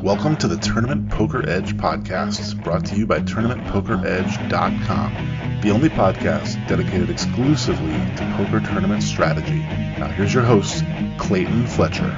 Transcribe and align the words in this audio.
Welcome 0.00 0.36
to 0.36 0.46
the 0.46 0.56
Tournament 0.62 1.10
Poker 1.10 1.42
Edge 1.48 1.76
podcast, 1.76 2.62
brought 2.62 2.86
to 2.86 2.94
you 2.94 3.04
by 3.04 3.18
TournamentPokerEdge.com, 3.18 5.60
the 5.60 5.70
only 5.70 5.88
podcast 5.88 6.64
dedicated 6.68 7.10
exclusively 7.10 7.94
to 8.14 8.34
poker 8.36 8.60
tournament 8.60 9.02
strategy. 9.02 9.58
Now, 9.58 10.06
here's 10.06 10.32
your 10.32 10.44
host, 10.44 10.84
Clayton 11.18 11.66
Fletcher. 11.66 12.10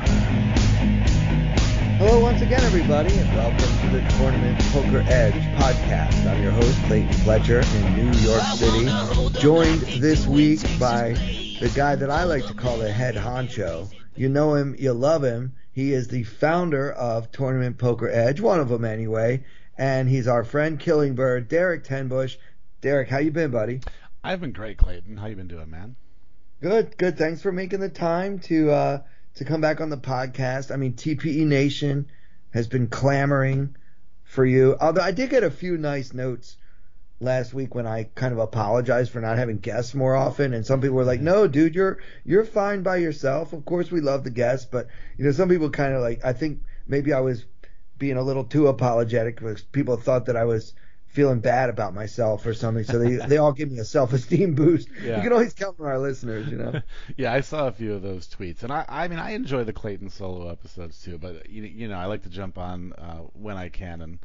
Hello, 1.96 2.20
once 2.20 2.42
again, 2.42 2.62
everybody, 2.64 3.14
and 3.14 3.34
welcome 3.34 3.56
to 3.58 3.88
the 3.88 4.02
Tournament 4.18 4.60
Poker 4.72 5.02
Edge 5.08 5.42
podcast. 5.56 6.26
I'm 6.26 6.42
your 6.42 6.52
host, 6.52 6.78
Clayton 6.82 7.14
Fletcher, 7.14 7.62
in 7.76 7.96
New 7.96 8.12
York 8.18 8.42
City, 8.42 8.90
joined 9.40 9.80
this 10.02 10.26
week 10.26 10.60
by 10.78 11.14
the 11.60 11.68
guy 11.68 11.94
that 11.94 12.10
I 12.10 12.24
like 12.24 12.46
to 12.46 12.54
call 12.54 12.78
the 12.78 12.90
head 12.90 13.16
honcho. 13.16 13.92
You 14.16 14.30
know 14.30 14.54
him, 14.54 14.74
you 14.78 14.94
love 14.94 15.22
him. 15.22 15.52
He 15.72 15.92
is 15.92 16.08
the 16.08 16.22
founder 16.22 16.90
of 16.90 17.30
Tournament 17.32 17.76
Poker 17.76 18.08
Edge, 18.08 18.40
one 18.40 18.60
of 18.60 18.70
them 18.70 18.82
anyway, 18.82 19.44
and 19.76 20.08
he's 20.08 20.26
our 20.26 20.42
friend 20.42 20.80
Killingbird, 20.80 21.48
Derek 21.48 21.84
Tenbush. 21.84 22.36
Derek, 22.80 23.10
how 23.10 23.18
you 23.18 23.30
been, 23.30 23.50
buddy? 23.50 23.82
I've 24.24 24.40
been 24.40 24.52
great, 24.52 24.78
Clayton. 24.78 25.18
How 25.18 25.26
you 25.26 25.36
been 25.36 25.48
doing, 25.48 25.68
man? 25.68 25.96
Good, 26.62 26.96
good. 26.96 27.18
Thanks 27.18 27.42
for 27.42 27.52
making 27.52 27.80
the 27.80 27.90
time 27.90 28.38
to 28.40 28.70
uh, 28.70 29.02
to 29.34 29.44
come 29.44 29.60
back 29.60 29.82
on 29.82 29.90
the 29.90 29.98
podcast. 29.98 30.72
I 30.72 30.76
mean, 30.76 30.94
TPE 30.94 31.46
Nation 31.46 32.06
has 32.54 32.68
been 32.68 32.86
clamoring 32.86 33.76
for 34.24 34.46
you. 34.46 34.78
Although 34.80 35.02
I 35.02 35.10
did 35.10 35.28
get 35.28 35.44
a 35.44 35.50
few 35.50 35.76
nice 35.76 36.14
notes 36.14 36.56
last 37.20 37.52
week 37.52 37.74
when 37.74 37.86
I 37.86 38.04
kind 38.14 38.32
of 38.32 38.38
apologized 38.38 39.12
for 39.12 39.20
not 39.20 39.38
having 39.38 39.58
guests 39.58 39.94
more 39.94 40.16
often, 40.16 40.54
and 40.54 40.64
some 40.66 40.80
people 40.80 40.96
were 40.96 41.04
like, 41.04 41.20
"No, 41.20 41.46
dude, 41.46 41.74
you're 41.74 41.98
you're 42.24 42.44
fine 42.44 42.82
by 42.82 42.96
yourself." 42.96 43.52
Of 43.52 43.64
course, 43.64 43.90
we 43.90 44.00
love 44.00 44.24
the 44.24 44.30
guests, 44.30 44.66
but 44.70 44.88
you 45.16 45.24
know, 45.24 45.32
some 45.32 45.48
people 45.48 45.70
kind 45.70 45.94
of 45.94 46.02
like. 46.02 46.24
I 46.24 46.32
think 46.32 46.62
maybe 46.86 47.12
I 47.12 47.20
was 47.20 47.44
being 47.98 48.16
a 48.16 48.22
little 48.22 48.44
too 48.44 48.66
apologetic 48.68 49.36
because 49.36 49.62
people 49.62 49.96
thought 49.96 50.26
that 50.26 50.36
I 50.36 50.44
was 50.44 50.72
feeling 51.10 51.40
bad 51.40 51.68
about 51.68 51.92
myself 51.92 52.46
or 52.46 52.54
something. 52.54 52.84
So 52.84 52.98
they 52.98 53.16
they 53.16 53.36
all 53.36 53.52
give 53.52 53.70
me 53.70 53.78
a 53.78 53.84
self 53.84 54.12
esteem 54.12 54.54
boost. 54.54 54.88
Yeah. 55.02 55.16
You 55.16 55.22
can 55.22 55.32
always 55.32 55.52
count 55.52 55.76
on 55.78 55.86
our 55.86 55.98
listeners, 55.98 56.48
you 56.48 56.56
know. 56.56 56.80
yeah, 57.16 57.32
I 57.32 57.40
saw 57.40 57.66
a 57.68 57.72
few 57.72 57.94
of 57.94 58.02
those 58.02 58.28
tweets, 58.28 58.62
and 58.62 58.72
I 58.72 58.84
I 58.88 59.08
mean 59.08 59.18
I 59.18 59.32
enjoy 59.32 59.64
the 59.64 59.72
Clayton 59.72 60.10
solo 60.10 60.48
episodes 60.48 61.00
too, 61.02 61.18
but 61.18 61.50
you, 61.50 61.64
you 61.64 61.88
know 61.88 61.98
I 61.98 62.06
like 62.06 62.22
to 62.22 62.30
jump 62.30 62.58
on 62.58 62.92
uh, 62.94 63.18
when 63.34 63.56
I 63.56 63.68
can, 63.68 64.00
and 64.02 64.18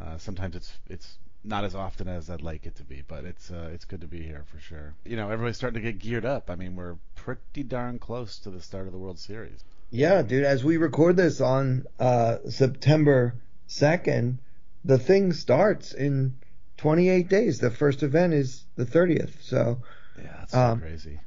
uh, 0.00 0.18
sometimes 0.18 0.56
it's 0.56 0.72
it's 0.88 1.18
not 1.44 1.64
as 1.64 1.74
often 1.74 2.08
as 2.08 2.30
I'd 2.30 2.42
like 2.42 2.66
it 2.66 2.76
to 2.76 2.84
be, 2.84 3.02
but 3.06 3.24
it's 3.24 3.50
uh, 3.50 3.70
it's 3.72 3.84
good 3.84 4.00
to 4.02 4.06
be 4.06 4.22
here 4.22 4.44
for 4.52 4.60
sure. 4.60 4.94
You 5.04 5.16
know, 5.16 5.30
everybody's 5.30 5.56
starting 5.56 5.82
to 5.82 5.92
get 5.92 5.98
geared 6.00 6.24
up. 6.24 6.50
I 6.50 6.56
mean, 6.56 6.76
we're 6.76 6.96
pretty 7.16 7.62
darn 7.64 7.98
close 7.98 8.38
to 8.40 8.50
the 8.50 8.60
start 8.60 8.86
of 8.86 8.92
the 8.92 8.98
World 8.98 9.18
Series. 9.18 9.64
Yeah, 9.90 10.22
dude. 10.22 10.44
As 10.44 10.64
we 10.64 10.76
record 10.76 11.16
this 11.16 11.40
on 11.40 11.86
uh, 11.98 12.38
September 12.48 13.34
second, 13.66 14.38
the 14.84 14.98
thing 14.98 15.32
starts 15.32 15.92
in 15.92 16.34
28 16.78 17.28
days. 17.28 17.58
The 17.58 17.70
first 17.70 18.02
event 18.02 18.32
is 18.34 18.64
the 18.76 18.86
30th. 18.86 19.42
So 19.42 19.82
Yeah, 20.16 20.34
that's 20.38 20.52
so 20.52 20.58
Um, 20.60 20.80
crazy. 20.80 21.20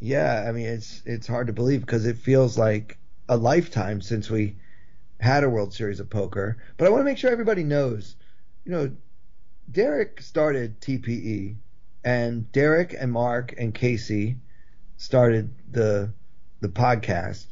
yeah, 0.00 0.44
I 0.48 0.52
mean 0.52 0.66
it's 0.66 1.02
it's 1.06 1.26
hard 1.26 1.46
to 1.48 1.52
believe 1.52 1.80
because 1.80 2.06
it 2.06 2.18
feels 2.18 2.58
like 2.58 2.98
a 3.28 3.36
lifetime 3.36 4.00
since 4.02 4.28
we 4.30 4.56
had 5.20 5.44
a 5.44 5.48
World 5.50 5.72
Series 5.72 6.00
of 6.00 6.10
Poker. 6.10 6.58
But 6.76 6.86
I 6.86 6.90
want 6.90 7.00
to 7.00 7.04
make 7.04 7.18
sure 7.18 7.30
everybody 7.30 7.62
knows, 7.64 8.16
you 8.64 8.72
know, 8.72 8.90
Derek 9.72 10.20
started 10.20 10.80
TPE, 10.80 11.56
and 12.04 12.50
Derek 12.52 12.94
and 12.98 13.12
Mark 13.12 13.54
and 13.56 13.74
Casey 13.74 14.36
started 14.96 15.54
the 15.70 16.12
the 16.60 16.68
podcast. 16.68 17.46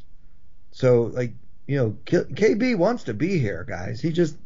So 0.71 1.03
like 1.13 1.33
you 1.67 1.77
know, 1.77 1.97
K- 2.05 2.17
KB 2.23 2.75
wants 2.75 3.03
to 3.03 3.13
be 3.13 3.39
here, 3.39 3.65
guys. 3.67 4.01
He 4.01 4.11
just 4.11 4.37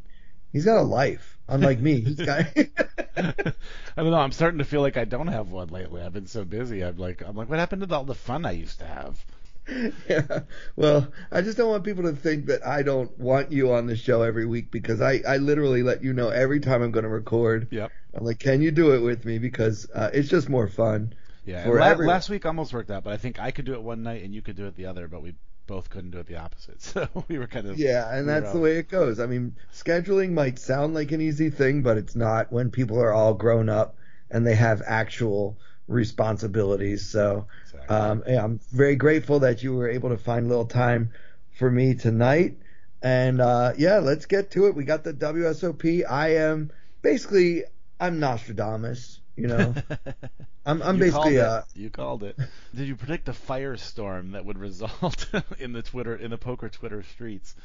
he's 0.52 0.66
got 0.66 0.78
a 0.78 0.84
life, 0.84 1.38
unlike 1.48 1.80
me. 1.80 2.02
He's 2.02 2.18
got. 2.18 2.46
I 3.18 3.54
don't 3.96 4.12
know. 4.12 4.18
I'm 4.18 4.32
starting 4.32 4.58
to 4.60 4.66
feel 4.66 4.82
like 4.82 4.98
I 4.98 5.06
don't 5.06 5.28
have 5.28 5.52
one 5.52 5.70
lately. 5.70 6.02
I've 6.02 6.14
been 6.14 6.28
so 6.28 6.44
busy. 6.44 6.84
I'm 6.84 6.98
like, 6.98 7.22
I'm 7.26 7.36
like, 7.36 7.50
what 7.50 7.60
happened 7.60 7.88
to 7.88 7.96
all 7.96 8.04
the 8.04 8.14
fun 8.14 8.46
I 8.46 8.52
used 8.52 8.80
to 8.80 8.86
have? 8.86 9.24
yeah. 10.10 10.42
Well, 10.76 11.12
I 11.32 11.42
just 11.42 11.58
don't 11.58 11.70
want 11.70 11.84
people 11.84 12.04
to 12.04 12.14
think 12.14 12.46
that 12.48 12.66
I 12.66 12.84
don't 12.84 13.18
want 13.20 13.52
you 13.52 13.74
on 13.74 13.88
the 13.88 13.96
show 13.96 14.22
every 14.22 14.46
week 14.46 14.72
because 14.72 15.02
I, 15.02 15.22
I 15.28 15.38
literally 15.38 15.84
let 15.84 16.04
you 16.04 16.14
know 16.14 16.30
every 16.30 16.60
time 16.60 16.82
I'm 16.82 16.92
going 16.92 17.04
to 17.04 17.10
record. 17.10 17.68
Yep. 17.72 17.92
I'm 18.14 18.26
like, 18.26 18.40
can 18.40 18.62
you 18.62 18.72
do 18.72 18.94
it 18.94 19.00
with 19.00 19.26
me? 19.26 19.40
Because 19.40 19.90
uh, 19.94 20.10
it's 20.14 20.30
just 20.30 20.50
more 20.50 20.68
fun. 20.68 21.14
Yeah. 21.46 21.68
La- 21.68 21.94
last 21.94 22.30
week 22.30 22.46
almost 22.46 22.74
worked 22.74 22.92
out, 22.92 23.04
but 23.04 23.14
I 23.14 23.18
think 23.18 23.40
I 23.40 23.52
could 23.52 23.66
do 23.66 23.74
it 23.74 23.82
one 23.82 24.04
night 24.04 24.24
and 24.24 24.34
you 24.34 24.42
could 24.42 24.56
do 24.56 24.68
it 24.68 24.76
the 24.76 24.86
other, 24.86 25.08
but 25.08 25.22
we 25.22 25.36
both 25.68 25.90
couldn't 25.90 26.12
do 26.12 26.20
it 26.20 26.28
the 26.28 26.38
opposite. 26.38 26.82
So 26.82 27.08
we 27.28 27.38
were 27.40 27.48
kind 27.48 27.68
of 27.68 27.78
Yeah, 27.78 28.10
and 28.10 28.28
we 28.28 28.34
that's 28.34 28.52
the 28.52 28.60
way 28.60 28.78
it 28.78 28.90
goes. 28.90 29.20
I 29.20 29.26
mean, 29.26 29.56
scheduling 29.74 30.32
might 30.32 30.60
sound 30.60 30.94
like 30.94 31.12
an 31.12 31.22
easy 31.22 31.50
thing, 31.50 31.82
but 31.82 31.98
it's 31.98 32.16
not 32.16 32.52
when 32.52 32.70
people 32.70 33.00
are 33.00 33.14
all 33.14 33.34
grown 33.34 33.70
up 33.70 33.98
and 34.30 34.46
they 34.46 34.56
have 34.56 34.82
actual 34.86 35.58
responsibilities. 35.88 37.08
So, 37.10 37.48
Exactly. 37.64 37.96
um, 37.96 38.24
yeah, 38.28 38.44
I'm 38.44 38.60
very 38.72 38.96
grateful 38.96 39.40
that 39.40 39.64
you 39.64 39.74
were 39.76 39.90
able 39.90 40.10
to 40.10 40.18
find 40.18 40.46
a 40.46 40.50
little 40.50 40.66
time 40.66 41.12
for 41.58 41.70
me 41.70 41.94
tonight. 41.96 42.58
And 43.02 43.42
uh, 43.42 43.74
yeah, 43.78 44.00
let's 44.00 44.26
get 44.26 44.52
to 44.52 44.68
it. 44.68 44.76
We 44.76 44.84
got 44.84 45.04
the 45.04 45.14
WSOP. 45.14 46.04
I 46.10 46.36
am 46.36 46.72
basically 47.02 47.64
I'm 48.00 48.20
Nostradamus. 48.20 49.22
You 49.36 49.48
know, 49.48 49.76
I'm 50.66 50.82
I'm 50.82 50.98
You 50.98 51.00
basically 51.00 51.40
uh, 51.40 51.62
you 51.76 51.90
called 51.90 52.24
it. 52.24 52.38
Did 52.74 52.88
you 52.88 52.96
predict 52.96 53.28
a 53.30 53.34
firestorm 53.34 54.32
that 54.34 54.46
would 54.46 54.58
result 54.58 55.28
in 55.60 55.74
the 55.74 55.82
Twitter 55.82 56.16
in 56.16 56.32
the 56.32 56.38
poker 56.38 56.70
Twitter 56.70 57.04
streets? 57.04 57.56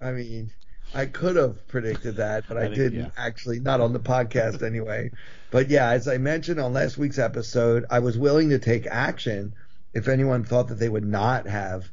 I 0.00 0.12
mean, 0.12 0.52
I 0.94 1.06
could 1.06 1.36
have 1.36 1.66
predicted 1.68 2.16
that, 2.16 2.44
but 2.48 2.56
I, 2.56 2.60
I 2.60 2.64
think- 2.64 2.76
didn't 2.76 3.00
yeah. 3.00 3.10
actually, 3.16 3.60
not 3.60 3.80
on 3.80 3.92
the 3.92 4.00
podcast 4.00 4.62
anyway. 4.62 5.10
But 5.50 5.70
yeah, 5.70 5.90
as 5.90 6.08
I 6.08 6.18
mentioned 6.18 6.60
on 6.60 6.72
last 6.72 6.98
week's 6.98 7.18
episode, 7.18 7.84
I 7.90 8.00
was 8.00 8.18
willing 8.18 8.50
to 8.50 8.58
take 8.58 8.86
action 8.86 9.54
if 9.94 10.08
anyone 10.08 10.44
thought 10.44 10.68
that 10.68 10.78
they 10.78 10.88
would 10.88 11.06
not 11.06 11.46
have 11.46 11.90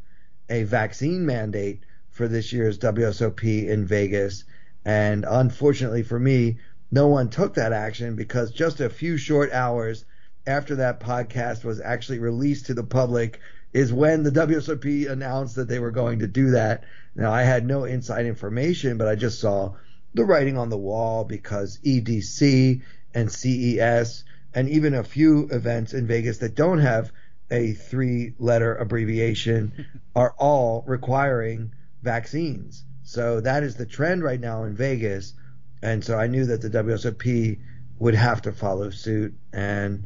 a 0.50 0.64
vaccine 0.64 1.26
mandate 1.26 1.82
for 2.10 2.28
this 2.28 2.54
year's 2.54 2.78
WSOP 2.80 3.68
in 3.68 3.86
Vegas. 3.86 4.44
And 4.84 5.26
unfortunately 5.28 6.04
for 6.04 6.20
me, 6.20 6.58
no 6.92 7.08
one 7.08 7.30
took 7.30 7.56
that 7.56 7.74
action 7.74 8.16
because 8.16 8.52
just 8.52 8.80
a 8.80 8.90
few 8.90 9.18
short 9.18 9.52
hours 9.52 10.06
after 10.48 10.76
that 10.76 11.00
podcast 11.00 11.64
was 11.64 11.82
actually 11.82 12.20
released 12.20 12.68
to 12.68 12.74
the 12.74 12.84
public 12.84 13.40
is 13.76 13.92
when 13.92 14.24
the 14.24 14.32
WSOP 14.32 15.12
announced 15.12 15.58
that 15.58 15.68
they 15.68 15.80
were 15.80 15.92
going 15.92 16.20
to 16.20 16.28
do 16.28 16.52
that. 16.52 16.86
Now, 17.14 17.34
I 17.34 17.42
had 17.42 17.66
no 17.66 17.84
inside 17.84 18.26
information, 18.26 18.98
but 18.98 19.10
I 19.10 19.16
just 19.16 19.42
saw 19.42 19.74
the 20.14 20.24
writing 20.24 20.58
on 20.58 20.70
the 20.70 20.78
wall 20.78 21.26
because 21.26 21.78
EDC 21.80 22.82
and 23.14 23.30
CES 23.30 24.24
and 24.54 24.70
even 24.70 24.94
a 24.94 25.04
few 25.04 25.50
events 25.52 25.94
in 25.94 26.08
Vegas 26.08 26.38
that 26.38 26.56
don't 26.56 26.80
have 26.80 27.12
a 27.52 27.74
three 27.74 28.34
letter 28.40 28.76
abbreviation 28.76 29.86
are 30.16 30.34
all 30.38 30.86
requiring 30.88 31.74
vaccines. 32.02 32.86
So 33.04 33.42
that 33.42 33.64
is 33.64 33.76
the 33.76 33.86
trend 33.86 34.24
right 34.24 34.40
now 34.40 34.64
in 34.64 34.74
Vegas. 34.78 35.34
And 35.82 36.02
so 36.02 36.18
I 36.18 36.28
knew 36.28 36.46
that 36.46 36.62
the 36.62 36.70
WSOP 36.70 37.60
would 38.00 38.16
have 38.16 38.42
to 38.44 38.54
follow 38.54 38.90
suit. 38.90 39.34
And 39.52 40.06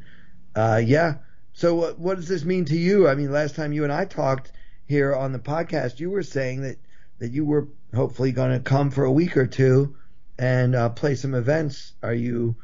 uh, 0.56 0.82
yeah. 0.84 1.18
So 1.60 1.76
what, 1.76 2.00
what 2.00 2.16
does 2.16 2.30
this 2.30 2.46
mean 2.46 2.64
to 2.66 2.78
you? 2.78 3.10
I 3.10 3.16
mean, 3.16 3.34
last 3.34 3.54
time 3.54 3.74
you 3.74 3.84
and 3.84 3.92
I 3.92 4.06
talked 4.06 4.54
here 4.88 5.14
on 5.14 5.34
the 5.34 5.40
podcast, 5.40 6.00
you 6.00 6.10
were 6.10 6.24
saying 6.24 6.62
that, 6.62 6.78
that 7.18 7.34
you 7.34 7.44
were 7.44 7.68
hopefully 7.94 8.32
going 8.32 8.54
to 8.54 8.62
come 8.62 8.92
for 8.92 9.04
a 9.04 9.12
week 9.12 9.36
or 9.36 9.46
two 9.46 9.94
and 10.38 10.74
uh, 10.74 10.88
play 10.88 11.16
some 11.16 11.36
events. 11.36 11.96
Are 12.02 12.14
you? 12.14 12.56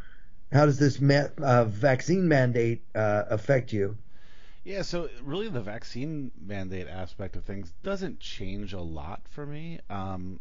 How 0.50 0.66
does 0.66 0.80
this 0.80 1.02
ma- 1.02 1.28
uh, 1.44 1.66
vaccine 1.66 2.30
mandate 2.30 2.84
uh, 2.96 3.24
affect 3.30 3.74
you? 3.74 3.98
Yeah, 4.64 4.82
so 4.84 5.10
really 5.22 5.50
the 5.50 5.60
vaccine 5.60 6.32
mandate 6.42 6.88
aspect 6.88 7.36
of 7.36 7.44
things 7.44 7.74
doesn't 7.84 8.22
change 8.22 8.72
a 8.72 8.80
lot 8.80 9.24
for 9.30 9.46
me. 9.46 9.82
Um, 9.90 10.40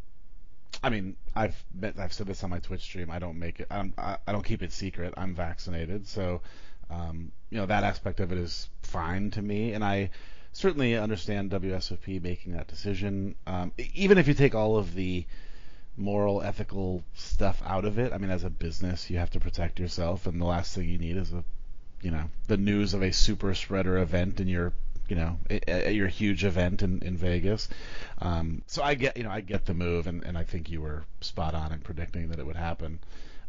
I 0.80 0.90
mean, 0.90 1.16
I've 1.34 1.60
I've 1.98 2.12
said 2.12 2.28
this 2.28 2.44
on 2.44 2.50
my 2.50 2.60
Twitch 2.60 2.82
stream. 2.82 3.10
I 3.10 3.18
don't 3.18 3.40
make 3.40 3.58
it. 3.58 3.66
I'm, 3.68 3.94
I, 3.98 4.18
I 4.28 4.30
don't 4.30 4.44
keep 4.44 4.62
it 4.62 4.72
secret. 4.72 5.12
I'm 5.16 5.34
vaccinated, 5.34 6.06
so 6.06 6.40
um, 6.90 7.32
you 7.50 7.58
know 7.58 7.66
that 7.66 7.84
aspect 7.84 8.20
of 8.20 8.32
it 8.32 8.38
is 8.38 8.68
fine 8.82 9.30
to 9.32 9.42
me, 9.42 9.72
and 9.72 9.84
I 9.84 10.10
certainly 10.52 10.96
understand 10.96 11.50
WSOP 11.50 12.22
making 12.22 12.52
that 12.52 12.68
decision. 12.68 13.34
Um, 13.46 13.72
even 13.94 14.18
if 14.18 14.28
you 14.28 14.34
take 14.34 14.54
all 14.54 14.76
of 14.76 14.94
the 14.94 15.26
moral, 15.96 16.42
ethical 16.42 17.04
stuff 17.14 17.62
out 17.64 17.84
of 17.84 17.98
it, 17.98 18.12
I 18.12 18.18
mean, 18.18 18.30
as 18.30 18.44
a 18.44 18.50
business, 18.50 19.10
you 19.10 19.18
have 19.18 19.30
to 19.30 19.40
protect 19.40 19.78
yourself, 19.78 20.26
and 20.26 20.40
the 20.40 20.46
last 20.46 20.74
thing 20.74 20.88
you 20.88 20.98
need 20.98 21.16
is 21.16 21.32
a 21.32 21.44
you 22.02 22.10
know 22.10 22.30
the 22.48 22.56
news 22.56 22.92
of 22.94 23.02
a 23.02 23.12
super 23.12 23.54
spreader 23.54 23.98
event 23.98 24.38
in 24.38 24.46
your 24.46 24.74
you 25.08 25.16
know 25.16 25.38
at 25.66 25.94
your 25.94 26.08
huge 26.08 26.44
event 26.44 26.82
in, 26.82 27.02
in 27.02 27.16
Vegas. 27.16 27.68
Um, 28.20 28.62
so 28.66 28.82
I 28.82 28.94
get 28.94 29.16
you 29.16 29.24
know 29.24 29.30
I 29.30 29.40
get 29.40 29.66
the 29.66 29.74
move, 29.74 30.06
and, 30.06 30.22
and 30.22 30.36
I 30.36 30.44
think 30.44 30.70
you 30.70 30.80
were 30.80 31.04
spot 31.20 31.54
on 31.54 31.72
in 31.72 31.80
predicting 31.80 32.28
that 32.28 32.38
it 32.38 32.46
would 32.46 32.56
happen. 32.56 33.00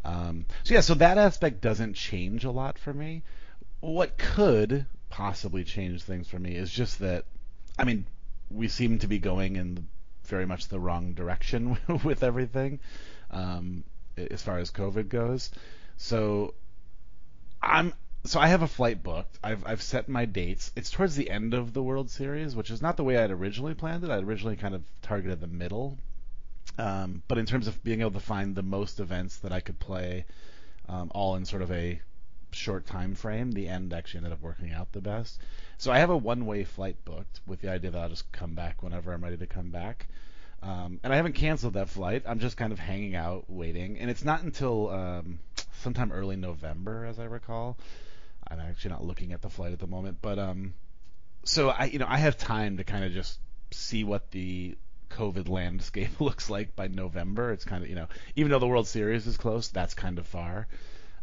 Um, 0.05 0.45
so 0.63 0.75
yeah, 0.75 0.81
so 0.81 0.93
that 0.95 1.17
aspect 1.17 1.61
doesn't 1.61 1.95
change 1.95 2.45
a 2.45 2.51
lot 2.51 2.77
for 2.77 2.93
me. 2.93 3.23
What 3.79 4.17
could 4.17 4.85
possibly 5.09 5.63
change 5.63 6.03
things 6.03 6.27
for 6.27 6.37
me 6.37 6.55
is 6.55 6.71
just 6.71 6.99
that, 6.99 7.25
I 7.77 7.85
mean, 7.85 8.05
we 8.51 8.67
seem 8.67 8.99
to 8.99 9.07
be 9.07 9.17
going 9.17 9.55
in 9.55 9.87
very 10.25 10.45
much 10.45 10.67
the 10.67 10.79
wrong 10.79 11.13
direction 11.13 11.77
with 12.03 12.23
everything 12.23 12.79
um, 13.31 13.83
as 14.17 14.41
far 14.41 14.59
as 14.59 14.71
COVID 14.71 15.09
goes. 15.09 15.51
So 15.97 16.53
I'm 17.61 17.93
so 18.25 18.39
I 18.39 18.47
have 18.47 18.63
a 18.63 18.67
flight 18.67 19.03
booked. 19.03 19.37
I've 19.43 19.65
I've 19.65 19.81
set 19.81 20.09
my 20.09 20.25
dates. 20.25 20.71
It's 20.75 20.89
towards 20.89 21.15
the 21.15 21.29
end 21.29 21.53
of 21.53 21.73
the 21.73 21.83
World 21.83 22.09
Series, 22.09 22.55
which 22.55 22.71
is 22.71 22.81
not 22.81 22.97
the 22.97 23.03
way 23.03 23.17
I'd 23.17 23.31
originally 23.31 23.75
planned 23.75 24.03
it. 24.03 24.09
I'd 24.09 24.23
originally 24.23 24.55
kind 24.55 24.75
of 24.75 24.83
targeted 25.01 25.41
the 25.41 25.47
middle. 25.47 25.97
Um, 26.77 27.21
but 27.27 27.37
in 27.37 27.45
terms 27.45 27.67
of 27.67 27.83
being 27.83 28.01
able 28.01 28.11
to 28.11 28.19
find 28.19 28.55
the 28.55 28.63
most 28.63 28.99
events 28.99 29.37
that 29.37 29.51
I 29.51 29.59
could 29.59 29.79
play, 29.79 30.25
um, 30.89 31.11
all 31.13 31.35
in 31.35 31.45
sort 31.45 31.61
of 31.61 31.71
a 31.71 32.01
short 32.51 32.85
time 32.85 33.15
frame, 33.15 33.51
the 33.51 33.67
end 33.67 33.93
actually 33.93 34.19
ended 34.19 34.33
up 34.33 34.41
working 34.41 34.71
out 34.71 34.91
the 34.91 35.01
best. 35.01 35.39
So 35.77 35.91
I 35.91 35.99
have 35.99 36.09
a 36.09 36.17
one-way 36.17 36.63
flight 36.63 36.97
booked 37.05 37.41
with 37.45 37.61
the 37.61 37.69
idea 37.69 37.91
that 37.91 38.01
I'll 38.01 38.09
just 38.09 38.31
come 38.31 38.55
back 38.55 38.83
whenever 38.83 39.13
I'm 39.13 39.23
ready 39.23 39.37
to 39.37 39.47
come 39.47 39.71
back. 39.71 40.07
Um, 40.63 40.99
and 41.03 41.13
I 41.13 41.17
haven't 41.17 41.33
canceled 41.33 41.73
that 41.73 41.89
flight. 41.89 42.23
I'm 42.25 42.39
just 42.39 42.57
kind 42.57 42.71
of 42.71 42.79
hanging 42.79 43.15
out, 43.15 43.45
waiting. 43.47 43.99
And 43.99 44.09
it's 44.09 44.25
not 44.25 44.41
until 44.43 44.89
um, 44.89 45.39
sometime 45.81 46.11
early 46.11 46.37
November, 46.37 47.05
as 47.05 47.19
I 47.19 47.25
recall. 47.25 47.77
I'm 48.47 48.59
actually 48.59 48.91
not 48.91 49.03
looking 49.03 49.33
at 49.33 49.41
the 49.41 49.49
flight 49.49 49.73
at 49.73 49.79
the 49.79 49.87
moment, 49.87 50.19
but 50.21 50.39
um, 50.39 50.73
so 51.43 51.69
I, 51.69 51.85
you 51.85 51.99
know, 51.99 52.07
I 52.07 52.17
have 52.17 52.37
time 52.37 52.77
to 52.77 52.83
kind 52.83 53.03
of 53.03 53.11
just 53.11 53.39
see 53.71 54.03
what 54.03 54.31
the 54.31 54.77
COVID 55.09 55.49
landscape 55.49 56.19
looks 56.21 56.49
like 56.49 56.75
by 56.75 56.87
November. 56.87 57.51
It's 57.51 57.65
kind 57.65 57.83
of, 57.83 57.89
you 57.89 57.95
know, 57.95 58.07
even 58.35 58.51
though 58.51 58.59
the 58.59 58.67
World 58.67 58.87
Series 58.87 59.27
is 59.27 59.37
close, 59.37 59.69
that's 59.69 59.93
kind 59.93 60.19
of 60.19 60.25
far. 60.25 60.67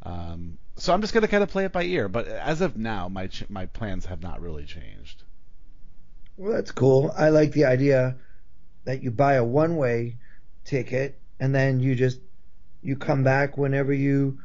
Um, 0.04 0.58
so 0.76 0.92
I'm 0.92 1.00
just 1.00 1.12
going 1.12 1.22
to 1.22 1.28
kind 1.28 1.42
of 1.42 1.50
play 1.50 1.64
it 1.64 1.72
by 1.72 1.84
ear. 1.84 2.08
But 2.08 2.26
as 2.26 2.60
of 2.60 2.76
now, 2.76 3.08
my 3.08 3.28
ch- 3.28 3.48
my 3.48 3.66
plans 3.66 4.06
have 4.06 4.22
not 4.22 4.40
really 4.40 4.64
changed. 4.64 5.22
Well, 6.36 6.52
that's 6.52 6.72
cool. 6.72 7.12
I 7.16 7.28
like 7.28 7.52
the 7.52 7.66
idea 7.66 8.16
that 8.84 9.02
you 9.02 9.10
buy 9.10 9.34
a 9.34 9.44
one 9.44 9.76
way 9.76 10.16
ticket 10.64 11.20
and 11.38 11.54
then 11.54 11.80
you 11.80 11.94
just 11.94 12.20
you 12.82 12.96
come 12.96 13.22
back 13.22 13.56
whenever 13.56 13.92
you 13.92 14.38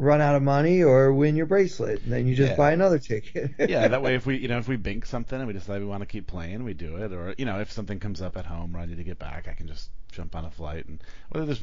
run 0.00 0.20
out 0.20 0.34
of 0.34 0.42
money 0.42 0.82
or 0.82 1.12
win 1.12 1.36
your 1.36 1.46
bracelet 1.46 2.02
and 2.02 2.12
then 2.12 2.26
you 2.26 2.34
just 2.34 2.50
Yeah. 2.50 2.56
buy 2.56 2.72
another 2.72 2.98
ticket. 2.98 3.52
yeah, 3.66 3.88
that 3.88 4.02
way 4.02 4.14
if 4.14 4.26
we 4.26 4.36
you 4.38 4.48
know 4.48 4.58
if 4.58 4.68
we 4.68 4.76
bink 4.76 5.06
something 5.06 5.38
and 5.38 5.46
we 5.46 5.52
decide 5.52 5.80
we 5.80 5.86
want 5.86 6.00
to 6.02 6.06
keep 6.06 6.26
playing, 6.26 6.64
we 6.64 6.74
do 6.74 6.96
it. 6.96 7.12
Or 7.12 7.34
you 7.38 7.44
know 7.44 7.60
if 7.60 7.70
something 7.72 7.98
comes 8.00 8.20
up 8.22 8.36
at 8.36 8.46
home 8.46 8.72
where 8.72 8.82
I 8.82 8.86
need 8.86 8.96
to 8.96 9.04
get 9.04 9.18
back, 9.18 9.48
I 9.48 9.52
can 9.54 9.66
just 9.68 9.90
jump 10.12 10.34
on 10.34 10.44
a 10.44 10.50
flight 10.50 10.86
and 10.86 11.00
whether 11.28 11.46
there's 11.46 11.62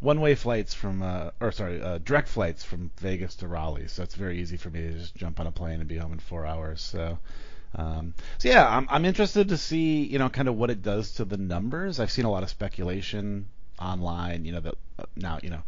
one 0.00 0.20
way 0.20 0.34
flights 0.34 0.74
from 0.74 1.02
uh, 1.02 1.30
or 1.40 1.52
sorry 1.52 1.80
uh, 1.80 1.98
direct 1.98 2.28
flights 2.28 2.62
from 2.64 2.90
Vegas 2.98 3.36
to 3.36 3.48
Raleigh, 3.48 3.88
so 3.88 4.02
it's 4.02 4.14
very 4.14 4.40
easy 4.40 4.56
for 4.56 4.70
me 4.70 4.82
to 4.82 4.92
just 4.98 5.14
jump 5.16 5.40
on 5.40 5.46
a 5.46 5.52
plane 5.52 5.80
and 5.80 5.88
be 5.88 5.96
home 5.96 6.12
in 6.12 6.18
four 6.18 6.46
hours. 6.46 6.80
So. 6.82 7.18
Um, 7.74 8.14
so 8.38 8.48
yeah, 8.48 8.66
I'm 8.66 8.86
I'm 8.90 9.04
interested 9.04 9.48
to 9.50 9.56
see 9.58 10.04
you 10.04 10.18
know 10.18 10.28
kind 10.30 10.48
of 10.48 10.56
what 10.56 10.70
it 10.70 10.82
does 10.82 11.12
to 11.14 11.24
the 11.24 11.36
numbers. 11.36 12.00
I've 12.00 12.10
seen 12.10 12.24
a 12.24 12.30
lot 12.30 12.42
of 12.42 12.48
speculation 12.50 13.46
online, 13.78 14.44
you 14.44 14.52
know 14.52 14.60
that 14.60 14.74
uh, 14.98 15.04
now 15.16 15.38
you 15.42 15.50
know 15.50 15.62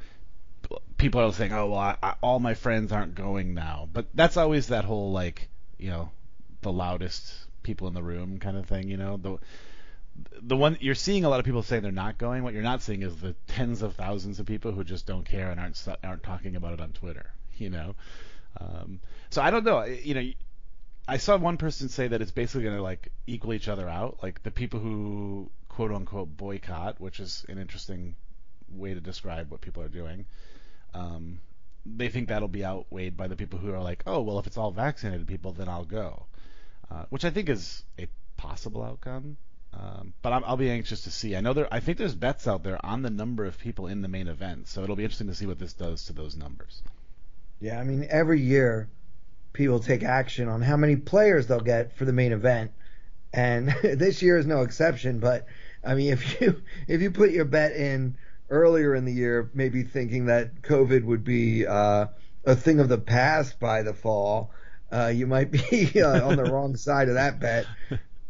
people 0.98 1.20
are 1.20 1.32
saying, 1.32 1.52
oh 1.52 1.68
well, 1.68 1.78
I, 1.78 1.96
I, 2.02 2.14
all 2.20 2.40
my 2.40 2.54
friends 2.54 2.92
aren't 2.92 3.14
going 3.14 3.54
now, 3.54 3.88
but 3.92 4.06
that's 4.14 4.36
always 4.36 4.68
that 4.68 4.84
whole 4.84 5.12
like 5.12 5.48
you 5.78 5.90
know 5.90 6.10
the 6.62 6.72
loudest 6.72 7.32
people 7.62 7.88
in 7.88 7.94
the 7.94 8.02
room 8.02 8.38
kind 8.38 8.56
of 8.56 8.66
thing, 8.66 8.88
you 8.88 8.96
know 8.96 9.16
the 9.16 9.38
the 10.42 10.56
one 10.56 10.76
you're 10.80 10.94
seeing 10.94 11.24
a 11.24 11.28
lot 11.28 11.38
of 11.38 11.46
people 11.46 11.62
saying 11.62 11.82
they're 11.82 11.92
not 11.92 12.18
going. 12.18 12.42
What 12.42 12.52
you're 12.52 12.62
not 12.62 12.82
seeing 12.82 13.02
is 13.02 13.16
the 13.16 13.34
tens 13.46 13.82
of 13.82 13.94
thousands 13.94 14.40
of 14.40 14.46
people 14.46 14.72
who 14.72 14.84
just 14.84 15.06
don't 15.06 15.24
care 15.24 15.50
and 15.50 15.60
aren't 15.60 15.86
aren't 16.02 16.22
talking 16.22 16.56
about 16.56 16.74
it 16.74 16.80
on 16.80 16.92
Twitter. 16.92 17.30
You 17.58 17.70
know, 17.70 17.96
um, 18.60 19.00
so 19.30 19.42
I 19.42 19.50
don't 19.50 19.64
know. 19.64 19.82
You 19.82 20.14
know, 20.14 20.30
I 21.08 21.16
saw 21.16 21.36
one 21.36 21.56
person 21.56 21.88
say 21.88 22.06
that 22.06 22.22
it's 22.22 22.30
basically 22.30 22.62
going 22.62 22.76
to 22.76 22.82
like 22.84 23.10
equal 23.26 23.52
each 23.52 23.66
other 23.66 23.88
out. 23.88 24.20
Like 24.22 24.44
the 24.44 24.52
people 24.52 24.78
who 24.78 25.50
quote 25.68 25.90
unquote 25.90 26.36
boycott, 26.36 27.00
which 27.00 27.18
is 27.18 27.44
an 27.48 27.58
interesting 27.58 28.14
way 28.70 28.94
to 28.94 29.00
describe 29.00 29.50
what 29.50 29.60
people 29.60 29.82
are 29.82 29.88
doing. 29.88 30.26
Um, 30.94 31.40
they 31.84 32.08
think 32.08 32.28
that'll 32.28 32.48
be 32.48 32.64
outweighed 32.64 33.16
by 33.16 33.28
the 33.28 33.36
people 33.36 33.58
who 33.58 33.72
are 33.72 33.82
like, 33.82 34.02
oh 34.06 34.20
well, 34.20 34.38
if 34.38 34.46
it's 34.46 34.58
all 34.58 34.70
vaccinated 34.70 35.26
people, 35.26 35.52
then 35.52 35.68
I'll 35.68 35.84
go, 35.84 36.26
uh, 36.90 37.04
which 37.10 37.24
I 37.24 37.30
think 37.30 37.48
is 37.48 37.84
a 37.98 38.08
possible 38.36 38.82
outcome. 38.82 39.36
Um, 39.72 40.14
but 40.22 40.32
I'm, 40.32 40.44
I'll 40.44 40.56
be 40.56 40.70
anxious 40.70 41.02
to 41.02 41.10
see. 41.10 41.36
I 41.36 41.40
know 41.40 41.52
there. 41.52 41.68
I 41.72 41.80
think 41.80 41.98
there's 41.98 42.14
bets 42.14 42.48
out 42.48 42.64
there 42.64 42.84
on 42.84 43.02
the 43.02 43.10
number 43.10 43.44
of 43.44 43.58
people 43.58 43.86
in 43.86 44.00
the 44.02 44.08
main 44.08 44.26
event, 44.26 44.66
so 44.66 44.82
it'll 44.82 44.96
be 44.96 45.04
interesting 45.04 45.28
to 45.28 45.34
see 45.34 45.46
what 45.46 45.58
this 45.58 45.74
does 45.74 46.06
to 46.06 46.12
those 46.12 46.36
numbers. 46.36 46.82
Yeah, 47.60 47.78
I 47.78 47.84
mean 47.84 48.06
every 48.08 48.40
year 48.40 48.88
people 49.52 49.80
take 49.80 50.02
action 50.02 50.48
on 50.48 50.62
how 50.62 50.76
many 50.76 50.96
players 50.96 51.46
they'll 51.46 51.60
get 51.60 51.96
for 51.96 52.04
the 52.04 52.12
main 52.12 52.32
event, 52.32 52.72
and 53.32 53.68
this 53.82 54.22
year 54.22 54.38
is 54.38 54.46
no 54.46 54.62
exception. 54.62 55.20
But 55.20 55.46
I 55.84 55.94
mean, 55.94 56.12
if 56.12 56.40
you 56.40 56.62
if 56.86 57.02
you 57.02 57.10
put 57.10 57.30
your 57.30 57.44
bet 57.44 57.72
in 57.72 58.16
earlier 58.50 58.94
in 58.94 59.04
the 59.04 59.12
year, 59.12 59.50
maybe 59.54 59.82
thinking 59.82 60.26
that 60.26 60.62
COVID 60.62 61.04
would 61.04 61.24
be 61.24 61.66
uh, 61.66 62.06
a 62.44 62.56
thing 62.56 62.80
of 62.80 62.88
the 62.88 62.98
past 62.98 63.58
by 63.60 63.82
the 63.82 63.92
fall, 63.94 64.50
uh, 64.92 65.06
you 65.14 65.26
might 65.26 65.50
be 65.50 65.90
uh, 66.02 66.26
on 66.28 66.36
the 66.36 66.44
wrong 66.44 66.76
side 66.76 67.08
of 67.08 67.14
that 67.14 67.40
bet. 67.40 67.66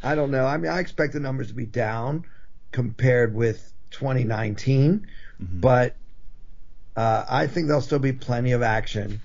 I 0.03 0.15
don't 0.15 0.31
know. 0.31 0.47
I 0.47 0.56
mean, 0.56 0.70
I 0.70 0.81
expect 0.81 1.12
the 1.12 1.20
numbers 1.20 1.49
to 1.49 1.55
be 1.55 1.67
down 1.67 2.25
compared 2.73 3.35
with 3.35 3.73
2019, 3.91 5.06
Mhm. 5.41 5.61
but 5.61 5.94
uh, 6.97 7.25
I 7.29 7.47
think 7.47 7.69
there'll 7.69 7.81
still 7.81 8.00
be 8.00 8.12
plenty 8.12 8.53
of 8.53 8.62
action. 8.62 9.20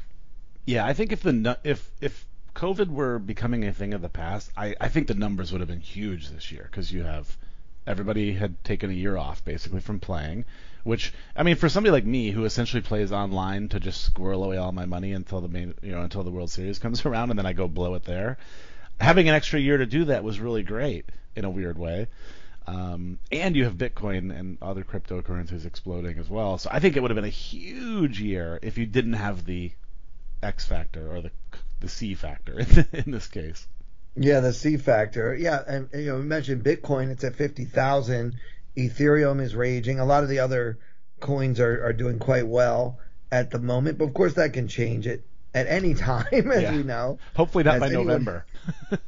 Yeah, 0.65 0.85
I 0.85 0.93
think 0.93 1.11
if 1.11 1.23
the 1.23 1.57
if 1.63 1.89
if 2.01 2.25
COVID 2.55 2.87
were 2.87 3.17
becoming 3.17 3.65
a 3.65 3.73
thing 3.73 3.95
of 3.95 4.01
the 4.01 4.09
past, 4.09 4.51
I, 4.55 4.75
I 4.79 4.89
think 4.89 5.07
the 5.07 5.15
numbers 5.15 5.51
would 5.51 5.59
have 5.61 5.67
been 5.67 5.79
huge 5.79 6.29
this 6.29 6.51
year 6.51 6.67
because 6.69 6.91
you 6.91 7.03
have 7.03 7.35
everybody 7.85 8.33
had 8.33 8.63
taken 8.63 8.89
a 8.89 8.93
year 8.93 9.17
off 9.17 9.43
basically 9.43 9.79
from 9.79 9.99
playing, 9.99 10.45
which 10.83 11.13
I 11.35 11.43
mean 11.43 11.55
for 11.55 11.69
somebody 11.69 11.91
like 11.91 12.05
me 12.05 12.31
who 12.31 12.45
essentially 12.45 12.81
plays 12.81 13.11
online 13.11 13.69
to 13.69 13.79
just 13.79 14.01
squirrel 14.01 14.43
away 14.43 14.57
all 14.57 14.71
my 14.71 14.85
money 14.85 15.13
until 15.13 15.41
the 15.41 15.47
main 15.47 15.73
you 15.81 15.91
know 15.91 16.01
until 16.01 16.23
the 16.23 16.31
World 16.31 16.49
Series 16.49 16.79
comes 16.85 17.05
around 17.05 17.29
and 17.29 17.39
then 17.39 17.45
I 17.45 17.53
go 17.53 17.67
blow 17.67 17.95
it 17.95 18.05
there. 18.05 18.37
Having 18.99 19.29
an 19.29 19.35
extra 19.35 19.59
year 19.59 19.77
to 19.77 19.85
do 19.85 20.05
that 20.05 20.23
was 20.23 20.39
really 20.39 20.63
great 20.63 21.05
in 21.35 21.45
a 21.45 21.49
weird 21.49 21.77
way. 21.77 22.07
Um, 22.65 23.19
and 23.31 23.55
you 23.55 23.65
have 23.65 23.73
Bitcoin 23.73 24.37
and 24.37 24.57
other 24.61 24.83
cryptocurrencies 24.83 25.65
exploding 25.65 26.17
as 26.17 26.29
well. 26.29 26.57
So 26.57 26.69
I 26.71 26.79
think 26.79 26.95
it 26.95 27.01
would 27.01 27.11
have 27.11 27.15
been 27.15 27.25
a 27.25 27.27
huge 27.27 28.21
year 28.21 28.59
if 28.61 28.77
you 28.77 28.85
didn't 28.85 29.13
have 29.13 29.45
the 29.45 29.71
X 30.41 30.65
factor 30.65 31.13
or 31.13 31.21
the 31.21 31.31
the 31.81 31.89
C 31.89 32.15
factor 32.15 32.59
in 32.93 33.11
this 33.11 33.27
case. 33.27 33.67
Yeah, 34.15 34.39
the 34.41 34.53
C 34.53 34.77
factor. 34.77 35.33
Yeah, 35.35 35.61
and 35.67 35.89
you 35.93 36.05
know, 36.07 36.15
we 36.17 36.23
mentioned 36.23 36.63
Bitcoin. 36.63 37.09
It's 37.11 37.23
at 37.23 37.35
fifty 37.35 37.65
thousand. 37.65 38.35
Ethereum 38.77 39.41
is 39.41 39.55
raging. 39.55 39.99
A 39.99 40.05
lot 40.05 40.23
of 40.23 40.29
the 40.29 40.39
other 40.39 40.79
coins 41.19 41.59
are, 41.59 41.85
are 41.85 41.93
doing 41.93 42.19
quite 42.19 42.47
well 42.47 42.99
at 43.31 43.49
the 43.51 43.59
moment, 43.59 43.97
but 43.97 44.05
of 44.05 44.13
course 44.13 44.33
that 44.33 44.53
can 44.53 44.67
change 44.67 45.07
it 45.07 45.25
at 45.53 45.67
any 45.67 45.93
time, 46.11 46.51
as 46.51 46.61
Yeah. 46.61 46.75
we 46.75 46.83
know. 46.83 47.17
Hopefully 47.35 47.63
not 47.63 47.73
Has 47.73 47.81
by 47.81 47.87
anyone- 47.87 48.07
November. 48.07 48.45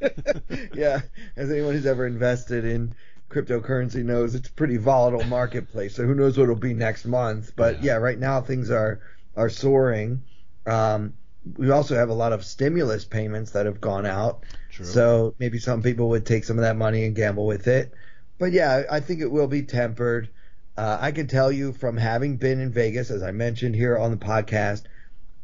yeah, 0.74 1.00
as 1.36 1.50
anyone 1.50 1.74
who's 1.74 1.86
ever 1.86 2.06
invested 2.06 2.64
in 2.64 2.94
cryptocurrency 3.30 4.04
knows, 4.04 4.34
it's 4.34 4.48
a 4.48 4.52
pretty 4.52 4.76
volatile 4.76 5.24
marketplace. 5.24 5.94
So 5.96 6.04
who 6.04 6.14
knows 6.14 6.36
what 6.38 6.44
it'll 6.44 6.56
be 6.56 6.74
next 6.74 7.04
month? 7.04 7.52
But 7.56 7.82
Yeah. 7.82 7.92
yeah, 7.94 7.96
right 7.98 8.18
now 8.18 8.40
things 8.40 8.70
are 8.70 9.00
are 9.36 9.50
soaring. 9.50 10.22
Um, 10.66 11.14
we 11.56 11.70
also 11.70 11.94
have 11.94 12.08
a 12.08 12.14
lot 12.14 12.32
of 12.32 12.44
stimulus 12.44 13.04
payments 13.04 13.52
that 13.52 13.66
have 13.66 13.80
gone 13.80 14.06
out. 14.06 14.44
True. 14.76 14.84
So 14.84 15.34
maybe 15.38 15.58
some 15.58 15.82
people 15.82 16.10
would 16.10 16.26
take 16.26 16.44
some 16.44 16.58
of 16.58 16.62
that 16.62 16.76
money 16.76 17.06
and 17.06 17.16
gamble 17.16 17.46
with 17.46 17.66
it. 17.66 17.94
But 18.38 18.52
yeah, 18.52 18.82
I 18.90 19.00
think 19.00 19.22
it 19.22 19.30
will 19.30 19.46
be 19.46 19.62
tempered. 19.62 20.28
Uh, 20.76 20.98
I 21.00 21.12
can 21.12 21.26
tell 21.26 21.50
you 21.50 21.72
from 21.72 21.96
having 21.96 22.36
been 22.36 22.60
in 22.60 22.70
Vegas, 22.72 23.10
as 23.10 23.22
I 23.22 23.30
mentioned 23.30 23.74
here 23.74 23.96
on 23.96 24.10
the 24.10 24.18
podcast, 24.18 24.82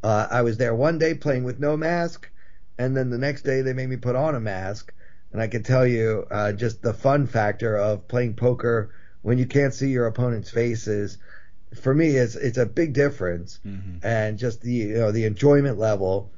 uh, 0.03 0.29
I 0.31 0.43
was 0.43 0.59
there 0.59 0.75
one 0.75 0.99
day 0.99 1.15
playing 1.15 1.45
with 1.45 1.59
no 1.59 1.79
mask, 1.79 2.31
and 2.77 2.95
then 2.95 3.09
the 3.09 3.17
next 3.17 3.41
day 3.41 3.63
they 3.63 3.73
made 3.73 3.89
me 3.89 3.97
put 3.97 4.17
on 4.17 4.35
a 4.35 4.41
mask. 4.41 4.93
And 5.33 5.41
I 5.41 5.47
can 5.47 5.63
tell 5.63 5.87
you 5.87 6.27
uh, 6.31 6.53
just 6.53 6.83
the 6.83 6.93
fun 6.93 7.27
factor 7.27 7.75
of 7.75 8.07
playing 8.09 8.35
poker 8.35 8.93
when 9.23 9.39
you 9.39 9.47
can't 9.47 9.73
see 9.73 9.89
your 9.89 10.07
opponent's 10.07 10.51
faces. 10.51 11.17
For 11.81 11.95
me, 11.95 12.09
it's 12.17 12.35
it's 12.35 12.59
a 12.59 12.67
big 12.67 12.93
difference, 12.93 13.61
Mhm. 13.65 14.01
and 14.03 14.39
just 14.39 14.61
the 14.61 14.73
you 14.73 14.95
know 14.99 15.11
the 15.11 15.25
enjoyment 15.25 15.79
level 15.79 16.31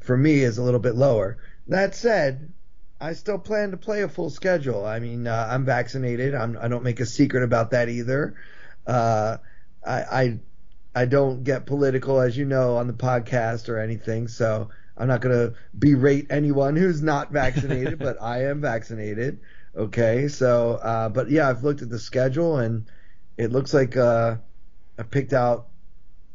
for 0.00 0.16
me 0.16 0.40
is 0.40 0.58
a 0.58 0.64
little 0.64 0.80
bit 0.80 0.96
lower. 0.96 1.36
That 1.70 1.94
said, 1.94 2.52
I 3.00 3.12
still 3.12 3.38
plan 3.38 3.70
to 3.70 3.76
play 3.76 4.02
a 4.02 4.08
full 4.08 4.28
schedule. 4.28 4.84
I 4.84 4.98
mean, 4.98 5.28
uh, 5.28 5.48
I'm 5.52 5.64
vaccinated. 5.64 6.34
I'm, 6.34 6.58
I 6.60 6.66
don't 6.66 6.82
make 6.82 6.98
a 6.98 7.06
secret 7.06 7.44
about 7.44 7.70
that 7.70 7.88
either. 7.88 8.34
Uh, 8.88 9.36
I, 9.86 10.02
I 10.02 10.40
I 10.96 11.04
don't 11.04 11.44
get 11.44 11.66
political, 11.66 12.20
as 12.20 12.36
you 12.36 12.44
know, 12.44 12.76
on 12.76 12.88
the 12.88 12.92
podcast 12.92 13.68
or 13.68 13.78
anything. 13.78 14.26
So 14.26 14.70
I'm 14.96 15.06
not 15.06 15.20
going 15.20 15.34
to 15.34 15.54
berate 15.78 16.26
anyone 16.30 16.74
who's 16.74 17.02
not 17.02 17.30
vaccinated, 17.32 18.00
but 18.00 18.20
I 18.20 18.46
am 18.46 18.60
vaccinated. 18.60 19.38
Okay, 19.76 20.26
so 20.26 20.72
uh, 20.72 21.08
but 21.08 21.30
yeah, 21.30 21.48
I've 21.48 21.62
looked 21.62 21.82
at 21.82 21.88
the 21.88 22.00
schedule 22.00 22.58
and 22.58 22.86
it 23.38 23.52
looks 23.52 23.72
like 23.72 23.96
uh, 23.96 24.38
I 24.98 25.04
picked 25.04 25.32
out 25.32 25.68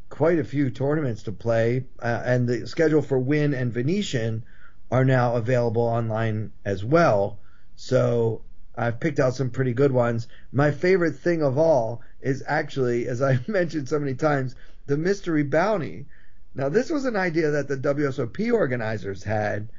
quite 0.07 0.39
a 0.39 0.45
few 0.45 0.69
tournaments 0.69 1.23
to 1.23 1.33
play, 1.33 1.87
uh, 2.01 2.21
and 2.23 2.47
the 2.47 2.67
schedule 2.67 3.01
for 3.01 3.19
Wynn 3.19 3.53
and 3.53 3.73
Venetian 3.73 4.45
are 4.91 5.05
now 5.05 5.35
available 5.35 5.81
online 5.81 6.51
as 6.63 6.83
well. 6.83 7.39
So 7.75 8.41
I've 8.77 8.99
picked 8.99 9.19
out 9.19 9.35
some 9.35 9.49
pretty 9.49 9.73
good 9.73 9.91
ones. 9.91 10.27
My 10.51 10.71
favorite 10.71 11.17
thing 11.17 11.41
of 11.41 11.57
all 11.57 12.01
is 12.21 12.43
actually, 12.47 13.07
as 13.07 13.21
I 13.21 13.39
mentioned 13.47 13.89
so 13.89 13.99
many 13.99 14.15
times, 14.15 14.55
the 14.85 14.97
mystery 14.97 15.43
bounty. 15.43 16.05
Now, 16.53 16.69
this 16.69 16.89
was 16.89 17.05
an 17.05 17.15
idea 17.15 17.51
that 17.51 17.67
the 17.67 17.77
WSOP 17.77 18.53
organizers 18.53 19.23
had 19.23 19.69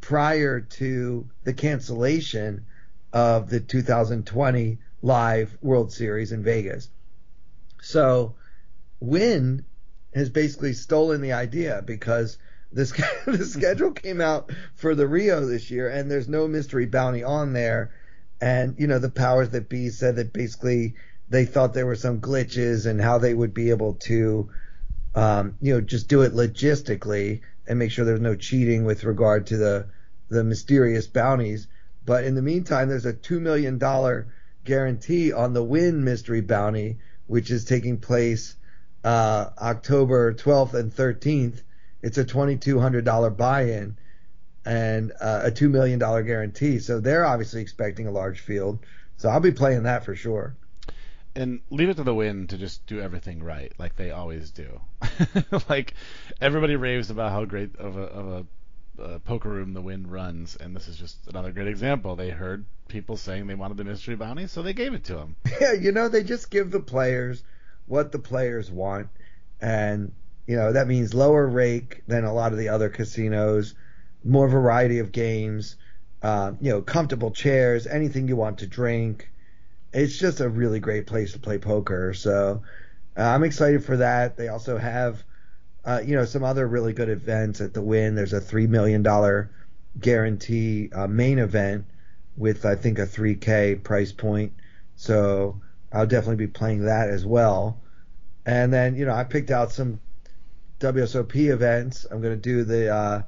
prior 0.00 0.60
to 0.60 1.28
the 1.44 1.52
cancellation 1.52 2.64
of 3.12 3.50
the 3.50 3.60
2020 3.60 4.78
live 5.02 5.58
World 5.60 5.92
Series 5.92 6.32
in 6.32 6.42
Vegas. 6.42 6.88
So, 7.80 8.34
Wynn 9.00 9.64
has 10.14 10.30
basically 10.30 10.72
stolen 10.72 11.20
the 11.20 11.32
idea 11.32 11.82
because 11.84 12.38
the, 12.72 13.20
the 13.26 13.44
schedule 13.44 13.92
came 13.92 14.20
out 14.20 14.50
for 14.74 14.94
the 14.94 15.06
Rio 15.06 15.44
this 15.46 15.70
year, 15.70 15.88
and 15.88 16.10
there's 16.10 16.28
no 16.28 16.48
mystery 16.48 16.86
bounty 16.86 17.22
on 17.22 17.52
there. 17.52 17.92
And 18.40 18.74
you 18.78 18.88
know 18.88 18.98
the 18.98 19.10
powers 19.10 19.50
that 19.50 19.68
be 19.68 19.90
said 19.90 20.16
that 20.16 20.32
basically 20.32 20.94
they 21.28 21.44
thought 21.44 21.74
there 21.74 21.86
were 21.86 21.96
some 21.96 22.20
glitches 22.20 22.86
and 22.86 23.00
how 23.00 23.18
they 23.18 23.32
would 23.32 23.54
be 23.54 23.70
able 23.70 23.94
to, 23.94 24.50
um, 25.14 25.56
you 25.60 25.72
know, 25.72 25.80
just 25.80 26.08
do 26.08 26.22
it 26.22 26.34
logistically 26.34 27.40
and 27.66 27.78
make 27.78 27.90
sure 27.90 28.04
there's 28.04 28.20
no 28.20 28.34
cheating 28.34 28.84
with 28.84 29.04
regard 29.04 29.46
to 29.46 29.56
the 29.56 29.86
the 30.28 30.42
mysterious 30.42 31.06
bounties. 31.06 31.68
But 32.04 32.24
in 32.24 32.34
the 32.34 32.42
meantime, 32.42 32.88
there's 32.88 33.06
a 33.06 33.12
two 33.12 33.38
million 33.38 33.78
dollar 33.78 34.26
guarantee 34.64 35.32
on 35.32 35.52
the 35.52 35.62
Wynn 35.62 36.04
mystery 36.04 36.40
bounty, 36.40 36.98
which 37.26 37.50
is 37.50 37.64
taking 37.64 37.98
place 37.98 38.56
uh, 39.04 39.50
October 39.58 40.32
12th 40.34 40.74
and 40.74 40.94
13th. 40.94 41.62
It's 42.02 42.18
a 42.18 42.24
$2,200 42.24 43.36
buy-in 43.36 43.96
and 44.64 45.12
uh, 45.20 45.42
a 45.44 45.50
$2 45.50 45.70
million 45.70 45.98
guarantee. 45.98 46.78
So 46.78 47.00
they're 47.00 47.24
obviously 47.24 47.62
expecting 47.62 48.06
a 48.06 48.10
large 48.10 48.40
field. 48.40 48.80
So 49.16 49.28
I'll 49.28 49.40
be 49.40 49.52
playing 49.52 49.84
that 49.84 50.04
for 50.04 50.14
sure. 50.14 50.56
And 51.34 51.60
leave 51.70 51.88
it 51.88 51.96
to 51.96 52.02
the 52.02 52.14
Wynn 52.14 52.46
to 52.48 52.58
just 52.58 52.86
do 52.86 53.00
everything 53.00 53.42
right, 53.42 53.72
like 53.78 53.96
they 53.96 54.10
always 54.10 54.50
do. 54.50 54.80
like 55.68 55.94
everybody 56.40 56.76
raves 56.76 57.08
about 57.08 57.32
how 57.32 57.44
great 57.46 57.74
of 57.76 57.96
a, 57.96 58.02
of 58.02 58.28
a 58.28 59.02
uh, 59.02 59.18
poker 59.20 59.48
room 59.48 59.72
the 59.72 59.80
Wynn 59.80 60.10
runs, 60.10 60.56
and 60.56 60.76
this 60.76 60.88
is 60.88 60.96
just 60.96 61.26
another 61.28 61.50
great 61.50 61.68
example. 61.68 62.16
They 62.16 62.30
heard 62.30 62.66
people 62.88 63.16
saying 63.16 63.46
they 63.46 63.54
wanted 63.54 63.78
the 63.78 63.84
mystery 63.84 64.16
bounty, 64.16 64.46
so 64.46 64.62
they 64.62 64.74
gave 64.74 64.92
it 64.92 65.04
to 65.04 65.14
them. 65.14 65.36
Yeah, 65.60 65.72
you 65.80 65.92
know, 65.92 66.08
they 66.08 66.22
just 66.22 66.50
give 66.50 66.70
the 66.70 66.80
players 66.80 67.42
what 67.86 68.12
the 68.12 68.18
players 68.18 68.70
want, 68.70 69.08
and 69.60 70.12
you 70.46 70.56
know 70.56 70.72
that 70.72 70.88
means 70.88 71.14
lower 71.14 71.46
rake 71.46 72.02
than 72.06 72.24
a 72.24 72.32
lot 72.32 72.52
of 72.52 72.58
the 72.58 72.68
other 72.68 72.88
casinos, 72.88 73.74
more 74.24 74.48
variety 74.48 74.98
of 74.98 75.12
games, 75.12 75.76
uh, 76.22 76.52
you 76.60 76.70
know, 76.70 76.82
comfortable 76.82 77.30
chairs, 77.30 77.86
anything 77.86 78.28
you 78.28 78.36
want 78.36 78.58
to 78.58 78.66
drink. 78.66 79.30
It's 79.92 80.18
just 80.18 80.40
a 80.40 80.48
really 80.48 80.80
great 80.80 81.06
place 81.06 81.32
to 81.32 81.38
play 81.38 81.58
poker. 81.58 82.14
So 82.14 82.62
uh, 83.16 83.22
I'm 83.22 83.44
excited 83.44 83.84
for 83.84 83.98
that. 83.98 84.36
They 84.36 84.48
also 84.48 84.78
have 84.78 85.22
uh, 85.84 86.00
you 86.04 86.14
know, 86.14 86.24
some 86.24 86.44
other 86.44 86.66
really 86.66 86.92
good 86.92 87.08
events 87.08 87.60
at 87.60 87.74
the 87.74 87.82
Wynn. 87.82 88.14
There's 88.14 88.32
a 88.32 88.40
three 88.40 88.66
million 88.66 89.02
dollar 89.02 89.50
guarantee 90.00 90.90
uh, 90.92 91.06
main 91.06 91.38
event 91.38 91.86
with 92.36 92.64
I 92.64 92.76
think 92.76 92.98
a 92.98 93.06
3K 93.06 93.82
price 93.82 94.12
point. 94.12 94.52
So 94.96 95.60
I'll 95.92 96.06
definitely 96.06 96.46
be 96.46 96.52
playing 96.52 96.84
that 96.84 97.10
as 97.10 97.26
well. 97.26 97.80
And 98.46 98.72
then 98.72 98.96
you 98.96 99.04
know 99.04 99.14
I 99.14 99.24
picked 99.24 99.50
out 99.50 99.72
some 99.72 100.00
WSOP 100.82 101.50
events. 101.50 102.06
I'm 102.10 102.20
going 102.20 102.34
to 102.34 102.40
do 102.40 102.64
the. 102.64 102.94
Uh, 102.94 103.22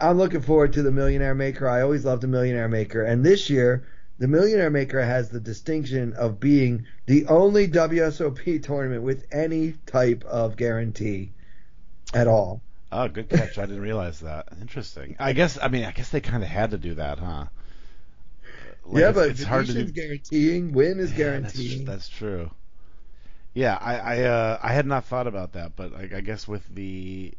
I'm 0.00 0.18
looking 0.18 0.40
forward 0.40 0.72
to 0.74 0.82
the 0.82 0.90
Millionaire 0.90 1.34
Maker. 1.34 1.68
I 1.68 1.82
always 1.82 2.04
loved 2.04 2.22
the 2.22 2.28
Millionaire 2.28 2.68
Maker, 2.68 3.02
and 3.02 3.24
this 3.24 3.48
year 3.48 3.86
the 4.18 4.28
Millionaire 4.28 4.70
Maker 4.70 5.02
has 5.02 5.28
the 5.28 5.40
distinction 5.40 6.14
of 6.14 6.40
being 6.40 6.86
the 7.06 7.26
only 7.26 7.68
WSOP 7.68 8.62
tournament 8.62 9.02
with 9.02 9.26
any 9.30 9.74
type 9.86 10.24
of 10.24 10.56
guarantee 10.56 11.32
at 12.14 12.26
all. 12.26 12.62
Oh, 12.90 13.08
good 13.08 13.28
catch. 13.28 13.58
I 13.58 13.66
didn't 13.66 13.82
realize 13.82 14.20
that. 14.20 14.48
Interesting. 14.60 15.16
I 15.18 15.32
guess 15.32 15.58
I 15.60 15.68
mean 15.68 15.84
I 15.84 15.90
guess 15.90 16.10
they 16.10 16.20
kind 16.20 16.42
of 16.42 16.48
had 16.48 16.70
to 16.70 16.78
do 16.78 16.94
that, 16.94 17.18
huh? 17.18 17.46
Like 18.86 19.00
yeah, 19.00 19.08
it's, 19.08 19.18
but 19.18 19.30
it's 19.30 19.42
hard 19.42 19.66
to 19.66 19.72
do. 19.72 19.84
guaranteeing. 19.84 20.72
Wynn 20.72 21.00
is 21.00 21.10
yeah, 21.10 21.16
guaranteeing. 21.16 21.84
That's, 21.84 22.08
that's, 22.08 22.18
true. 22.18 22.50
Yeah, 23.56 23.78
I 23.80 23.96
I, 23.96 24.22
uh, 24.24 24.58
I 24.62 24.74
had 24.74 24.84
not 24.84 25.06
thought 25.06 25.26
about 25.26 25.54
that, 25.54 25.76
but 25.76 25.94
I, 25.94 26.18
I 26.18 26.20
guess 26.20 26.46
with 26.46 26.62
the 26.74 27.32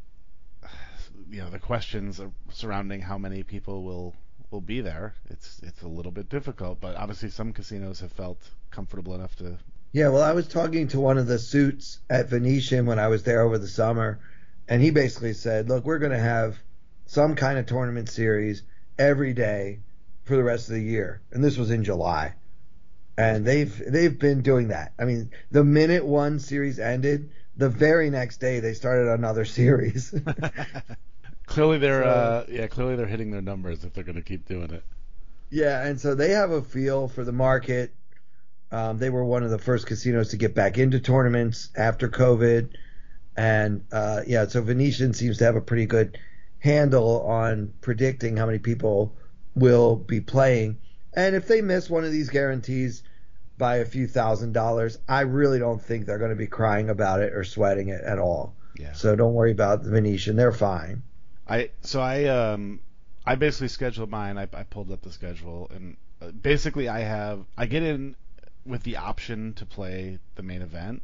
you 1.30 1.42
know 1.44 1.52
the 1.52 1.60
questions 1.60 2.20
surrounding 2.52 3.02
how 3.02 3.20
many 3.20 3.44
people 3.44 3.84
will 3.84 4.16
will 4.50 4.62
be 4.62 4.82
there. 4.82 5.14
It's 5.30 5.60
it's 5.62 5.84
a 5.84 5.88
little 5.88 6.12
bit 6.12 6.28
difficult, 6.28 6.82
but 6.82 6.96
obviously 6.96 7.30
some 7.30 7.54
casinos 7.54 8.00
have 8.00 8.12
felt 8.12 8.40
comfortable 8.72 9.14
enough 9.14 9.36
to. 9.36 9.60
Yeah, 9.92 10.10
well, 10.10 10.24
I 10.24 10.32
was 10.32 10.48
talking 10.48 10.88
to 10.88 11.00
one 11.00 11.20
of 11.20 11.28
the 11.28 11.38
suits 11.38 12.00
at 12.10 12.30
Venetian 12.30 12.88
when 12.88 12.98
I 12.98 13.10
was 13.10 13.22
there 13.22 13.44
over 13.44 13.60
the 13.60 13.68
summer, 13.68 14.20
and 14.68 14.82
he 14.82 14.90
basically 14.90 15.34
said, 15.34 15.70
"Look, 15.70 15.86
we're 15.86 16.00
going 16.00 16.14
to 16.14 16.18
have 16.18 16.58
some 17.06 17.36
kind 17.36 17.60
of 17.60 17.68
tournament 17.68 18.10
series 18.10 18.64
every 18.98 19.34
day 19.34 19.82
for 20.24 20.36
the 20.36 20.44
rest 20.44 20.68
of 20.68 20.74
the 20.74 20.82
year," 20.82 21.22
and 21.32 21.44
this 21.44 21.60
was 21.60 21.70
in 21.70 21.84
July, 21.84 22.34
and 23.18 23.46
they've 23.46 23.84
they've 23.92 24.18
been 24.18 24.42
doing 24.42 24.70
that. 24.70 24.94
I 25.00 25.06
mean, 25.06 25.32
the 25.52 25.64
minute 25.64 26.06
one 26.06 26.40
series 26.40 26.80
ended, 26.80 27.32
the 27.56 27.70
very 27.70 28.10
next 28.10 28.38
day 28.38 28.60
they 28.60 28.74
started 28.74 29.12
another 29.12 29.46
series. 29.60 30.14
Clearly 31.48 31.78
they're 31.80 32.04
so, 32.04 32.10
uh, 32.10 32.46
yeah, 32.50 32.68
clearly 32.68 32.98
they're 32.98 33.08
hitting 33.08 33.32
their 33.32 33.42
numbers 33.42 33.86
if 33.86 33.94
they're 33.94 34.04
going 34.04 34.18
to 34.18 34.22
keep 34.22 34.46
doing 34.46 34.70
it. 34.70 34.84
Yeah, 35.50 35.86
and 35.86 36.00
so 36.00 36.14
they 36.14 36.32
have 36.32 36.52
a 36.52 36.62
feel 36.62 37.08
for 37.08 37.24
the 37.24 37.32
market. 37.32 37.94
Um, 38.70 38.98
they 38.98 39.10
were 39.10 39.24
one 39.24 39.44
of 39.44 39.50
the 39.50 39.58
first 39.58 39.88
casinos 39.88 40.32
to 40.32 40.38
get 40.38 40.54
back 40.54 40.78
into 40.78 41.00
tournaments 41.00 41.70
after 41.78 42.10
COVID, 42.10 42.72
and 43.38 43.86
uh, 43.94 44.24
yeah, 44.28 44.46
so 44.48 44.62
Venetian 44.62 45.14
seems 45.14 45.38
to 45.38 45.46
have 45.46 45.56
a 45.56 45.62
pretty 45.62 45.86
good 45.86 46.20
handle 46.60 47.22
on 47.22 47.72
predicting 47.80 48.36
how 48.36 48.46
many 48.46 48.60
people 48.60 49.16
will 49.56 49.96
be 49.96 50.20
playing. 50.20 50.78
And 51.14 51.34
if 51.34 51.48
they 51.48 51.62
miss 51.62 51.90
one 51.90 52.04
of 52.04 52.12
these 52.12 52.30
guarantees 52.30 53.04
by 53.58 53.78
a 53.78 53.86
few 53.86 54.08
thousand 54.08 54.54
dollars, 54.54 55.00
I 55.08 55.22
really 55.22 55.60
don't 55.60 55.82
think 55.82 56.06
they're 56.06 56.20
going 56.20 56.32
to 56.32 56.36
be 56.36 56.48
crying 56.48 56.90
about 56.90 57.22
it 57.22 57.34
or 57.34 57.44
sweating 57.44 57.90
it 57.90 58.02
at 58.02 58.20
all. 58.20 58.56
Yeah. 58.78 58.94
So 58.94 59.16
don't 59.16 59.34
worry 59.34 59.52
about 59.52 59.84
the 59.84 59.90
Venetian; 59.90 60.36
they're 60.36 60.52
fine. 60.52 61.04
I 61.48 61.72
so 61.82 62.02
I 62.02 62.26
um 62.26 62.80
I 63.26 63.36
basically 63.36 63.70
scheduled 63.70 64.10
mine. 64.10 64.38
I, 64.38 64.44
I 64.54 64.64
pulled 64.64 64.92
up 64.92 65.02
the 65.02 65.12
schedule 65.12 65.70
and 65.74 65.98
uh, 66.22 66.32
basically 66.32 66.88
I 66.90 67.00
have 67.00 67.46
I 67.58 67.66
get 67.66 67.84
in 67.84 68.16
with 68.66 68.84
the 68.84 68.98
option 68.98 69.54
to 69.56 69.66
play 69.66 70.20
the 70.36 70.44
main 70.44 70.62
event. 70.62 71.02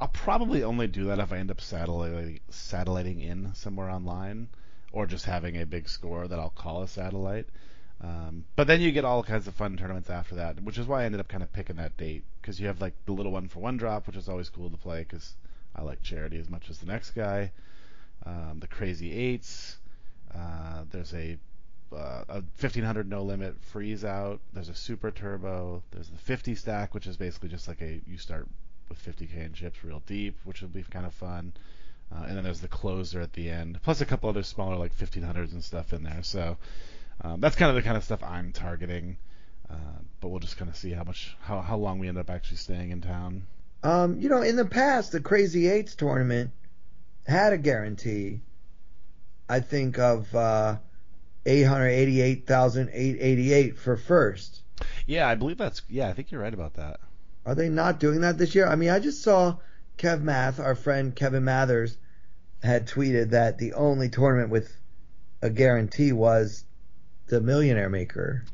I'll 0.00 0.08
probably 0.08 0.62
only 0.62 0.86
do 0.86 1.06
that 1.06 1.18
if 1.18 1.32
I 1.32 1.38
end 1.38 1.50
up 1.50 1.60
satelliting 1.60 2.40
satelliting 2.50 3.20
in 3.20 3.54
somewhere 3.54 3.90
online 3.90 4.48
or 4.92 5.06
just 5.06 5.26
having 5.26 5.60
a 5.60 5.66
big 5.66 5.88
score 5.88 6.28
that 6.28 6.38
I'll 6.38 6.50
call 6.50 6.82
a 6.82 6.88
satellite. 6.88 7.48
Um, 8.00 8.44
but 8.54 8.68
then 8.68 8.80
you 8.80 8.92
get 8.92 9.04
all 9.04 9.24
kinds 9.24 9.48
of 9.48 9.54
fun 9.54 9.76
tournaments 9.76 10.08
after 10.08 10.36
that, 10.36 10.62
which 10.62 10.78
is 10.78 10.86
why 10.86 11.02
I 11.02 11.04
ended 11.04 11.20
up 11.20 11.28
kind 11.28 11.42
of 11.42 11.52
picking 11.52 11.76
that 11.76 11.96
date 11.96 12.22
because 12.40 12.60
you 12.60 12.68
have 12.68 12.80
like 12.80 12.94
the 13.06 13.12
little 13.12 13.32
one 13.32 13.48
for 13.48 13.58
one 13.58 13.76
drop, 13.76 14.06
which 14.06 14.16
is 14.16 14.28
always 14.28 14.48
cool 14.48 14.70
to 14.70 14.76
play 14.76 15.00
because 15.00 15.34
I 15.74 15.82
like 15.82 16.02
charity 16.02 16.38
as 16.38 16.48
much 16.48 16.70
as 16.70 16.78
the 16.78 16.86
next 16.86 17.10
guy 17.10 17.50
um, 18.26 18.58
the 18.60 18.66
Crazy 18.66 19.12
Eights. 19.12 19.76
Uh, 20.34 20.84
there's 20.90 21.14
a 21.14 21.38
uh, 21.90 22.24
a 22.28 22.34
1500 22.60 23.08
no 23.08 23.22
limit 23.22 23.56
freeze 23.60 24.04
out. 24.04 24.40
There's 24.52 24.68
a 24.68 24.74
super 24.74 25.10
turbo. 25.10 25.82
There's 25.90 26.08
the 26.08 26.18
50 26.18 26.54
stack, 26.54 26.92
which 26.92 27.06
is 27.06 27.16
basically 27.16 27.48
just 27.48 27.66
like 27.66 27.80
a 27.80 28.00
you 28.06 28.18
start 28.18 28.46
with 28.88 29.02
50k 29.04 29.46
in 29.46 29.52
chips 29.54 29.82
real 29.82 30.02
deep, 30.06 30.36
which 30.44 30.60
will 30.60 30.68
be 30.68 30.82
kind 30.82 31.06
of 31.06 31.14
fun. 31.14 31.52
Uh, 32.12 32.24
and 32.26 32.36
then 32.36 32.44
there's 32.44 32.60
the 32.60 32.68
closer 32.68 33.20
at 33.20 33.34
the 33.34 33.50
end, 33.50 33.78
plus 33.82 34.00
a 34.00 34.06
couple 34.06 34.30
other 34.30 34.42
smaller 34.42 34.76
like 34.76 34.96
1500s 34.96 35.52
and 35.52 35.62
stuff 35.62 35.92
in 35.92 36.02
there. 36.02 36.22
So 36.22 36.56
um, 37.20 37.40
that's 37.40 37.56
kind 37.56 37.70
of 37.70 37.76
the 37.76 37.82
kind 37.82 37.96
of 37.96 38.04
stuff 38.04 38.22
I'm 38.22 38.52
targeting. 38.52 39.18
Uh, 39.70 39.76
but 40.20 40.28
we'll 40.28 40.40
just 40.40 40.56
kind 40.56 40.70
of 40.70 40.76
see 40.76 40.92
how 40.92 41.04
much 41.04 41.36
how 41.40 41.60
how 41.60 41.76
long 41.76 41.98
we 41.98 42.08
end 42.08 42.18
up 42.18 42.30
actually 42.30 42.56
staying 42.56 42.90
in 42.90 43.00
town. 43.00 43.46
Um, 43.82 44.20
you 44.20 44.28
know, 44.28 44.42
in 44.42 44.56
the 44.56 44.64
past, 44.64 45.12
the 45.12 45.20
Crazy 45.20 45.68
Eights 45.68 45.94
tournament 45.94 46.50
had 47.26 47.52
a 47.52 47.58
guarantee. 47.58 48.40
I 49.48 49.60
think 49.60 49.98
of 49.98 50.34
uh, 50.34 50.78
888,888 51.46 53.78
for 53.78 53.96
first. 53.96 54.62
Yeah, 55.06 55.28
I 55.28 55.34
believe 55.34 55.58
that's. 55.58 55.82
Yeah, 55.88 56.08
I 56.08 56.12
think 56.12 56.30
you're 56.30 56.40
right 56.40 56.54
about 56.54 56.74
that. 56.74 57.00
Are 57.46 57.54
they 57.54 57.68
not 57.68 58.00
doing 58.00 58.22
that 58.22 58.38
this 58.38 58.54
year? 58.54 58.66
I 58.66 58.76
mean, 58.76 58.90
I 58.90 58.98
just 58.98 59.22
saw 59.22 59.56
Kev 59.96 60.22
Math, 60.22 60.60
our 60.60 60.74
friend 60.74 61.16
Kevin 61.16 61.44
Mathers, 61.44 61.96
had 62.62 62.88
tweeted 62.88 63.30
that 63.30 63.58
the 63.58 63.74
only 63.74 64.08
tournament 64.08 64.50
with 64.50 64.74
a 65.40 65.50
guarantee 65.50 66.12
was 66.12 66.64
the 67.28 67.40
Millionaire 67.40 67.90
Maker. 67.90 68.44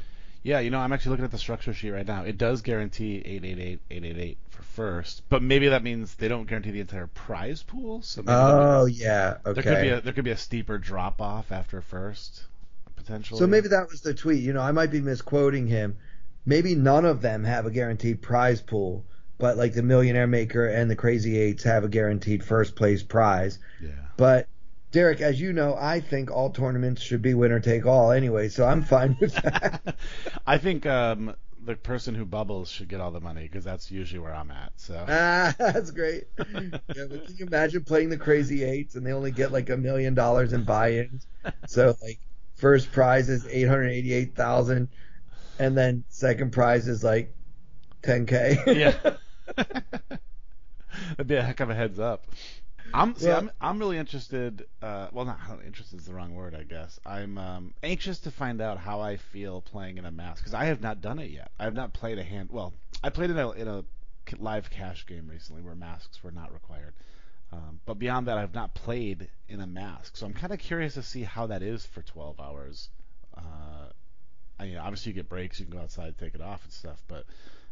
Yeah, 0.42 0.60
you 0.60 0.70
know, 0.70 0.78
I'm 0.78 0.92
actually 0.92 1.10
looking 1.10 1.24
at 1.24 1.30
the 1.30 1.38
structure 1.38 1.72
sheet 1.72 1.90
right 1.90 2.06
now. 2.06 2.24
It 2.24 2.36
does 2.36 2.60
guarantee 2.60 3.16
888, 3.24 3.80
888 3.90 4.38
for 4.50 4.62
first, 4.62 5.22
but 5.30 5.42
maybe 5.42 5.68
that 5.68 5.82
means 5.82 6.14
they 6.16 6.28
don't 6.28 6.46
guarantee 6.46 6.70
the 6.70 6.80
entire 6.80 7.06
prize 7.06 7.62
pool. 7.62 8.02
So 8.02 8.22
oh 8.26 8.84
yeah, 8.84 9.38
okay. 9.46 9.60
There 9.60 9.74
could 9.74 9.82
be 9.82 9.88
a 9.88 10.00
there 10.02 10.12
could 10.12 10.24
be 10.24 10.32
a 10.32 10.36
steeper 10.36 10.76
drop 10.76 11.22
off 11.22 11.50
after 11.50 11.80
first, 11.80 12.44
potentially. 12.94 13.38
So 13.38 13.46
maybe 13.46 13.68
that 13.68 13.88
was 13.88 14.02
the 14.02 14.12
tweet. 14.12 14.42
You 14.42 14.52
know, 14.52 14.60
I 14.60 14.72
might 14.72 14.90
be 14.90 15.00
misquoting 15.00 15.66
him, 15.66 15.96
maybe 16.44 16.74
none 16.74 17.04
of 17.04 17.22
them 17.22 17.44
have 17.44 17.66
a 17.66 17.70
guaranteed 17.70 18.20
prize 18.20 18.60
pool, 18.60 19.04
but 19.38 19.56
like 19.56 19.72
the 19.72 19.82
Millionaire 19.82 20.26
Maker 20.26 20.66
and 20.66 20.90
the 20.90 20.96
Crazy 20.96 21.38
Eights 21.38 21.64
have 21.64 21.84
a 21.84 21.88
guaranteed 21.88 22.44
first 22.44 22.76
place 22.76 23.02
prize. 23.02 23.58
Yeah. 23.82 23.90
But 24.16 24.46
Derek, 24.94 25.20
as 25.20 25.40
you 25.40 25.52
know, 25.52 25.74
I 25.76 25.98
think 25.98 26.30
all 26.30 26.50
tournaments 26.50 27.02
should 27.02 27.20
be 27.20 27.34
winner 27.34 27.58
take 27.58 27.84
all 27.84 28.12
anyway, 28.12 28.48
so 28.48 28.64
I'm 28.64 28.84
fine 28.84 29.16
with 29.20 29.34
that. 29.34 29.96
I 30.46 30.58
think 30.58 30.86
um, 30.86 31.34
the 31.64 31.74
person 31.74 32.14
who 32.14 32.24
bubbles 32.24 32.70
should 32.70 32.86
get 32.86 33.00
all 33.00 33.10
the 33.10 33.18
money 33.18 33.42
because 33.42 33.64
that's 33.64 33.90
usually 33.90 34.20
where 34.20 34.32
I'm 34.32 34.52
at. 34.52 34.72
So 34.76 35.04
ah, 35.08 35.52
that's 35.58 35.90
great. 35.90 36.28
Yeah, 36.38 37.06
but 37.10 37.26
can 37.26 37.36
you 37.36 37.46
imagine 37.46 37.82
playing 37.82 38.10
the 38.10 38.16
Crazy 38.16 38.62
Eights 38.62 38.94
and 38.94 39.04
they 39.04 39.10
only 39.10 39.32
get 39.32 39.50
like 39.50 39.68
a 39.68 39.76
million 39.76 40.14
dollars 40.14 40.52
in 40.52 40.62
buy-ins? 40.62 41.26
So 41.66 41.96
like 42.00 42.20
first 42.54 42.92
prize 42.92 43.28
is 43.28 43.48
eight 43.48 43.66
hundred 43.66 43.88
eighty-eight 43.88 44.36
thousand, 44.36 44.90
and 45.58 45.76
then 45.76 46.04
second 46.08 46.52
prize 46.52 46.86
is 46.86 47.02
like 47.02 47.34
ten 48.00 48.26
k. 48.26 48.58
yeah, 48.68 48.94
that'd 49.56 51.26
be 51.26 51.34
a 51.34 51.42
heck 51.42 51.58
of 51.58 51.70
a 51.70 51.74
heads 51.74 51.98
up. 51.98 52.26
I'm 52.92 53.16
see, 53.16 53.28
Well- 53.28 53.38
I'm 53.38 53.50
I'm 53.60 53.78
really 53.78 53.98
interested. 53.98 54.66
Uh, 54.82 55.08
well, 55.12 55.24
not 55.24 55.38
interested 55.66 55.98
is 55.98 56.06
the 56.06 56.14
wrong 56.14 56.34
word, 56.34 56.54
I 56.54 56.62
guess. 56.62 57.00
I'm 57.04 57.38
um, 57.38 57.74
anxious 57.82 58.18
to 58.20 58.30
find 58.30 58.60
out 58.60 58.78
how 58.78 59.00
I 59.00 59.16
feel 59.16 59.62
playing 59.62 59.98
in 59.98 60.04
a 60.04 60.10
mask 60.10 60.42
because 60.42 60.54
I 60.54 60.66
have 60.66 60.80
not 60.80 61.00
done 61.00 61.18
it 61.18 61.30
yet. 61.30 61.50
I 61.58 61.64
have 61.64 61.74
not 61.74 61.92
played 61.92 62.18
a 62.18 62.22
hand. 62.22 62.50
Well, 62.52 62.72
I 63.02 63.10
played 63.10 63.30
in 63.30 63.38
a 63.38 63.50
in 63.52 63.68
a 63.68 63.84
live 64.38 64.70
cash 64.70 65.06
game 65.06 65.28
recently 65.28 65.62
where 65.62 65.74
masks 65.74 66.22
were 66.22 66.32
not 66.32 66.52
required. 66.52 66.94
Um, 67.52 67.80
but 67.86 67.98
beyond 67.98 68.26
that, 68.26 68.38
I've 68.38 68.54
not 68.54 68.74
played 68.74 69.28
in 69.48 69.60
a 69.60 69.66
mask, 69.66 70.16
so 70.16 70.26
I'm 70.26 70.32
kind 70.32 70.52
of 70.52 70.58
curious 70.58 70.94
to 70.94 71.02
see 71.02 71.22
how 71.22 71.46
that 71.46 71.62
is 71.62 71.86
for 71.86 72.02
12 72.02 72.40
hours. 72.40 72.88
Uh, 73.36 73.90
I 74.58 74.64
mean, 74.64 74.76
obviously 74.76 75.10
you 75.10 75.16
get 75.16 75.28
breaks, 75.28 75.60
you 75.60 75.66
can 75.66 75.76
go 75.76 75.82
outside, 75.82 76.16
take 76.18 76.34
it 76.34 76.40
off 76.40 76.64
and 76.64 76.72
stuff, 76.72 77.00
but 77.06 77.26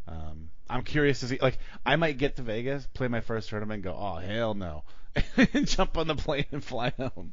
um, 0.07 0.51
I'm 0.69 0.83
curious 0.83 1.21
to 1.21 1.27
see. 1.27 1.39
Like, 1.41 1.59
I 1.85 1.97
might 1.97 2.19
get 2.19 2.37
to 2.37 2.43
Vegas, 2.43 2.87
play 2.95 3.09
my 3.09 3.21
first 3.21 3.49
tournament, 3.49 3.85
and 3.85 3.85
go, 3.85 3.97
oh 3.99 4.17
hell 4.17 4.55
no, 4.55 4.85
and 5.55 5.67
jump 5.67 5.99
on 5.99 6.07
the 6.07 6.17
plane 6.17 6.47
and 6.53 6.65
fly 6.65 6.93
home. 6.97 7.33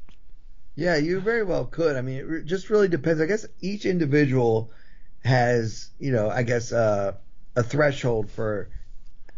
Yeah, 0.75 0.97
you 0.97 1.19
very 1.19 1.43
well 1.43 1.65
could. 1.65 1.95
I 1.95 2.01
mean, 2.01 2.17
it 2.17 2.25
re- 2.25 2.43
just 2.43 2.69
really 2.69 2.88
depends. 2.88 3.21
I 3.21 3.25
guess 3.25 3.45
each 3.59 3.85
individual 3.85 4.71
has, 5.23 5.89
you 5.99 6.11
know, 6.11 6.29
I 6.29 6.43
guess 6.43 6.71
uh, 6.71 7.13
a 7.55 7.63
threshold 7.63 8.31
for 8.31 8.69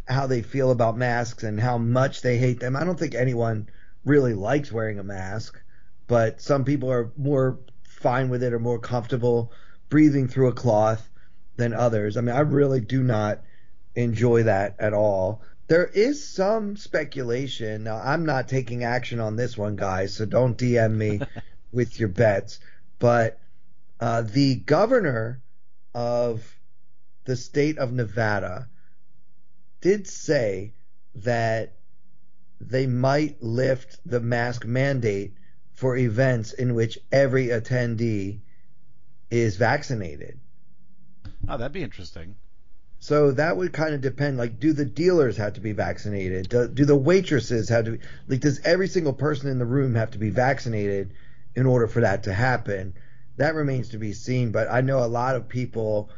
how 0.06 0.26
they 0.26 0.42
feel 0.42 0.70
about 0.70 0.96
masks 0.96 1.42
and 1.42 1.58
how 1.58 1.78
much 1.78 2.22
they 2.22 2.38
hate 2.38 2.60
them. 2.60 2.76
I 2.76 2.84
don't 2.84 2.98
think 2.98 3.14
anyone 3.14 3.68
really 4.04 4.34
likes 4.34 4.70
wearing 4.70 4.98
a 4.98 5.04
mask, 5.04 5.60
but 6.06 6.40
some 6.40 6.64
people 6.64 6.90
are 6.90 7.12
more 7.16 7.58
fine 7.84 8.28
with 8.28 8.42
it 8.42 8.52
or 8.52 8.58
more 8.58 8.78
comfortable 8.78 9.52
breathing 9.88 10.28
through 10.28 10.48
a 10.48 10.52
cloth 10.52 11.08
than 11.56 11.74
others. 11.74 12.16
I 12.16 12.20
mean, 12.20 12.34
I 12.34 12.40
really 12.40 12.80
do 12.80 13.02
not 13.02 13.42
enjoy 13.94 14.44
that 14.44 14.76
at 14.78 14.94
all. 14.94 15.42
There 15.68 15.86
is 15.86 16.26
some 16.26 16.76
speculation. 16.76 17.84
Now, 17.84 17.96
I'm 17.96 18.26
not 18.26 18.48
taking 18.48 18.84
action 18.84 19.20
on 19.20 19.36
this 19.36 19.56
one, 19.56 19.76
guys, 19.76 20.14
so 20.14 20.26
don't 20.26 20.58
DM 20.58 20.94
me 20.94 21.20
with 21.72 21.98
your 21.98 22.08
bets. 22.08 22.58
But 22.98 23.40
uh, 24.00 24.22
the 24.22 24.56
governor 24.56 25.40
of 25.94 26.58
the 27.24 27.36
state 27.36 27.78
of 27.78 27.92
Nevada 27.92 28.68
did 29.80 30.06
say 30.06 30.72
that 31.14 31.74
they 32.60 32.86
might 32.86 33.42
lift 33.42 33.98
the 34.06 34.20
mask 34.20 34.64
mandate 34.64 35.34
for 35.72 35.96
events 35.96 36.52
in 36.52 36.74
which 36.74 36.98
every 37.10 37.48
attendee 37.48 38.40
is 39.30 39.56
vaccinated. 39.56 40.38
Oh, 41.48 41.56
that'd 41.56 41.72
be 41.72 41.82
interesting. 41.82 42.36
So 42.98 43.32
that 43.32 43.56
would 43.56 43.72
kind 43.72 43.94
of 43.94 44.00
depend. 44.00 44.38
Like, 44.38 44.60
do 44.60 44.72
the 44.72 44.84
dealers 44.84 45.36
have 45.36 45.54
to 45.54 45.60
be 45.60 45.72
vaccinated? 45.72 46.48
Do, 46.48 46.68
do 46.68 46.84
the 46.84 46.96
waitresses 46.96 47.68
have 47.68 47.86
to 47.86 47.90
be? 47.92 47.98
Like, 48.28 48.40
does 48.40 48.60
every 48.60 48.86
single 48.86 49.12
person 49.12 49.50
in 49.50 49.58
the 49.58 49.64
room 49.64 49.96
have 49.96 50.12
to 50.12 50.18
be 50.18 50.30
vaccinated 50.30 51.12
in 51.56 51.66
order 51.66 51.88
for 51.88 52.02
that 52.02 52.22
to 52.24 52.32
happen? 52.32 52.94
That 53.38 53.56
remains 53.56 53.88
to 53.88 53.98
be 53.98 54.12
seen. 54.12 54.52
But 54.52 54.70
I 54.70 54.82
know 54.82 55.04
a 55.04 55.06
lot 55.06 55.34
of 55.34 55.48
people 55.48 56.10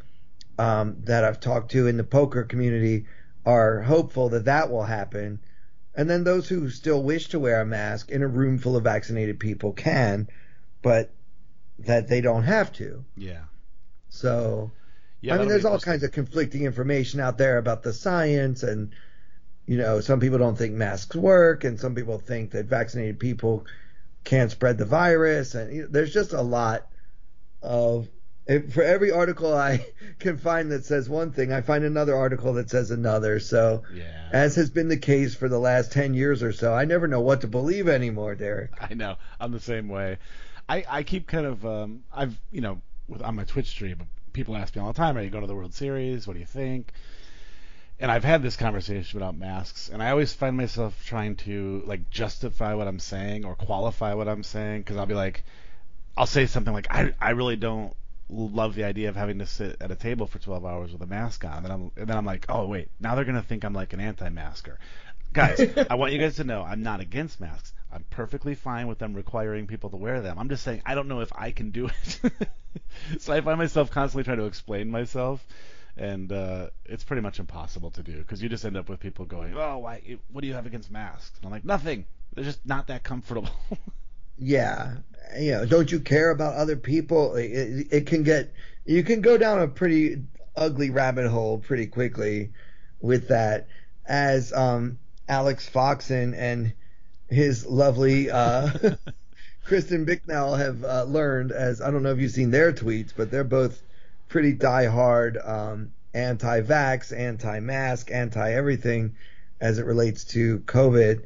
um, 0.59 0.97
that 1.05 1.23
I've 1.23 1.39
talked 1.39 1.71
to 1.71 1.87
in 1.87 1.97
the 1.97 2.03
poker 2.03 2.43
community 2.43 3.05
are 3.47 3.81
hopeful 3.81 4.29
that 4.29 4.45
that 4.45 4.69
will 4.69 4.83
happen. 4.83 5.39
And 5.95 6.07
then 6.07 6.23
those 6.23 6.47
who 6.47 6.69
still 6.69 7.01
wish 7.01 7.29
to 7.29 7.39
wear 7.39 7.61
a 7.61 7.65
mask 7.65 8.11
in 8.11 8.21
a 8.21 8.27
room 8.27 8.59
full 8.59 8.77
of 8.77 8.83
vaccinated 8.83 9.39
people 9.39 9.73
can, 9.73 10.27
but 10.83 11.09
that 11.79 12.07
they 12.07 12.21
don't 12.21 12.43
have 12.43 12.71
to. 12.73 13.03
Yeah. 13.17 13.45
So. 14.09 14.71
Yeah. 15.25 15.33
I 15.33 15.37
mean, 15.39 15.47
there's 15.47 15.65
all 15.65 15.79
kinds 15.79 16.03
of 16.03 16.11
conflicting 16.11 16.65
information 16.65 17.19
out 17.19 17.39
there 17.39 17.57
about 17.57 17.81
the 17.81 17.93
science, 17.93 18.61
and 18.61 18.91
you 19.65 19.77
know, 19.77 19.99
some 19.99 20.19
people 20.19 20.37
don't 20.37 20.55
think 20.55 20.75
masks 20.75 21.15
work, 21.15 21.63
and 21.63 21.79
some 21.79 21.95
people 21.95 22.19
think 22.19 22.51
that 22.51 22.67
vaccinated 22.67 23.19
people 23.19 23.65
can't 24.23 24.51
spread 24.51 24.77
the 24.77 24.85
virus, 24.85 25.55
and 25.55 25.75
you 25.75 25.81
know, 25.81 25.87
there's 25.89 26.13
just 26.13 26.33
a 26.33 26.41
lot 26.41 26.87
of. 27.63 28.07
If, 28.47 28.75
for 28.75 28.83
every 28.83 29.09
article 29.11 29.51
I 29.51 29.87
can 30.19 30.37
find 30.37 30.71
that 30.71 30.85
says 30.85 31.09
one 31.09 31.31
thing, 31.31 31.51
I 31.51 31.61
find 31.61 31.83
another 31.83 32.15
article 32.15 32.53
that 32.53 32.69
says 32.69 32.91
another. 32.91 33.39
So, 33.39 33.81
Yeah. 33.95 34.29
as 34.31 34.53
has 34.57 34.69
been 34.69 34.87
the 34.87 34.97
case 34.97 35.33
for 35.33 35.49
the 35.49 35.57
last 35.57 35.91
ten 35.91 36.13
years 36.13 36.43
or 36.43 36.51
so, 36.53 36.71
I 36.71 36.85
never 36.85 37.07
know 37.07 37.21
what 37.21 37.41
to 37.41 37.47
believe 37.47 37.87
anymore, 37.87 38.35
Derek. 38.35 38.73
I 38.79 38.93
know. 38.93 39.15
I'm 39.39 39.51
the 39.51 39.59
same 39.59 39.89
way. 39.89 40.19
I, 40.69 40.85
I 40.87 41.01
keep 41.01 41.25
kind 41.25 41.47
of 41.47 41.65
um 41.65 42.03
I've 42.13 42.39
you 42.51 42.61
know 42.61 42.81
with 43.07 43.23
on 43.23 43.35
my 43.35 43.43
Twitch 43.45 43.69
stream 43.69 44.07
people 44.35 44.55
ask 44.55 44.75
me 44.75 44.81
all 44.81 44.91
the 44.91 44.97
time, 44.97 45.17
are 45.17 45.21
you 45.21 45.29
going 45.29 45.41
to 45.41 45.47
the 45.47 45.55
World 45.55 45.73
Series? 45.73 46.27
What 46.27 46.33
do 46.33 46.39
you 46.39 46.45
think? 46.45 46.91
And 47.99 48.11
I've 48.11 48.25
had 48.25 48.43
this 48.43 48.57
conversation 48.57 49.17
about 49.17 49.37
masks, 49.37 49.89
and 49.89 50.03
I 50.03 50.11
always 50.11 50.33
find 50.33 50.57
myself 50.57 51.01
trying 51.05 51.37
to 51.37 51.81
like 51.87 52.09
justify 52.09 52.73
what 52.73 52.89
I'm 52.89 52.99
saying 52.99 53.45
or 53.45 53.55
qualify 53.55 54.13
what 54.13 54.27
I'm 54.27 54.43
saying 54.43 54.81
because 54.81 54.97
I'll 54.97 55.05
be 55.05 55.15
like, 55.15 55.45
I'll 56.17 56.25
say 56.25 56.45
something 56.45 56.73
like, 56.73 56.87
I 56.91 57.13
I 57.19 57.29
really 57.31 57.55
don't 57.55 57.95
love 58.29 58.75
the 58.75 58.83
idea 58.83 59.07
of 59.07 59.15
having 59.15 59.39
to 59.39 59.45
sit 59.45 59.77
at 59.79 59.91
a 59.91 59.95
table 59.95 60.27
for 60.27 60.39
12 60.39 60.65
hours 60.65 60.91
with 60.91 61.01
a 61.01 61.05
mask 61.05 61.45
on, 61.45 61.63
and 61.63 61.71
I'm 61.71 61.91
and 61.95 62.07
then 62.07 62.17
I'm 62.17 62.25
like, 62.25 62.45
oh 62.49 62.67
wait, 62.67 62.89
now 62.99 63.15
they're 63.15 63.23
gonna 63.23 63.41
think 63.41 63.63
I'm 63.63 63.73
like 63.73 63.93
an 63.93 64.01
anti-masker. 64.01 64.77
Guys, 65.31 65.61
I 65.89 65.95
want 65.95 66.11
you 66.11 66.19
guys 66.19 66.35
to 66.35 66.43
know 66.43 66.63
I'm 66.63 66.83
not 66.83 66.99
against 66.99 67.39
masks. 67.39 67.71
I'm 67.95 68.03
perfectly 68.09 68.55
fine 68.55 68.87
with 68.87 68.99
them 68.99 69.13
requiring 69.13 69.67
people 69.67 69.89
to 69.91 69.95
wear 69.95 70.19
them. 70.19 70.37
I'm 70.37 70.49
just 70.49 70.63
saying 70.63 70.81
I 70.85 70.95
don't 70.95 71.07
know 71.07 71.21
if 71.21 71.31
I 71.33 71.51
can 71.51 71.71
do 71.71 71.87
it. 71.87 72.31
so 73.21 73.31
I 73.31 73.39
find 73.39 73.57
myself 73.57 73.89
constantly 73.89 74.25
trying 74.25 74.39
to 74.39 74.47
explain 74.47 74.91
myself, 74.91 75.45
and 75.95 76.29
uh, 76.29 76.71
it's 76.83 77.05
pretty 77.05 77.21
much 77.21 77.39
impossible 77.39 77.91
to 77.91 78.03
do 78.03 78.17
because 78.17 78.43
you 78.43 78.49
just 78.49 78.65
end 78.65 78.75
up 78.75 78.89
with 78.89 78.99
people 78.99 79.23
going, 79.23 79.53
"Oh, 79.55 79.77
why? 79.77 80.17
What 80.29 80.41
do 80.41 80.47
you 80.47 80.53
have 80.55 80.65
against 80.65 80.91
masks?" 80.91 81.37
And 81.37 81.45
I'm 81.45 81.51
like, 81.53 81.63
"Nothing. 81.63 82.05
They're 82.33 82.43
just 82.43 82.65
not 82.65 82.87
that 82.87 83.03
comfortable." 83.03 83.49
Yeah, 84.37 84.97
you 85.39 85.51
know, 85.51 85.65
don't 85.65 85.89
you 85.89 86.01
care 86.01 86.29
about 86.29 86.55
other 86.55 86.75
people? 86.75 87.35
It, 87.35 87.87
it, 87.89 88.05
can 88.05 88.23
get 88.23 88.53
you 88.83 89.01
can 89.01 89.21
go 89.21 89.37
down 89.37 89.61
a 89.61 89.67
pretty 89.69 90.23
ugly 90.57 90.89
rabbit 90.89 91.27
hole 91.29 91.59
pretty 91.59 91.87
quickly 91.87 92.51
with 92.99 93.29
that, 93.29 93.69
as 94.05 94.51
um, 94.51 94.99
Alex 95.29 95.69
Foxen 95.69 96.33
and 96.33 96.73
his 97.35 97.65
lovely 97.65 98.31
uh, 98.31 98.69
Kristen 99.65 100.05
Bicknell 100.05 100.55
have 100.55 100.83
uh, 100.83 101.03
learned. 101.03 101.51
As 101.51 101.81
I 101.81 101.91
don't 101.91 102.03
know 102.03 102.11
if 102.11 102.19
you've 102.19 102.31
seen 102.31 102.51
their 102.51 102.71
tweets, 102.71 103.11
but 103.15 103.29
they're 103.31 103.43
both 103.43 103.81
pretty 104.29 104.55
diehard 104.55 105.47
um, 105.47 105.91
anti-vax, 106.13 107.15
anti-mask, 107.15 108.09
anti-everything 108.11 109.15
as 109.59 109.79
it 109.79 109.85
relates 109.85 110.23
to 110.25 110.59
COVID. 110.59 111.23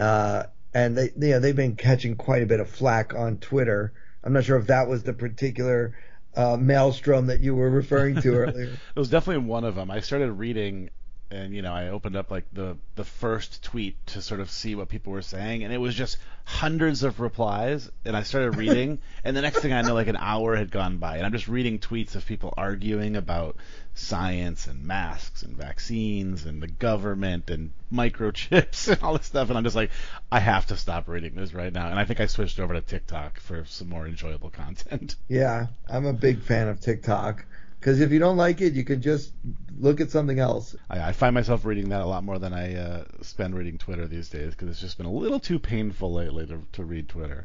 Uh, 0.00 0.44
and 0.74 0.96
they, 0.96 1.10
you 1.16 1.32
know, 1.32 1.40
they've 1.40 1.54
been 1.54 1.76
catching 1.76 2.16
quite 2.16 2.42
a 2.42 2.46
bit 2.46 2.60
of 2.60 2.68
flack 2.68 3.14
on 3.14 3.38
Twitter. 3.38 3.92
I'm 4.24 4.32
not 4.32 4.44
sure 4.44 4.56
if 4.56 4.68
that 4.68 4.88
was 4.88 5.02
the 5.02 5.12
particular 5.12 5.94
uh, 6.34 6.56
maelstrom 6.56 7.26
that 7.26 7.40
you 7.40 7.54
were 7.54 7.68
referring 7.68 8.20
to 8.22 8.34
earlier. 8.36 8.70
it 8.72 8.98
was 8.98 9.10
definitely 9.10 9.46
one 9.46 9.64
of 9.64 9.74
them. 9.74 9.90
I 9.90 10.00
started 10.00 10.32
reading, 10.32 10.90
and 11.32 11.54
you 11.54 11.62
know, 11.62 11.72
I 11.72 11.88
opened 11.88 12.14
up 12.14 12.30
like 12.30 12.44
the 12.52 12.76
the 12.94 13.04
first 13.04 13.62
tweet 13.62 13.96
to 14.08 14.20
sort 14.20 14.40
of 14.40 14.50
see 14.50 14.74
what 14.74 14.88
people 14.88 15.12
were 15.12 15.22
saying, 15.22 15.64
and 15.64 15.72
it 15.72 15.78
was 15.78 15.94
just 15.94 16.18
hundreds 16.44 17.02
of 17.02 17.20
replies. 17.20 17.90
And 18.04 18.14
I 18.14 18.22
started 18.22 18.56
reading, 18.56 18.98
and 19.24 19.34
the 19.34 19.40
next 19.40 19.60
thing 19.60 19.72
I 19.72 19.80
know, 19.82 19.94
like 19.94 20.08
an 20.08 20.16
hour 20.16 20.54
had 20.54 20.70
gone 20.70 20.98
by, 20.98 21.16
and 21.16 21.24
I'm 21.24 21.32
just 21.32 21.48
reading 21.48 21.78
tweets 21.78 22.14
of 22.14 22.26
people 22.26 22.52
arguing 22.56 23.16
about 23.16 23.56
science 23.94 24.66
and 24.66 24.84
masks 24.84 25.42
and 25.42 25.56
vaccines 25.56 26.44
and 26.44 26.62
the 26.62 26.68
government 26.68 27.50
and 27.50 27.72
microchips 27.92 28.88
and 28.92 29.02
all 29.02 29.16
this 29.16 29.26
stuff, 29.26 29.48
and 29.48 29.56
I'm 29.56 29.64
just 29.64 29.76
like, 29.76 29.90
I 30.30 30.38
have 30.38 30.66
to 30.66 30.76
stop 30.76 31.08
reading 31.08 31.34
this 31.34 31.54
right 31.54 31.72
now. 31.72 31.88
And 31.88 31.98
I 31.98 32.04
think 32.04 32.20
I 32.20 32.26
switched 32.26 32.60
over 32.60 32.74
to 32.74 32.82
TikTok 32.82 33.40
for 33.40 33.64
some 33.64 33.88
more 33.88 34.06
enjoyable 34.06 34.50
content. 34.50 35.16
yeah, 35.28 35.68
I'm 35.88 36.04
a 36.04 36.12
big 36.12 36.42
fan 36.42 36.68
of 36.68 36.80
TikTok 36.80 37.46
because 37.82 38.00
if 38.00 38.12
you 38.12 38.20
don't 38.20 38.36
like 38.36 38.60
it, 38.60 38.74
you 38.74 38.84
can 38.84 39.02
just 39.02 39.32
look 39.76 40.00
at 40.00 40.08
something 40.08 40.38
else. 40.38 40.76
I, 40.88 41.08
I 41.08 41.12
find 41.12 41.34
myself 41.34 41.64
reading 41.64 41.88
that 41.88 42.00
a 42.00 42.06
lot 42.06 42.22
more 42.22 42.38
than 42.38 42.52
I 42.52 42.76
uh, 42.76 43.04
spend 43.22 43.56
reading 43.56 43.76
Twitter 43.76 44.06
these 44.06 44.28
days 44.28 44.52
because 44.52 44.68
it's 44.68 44.80
just 44.80 44.98
been 44.98 45.06
a 45.06 45.10
little 45.10 45.40
too 45.40 45.58
painful 45.58 46.12
lately 46.12 46.46
to, 46.46 46.62
to 46.74 46.84
read 46.84 47.08
Twitter. 47.08 47.44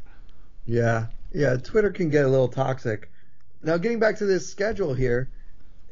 Yeah, 0.64 1.06
yeah, 1.32 1.56
Twitter 1.56 1.90
can 1.90 2.10
get 2.10 2.24
a 2.24 2.28
little 2.28 2.46
toxic. 2.46 3.10
Now, 3.64 3.78
getting 3.78 3.98
back 3.98 4.18
to 4.18 4.26
this 4.26 4.48
schedule 4.48 4.94
here, 4.94 5.28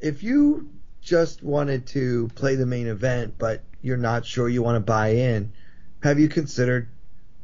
if 0.00 0.22
you 0.22 0.70
just 1.00 1.42
wanted 1.42 1.88
to 1.88 2.28
play 2.36 2.54
the 2.54 2.66
main 2.66 2.86
event, 2.86 3.34
but 3.38 3.64
you're 3.82 3.96
not 3.96 4.24
sure 4.24 4.48
you 4.48 4.62
want 4.62 4.76
to 4.76 4.80
buy 4.80 5.08
in, 5.08 5.52
have 6.04 6.20
you 6.20 6.28
considered 6.28 6.86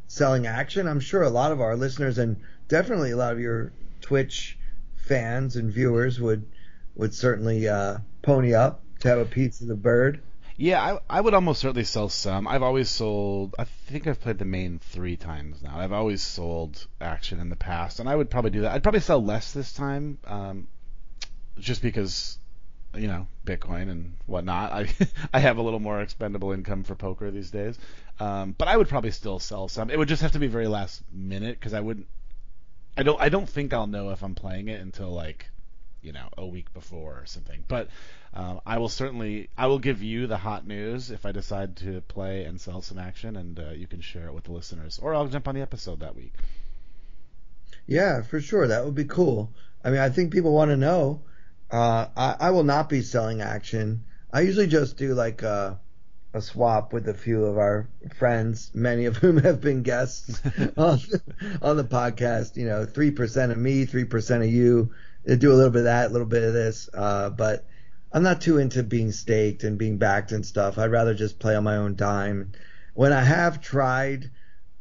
selling 0.07 0.47
action? 0.47 0.87
I'm 0.87 1.01
sure 1.01 1.25
a 1.25 1.31
lot 1.31 1.51
of 1.51 1.61
our 1.61 1.75
listeners 1.75 2.19
and 2.19 2.37
definitely 2.69 3.11
a 3.11 3.17
lot 3.17 3.33
of 3.33 3.41
your 3.41 3.73
Twitch 4.03 4.57
fans 4.95 5.57
and 5.57 5.73
viewers 5.73 6.21
would 6.21 6.47
would 6.95 7.15
certainly 7.15 7.69
uh, 7.69 7.99
pony 8.23 8.55
up 8.55 8.83
to 9.01 9.09
have 9.09 9.19
a 9.19 9.25
piece 9.25 9.61
of 9.61 9.69
the 9.69 9.75
bird. 9.75 10.21
Yeah, 10.57 10.81
I, 10.81 11.19
I 11.19 11.21
would 11.21 11.35
almost 11.35 11.61
certainly 11.61 11.85
sell 11.85 12.09
some. 12.09 12.47
I've 12.47 12.63
always 12.63 12.89
sold. 12.89 13.55
I 13.59 13.65
think 13.65 14.07
I've 14.07 14.21
played 14.21 14.39
the 14.39 14.45
main 14.45 14.79
three 14.79 15.17
times 15.17 15.63
now. 15.63 15.79
I've 15.79 15.93
always 15.93 16.23
sold 16.23 16.87
action 17.01 17.41
in 17.41 17.49
the 17.49 17.57
past, 17.57 18.01
and 18.01 18.09
I 18.09 18.15
would 18.15 18.31
probably 18.31 18.51
do 18.51 18.61
that. 18.63 18.73
I'd 18.73 18.83
probably 18.83 19.01
sell 19.01 19.23
less 19.23 19.53
this 19.53 19.73
time, 19.73 20.19
um, 20.27 20.69
just 21.59 21.83
because 21.83 22.39
you 22.95 23.09
know 23.09 23.27
Bitcoin 23.47 23.91
and 23.91 24.17
whatnot. 24.27 24.73
I 24.73 24.89
I 25.33 25.41
have 25.41 25.57
a 25.57 25.63
little 25.63 25.81
more 25.81 26.01
expendable 26.01 26.53
income 26.53 26.85
for 26.85 26.95
poker 26.95 27.31
these 27.31 27.51
days, 27.51 27.79
um, 28.21 28.55
but 28.57 28.69
I 28.69 28.77
would 28.77 28.89
probably 28.89 29.11
still 29.11 29.39
sell 29.39 29.69
some. 29.69 29.91
It 29.91 29.99
would 29.99 30.09
just 30.09 30.23
have 30.23 30.33
to 30.33 30.39
be 30.39 30.49
very 30.49 30.69
last 30.69 31.03
minute 31.13 31.59
because 31.59 31.75
I 31.75 31.81
wouldn't. 31.81 32.07
I 32.97 33.03
don't. 33.03 33.21
I 33.21 33.31
don't 33.31 33.49
think 33.49 33.73
I'll 33.73 33.87
know 33.87 34.11
if 34.11 34.23
I'm 34.23 34.35
playing 34.35 34.69
it 34.69 34.81
until 34.81 35.11
like, 35.11 35.47
you 36.03 36.12
know, 36.12 36.29
a 36.37 36.47
week 36.47 36.73
before 36.75 37.21
or 37.21 37.27
something. 37.27 37.65
But 37.69 37.88
um, 38.35 38.61
I 38.67 38.79
will 38.79 38.88
certainly. 38.88 39.49
I 39.57 39.67
will 39.67 39.79
give 39.79 40.03
you 40.03 40.27
the 40.27 40.37
hot 40.37 40.67
news 40.67 41.11
if 41.11 41.25
I 41.27 41.33
decide 41.33 41.77
to 41.79 42.01
play 42.03 42.45
and 42.45 42.61
sell 42.61 42.83
some 42.83 42.99
action, 42.99 43.37
and 43.37 43.59
uh, 43.59 43.71
you 43.71 43.87
can 43.87 44.01
share 44.01 44.27
it 44.27 44.35
with 44.35 44.45
the 44.45 44.53
listeners, 44.53 44.99
or 45.03 45.15
I'll 45.15 45.29
jump 45.29 45.49
on 45.49 45.55
the 45.55 45.62
episode 45.62 46.01
that 46.01 46.17
week. 46.17 46.35
Yeah, 47.87 48.23
for 48.23 48.41
sure. 48.41 48.69
That 48.69 48.85
would 48.85 48.95
be 48.95 49.05
cool. 49.05 49.53
I 49.85 49.91
mean, 49.91 50.01
I 50.01 50.11
think 50.11 50.33
people 50.33 50.53
want 50.53 50.71
to 50.71 50.77
know 50.77 51.23
uh, 51.73 52.09
I, 52.15 52.37
I 52.38 52.51
will 52.51 52.65
not 52.65 52.88
be 52.88 53.01
selling 53.01 53.41
action. 53.41 54.05
I 54.31 54.43
usually 54.43 54.67
just 54.67 54.99
do 54.99 55.15
like 55.15 55.43
a, 55.43 55.81
a 56.35 56.43
swap 56.43 56.93
with 56.93 57.09
a 57.09 57.15
few 57.15 57.47
of 57.47 57.57
our 57.57 57.88
friends, 58.17 58.71
many 58.75 59.07
of 59.07 59.17
whom 59.17 59.38
have 59.43 59.61
been 59.61 59.83
guests 59.83 60.41
on, 60.77 61.01
on 61.62 61.77
the 61.79 61.85
podcast. 61.85 62.57
You 62.57 62.67
know, 62.67 62.85
three 62.85 63.11
percent 63.11 63.53
of 63.53 63.59
me, 63.59 63.87
three 63.87 64.05
percent 64.05 64.43
of 64.45 64.51
you. 64.51 64.93
They 65.25 65.37
do 65.37 65.53
a 65.53 65.55
little 65.55 65.71
bit 65.71 65.81
of 65.81 65.85
that, 65.85 66.11
a 66.11 66.13
little 66.13 66.27
bit 66.27 66.43
of 66.43 66.53
this, 66.53 66.89
uh, 66.93 67.31
but 67.31 67.67
I'm 68.13 68.23
not 68.23 68.41
too 68.41 68.59
into 68.59 68.83
being 68.83 69.13
staked 69.13 69.65
and 69.65 69.79
being 69.79 69.99
backed 69.99 70.33
and 70.33 70.45
stuff. 70.45 70.79
I'd 70.79 70.91
rather 70.91 71.15
just 71.15 71.39
play 71.39 71.55
on 71.55 71.65
my 71.65 71.77
own 71.77 71.95
dime. 71.95 72.53
When 72.95 73.13
I 73.13 73.23
have 73.23 73.61
tried 73.61 74.31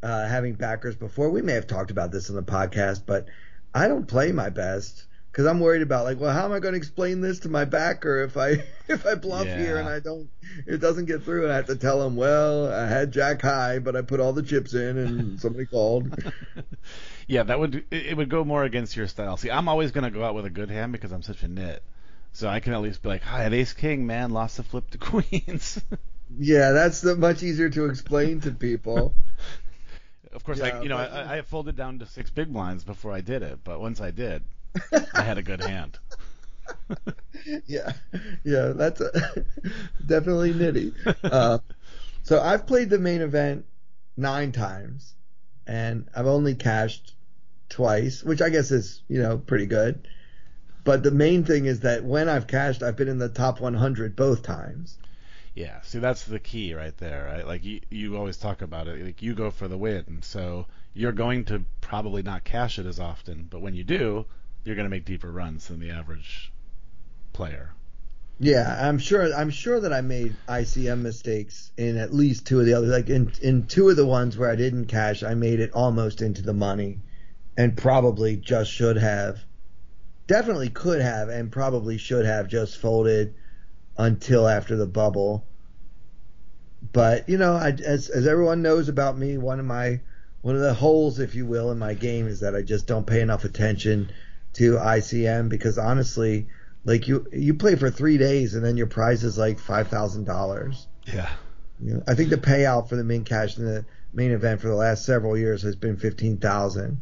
uh, 0.04 0.28
having 0.28 0.56
backers 0.56 0.96
before, 0.96 1.30
we 1.30 1.42
may 1.42 1.54
have 1.54 1.68
talked 1.68 1.92
about 1.92 2.12
this 2.12 2.30
on 2.30 2.36
the 2.36 2.44
podcast, 2.44 3.04
but 3.06 3.28
I 3.74 3.88
don't 3.88 4.08
play 4.08 4.32
my 4.32 4.50
best 4.50 5.06
because 5.32 5.46
I'm 5.46 5.62
worried 5.62 5.82
about 5.82 6.04
like, 6.04 6.20
well, 6.20 6.34
how 6.34 6.44
am 6.44 6.52
I 6.52 6.60
going 6.60 6.74
to 6.74 6.78
explain 6.78 7.22
this 7.22 7.40
to 7.42 7.50
my 7.50 7.64
backer 7.64 8.24
if 8.24 8.36
I 8.36 8.64
if 8.88 9.06
I 9.06 9.16
bluff 9.16 9.46
yeah. 9.46 9.58
here 9.58 9.78
and 9.78 9.88
I 9.88 10.00
don't, 10.00 10.30
it 10.68 10.80
doesn't 10.80 11.06
get 11.06 11.24
through, 11.24 11.44
and 11.44 11.54
I 11.54 11.56
have 11.56 11.68
to 11.68 11.76
tell 11.76 12.06
him, 12.06 12.16
well, 12.16 12.72
I 12.72 12.88
had 12.88 13.12
Jack 13.12 13.42
high, 13.42 13.80
but 13.80 13.96
I 13.96 14.02
put 14.02 14.20
all 14.20 14.34
the 14.34 14.44
chips 14.44 14.74
in, 14.74 14.98
and 14.98 15.40
somebody 15.42 15.66
called. 15.66 16.14
yeah, 17.28 17.44
that 17.44 17.60
would 17.60 17.86
it 17.92 18.16
would 18.16 18.30
go 18.30 18.44
more 18.44 18.64
against 18.64 18.96
your 18.96 19.08
style. 19.08 19.38
See, 19.38 19.52
I'm 19.52 19.68
always 19.68 19.92
going 19.92 20.04
to 20.04 20.12
go 20.12 20.24
out 20.24 20.36
with 20.36 20.46
a 20.46 20.50
good 20.50 20.70
hand 20.70 20.92
because 20.92 21.12
I'm 21.12 21.22
such 21.22 21.44
a 21.44 21.48
nit, 21.48 21.84
so 22.34 22.48
I 22.48 22.60
can 22.60 22.74
at 22.74 22.82
least 22.82 23.02
be 23.02 23.10
like, 23.10 23.24
hi, 23.24 23.46
at 23.46 23.54
Ace 23.54 23.74
King, 23.74 24.06
man, 24.06 24.32
lost 24.32 24.58
the 24.58 24.64
flip 24.64 24.90
to 24.92 24.98
Queens. 24.98 25.82
yeah, 26.38 26.72
that's 26.72 27.02
the, 27.02 27.16
much 27.16 27.44
easier 27.44 27.70
to 27.70 27.86
explain 27.86 28.42
to 28.42 28.52
people. 28.52 29.14
Of 30.34 30.46
course, 30.46 30.60
yeah, 30.60 30.78
I 30.78 30.82
you 30.82 30.88
know 30.88 30.96
but, 30.96 31.12
I, 31.12 31.40
I 31.40 31.42
folded 31.42 31.76
down 31.76 32.00
to 32.00 32.06
six 32.06 32.30
big 32.30 32.54
blinds 32.54 32.86
before 32.86 33.12
I 33.12 33.20
did 33.20 33.44
it, 33.44 33.60
but 33.66 33.82
once 33.82 34.00
I 34.00 34.12
did, 34.12 34.44
I 35.14 35.24
had 35.24 35.38
a 35.38 35.44
good 35.44 35.62
hand. 35.62 36.00
yeah, 37.68 37.92
yeah, 38.46 38.68
that's 38.68 39.02
a, 39.02 39.12
definitely 40.06 40.54
nitty. 40.54 40.94
Uh, 41.22 41.60
so 42.24 42.40
I've 42.40 42.66
played 42.66 42.90
the 42.90 42.98
main 42.98 43.20
event 43.20 43.66
nine 44.16 44.54
times, 44.54 45.16
and 45.72 46.10
I've 46.14 46.28
only 46.28 46.54
cashed 46.54 47.14
twice, 47.70 48.24
which 48.24 48.42
I 48.42 48.50
guess 48.50 48.72
is 48.72 49.02
you 49.08 49.22
know 49.22 49.38
pretty 49.38 49.66
good. 49.66 50.06
But 50.84 51.02
the 51.02 51.12
main 51.12 51.46
thing 51.46 51.66
is 51.66 51.80
that 51.82 52.04
when 52.04 52.28
I've 52.28 52.48
cashed, 52.48 52.84
I've 52.84 52.98
been 52.98 53.08
in 53.08 53.20
the 53.20 53.30
top 53.30 53.62
100 53.62 54.16
both 54.16 54.44
times. 54.44 54.98
Yeah, 55.54 55.80
see 55.82 56.00
that's 56.00 56.26
the 56.26 56.40
key 56.40 56.74
right 56.74 56.98
there, 56.98 57.26
right? 57.26 57.48
Like 57.48 57.64
you 57.64 57.80
you 57.90 58.18
always 58.18 58.36
talk 58.36 58.62
about 58.62 58.90
it, 58.90 59.06
like 59.06 59.22
you 59.22 59.34
go 59.34 59.50
for 59.50 59.70
the 59.70 59.78
win, 59.78 60.20
so 60.22 60.68
you're 60.94 61.14
going 61.14 61.46
to 61.46 61.64
probably 61.80 62.22
not 62.22 62.44
cash 62.44 62.78
it 62.78 62.86
as 62.86 63.00
often, 63.00 63.48
but 63.50 63.62
when 63.62 63.74
you 63.74 63.86
do, 63.86 64.26
you're 64.66 64.76
going 64.76 64.86
to 64.86 64.90
make 64.90 65.06
deeper 65.06 65.32
runs 65.32 65.68
than 65.68 65.80
the 65.80 65.92
average 65.92 66.52
player. 67.32 67.72
Yeah, 68.40 68.88
I'm 68.88 68.98
sure. 68.98 69.34
I'm 69.34 69.52
sure 69.52 69.80
that 69.80 69.94
I 69.94 70.02
made 70.02 70.36
ICM 70.48 71.02
mistakes 71.02 71.72
in 71.78 71.98
at 71.98 72.14
least 72.14 72.48
two 72.48 72.60
of 72.60 72.66
the 72.66 72.74
other. 72.74 72.88
Like 72.88 73.10
in 73.10 73.32
in 73.42 73.68
two 73.68 73.90
of 73.90 73.96
the 73.96 74.06
ones 74.06 74.38
where 74.38 74.50
I 74.50 74.56
didn't 74.56 74.86
cash, 74.86 75.22
I 75.22 75.36
made 75.36 75.60
it 75.60 75.72
almost 75.74 76.22
into 76.22 76.42
the 76.42 76.54
money, 76.54 77.00
and 77.56 77.78
probably 77.78 78.38
just 78.38 78.72
should 78.72 78.98
have, 78.98 79.40
definitely 80.26 80.70
could 80.70 81.02
have, 81.02 81.30
and 81.30 81.52
probably 81.52 81.98
should 81.98 82.26
have 82.26 82.48
just 82.48 82.78
folded 82.78 83.36
until 83.98 84.48
after 84.48 84.76
the 84.76 84.88
bubble. 84.88 85.46
But 86.94 87.30
you 87.30 87.38
know, 87.38 87.54
I, 87.54 87.70
as 87.70 88.10
as 88.10 88.26
everyone 88.26 88.64
knows 88.64 88.90
about 88.90 89.18
me, 89.18 89.38
one 89.38 89.60
of 89.60 89.66
my 89.66 90.02
one 90.42 90.56
of 90.56 90.62
the 90.62 90.74
holes, 90.74 91.20
if 91.20 91.36
you 91.36 91.46
will, 91.46 91.72
in 91.72 91.78
my 91.78 91.94
game 91.94 92.28
is 92.28 92.40
that 92.40 92.56
I 92.56 92.64
just 92.64 92.88
don't 92.88 93.06
pay 93.06 93.22
enough 93.22 93.46
attention 93.46 94.12
to 94.54 94.74
ICM 94.78 95.50
because 95.50 95.78
honestly, 95.78 96.48
like 96.84 97.08
you 97.08 97.28
you 97.32 97.54
play 97.54 97.76
for 97.76 97.90
three 97.90 98.18
days 98.18 98.56
and 98.56 98.66
then 98.66 98.78
your 98.78 98.88
prize 98.88 99.24
is 99.24 99.38
like 99.38 99.60
five 99.60 99.88
thousand 99.88 100.26
dollars. 100.26 100.88
Yeah. 101.06 101.30
You 101.80 101.96
know, 101.96 102.04
I 102.08 102.14
think 102.16 102.30
the 102.30 102.38
payout 102.38 102.90
for 102.90 102.96
the 102.96 103.04
main 103.04 103.24
cash 103.24 103.58
in 103.58 103.66
the 103.66 103.86
main 104.14 104.32
event 104.32 104.62
for 104.62 104.68
the 104.68 104.76
last 104.76 105.06
several 105.06 105.38
years 105.38 105.62
has 105.64 105.76
been 105.76 105.98
fifteen 105.98 106.38
thousand. 106.38 107.02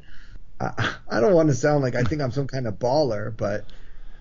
I, 0.59 0.93
I 1.09 1.19
don't 1.19 1.33
want 1.33 1.49
to 1.49 1.55
sound 1.55 1.83
like 1.83 1.95
I 1.95 2.03
think 2.03 2.21
I'm 2.21 2.31
some 2.31 2.47
kind 2.47 2.67
of 2.67 2.79
baller, 2.79 3.35
but 3.35 3.65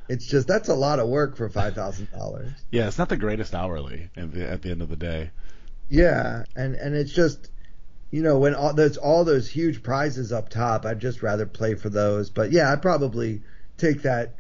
it's 0.08 0.26
just 0.26 0.48
that's 0.48 0.68
a 0.68 0.74
lot 0.74 0.98
of 0.98 1.08
work 1.08 1.36
for 1.36 1.48
five 1.48 1.74
thousand 1.74 2.10
dollars. 2.12 2.52
Yeah, 2.70 2.88
it's 2.88 2.98
not 2.98 3.08
the 3.08 3.16
greatest 3.16 3.54
hourly 3.54 4.10
at 4.16 4.32
the, 4.32 4.48
at 4.48 4.62
the 4.62 4.70
end 4.70 4.82
of 4.82 4.88
the 4.88 4.96
day. 4.96 5.30
Yeah, 5.88 6.44
and 6.56 6.74
and 6.74 6.94
it's 6.94 7.12
just 7.12 7.50
you 8.10 8.22
know, 8.22 8.38
when 8.38 8.54
all 8.54 8.72
there's 8.72 8.96
all 8.96 9.24
those 9.24 9.48
huge 9.48 9.82
prizes 9.82 10.32
up 10.32 10.48
top, 10.48 10.86
I'd 10.86 11.00
just 11.00 11.22
rather 11.22 11.46
play 11.46 11.74
for 11.74 11.90
those. 11.90 12.30
But 12.30 12.52
yeah, 12.52 12.72
I'd 12.72 12.82
probably 12.82 13.42
take 13.76 14.02
that 14.02 14.34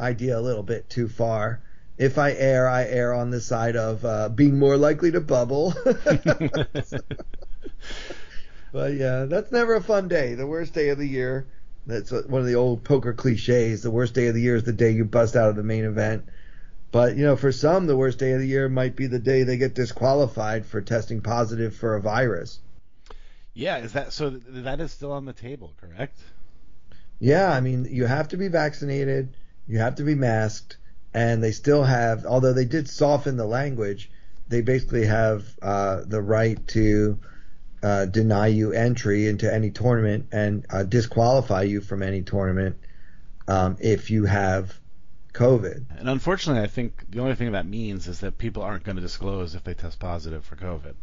idea 0.00 0.38
a 0.38 0.40
little 0.40 0.62
bit 0.62 0.88
too 0.88 1.08
far. 1.08 1.60
If 1.98 2.16
I 2.18 2.32
err, 2.32 2.68
I 2.68 2.84
err 2.84 3.12
on 3.12 3.30
the 3.30 3.40
side 3.40 3.76
of 3.76 4.04
uh, 4.04 4.28
being 4.30 4.58
more 4.58 4.76
likely 4.76 5.10
to 5.12 5.20
bubble. 5.20 5.74
but 8.72 8.94
yeah, 8.94 9.26
that's 9.26 9.52
never 9.52 9.74
a 9.74 9.82
fun 9.82 10.08
day. 10.08 10.34
The 10.34 10.46
worst 10.46 10.72
day 10.72 10.88
of 10.88 10.98
the 10.98 11.06
year. 11.06 11.46
That's 11.86 12.10
one 12.10 12.40
of 12.40 12.46
the 12.46 12.54
old 12.54 12.84
poker 12.84 13.12
cliches. 13.12 13.82
The 13.82 13.90
worst 13.90 14.14
day 14.14 14.28
of 14.28 14.34
the 14.34 14.40
year 14.40 14.56
is 14.56 14.64
the 14.64 14.72
day 14.72 14.92
you 14.92 15.04
bust 15.04 15.36
out 15.36 15.50
of 15.50 15.56
the 15.56 15.62
main 15.62 15.84
event. 15.84 16.24
But 16.92 17.16
you 17.16 17.24
know, 17.24 17.36
for 17.36 17.52
some, 17.52 17.86
the 17.86 17.96
worst 17.96 18.18
day 18.18 18.32
of 18.32 18.40
the 18.40 18.46
year 18.46 18.68
might 18.68 18.96
be 18.96 19.06
the 19.06 19.18
day 19.18 19.42
they 19.42 19.56
get 19.56 19.74
disqualified 19.74 20.66
for 20.66 20.80
testing 20.80 21.20
positive 21.20 21.74
for 21.74 21.96
a 21.96 22.00
virus. 22.00 22.60
Yeah, 23.54 23.78
is 23.78 23.92
that 23.92 24.12
so? 24.12 24.30
That 24.30 24.80
is 24.80 24.92
still 24.92 25.12
on 25.12 25.24
the 25.24 25.32
table, 25.32 25.74
correct? 25.80 26.18
Yeah, 27.18 27.50
I 27.50 27.60
mean, 27.60 27.86
you 27.90 28.06
have 28.06 28.28
to 28.28 28.36
be 28.36 28.48
vaccinated, 28.48 29.36
you 29.70 29.78
have 29.78 29.96
to 29.96 30.04
be 30.04 30.14
masked, 30.14 30.76
and 31.14 31.42
they 31.42 31.52
still 31.52 31.84
have, 31.84 32.26
although 32.26 32.52
they 32.52 32.64
did 32.64 32.88
soften 32.88 33.36
the 33.36 33.46
language, 33.46 34.10
they 34.48 34.62
basically 34.62 35.06
have 35.06 35.44
uh, 35.62 36.02
the 36.04 36.20
right 36.20 36.66
to 36.68 37.18
uh, 37.82 38.06
deny 38.06 38.48
you 38.48 38.72
entry 38.72 39.28
into 39.28 39.52
any 39.52 39.70
tournament 39.70 40.26
and 40.32 40.66
uh, 40.70 40.82
disqualify 40.82 41.62
you 41.62 41.80
from 41.80 42.02
any 42.02 42.22
tournament 42.22 42.76
um, 43.48 43.76
if 43.80 44.10
you 44.10 44.24
have 44.26 44.78
COVID. 45.32 45.98
And 45.98 46.08
unfortunately, 46.08 46.62
I 46.62 46.66
think 46.66 47.10
the 47.10 47.20
only 47.20 47.34
thing 47.34 47.52
that 47.52 47.66
means 47.66 48.08
is 48.08 48.20
that 48.20 48.38
people 48.38 48.62
aren't 48.62 48.84
going 48.84 48.96
to 48.96 49.02
disclose 49.02 49.54
if 49.54 49.64
they 49.64 49.74
test 49.74 49.98
positive 49.98 50.44
for 50.44 50.56
COVID. 50.56 50.94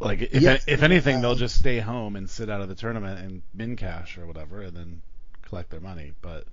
Like 0.00 0.22
if 0.22 0.42
yes, 0.42 0.64
if 0.66 0.82
anything, 0.82 1.20
they'll 1.20 1.34
just 1.34 1.56
stay 1.56 1.78
home 1.78 2.16
and 2.16 2.28
sit 2.28 2.50
out 2.50 2.60
of 2.60 2.68
the 2.68 2.74
tournament 2.74 3.20
and 3.20 3.42
min 3.54 3.76
cash 3.76 4.18
or 4.18 4.26
whatever, 4.26 4.60
and 4.62 4.76
then 4.76 5.02
collect 5.42 5.70
their 5.70 5.80
money. 5.80 6.12
But 6.20 6.44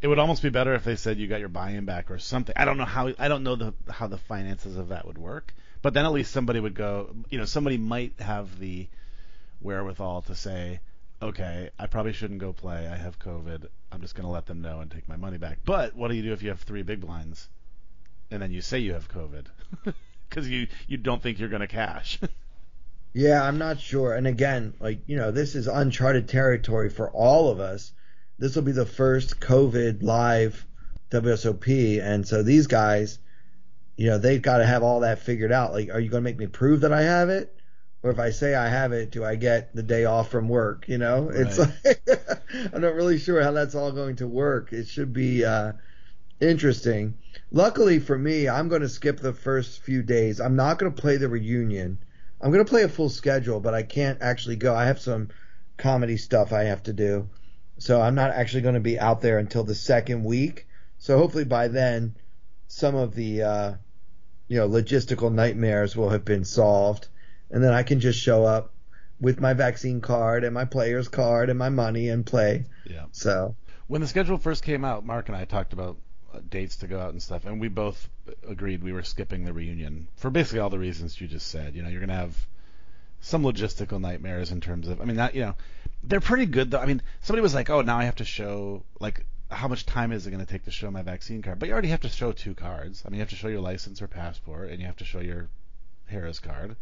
it 0.00 0.08
would 0.08 0.18
almost 0.18 0.42
be 0.42 0.50
better 0.50 0.74
if 0.74 0.84
they 0.84 0.96
said 0.96 1.18
you 1.18 1.26
got 1.26 1.40
your 1.40 1.48
buy-in 1.48 1.84
back 1.84 2.10
or 2.10 2.18
something. 2.18 2.54
I 2.56 2.64
don't 2.64 2.78
know 2.78 2.84
how 2.84 3.12
I 3.18 3.28
don't 3.28 3.42
know 3.42 3.56
the 3.56 3.74
how 3.90 4.06
the 4.06 4.18
finances 4.18 4.76
of 4.76 4.88
that 4.88 5.06
would 5.06 5.18
work, 5.18 5.54
but 5.82 5.94
then 5.94 6.04
at 6.04 6.12
least 6.12 6.32
somebody 6.32 6.60
would 6.60 6.74
go. 6.74 7.14
You 7.30 7.38
know, 7.38 7.44
somebody 7.44 7.78
might 7.78 8.14
have 8.20 8.58
the 8.58 8.88
wherewithal 9.60 10.22
to 10.22 10.34
say, 10.34 10.80
okay, 11.22 11.70
I 11.78 11.86
probably 11.86 12.12
shouldn't 12.12 12.40
go 12.40 12.52
play. 12.52 12.86
I 12.86 12.96
have 12.96 13.18
COVID. 13.18 13.66
I'm 13.90 14.00
just 14.00 14.14
going 14.14 14.26
to 14.26 14.32
let 14.32 14.46
them 14.46 14.60
know 14.62 14.80
and 14.80 14.90
take 14.90 15.08
my 15.08 15.16
money 15.16 15.38
back. 15.38 15.58
But 15.64 15.96
what 15.96 16.08
do 16.08 16.14
you 16.14 16.22
do 16.22 16.32
if 16.32 16.42
you 16.42 16.50
have 16.50 16.60
three 16.60 16.82
big 16.82 17.00
blinds 17.00 17.48
and 18.30 18.42
then 18.42 18.52
you 18.52 18.60
say 18.60 18.78
you 18.80 18.92
have 18.92 19.08
COVID 19.08 19.46
because 20.28 20.48
you 20.48 20.66
you 20.88 20.96
don't 20.96 21.22
think 21.22 21.38
you're 21.38 21.48
going 21.48 21.60
to 21.60 21.66
cash? 21.68 22.18
Yeah, 23.16 23.42
I'm 23.42 23.56
not 23.56 23.80
sure. 23.80 24.14
And 24.14 24.26
again, 24.26 24.74
like, 24.78 24.98
you 25.06 25.16
know, 25.16 25.30
this 25.30 25.54
is 25.54 25.68
uncharted 25.68 26.28
territory 26.28 26.90
for 26.90 27.10
all 27.10 27.50
of 27.50 27.60
us. 27.60 27.92
This 28.38 28.54
will 28.54 28.62
be 28.62 28.72
the 28.72 28.84
first 28.84 29.40
COVID 29.40 30.02
live 30.02 30.66
WSOP, 31.10 32.02
and 32.02 32.26
so 32.26 32.42
these 32.42 32.66
guys, 32.66 33.18
you 33.96 34.06
know, 34.06 34.18
they've 34.18 34.42
got 34.42 34.58
to 34.58 34.66
have 34.66 34.82
all 34.82 35.00
that 35.00 35.20
figured 35.20 35.52
out. 35.52 35.72
Like, 35.72 35.88
are 35.88 36.00
you 36.00 36.10
going 36.10 36.22
to 36.22 36.28
make 36.28 36.38
me 36.38 36.46
prove 36.46 36.80
that 36.82 36.92
I 36.92 37.02
have 37.02 37.30
it? 37.30 37.56
Or 38.02 38.10
if 38.10 38.18
I 38.18 38.30
say 38.30 38.54
I 38.54 38.68
have 38.68 38.92
it, 38.92 39.10
do 39.10 39.24
I 39.24 39.36
get 39.36 39.74
the 39.74 39.82
day 39.82 40.04
off 40.04 40.30
from 40.30 40.48
work? 40.48 40.86
You 40.86 40.98
know, 40.98 41.30
it's 41.32 41.58
like 41.58 42.02
I'm 42.72 42.82
not 42.82 42.94
really 42.94 43.18
sure 43.18 43.42
how 43.42 43.52
that's 43.52 43.74
all 43.74 43.90
going 43.90 44.16
to 44.16 44.28
work. 44.28 44.72
It 44.72 44.86
should 44.86 45.12
be 45.12 45.44
uh, 45.44 45.72
interesting. 46.38 47.14
Luckily 47.50 47.98
for 47.98 48.18
me, 48.18 48.48
I'm 48.48 48.68
going 48.68 48.82
to 48.82 48.88
skip 48.88 49.18
the 49.18 49.32
first 49.32 49.80
few 49.80 50.02
days. 50.02 50.40
I'm 50.40 50.56
not 50.56 50.78
going 50.78 50.92
to 50.92 51.00
play 51.00 51.16
the 51.16 51.28
reunion. 51.28 51.98
I'm 52.40 52.52
going 52.52 52.64
to 52.64 52.68
play 52.68 52.82
a 52.82 52.88
full 52.88 53.08
schedule, 53.08 53.60
but 53.60 53.74
I 53.74 53.82
can't 53.82 54.20
actually 54.20 54.56
go. 54.56 54.74
I 54.74 54.84
have 54.84 55.00
some 55.00 55.30
comedy 55.78 56.18
stuff 56.18 56.52
I 56.52 56.64
have 56.64 56.82
to 56.84 56.92
do. 56.92 57.28
So 57.78 58.00
I'm 58.00 58.14
not 58.14 58.30
actually 58.30 58.62
going 58.62 58.74
to 58.74 58.80
be 58.80 58.98
out 58.98 59.20
there 59.20 59.38
until 59.38 59.64
the 59.64 59.74
second 59.74 60.24
week. 60.24 60.66
So 60.98 61.18
hopefully 61.18 61.44
by 61.44 61.68
then, 61.68 62.14
some 62.68 62.94
of 62.94 63.14
the, 63.14 63.42
uh, 63.42 63.72
you 64.48 64.58
know, 64.58 64.68
logistical 64.68 65.32
nightmares 65.32 65.94
will 65.94 66.10
have 66.10 66.24
been 66.24 66.44
solved. 66.44 67.08
And 67.50 67.62
then 67.62 67.72
I 67.72 67.82
can 67.82 68.00
just 68.00 68.18
show 68.20 68.44
up 68.44 68.72
with 69.20 69.40
my 69.40 69.54
vaccine 69.54 70.00
card 70.00 70.44
and 70.44 70.52
my 70.52 70.64
player's 70.64 71.08
card 71.08 71.50
and 71.50 71.58
my 71.58 71.68
money 71.68 72.08
and 72.08 72.24
play. 72.24 72.64
Yeah. 72.84 73.04
So, 73.12 73.56
When 73.86 74.00
the 74.00 74.06
schedule 74.06 74.38
first 74.38 74.62
came 74.62 74.84
out, 74.84 75.06
Mark 75.06 75.28
and 75.28 75.36
I 75.36 75.44
talked 75.44 75.72
about 75.72 75.96
uh, 76.34 76.40
dates 76.48 76.76
to 76.78 76.86
go 76.86 76.98
out 76.98 77.12
and 77.12 77.22
stuff, 77.22 77.46
and 77.46 77.60
we 77.60 77.68
both 77.68 78.08
agreed 78.48 78.82
we 78.82 78.92
were 78.92 79.04
skipping 79.04 79.44
the 79.44 79.52
reunion 79.52 80.08
for 80.16 80.30
basically 80.30 80.60
all 80.60 80.70
the 80.70 80.78
reasons 80.78 81.20
you 81.20 81.28
just 81.28 81.48
said. 81.48 81.74
You 81.74 81.82
know, 81.82 81.88
you're 81.88 82.00
gonna 82.00 82.14
have 82.14 82.36
some 83.20 83.42
logistical 83.42 84.00
nightmares 84.00 84.50
in 84.50 84.60
terms 84.60 84.88
of, 84.88 85.00
I 85.00 85.04
mean, 85.04 85.16
that 85.16 85.34
you 85.34 85.42
know, 85.42 85.54
they're 86.02 86.20
pretty 86.20 86.46
good 86.46 86.70
though. 86.70 86.78
I 86.78 86.86
mean, 86.86 87.02
somebody 87.22 87.42
was 87.42 87.54
like, 87.54 87.70
oh, 87.70 87.82
now 87.82 87.98
I 87.98 88.04
have 88.04 88.16
to 88.16 88.24
show 88.24 88.84
like 89.00 89.24
how 89.50 89.68
much 89.68 89.86
time 89.86 90.12
is 90.12 90.26
it 90.26 90.30
going 90.30 90.44
to 90.44 90.50
take 90.50 90.64
to 90.64 90.70
show 90.70 90.90
my 90.90 91.02
vaccine 91.02 91.42
card? 91.42 91.58
But 91.58 91.68
you 91.68 91.72
already 91.72 91.88
have 91.88 92.00
to 92.00 92.08
show 92.08 92.32
two 92.32 92.54
cards. 92.54 93.02
I 93.04 93.10
mean, 93.10 93.16
you 93.16 93.22
have 93.22 93.30
to 93.30 93.36
show 93.36 93.48
your 93.48 93.60
license 93.60 94.02
or 94.02 94.08
passport, 94.08 94.70
and 94.70 94.80
you 94.80 94.86
have 94.86 94.96
to 94.96 95.04
show 95.04 95.20
your 95.20 95.48
Harrah's 96.10 96.40
card. 96.40 96.76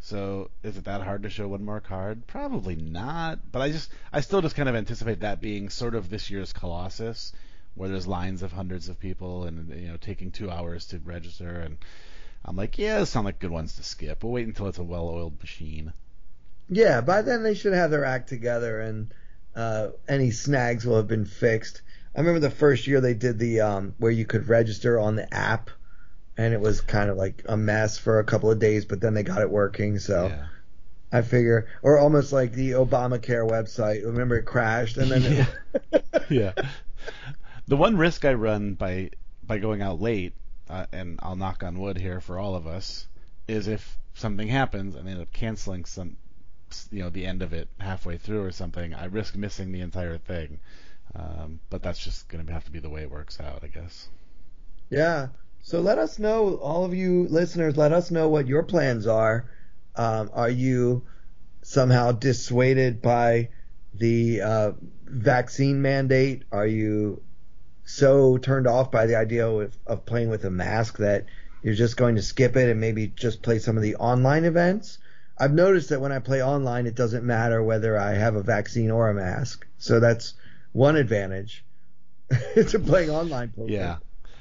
So 0.00 0.50
is 0.62 0.76
it 0.76 0.84
that 0.84 1.00
hard 1.00 1.22
to 1.22 1.30
show 1.30 1.48
one 1.48 1.64
more 1.64 1.80
card? 1.80 2.26
Probably 2.26 2.76
not. 2.76 3.50
But 3.50 3.62
I 3.62 3.70
just 3.70 3.90
I 4.12 4.20
still 4.20 4.42
just 4.42 4.56
kind 4.56 4.68
of 4.68 4.74
anticipate 4.74 5.20
that 5.20 5.40
being 5.40 5.70
sort 5.70 5.94
of 5.94 6.10
this 6.10 6.30
year's 6.30 6.52
Colossus, 6.52 7.32
where 7.74 7.88
there's 7.88 8.06
lines 8.06 8.42
of 8.42 8.52
hundreds 8.52 8.88
of 8.88 9.00
people 9.00 9.44
and 9.44 9.70
you 9.80 9.88
know 9.88 9.96
taking 9.96 10.30
two 10.30 10.50
hours 10.50 10.86
to 10.88 10.98
register 10.98 11.60
and 11.60 11.78
I'm 12.44 12.56
like, 12.56 12.76
yeah, 12.76 12.98
those 12.98 13.08
sound 13.08 13.24
like 13.24 13.38
good 13.38 13.50
ones 13.50 13.76
to 13.76 13.82
skip. 13.82 14.22
We'll 14.22 14.32
wait 14.32 14.46
until 14.46 14.66
it's 14.66 14.78
a 14.78 14.84
well-oiled 14.84 15.40
machine. 15.40 15.94
Yeah, 16.68 17.00
by 17.00 17.22
then 17.22 17.42
they 17.42 17.54
should 17.54 17.72
have 17.72 17.90
their 17.90 18.04
act 18.04 18.28
together 18.28 18.80
and 18.80 19.12
uh, 19.54 19.88
any 20.08 20.30
snags 20.30 20.84
will 20.84 20.96
have 20.96 21.06
been 21.08 21.24
fixed. 21.24 21.82
I 22.14 22.20
remember 22.20 22.40
the 22.40 22.50
first 22.50 22.86
year 22.86 23.00
they 23.00 23.14
did 23.14 23.38
the 23.38 23.60
um, 23.60 23.94
where 23.98 24.10
you 24.10 24.24
could 24.24 24.48
register 24.48 24.98
on 24.98 25.16
the 25.16 25.32
app, 25.34 25.70
and 26.36 26.54
it 26.54 26.60
was 26.60 26.80
kind 26.80 27.10
of 27.10 27.16
like 27.16 27.44
a 27.48 27.56
mess 27.56 27.98
for 27.98 28.18
a 28.18 28.24
couple 28.24 28.50
of 28.50 28.58
days, 28.58 28.84
but 28.84 29.00
then 29.00 29.14
they 29.14 29.22
got 29.22 29.42
it 29.42 29.50
working. 29.50 29.98
So 29.98 30.26
Yeah. 30.26 30.46
I 31.12 31.22
figure, 31.22 31.68
or 31.82 31.98
almost 31.98 32.32
like 32.32 32.52
the 32.52 32.72
Obamacare 32.72 33.48
website. 33.48 34.04
Remember 34.04 34.36
it 34.36 34.44
crashed, 34.44 34.96
and 34.96 35.10
then 35.10 35.22
Yeah. 35.22 35.46
it, 35.92 36.04
yeah. 36.30 36.52
The 37.68 37.76
one 37.76 37.96
risk 37.96 38.24
I 38.24 38.34
run 38.34 38.74
by 38.74 39.10
by 39.42 39.58
going 39.58 39.82
out 39.82 40.00
late, 40.00 40.34
uh, 40.68 40.86
and 40.92 41.20
I'll 41.22 41.36
knock 41.36 41.62
on 41.62 41.78
wood 41.78 41.98
here 41.98 42.20
for 42.20 42.38
all 42.38 42.56
of 42.56 42.66
us, 42.66 43.06
is 43.46 43.68
if 43.68 43.96
something 44.14 44.48
happens 44.48 44.94
and 44.94 45.06
they 45.06 45.12
end 45.12 45.20
up 45.20 45.32
canceling 45.32 45.84
some, 45.84 46.16
you 46.90 47.02
know, 47.02 47.10
the 47.10 47.26
end 47.26 47.42
of 47.42 47.52
it 47.52 47.68
halfway 47.78 48.16
through 48.16 48.44
or 48.44 48.52
something, 48.52 48.94
I 48.94 49.06
risk 49.06 49.36
missing 49.36 49.72
the 49.72 49.80
entire 49.80 50.18
thing. 50.18 50.60
Um, 51.14 51.60
but 51.70 51.82
that's 51.82 52.02
just 52.02 52.28
going 52.28 52.44
to 52.46 52.52
have 52.52 52.64
to 52.64 52.70
be 52.70 52.80
the 52.80 52.88
way 52.88 53.02
it 53.02 53.10
works 53.10 53.40
out, 53.40 53.62
I 53.62 53.68
guess. 53.68 54.08
Yeah. 54.90 55.28
So 55.62 55.80
let 55.80 55.98
us 55.98 56.18
know, 56.18 56.56
all 56.56 56.84
of 56.84 56.94
you 56.94 57.26
listeners, 57.28 57.76
let 57.76 57.92
us 57.92 58.10
know 58.10 58.28
what 58.28 58.46
your 58.46 58.62
plans 58.64 59.06
are. 59.06 59.50
Um, 59.96 60.30
are 60.34 60.50
you 60.50 61.06
somehow 61.62 62.12
dissuaded 62.12 63.00
by 63.00 63.48
the 63.94 64.42
uh, 64.42 64.72
vaccine 65.04 65.80
mandate? 65.80 66.44
Are 66.52 66.66
you 66.66 67.22
so 67.84 68.36
turned 68.36 68.66
off 68.66 68.90
by 68.90 69.06
the 69.06 69.16
idea 69.16 69.46
of, 69.46 69.76
of 69.86 70.04
playing 70.04 70.30
with 70.30 70.44
a 70.44 70.50
mask 70.50 70.98
that 70.98 71.26
you're 71.62 71.74
just 71.74 71.96
going 71.96 72.16
to 72.16 72.22
skip 72.22 72.56
it 72.56 72.68
and 72.68 72.80
maybe 72.80 73.06
just 73.06 73.42
play 73.42 73.58
some 73.58 73.76
of 73.76 73.82
the 73.82 73.96
online 73.96 74.44
events? 74.44 74.98
I've 75.38 75.52
noticed 75.52 75.88
that 75.88 76.00
when 76.00 76.12
I 76.12 76.18
play 76.20 76.42
online, 76.42 76.86
it 76.86 76.94
doesn't 76.94 77.24
matter 77.24 77.62
whether 77.62 77.98
I 77.98 78.12
have 78.14 78.36
a 78.36 78.42
vaccine 78.42 78.90
or 78.90 79.08
a 79.08 79.14
mask. 79.14 79.66
So 79.78 79.98
that's 80.00 80.34
one 80.72 80.96
advantage 80.96 81.64
to 82.54 82.78
playing 82.78 83.10
online 83.10 83.50
poker. 83.50 83.70
Yeah. 83.72 83.96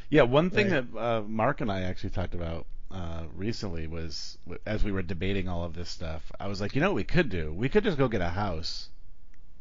Yeah, 0.10 0.24
one 0.24 0.52
thing 0.52 0.70
Right. 0.70 0.94
that 0.94 1.00
uh, 1.00 1.22
Mark 1.22 1.62
and 1.62 1.72
I 1.72 1.82
actually 1.82 2.12
talked 2.12 2.36
about 2.36 2.68
uh, 2.92 3.24
recently 3.36 3.88
was 3.88 4.38
as 4.68 4.84
we 4.84 4.92
were 4.92 5.02
debating 5.02 5.48
all 5.50 5.64
of 5.64 5.74
this 5.74 5.90
stuff, 5.90 6.32
I 6.40 6.48
was 6.48 6.62
like, 6.62 6.76
you 6.76 6.82
know 6.82 6.90
what 6.90 6.96
we 6.98 7.04
could 7.04 7.30
do? 7.30 7.52
We 7.52 7.70
could 7.70 7.84
just 7.84 7.98
go 7.98 8.08
get 8.08 8.22
a 8.22 8.30
house 8.30 8.90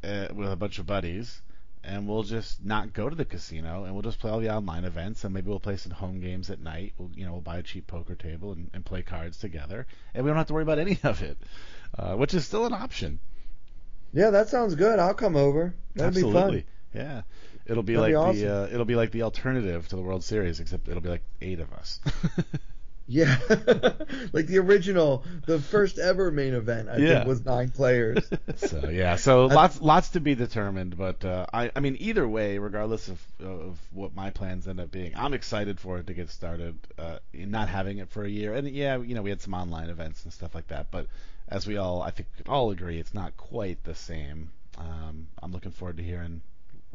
uh, 0.05 0.27
with 0.35 0.53
a 0.53 0.57
bunch 0.57 0.79
of 0.79 0.87
buddies, 0.87 1.41
and 1.85 2.09
we'll 2.09 2.23
just 2.23 2.65
not 2.65 2.93
go 2.93 3.09
to 3.09 3.17
the 3.17 3.25
casino, 3.25 3.85
and 3.85 3.93
we'll 3.93 4.03
just 4.03 4.19
play 4.19 4.31
all 4.31 4.41
the 4.41 4.51
online 4.51 4.85
events, 4.85 5.25
and 5.25 5.35
maybe 5.35 5.49
we'll 5.49 5.61
play 5.61 5.77
some 5.77 5.93
home 5.93 6.21
games 6.21 6.51
at 6.51 6.61
night. 6.61 6.93
We'll, 6.99 7.11
you 7.15 7.25
know, 7.25 7.33
we'll 7.33 7.41
buy 7.41 7.59
a 7.59 7.63
cheap 7.63 7.87
poker 7.87 8.15
table 8.15 8.53
and, 8.53 8.71
and 8.73 8.85
play 8.85 9.03
cards 9.03 9.39
together, 9.39 9.87
and 10.15 10.25
we 10.25 10.31
don't 10.31 10.37
have 10.37 10.47
to 10.49 10.55
worry 10.55 10.63
about 10.63 10.79
any 10.79 10.99
of 11.05 11.23
it, 11.23 11.39
uh, 11.99 12.15
which 12.15 12.35
is 12.35 12.47
still 12.47 12.67
an 12.67 12.73
option. 12.73 13.19
Yeah, 14.13 14.31
that 14.31 14.49
sounds 14.49 14.75
good. 14.75 14.99
I'll 14.99 15.15
come 15.15 15.37
over. 15.37 15.75
That'd 15.95 16.17
Absolutely. 16.17 16.61
be 16.61 16.61
fun. 16.61 16.65
Yeah. 16.95 17.23
It'll 17.65 17.83
be 17.83 17.95
That'd 17.95 18.15
like 18.15 18.35
be 18.35 18.41
the 18.41 18.55
uh, 18.55 18.67
it'll 18.67 18.85
be 18.85 18.97
like 18.97 19.13
the 19.13 19.23
alternative 19.23 19.87
to 19.89 19.97
the 19.97 20.03
World 20.03 20.25
Series, 20.25 20.61
except 20.61 20.89
it'll 20.89 21.01
be 21.01 21.09
like 21.09 21.23
eight 21.41 21.61
of 21.61 21.73
us. 21.73 22.01
Yeah. 23.13 23.37
like 24.33 24.47
the 24.47 24.59
original, 24.59 25.25
the 25.45 25.59
first 25.59 25.99
ever 25.99 26.31
main 26.31 26.55
event, 26.55 26.89
I 26.89 26.97
Yeah. 26.97 27.15
think, 27.15 27.27
was 27.27 27.45
nine 27.45 27.71
players. 27.71 28.29
so 28.57 28.89
yeah, 28.89 29.17
so 29.17 29.47
lots 29.47 29.81
lots 29.81 30.11
to 30.11 30.21
be 30.21 30.35
determined, 30.35 30.97
but 30.97 31.25
uh, 31.25 31.47
I 31.53 31.71
I 31.77 31.81
mean 31.81 31.97
either 32.01 32.27
way, 32.27 32.59
regardless 32.59 33.09
of 33.09 33.21
of 33.41 33.79
what 33.93 34.15
my 34.15 34.31
plans 34.31 34.67
end 34.67 34.81
up 34.81 34.91
being, 34.91 35.13
I'm 35.15 35.35
excited 35.35 35.79
for 35.79 35.99
it 35.99 36.07
to 36.07 36.15
get 36.15 36.31
started. 36.31 36.79
Uh, 36.99 37.19
in 37.33 37.51
not 37.51 37.69
having 37.69 37.99
it 37.99 38.09
for 38.11 38.25
a 38.25 38.29
year, 38.29 38.55
and 38.55 38.69
yeah, 38.69 38.97
you 38.99 39.15
know 39.15 39.23
we 39.23 39.31
had 39.31 39.43
some 39.43 39.55
online 39.55 39.91
events 39.91 40.25
and 40.25 40.33
stuff 40.33 40.55
like 40.55 40.69
that, 40.69 40.91
but 40.91 41.07
as 41.49 41.67
we 41.67 41.77
all 41.77 42.01
I 42.03 42.11
think 42.13 42.29
all 42.49 42.71
agree, 42.71 42.99
it's 42.99 43.15
not 43.15 43.37
quite 43.37 43.85
the 43.85 43.95
same. 43.95 44.51
Um, 44.79 45.29
I'm 45.43 45.53
looking 45.53 45.73
forward 45.73 45.99
to 45.99 46.03
hearing 46.03 46.41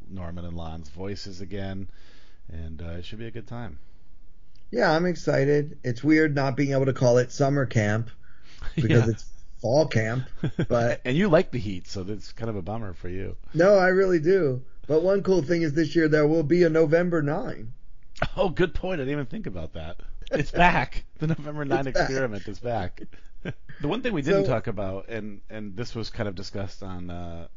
Norman 0.10 0.46
and 0.46 0.58
Lon's 0.58 0.90
voices 0.90 1.42
again, 1.42 1.88
and 2.52 2.82
uh, 2.82 2.98
it 2.98 3.06
should 3.06 3.20
be 3.20 3.28
a 3.28 3.32
good 3.32 3.48
time. 3.48 3.78
Yeah, 4.72 4.92
I'm 4.92 5.06
excited. 5.06 5.78
It's 5.84 6.04
weird 6.04 6.36
not 6.36 6.56
being 6.58 6.72
able 6.72 6.86
to 6.86 6.94
call 6.94 7.18
it 7.18 7.32
summer 7.32 7.66
camp 7.66 8.10
because 8.76 9.06
Yeah. 9.06 9.12
it's 9.12 9.26
fall 9.62 9.88
camp. 9.88 10.26
But 10.68 11.02
and 11.06 11.16
you 11.18 11.28
like 11.30 11.52
the 11.52 11.60
heat, 11.60 11.88
so 11.88 12.04
that's 12.04 12.32
kind 12.34 12.50
of 12.50 12.56
a 12.56 12.62
bummer 12.62 12.94
for 12.94 13.10
you. 13.10 13.36
no, 13.54 13.76
I 13.76 13.88
really 13.88 14.20
do. 14.20 14.64
But 14.88 15.04
one 15.04 15.22
cool 15.24 15.42
thing 15.42 15.64
is 15.64 15.74
this 15.74 15.96
year 15.96 16.08
there 16.08 16.28
will 16.28 16.44
be 16.44 16.64
a 16.64 16.70
November 16.70 17.22
9. 17.22 17.74
Oh, 18.38 18.50
good 18.50 18.74
point. 18.74 19.00
I 19.02 19.04
didn't 19.04 19.12
even 19.14 19.26
think 19.26 19.48
about 19.48 19.74
that. 19.74 19.98
It's 20.32 20.52
back. 20.52 21.06
The 21.20 21.28
November 21.28 21.64
9 21.64 21.88
It's 21.88 21.98
back. 21.98 22.10
experiment 22.10 22.48
is 22.50 22.60
back. 22.60 23.02
the 23.44 23.88
one 23.88 24.02
thing 24.02 24.12
we 24.14 24.22
didn't 24.22 24.44
So- 24.46 24.52
talk 24.52 24.68
about, 24.68 25.08
and 25.08 25.40
and 25.50 25.76
this 25.78 25.96
was 25.96 26.10
kind 26.10 26.28
of 26.28 26.36
discussed 26.36 26.84
on 26.84 27.10
uh, 27.10 27.48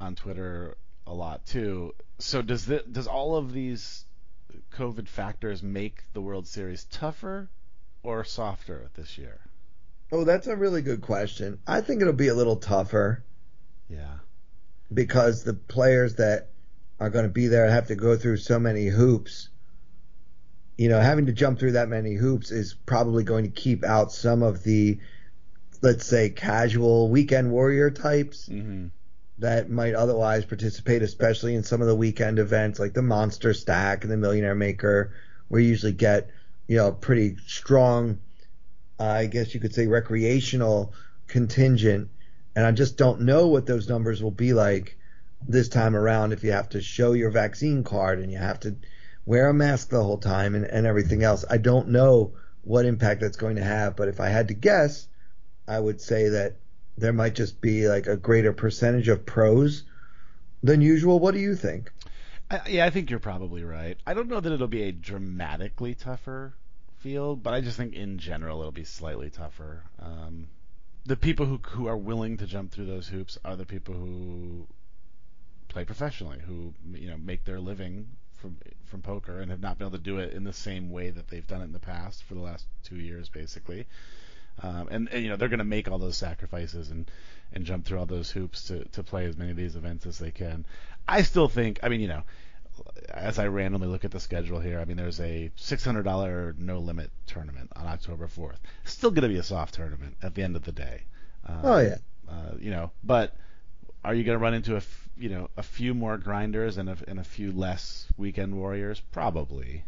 on 0.00 0.14
Twitter 0.14 0.76
a 1.06 1.12
lot 1.12 1.44
too. 1.44 1.94
So 2.18 2.40
does 2.40 2.64
the, 2.64 2.82
does 2.90 3.06
all 3.06 3.36
of 3.36 3.52
these 3.52 4.04
COVID 4.72 5.08
factors 5.08 5.62
make 5.62 6.04
the 6.12 6.20
World 6.20 6.46
Series 6.46 6.84
tougher 6.84 7.48
or 8.02 8.24
softer 8.24 8.90
this 8.94 9.16
year? 9.18 9.40
Oh, 10.12 10.24
that's 10.24 10.46
a 10.46 10.56
really 10.56 10.82
good 10.82 11.00
question. 11.00 11.58
I 11.66 11.80
think 11.80 12.00
it'll 12.00 12.12
be 12.12 12.28
a 12.28 12.34
little 12.34 12.56
tougher 12.56 13.24
Yeah. 13.88 14.18
because 14.92 15.42
the 15.42 15.54
players 15.54 16.14
that 16.16 16.50
are 17.00 17.10
going 17.10 17.24
to 17.24 17.30
be 17.32 17.48
there 17.48 17.68
have 17.68 17.88
to 17.88 17.96
go 17.96 18.16
through 18.16 18.36
so 18.38 18.58
many 18.58 18.86
hoops. 18.86 19.48
You 20.78 20.88
know, 20.90 21.00
having 21.00 21.26
to 21.26 21.32
jump 21.32 21.58
through 21.58 21.72
that 21.72 21.88
many 21.88 22.14
hoops 22.14 22.50
is 22.50 22.74
probably 22.74 23.24
going 23.24 23.44
to 23.44 23.50
keep 23.50 23.82
out 23.82 24.12
some 24.12 24.42
of 24.42 24.62
the, 24.62 24.98
let's 25.82 26.06
say, 26.06 26.30
casual 26.30 27.08
weekend 27.10 27.50
warrior 27.50 27.90
types 27.90 28.46
hmm 28.46 28.86
that 29.38 29.68
might 29.68 29.94
otherwise 29.94 30.44
participate, 30.44 31.02
especially 31.02 31.54
in 31.54 31.62
some 31.62 31.82
of 31.82 31.86
the 31.86 31.94
weekend 31.94 32.38
events 32.38 32.78
like 32.78 32.94
the 32.94 33.02
Monster 33.02 33.52
Stack 33.52 34.02
and 34.02 34.12
the 34.12 34.16
Millionaire 34.16 34.54
Maker, 34.54 35.12
where 35.48 35.60
you 35.60 35.68
usually 35.68 35.92
get, 35.92 36.30
you 36.66 36.76
know, 36.78 36.92
pretty 36.92 37.36
strong, 37.46 38.18
uh, 38.98 39.04
I 39.04 39.26
guess 39.26 39.52
you 39.52 39.60
could 39.60 39.74
say, 39.74 39.86
recreational 39.86 40.94
contingent. 41.26 42.08
And 42.54 42.64
I 42.64 42.72
just 42.72 42.96
don't 42.96 43.22
know 43.22 43.48
what 43.48 43.66
those 43.66 43.88
numbers 43.88 44.22
will 44.22 44.30
be 44.30 44.54
like 44.54 44.96
this 45.46 45.68
time 45.68 45.94
around 45.94 46.32
if 46.32 46.42
you 46.42 46.52
have 46.52 46.70
to 46.70 46.80
show 46.80 47.12
your 47.12 47.30
vaccine 47.30 47.84
card 47.84 48.20
and 48.20 48.32
you 48.32 48.38
have 48.38 48.60
to 48.60 48.76
wear 49.26 49.50
a 49.50 49.54
mask 49.54 49.90
the 49.90 50.02
whole 50.02 50.18
time 50.18 50.54
and, 50.54 50.64
and 50.64 50.86
everything 50.86 51.22
else. 51.22 51.44
I 51.48 51.58
don't 51.58 51.88
know 51.88 52.32
what 52.62 52.86
impact 52.86 53.20
that's 53.20 53.36
going 53.36 53.56
to 53.56 53.62
have, 53.62 53.96
but 53.96 54.08
if 54.08 54.18
I 54.18 54.28
had 54.28 54.48
to 54.48 54.54
guess, 54.54 55.06
I 55.68 55.78
would 55.78 56.00
say 56.00 56.30
that 56.30 56.56
there 56.98 57.12
might 57.12 57.34
just 57.34 57.60
be 57.60 57.88
like 57.88 58.06
a 58.06 58.16
greater 58.16 58.52
percentage 58.52 59.08
of 59.08 59.26
pros 59.26 59.84
than 60.62 60.80
usual. 60.80 61.18
What 61.18 61.34
do 61.34 61.40
you 61.40 61.54
think? 61.54 61.92
I, 62.50 62.60
yeah, 62.68 62.86
I 62.86 62.90
think 62.90 63.10
you're 63.10 63.18
probably 63.18 63.64
right. 63.64 63.98
I 64.06 64.14
don't 64.14 64.28
know 64.28 64.40
that 64.40 64.52
it'll 64.52 64.68
be 64.68 64.84
a 64.84 64.92
dramatically 64.92 65.94
tougher 65.94 66.54
field, 66.98 67.42
but 67.42 67.54
I 67.54 67.60
just 67.60 67.76
think 67.76 67.94
in 67.94 68.18
general 68.18 68.60
it'll 68.60 68.72
be 68.72 68.84
slightly 68.84 69.30
tougher. 69.30 69.82
Um, 69.98 70.48
the 71.04 71.16
people 71.16 71.46
who 71.46 71.60
who 71.70 71.86
are 71.86 71.96
willing 71.96 72.36
to 72.38 72.46
jump 72.46 72.72
through 72.72 72.86
those 72.86 73.08
hoops 73.08 73.38
are 73.44 73.56
the 73.56 73.66
people 73.66 73.94
who 73.94 74.66
play 75.68 75.84
professionally, 75.84 76.38
who 76.46 76.74
you 76.94 77.08
know 77.08 77.18
make 77.18 77.44
their 77.44 77.60
living 77.60 78.08
from 78.32 78.56
from 78.84 79.02
poker 79.02 79.40
and 79.40 79.50
have 79.50 79.60
not 79.60 79.78
been 79.78 79.88
able 79.88 79.98
to 79.98 80.02
do 80.02 80.18
it 80.18 80.32
in 80.32 80.44
the 80.44 80.52
same 80.52 80.90
way 80.90 81.10
that 81.10 81.28
they've 81.28 81.46
done 81.46 81.60
it 81.60 81.64
in 81.64 81.72
the 81.72 81.78
past 81.78 82.22
for 82.24 82.34
the 82.34 82.40
last 82.40 82.66
two 82.84 82.96
years, 82.96 83.28
basically. 83.28 83.86
Um, 84.62 84.88
and, 84.90 85.08
and 85.12 85.22
you 85.22 85.28
know 85.28 85.36
they're 85.36 85.48
going 85.48 85.58
to 85.58 85.64
make 85.64 85.90
all 85.90 85.98
those 85.98 86.16
sacrifices 86.16 86.90
and 86.90 87.10
and 87.52 87.64
jump 87.64 87.84
through 87.84 87.98
all 87.98 88.06
those 88.06 88.30
hoops 88.30 88.64
to 88.68 88.84
to 88.86 89.02
play 89.02 89.26
as 89.26 89.36
many 89.36 89.50
of 89.50 89.56
these 89.56 89.76
events 89.76 90.06
as 90.06 90.18
they 90.18 90.30
can. 90.30 90.64
I 91.08 91.22
still 91.22 91.48
think, 91.48 91.80
I 91.82 91.88
mean, 91.88 92.00
you 92.00 92.08
know, 92.08 92.22
as 93.08 93.38
I 93.38 93.46
randomly 93.46 93.88
look 93.88 94.04
at 94.04 94.10
the 94.10 94.20
schedule 94.20 94.60
here, 94.60 94.80
I 94.80 94.84
mean, 94.84 94.96
there's 94.96 95.20
a 95.20 95.50
$600 95.56 96.58
no 96.58 96.78
limit 96.78 97.10
tournament 97.26 97.72
on 97.76 97.86
October 97.86 98.26
4th. 98.26 98.58
Still 98.84 99.10
going 99.10 99.22
to 99.22 99.28
be 99.28 99.38
a 99.38 99.42
soft 99.42 99.74
tournament 99.74 100.16
at 100.22 100.34
the 100.34 100.42
end 100.42 100.56
of 100.56 100.64
the 100.64 100.72
day. 100.72 101.02
Um, 101.46 101.60
oh 101.62 101.78
yeah. 101.78 101.96
Uh, 102.28 102.56
you 102.58 102.70
know, 102.70 102.90
but 103.04 103.36
are 104.04 104.14
you 104.14 104.24
going 104.24 104.36
to 104.36 104.42
run 104.42 104.54
into 104.54 104.74
a 104.74 104.78
f- 104.78 105.08
you 105.16 105.28
know 105.28 105.48
a 105.56 105.62
few 105.62 105.94
more 105.94 106.18
grinders 106.18 106.76
and 106.76 106.88
a, 106.88 106.96
and 107.06 107.18
a 107.20 107.24
few 107.24 107.52
less 107.52 108.06
weekend 108.16 108.56
warriors? 108.56 109.00
Probably. 109.12 109.84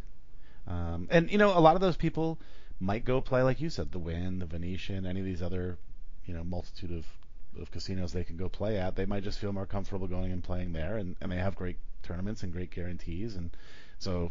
Um, 0.68 1.08
and 1.10 1.30
you 1.30 1.38
know, 1.38 1.56
a 1.56 1.60
lot 1.60 1.74
of 1.74 1.80
those 1.80 1.96
people 1.96 2.38
might 2.80 3.04
go 3.04 3.20
play 3.20 3.42
like 3.42 3.60
you 3.60 3.70
said, 3.70 3.92
the 3.92 3.98
Wynn, 3.98 4.38
the 4.38 4.46
Venetian, 4.46 5.06
any 5.06 5.20
of 5.20 5.26
these 5.26 5.42
other 5.42 5.78
you 6.26 6.34
know 6.34 6.44
multitude 6.44 6.92
of 6.92 7.06
of 7.60 7.70
casinos 7.70 8.12
they 8.12 8.24
can 8.24 8.36
go 8.36 8.48
play 8.48 8.78
at. 8.78 8.94
They 8.94 9.06
might 9.06 9.24
just 9.24 9.38
feel 9.38 9.52
more 9.52 9.66
comfortable 9.66 10.06
going 10.06 10.32
and 10.32 10.44
playing 10.44 10.72
there, 10.72 10.96
and, 10.96 11.16
and 11.20 11.32
they 11.32 11.36
have 11.36 11.56
great 11.56 11.78
tournaments 12.02 12.42
and 12.42 12.52
great 12.52 12.70
guarantees, 12.70 13.34
and 13.36 13.50
so 13.98 14.30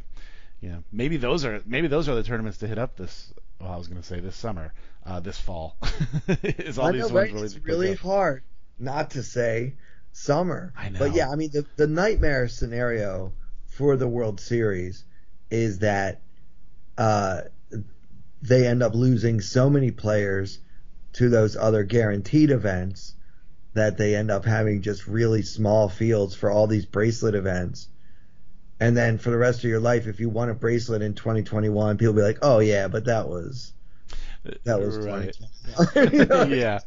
you 0.62 0.70
know 0.70 0.84
maybe 0.92 1.18
those 1.18 1.46
are 1.46 1.62
maybe 1.66 1.88
those 1.88 2.08
are 2.08 2.16
the 2.16 2.24
tournaments 2.24 2.60
to 2.60 2.68
hit 2.68 2.78
up 2.78 2.96
this. 2.96 3.34
Well, 3.60 3.72
I 3.72 3.78
was 3.78 3.88
going 3.88 4.00
to 4.00 4.08
say 4.08 4.20
this 4.20 4.36
summer, 4.36 4.72
uh, 5.04 5.20
this 5.20 5.40
fall. 5.40 5.78
is 6.44 6.78
all 6.78 6.88
I 6.88 6.92
know, 6.92 7.10
right? 7.10 7.34
Really 7.34 7.46
it's 7.46 7.58
really 7.58 7.96
hard 7.96 8.44
not 8.78 9.12
to 9.12 9.24
say 9.24 9.74
summer. 10.12 10.74
I 10.78 10.90
know. 10.90 11.00
But 11.00 11.16
yeah, 11.16 11.30
I 11.30 11.36
mean 11.36 11.50
the 11.52 11.66
the 11.76 11.88
nightmare 11.88 12.48
scenario 12.48 13.34
for 13.66 13.98
the 13.98 14.08
World 14.08 14.40
Series 14.40 15.04
is 15.50 15.80
that 15.80 16.22
uh, 16.98 17.42
they 18.48 18.68
end 18.68 18.84
up 18.84 18.96
losing 18.96 19.42
so 19.42 19.70
many 19.70 19.92
players 19.92 20.60
to 21.14 21.30
those 21.30 21.56
other 21.56 21.84
guaranteed 21.84 22.52
events 22.52 23.14
that 23.74 23.98
they 23.98 24.16
end 24.16 24.32
up 24.32 24.46
having 24.46 24.82
just 24.82 25.08
really 25.08 25.42
small 25.42 25.90
fields 25.90 26.36
for 26.36 26.50
all 26.50 26.68
these 26.68 26.86
bracelet 26.86 27.36
events. 27.36 27.88
And 28.80 28.96
then 28.96 29.18
for 29.18 29.32
the 29.32 29.38
rest 29.38 29.60
of 29.60 29.70
your 29.70 29.80
life, 29.80 30.08
if 30.08 30.20
you 30.20 30.30
won 30.30 30.50
a 30.50 30.54
bracelet 30.54 31.02
in 31.02 31.14
2021, 31.14 31.98
people 31.98 32.14
will 32.14 32.22
be 32.22 32.26
like, 32.26 32.40
"Oh 32.44 32.60
yeah, 32.60 32.88
but 32.88 33.06
that 33.06 33.28
was 33.28 33.74
that 34.64 34.80
was 34.80 34.98
right. 34.98 35.36
yeah, 36.50 36.80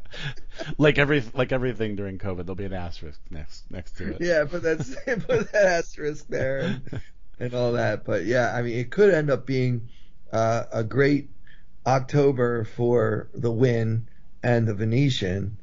like 0.78 0.98
every 0.98 1.22
like 1.34 1.52
everything 1.52 1.96
during 1.96 2.18
COVID, 2.18 2.38
there'll 2.38 2.54
be 2.54 2.64
an 2.64 2.72
asterisk 2.72 3.20
next 3.30 3.70
next 3.70 3.96
to 3.96 4.12
it. 4.12 4.18
Yeah, 4.20 4.44
but 4.44 4.62
that's 4.62 4.94
put 5.04 5.52
that 5.52 5.66
asterisk 5.66 6.26
there 6.28 6.58
and, 6.60 7.02
and 7.38 7.54
all 7.54 7.72
that. 7.72 8.04
But 8.04 8.24
yeah, 8.24 8.54
I 8.54 8.62
mean, 8.62 8.78
it 8.78 8.90
could 8.90 9.12
end 9.12 9.30
up 9.30 9.46
being 9.46 9.88
uh, 10.32 10.64
a 10.72 10.84
great 10.84 11.30
October 11.90 12.64
for 12.64 13.28
the 13.34 13.50
Wynn 13.50 14.08
and 14.42 14.66
the 14.66 14.74
Venetian 14.74 15.58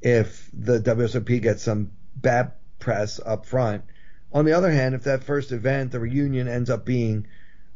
if 0.00 0.48
the 0.52 0.78
WSOP 0.78 1.42
gets 1.42 1.64
some 1.64 1.90
bad 2.14 2.52
press 2.78 3.18
up 3.24 3.46
front. 3.46 3.84
On 4.32 4.44
the 4.44 4.52
other 4.52 4.70
hand, 4.70 4.94
if 4.94 5.04
that 5.04 5.24
first 5.24 5.50
event, 5.50 5.90
the 5.90 5.98
reunion, 5.98 6.46
ends 6.46 6.70
up 6.70 6.84
being, 6.84 7.26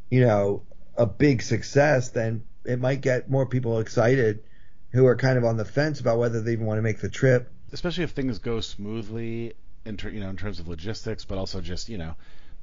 you 0.09 0.21
know, 0.21 0.63
a 0.97 1.07
big 1.07 1.43
success, 1.43 2.11
then 2.11 2.45
it 2.65 2.79
might 2.79 3.01
get 3.01 3.29
more 3.29 3.47
people 3.47 3.81
excited 3.81 4.45
who 4.93 5.07
are 5.07 5.17
kind 5.17 5.37
of 5.39 5.45
on 5.45 5.57
the 5.57 5.65
fence 5.65 5.99
about 5.99 6.19
whether 6.19 6.41
they 6.41 6.53
even 6.53 6.67
want 6.67 6.79
to 6.79 6.83
make 6.83 7.01
the 7.01 7.09
trip. 7.09 7.51
Especially 7.73 8.05
if 8.05 8.11
things 8.11 8.39
go 8.39 8.61
smoothly, 8.61 9.55
in 9.85 9.97
ter- 9.97 10.11
you 10.11 10.21
know, 10.21 10.31
in 10.31 10.37
terms 10.37 10.61
of 10.61 10.69
logistics, 10.69 11.25
but 11.25 11.39
also 11.39 11.61
just 11.61 11.89
you 11.89 11.99
know, 11.99 12.15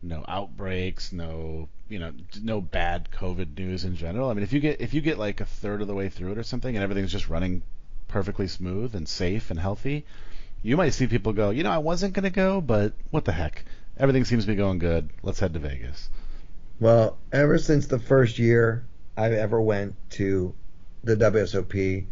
no 0.02 0.24
outbreaks, 0.28 1.12
no 1.12 1.70
you 1.90 2.00
know, 2.00 2.12
no 2.42 2.60
bad 2.60 3.10
COVID 3.12 3.58
news 3.58 3.86
in 3.86 3.96
general. 3.96 4.30
I 4.30 4.34
mean, 4.34 4.44
if 4.44 4.54
you 4.54 4.60
get 4.60 4.82
if 4.82 4.94
you 4.94 5.02
get 5.02 5.18
like 5.18 5.42
a 5.42 5.46
third 5.46 5.82
of 5.82 5.88
the 5.88 5.96
way 5.96 6.10
through 6.10 6.34
it 6.34 6.38
or 6.38 6.44
something, 6.44 6.76
and 6.76 6.84
everything's 6.84 7.12
just 7.12 7.30
running 7.30 7.64
perfectly 8.08 8.48
smooth 8.48 8.96
and 8.96 9.08
safe 9.08 9.50
and 9.52 9.60
healthy, 9.60 10.06
you 10.64 10.78
might 10.78 10.92
see 10.92 11.08
people 11.08 11.34
go, 11.34 11.50
you 11.50 11.64
know, 11.64 11.72
I 11.72 11.78
wasn't 11.78 12.16
to 12.16 12.30
go, 12.30 12.62
but 12.62 12.94
what 13.12 13.26
the 13.26 13.32
heck? 13.32 13.66
Everything 13.98 14.26
seems 14.26 14.44
to 14.44 14.52
be 14.52 14.56
going 14.56 14.80
good. 14.80 15.10
Let's 15.24 15.40
head 15.40 15.54
to 15.54 15.60
Vegas. 15.60 16.10
Well, 16.80 17.18
ever 17.32 17.58
since 17.58 17.88
the 17.88 18.00
first 18.00 18.38
year 18.38 18.86
I 19.16 19.32
ever 19.32 19.60
went 19.60 19.96
to 20.12 20.54
the 21.04 21.16
WSOP, 21.16 22.06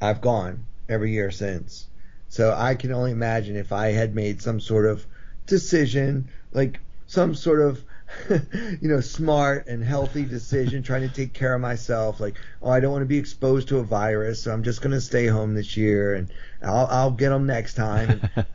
I've 0.00 0.20
gone 0.20 0.64
every 0.88 1.12
year 1.12 1.30
since. 1.30 1.88
So 2.28 2.54
I 2.56 2.74
can 2.74 2.92
only 2.92 3.10
imagine 3.10 3.56
if 3.56 3.72
I 3.72 3.88
had 3.88 4.14
made 4.14 4.42
some 4.42 4.60
sort 4.60 4.86
of 4.86 5.04
decision, 5.46 6.28
like 6.52 6.78
some 7.08 7.34
sort 7.34 7.60
of 7.60 7.84
you 8.30 8.88
know, 8.88 9.00
smart 9.00 9.66
and 9.66 9.84
healthy 9.84 10.24
decision, 10.24 10.82
trying 10.82 11.06
to 11.06 11.14
take 11.14 11.34
care 11.34 11.54
of 11.54 11.60
myself. 11.60 12.20
Like, 12.20 12.36
oh, 12.62 12.70
I 12.70 12.80
don't 12.80 12.92
want 12.92 13.02
to 13.02 13.06
be 13.06 13.18
exposed 13.18 13.68
to 13.68 13.78
a 13.78 13.82
virus, 13.82 14.42
so 14.42 14.52
I'm 14.52 14.62
just 14.62 14.80
going 14.80 14.92
to 14.92 15.00
stay 15.00 15.26
home 15.26 15.54
this 15.54 15.76
year, 15.76 16.14
and 16.14 16.32
I'll 16.62 16.86
I'll 16.90 17.10
get 17.10 17.30
them 17.30 17.46
next 17.46 17.74
time. 17.74 18.22
a- 18.36 18.46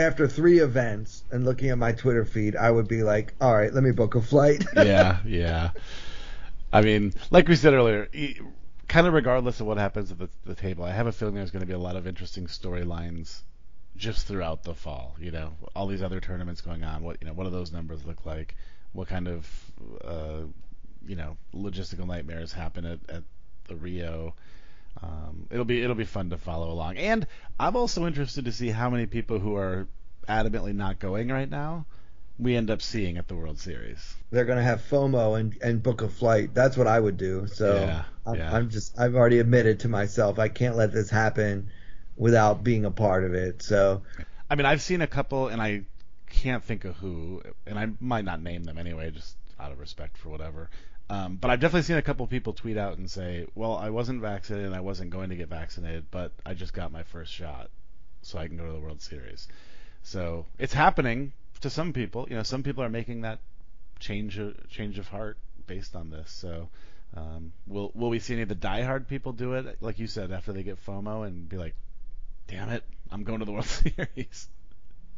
after 0.00 0.28
three 0.28 0.58
events 0.58 1.24
and 1.30 1.44
looking 1.44 1.70
at 1.70 1.78
my 1.78 1.92
Twitter 1.92 2.24
feed, 2.24 2.56
I 2.56 2.70
would 2.70 2.88
be 2.88 3.02
like, 3.02 3.34
all 3.40 3.54
right, 3.54 3.72
let 3.72 3.82
me 3.82 3.92
book 3.92 4.14
a 4.14 4.22
flight. 4.22 4.64
yeah, 4.76 5.18
yeah. 5.24 5.70
I 6.72 6.82
mean, 6.82 7.14
like 7.30 7.48
we 7.48 7.56
said 7.56 7.72
earlier, 7.72 8.08
kind 8.88 9.06
of 9.06 9.14
regardless 9.14 9.60
of 9.60 9.66
what 9.66 9.78
happens 9.78 10.10
at 10.10 10.18
the, 10.18 10.28
the 10.44 10.54
table, 10.54 10.84
I 10.84 10.90
have 10.90 11.06
a 11.06 11.12
feeling 11.12 11.34
there's 11.34 11.50
going 11.50 11.60
to 11.60 11.66
be 11.66 11.72
a 11.72 11.78
lot 11.78 11.96
of 11.96 12.06
interesting 12.06 12.46
storylines 12.46 13.42
just 13.96 14.26
throughout 14.26 14.62
the 14.62 14.74
fall. 14.74 15.16
You 15.18 15.30
know, 15.30 15.52
all 15.74 15.86
these 15.86 16.02
other 16.02 16.20
tournaments 16.20 16.60
going 16.60 16.84
on. 16.84 17.02
What 17.02 17.18
you 17.20 17.26
know, 17.26 17.32
what 17.32 17.44
do 17.44 17.50
those 17.50 17.72
numbers 17.72 18.04
look 18.04 18.24
like? 18.26 18.54
What 18.92 19.08
kind 19.08 19.28
of 19.28 19.48
uh, 20.04 20.42
you 21.06 21.16
know 21.16 21.36
logistical 21.54 22.06
nightmares 22.06 22.52
happen 22.52 22.84
at, 22.84 22.98
at 23.08 23.22
the 23.68 23.76
Rio? 23.76 24.34
Um, 25.02 25.46
it'll 25.50 25.64
be 25.64 25.82
it'll 25.82 25.96
be 25.96 26.04
fun 26.04 26.30
to 26.30 26.38
follow 26.38 26.70
along, 26.70 26.96
and 26.96 27.26
I'm 27.60 27.76
also 27.76 28.06
interested 28.06 28.46
to 28.46 28.52
see 28.52 28.70
how 28.70 28.90
many 28.90 29.06
people 29.06 29.38
who 29.38 29.56
are 29.56 29.86
adamantly 30.28 30.74
not 30.74 30.98
going 30.98 31.28
right 31.28 31.48
now 31.48 31.86
we 32.38 32.56
end 32.56 32.70
up 32.70 32.82
seeing 32.82 33.16
at 33.16 33.28
the 33.28 33.34
World 33.34 33.58
Series. 33.58 34.14
They're 34.30 34.44
going 34.44 34.58
to 34.58 34.64
have 34.64 34.82
FOMO 34.90 35.38
and, 35.38 35.56
and 35.62 35.82
book 35.82 36.02
a 36.02 36.08
flight. 36.08 36.52
That's 36.52 36.76
what 36.76 36.86
I 36.86 36.98
would 37.00 37.16
do. 37.16 37.46
So 37.46 37.74
yeah, 37.76 38.04
I'm, 38.26 38.34
yeah. 38.34 38.54
I'm 38.54 38.70
just 38.70 38.98
I've 38.98 39.14
already 39.14 39.38
admitted 39.38 39.80
to 39.80 39.88
myself 39.88 40.38
I 40.38 40.48
can't 40.48 40.76
let 40.76 40.92
this 40.92 41.08
happen 41.08 41.70
without 42.16 42.64
being 42.64 42.84
a 42.84 42.90
part 42.90 43.24
of 43.24 43.34
it. 43.34 43.62
So, 43.62 44.02
I 44.50 44.54
mean, 44.54 44.66
I've 44.66 44.82
seen 44.82 45.02
a 45.02 45.06
couple, 45.06 45.48
and 45.48 45.60
I 45.60 45.82
can't 46.28 46.64
think 46.64 46.84
of 46.84 46.96
who, 46.96 47.42
and 47.66 47.78
I 47.78 47.88
might 48.00 48.24
not 48.24 48.42
name 48.42 48.64
them 48.64 48.78
anyway, 48.78 49.10
just 49.10 49.36
out 49.58 49.72
of 49.72 49.78
respect 49.78 50.16
for 50.18 50.28
whatever. 50.28 50.70
Um, 51.08 51.36
but 51.36 51.50
I've 51.50 51.60
definitely 51.60 51.82
seen 51.82 51.96
a 51.96 52.02
couple 52.02 52.26
people 52.26 52.52
tweet 52.52 52.76
out 52.76 52.98
and 52.98 53.08
say, 53.08 53.46
"Well, 53.54 53.76
I 53.76 53.90
wasn't 53.90 54.20
vaccinated, 54.20 54.66
and 54.66 54.74
I 54.74 54.80
wasn't 54.80 55.10
going 55.10 55.30
to 55.30 55.36
get 55.36 55.48
vaccinated, 55.48 56.06
but 56.10 56.32
I 56.44 56.54
just 56.54 56.72
got 56.72 56.90
my 56.90 57.04
first 57.04 57.32
shot, 57.32 57.70
so 58.22 58.38
I 58.38 58.48
can 58.48 58.56
go 58.56 58.66
to 58.66 58.72
the 58.72 58.80
World 58.80 59.00
Series." 59.00 59.46
So 60.02 60.46
it's 60.58 60.72
happening 60.74 61.32
to 61.60 61.70
some 61.70 61.92
people. 61.92 62.26
You 62.28 62.36
know, 62.36 62.42
some 62.42 62.64
people 62.64 62.82
are 62.82 62.88
making 62.88 63.20
that 63.20 63.38
change 64.00 64.38
of, 64.38 64.68
change 64.68 64.98
of 64.98 65.08
heart 65.08 65.38
based 65.66 65.94
on 65.94 66.10
this. 66.10 66.30
So 66.30 66.68
um, 67.16 67.52
will 67.66 67.92
will 67.94 68.10
we 68.10 68.18
see 68.18 68.34
any 68.34 68.42
of 68.42 68.48
the 68.48 68.56
diehard 68.56 69.06
people 69.06 69.32
do 69.32 69.54
it, 69.54 69.76
like 69.80 69.98
you 69.98 70.06
said, 70.06 70.32
after 70.32 70.52
they 70.52 70.64
get 70.64 70.84
FOMO 70.84 71.26
and 71.26 71.48
be 71.48 71.56
like, 71.56 71.74
damn 72.48 72.70
it, 72.70 72.84
I'm 73.10 73.24
going 73.24 73.40
to 73.40 73.44
the 73.44 73.52
World 73.52 73.64
Series. 73.96 74.48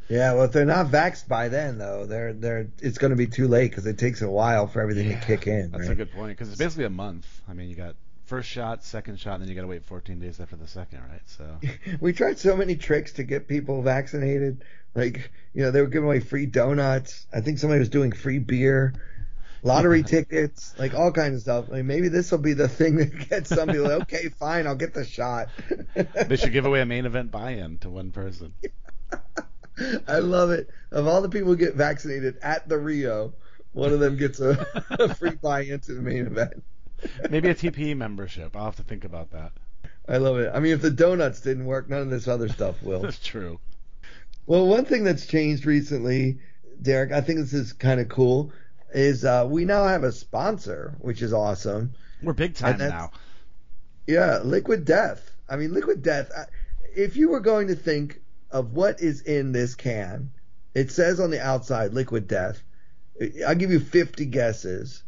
Yeah, 0.09 0.35
well, 0.35 0.45
if 0.45 0.53
they're 0.53 0.64
not 0.64 0.87
vaxxed 0.87 1.29
by 1.29 1.49
then, 1.49 1.76
though, 1.76 2.07
they're 2.07 2.33
they're 2.33 2.68
it's 2.81 2.97
going 2.97 3.11
to 3.11 3.16
be 3.16 3.26
too 3.26 3.47
late 3.47 3.70
because 3.70 3.87
it 3.87 3.99
takes 3.99 4.22
a 4.22 4.31
while 4.31 4.66
for 4.66 4.81
everything 4.81 5.11
yeah, 5.11 5.20
to 5.20 5.26
kick 5.26 5.47
in. 5.47 5.70
That's 5.70 5.85
right? 5.85 5.93
a 5.93 5.95
good 5.95 6.12
point 6.12 6.31
because 6.31 6.49
it's 6.49 6.59
basically 6.59 6.85
a 6.85 6.91
month. 6.91 7.26
I 7.47 7.53
mean, 7.53 7.68
you 7.68 7.76
got 7.76 7.95
first 8.24 8.49
shot, 8.49 8.85
second 8.85 9.18
shot, 9.20 9.35
and 9.35 9.43
then 9.43 9.49
you 9.49 9.55
got 9.55 9.62
to 9.62 9.68
wait 9.68 9.85
14 9.85 10.18
days 10.18 10.41
after 10.41 10.57
the 10.57 10.66
second, 10.66 11.01
right? 11.01 11.22
So 11.26 11.59
we 12.01 12.12
tried 12.14 12.39
so 12.39 12.57
many 12.57 12.76
tricks 12.76 13.12
to 13.14 13.22
get 13.22 13.49
people 13.49 13.83
vaccinated. 13.83 14.64
Like, 14.95 15.31
you 15.55 15.62
know, 15.62 15.70
they 15.70 15.83
were 15.83 15.89
giving 15.89 16.07
away 16.07 16.20
free 16.20 16.47
donuts. 16.47 17.26
I 17.33 17.41
think 17.41 17.59
somebody 17.59 17.81
was 17.81 17.89
doing 17.89 18.12
free 18.12 18.39
beer 18.39 18.95
lottery 19.63 20.03
tickets, 20.03 20.75
like 20.79 20.95
all 20.95 21.13
kinds 21.13 21.37
of 21.37 21.43
stuff. 21.43 21.67
I 21.71 21.77
mean, 21.77 21.87
maybe 21.87 22.09
this 22.09 22.31
will 22.31 22.39
be 22.39 22.53
the 22.53 22.69
thing 22.69 22.97
that 22.97 23.29
gets 23.29 23.51
some 23.51 23.69
people. 23.69 23.85
Like, 23.85 24.03
okay, 24.03 24.29
fine, 24.39 24.67
I'll 24.67 24.77
get 24.77 24.95
the 24.95 25.05
shot. 25.05 25.49
they 25.95 26.37
should 26.37 26.53
give 26.53 26.67
away 26.67 26.81
a 26.81 26.87
main 26.87 27.07
event 27.07 27.31
buy-in 27.31 27.79
to 27.79 27.91
one 27.91 28.13
person. 28.13 28.55
I 30.09 30.19
love 30.19 30.51
it. 30.51 30.69
Of 30.91 31.07
all 31.07 31.23
the 31.23 31.29
people 31.29 31.49
who 31.49 31.57
get 31.57 31.75
vaccinated 31.75 32.39
at 32.43 32.69
the 32.69 32.79
Rio, 32.79 33.33
one 33.73 33.93
of 33.93 34.01
them 34.01 34.17
gets 34.17 34.41
a, 34.41 34.67
a 34.91 35.15
free 35.15 35.31
buy-in 35.43 35.81
to 35.81 35.95
the 35.95 36.03
main 36.03 36.27
event. 36.27 36.65
Maybe 37.31 37.49
a 37.49 37.55
TPE 37.55 37.97
membership. 37.97 38.57
I'll 38.57 38.67
have 38.67 38.77
to 38.77 38.83
think 38.83 39.05
about 39.05 39.31
that. 39.31 39.53
I 40.09 40.17
love 40.17 40.39
it. 40.39 40.51
I 40.53 40.59
mean, 40.59 40.73
if 40.73 40.83
the 40.83 40.91
donuts 40.91 41.41
didn't 41.41 41.67
work, 41.67 41.89
none 41.89 42.03
of 42.03 42.11
this 42.11 42.27
other 42.27 42.49
stuff 42.49 42.83
will. 42.83 43.03
That's 43.03 43.25
true. 43.25 43.61
Well, 44.47 44.67
one 44.67 44.87
thing 44.87 45.05
that's 45.05 45.27
changed 45.27 45.67
recently 45.67 46.39
Derek, 46.81 47.13
I 47.13 47.21
think 47.21 47.41
this 47.41 47.53
is 47.53 47.73
kind 47.73 48.01
of 48.01 48.09
cool. 48.09 48.53
Is 48.93 49.24
uh, 49.24 49.47
we 49.49 49.64
now 49.64 49.84
have 49.84 50.05
a 50.05 50.12
sponsor, 50.12 50.97
which 51.01 51.20
is 51.20 51.32
awesome. 51.32 51.93
We're 52.22 52.32
big 52.32 52.55
time 52.55 52.78
now. 52.78 53.11
Yeah, 54.07 54.39
Liquid 54.43 54.84
Death. 54.84 55.30
I 55.49 55.57
mean, 55.57 55.74
Liquid 55.74 56.03
Death. 56.03 56.30
If 56.97 57.16
you 57.16 57.28
were 57.28 57.41
going 57.41 57.68
to 57.68 57.74
think 57.74 58.22
of 58.51 58.72
what 58.72 59.01
is 59.01 59.20
in 59.20 59.53
this 59.53 59.74
can, 59.74 60.30
it 60.74 60.91
says 60.91 61.20
on 61.20 61.30
the 61.30 61.45
outside 61.45 61.93
Liquid 61.93 62.26
Death. 62.26 62.62
I'll 63.47 63.55
give 63.55 63.70
you 63.70 63.80
50 63.80 64.26
guesses. 64.26 65.03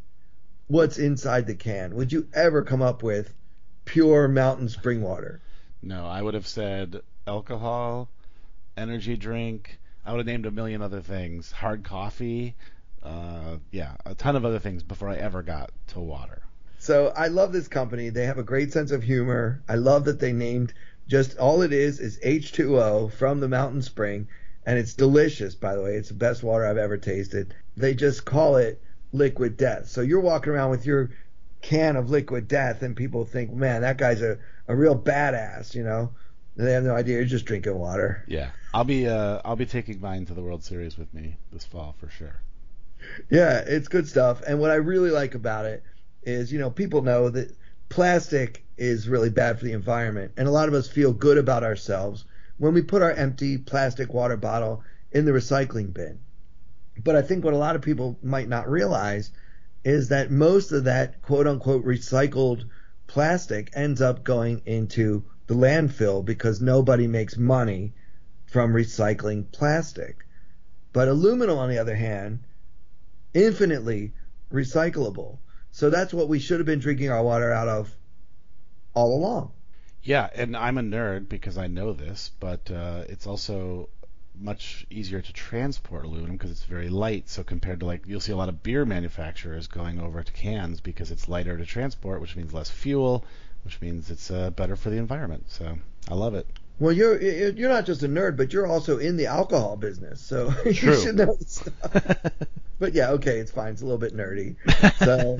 What's 0.66 0.98
inside 0.98 1.46
the 1.46 1.54
can? 1.54 1.94
Would 1.94 2.12
you 2.12 2.28
ever 2.34 2.62
come 2.62 2.82
up 2.82 3.02
with 3.02 3.32
pure 3.84 4.28
mountain 4.28 4.68
spring 4.68 5.00
water? 5.00 5.40
No, 5.82 6.06
I 6.06 6.20
would 6.20 6.34
have 6.34 6.46
said 6.46 7.02
alcohol, 7.26 8.08
energy 8.76 9.16
drink. 9.16 9.78
I 10.04 10.12
would 10.12 10.18
have 10.18 10.26
named 10.26 10.46
a 10.46 10.50
million 10.50 10.82
other 10.82 11.00
things. 11.00 11.52
Hard 11.52 11.84
coffee. 11.84 12.56
Uh, 13.02 13.56
yeah, 13.70 13.96
a 14.04 14.14
ton 14.14 14.36
of 14.36 14.44
other 14.44 14.58
things 14.58 14.82
before 14.82 15.08
I 15.08 15.16
ever 15.16 15.42
got 15.42 15.70
to 15.88 16.00
water. 16.00 16.42
So 16.78 17.12
I 17.14 17.28
love 17.28 17.52
this 17.52 17.68
company. 17.68 18.08
They 18.08 18.26
have 18.26 18.38
a 18.38 18.42
great 18.42 18.72
sense 18.72 18.90
of 18.90 19.02
humor. 19.02 19.62
I 19.68 19.74
love 19.74 20.04
that 20.06 20.20
they 20.20 20.32
named 20.32 20.72
just 21.06 21.36
all 21.38 21.62
it 21.62 21.72
is 21.72 21.98
is 21.98 22.18
H2O 22.20 23.12
from 23.12 23.40
the 23.40 23.48
mountain 23.48 23.82
spring, 23.82 24.28
and 24.64 24.78
it's 24.78 24.94
delicious. 24.94 25.54
By 25.54 25.74
the 25.74 25.82
way, 25.82 25.94
it's 25.94 26.08
the 26.08 26.14
best 26.14 26.42
water 26.42 26.64
I've 26.64 26.78
ever 26.78 26.96
tasted. 26.96 27.54
They 27.76 27.94
just 27.94 28.24
call 28.24 28.56
it 28.56 28.80
liquid 29.12 29.56
death. 29.56 29.88
So 29.88 30.02
you're 30.02 30.20
walking 30.20 30.52
around 30.52 30.70
with 30.70 30.86
your 30.86 31.10
can 31.62 31.96
of 31.96 32.10
liquid 32.10 32.48
death, 32.48 32.82
and 32.82 32.96
people 32.96 33.24
think, 33.24 33.52
man, 33.52 33.82
that 33.82 33.98
guy's 33.98 34.22
a, 34.22 34.38
a 34.68 34.74
real 34.74 34.98
badass, 34.98 35.74
you 35.74 35.82
know. 35.82 36.12
They 36.56 36.72
have 36.72 36.84
no 36.84 36.94
idea 36.94 37.16
you're 37.16 37.24
just 37.24 37.44
drinking 37.44 37.78
water. 37.78 38.24
Yeah, 38.26 38.50
I'll 38.72 38.84
be 38.84 39.06
uh, 39.06 39.40
I'll 39.44 39.56
be 39.56 39.66
taking 39.66 40.00
mine 40.00 40.26
to 40.26 40.34
the 40.34 40.42
World 40.42 40.64
Series 40.64 40.96
with 40.96 41.12
me 41.12 41.36
this 41.52 41.64
fall 41.64 41.94
for 41.98 42.08
sure. 42.08 42.40
Yeah, 43.30 43.58
it's 43.66 43.88
good 43.88 44.08
stuff. 44.08 44.42
And 44.46 44.60
what 44.60 44.70
I 44.70 44.76
really 44.76 45.10
like 45.10 45.34
about 45.34 45.66
it 45.66 45.82
is, 46.22 46.52
you 46.52 46.58
know, 46.58 46.70
people 46.70 47.02
know 47.02 47.30
that 47.30 47.56
plastic 47.88 48.64
is 48.76 49.08
really 49.08 49.30
bad 49.30 49.58
for 49.58 49.64
the 49.64 49.72
environment, 49.72 50.32
and 50.36 50.48
a 50.48 50.50
lot 50.52 50.68
of 50.68 50.74
us 50.74 50.88
feel 50.88 51.12
good 51.12 51.38
about 51.38 51.64
ourselves 51.64 52.24
when 52.58 52.74
we 52.74 52.82
put 52.82 53.02
our 53.02 53.12
empty 53.12 53.58
plastic 53.58 54.12
water 54.12 54.36
bottle 54.36 54.82
in 55.12 55.24
the 55.24 55.32
recycling 55.32 55.92
bin. 55.92 56.18
But 57.02 57.16
I 57.16 57.22
think 57.22 57.44
what 57.44 57.54
a 57.54 57.58
lot 57.58 57.76
of 57.76 57.82
people 57.82 58.18
might 58.22 58.48
not 58.48 58.70
realize 58.70 59.30
is 59.84 60.08
that 60.08 60.30
most 60.30 60.72
of 60.72 60.84
that 60.84 61.22
quote 61.22 61.46
unquote 61.46 61.84
recycled 61.84 62.64
plastic 63.06 63.70
ends 63.74 64.00
up 64.00 64.24
going 64.24 64.62
into 64.66 65.24
the 65.46 65.54
landfill 65.54 66.24
because 66.24 66.60
nobody 66.60 67.06
makes 67.06 67.36
money 67.36 67.92
from 68.46 68.72
recycling 68.72 69.50
plastic. 69.52 70.24
But 70.92 71.08
aluminum, 71.08 71.58
on 71.58 71.70
the 71.70 71.78
other 71.78 71.96
hand, 71.96 72.40
infinitely 73.34 74.12
recyclable. 74.52 75.38
So 75.72 75.90
that's 75.90 76.12
what 76.12 76.28
we 76.28 76.38
should 76.38 76.58
have 76.58 76.66
been 76.66 76.80
drinking 76.80 77.10
our 77.10 77.22
water 77.22 77.52
out 77.52 77.68
of 77.68 77.94
all 78.94 79.16
along. 79.16 79.52
Yeah, 80.02 80.28
and 80.34 80.56
I'm 80.56 80.78
a 80.78 80.82
nerd 80.82 81.28
because 81.28 81.58
I 81.58 81.66
know 81.66 81.92
this, 81.92 82.30
but 82.40 82.70
uh, 82.70 83.04
it's 83.08 83.26
also 83.26 83.88
much 84.40 84.86
easier 84.90 85.20
to 85.20 85.32
transport 85.32 86.04
aluminum 86.04 86.36
because 86.36 86.50
it's 86.50 86.64
very 86.64 86.88
light. 86.88 87.28
So 87.28 87.44
compared 87.44 87.80
to 87.80 87.86
like 87.86 88.06
you'll 88.06 88.20
see 88.20 88.32
a 88.32 88.36
lot 88.36 88.48
of 88.48 88.62
beer 88.62 88.84
manufacturers 88.84 89.66
going 89.66 90.00
over 90.00 90.22
to 90.22 90.32
cans 90.32 90.80
because 90.80 91.10
it's 91.10 91.28
lighter 91.28 91.56
to 91.58 91.66
transport, 91.66 92.20
which 92.20 92.36
means 92.36 92.54
less 92.54 92.70
fuel, 92.70 93.24
which 93.64 93.80
means 93.80 94.10
it's 94.10 94.30
uh, 94.30 94.50
better 94.50 94.76
for 94.76 94.90
the 94.90 94.96
environment. 94.96 95.44
So 95.48 95.78
I 96.08 96.14
love 96.14 96.34
it. 96.34 96.46
Well, 96.80 96.92
you're 96.92 97.20
you're 97.20 97.68
not 97.68 97.84
just 97.84 98.02
a 98.02 98.08
nerd, 98.08 98.38
but 98.38 98.54
you're 98.54 98.66
also 98.66 98.98
in 98.98 99.18
the 99.18 99.26
alcohol 99.26 99.76
business, 99.76 100.20
so 100.20 100.52
you 100.64 100.72
should 100.72 101.16
know 101.16 101.36
stuff. 101.46 101.92
but 102.78 102.94
yeah, 102.94 103.10
okay, 103.10 103.38
it's 103.38 103.52
fine. 103.52 103.72
It's 103.74 103.82
a 103.82 103.84
little 103.84 103.98
bit 103.98 104.16
nerdy. 104.16 104.56
So 105.04 105.38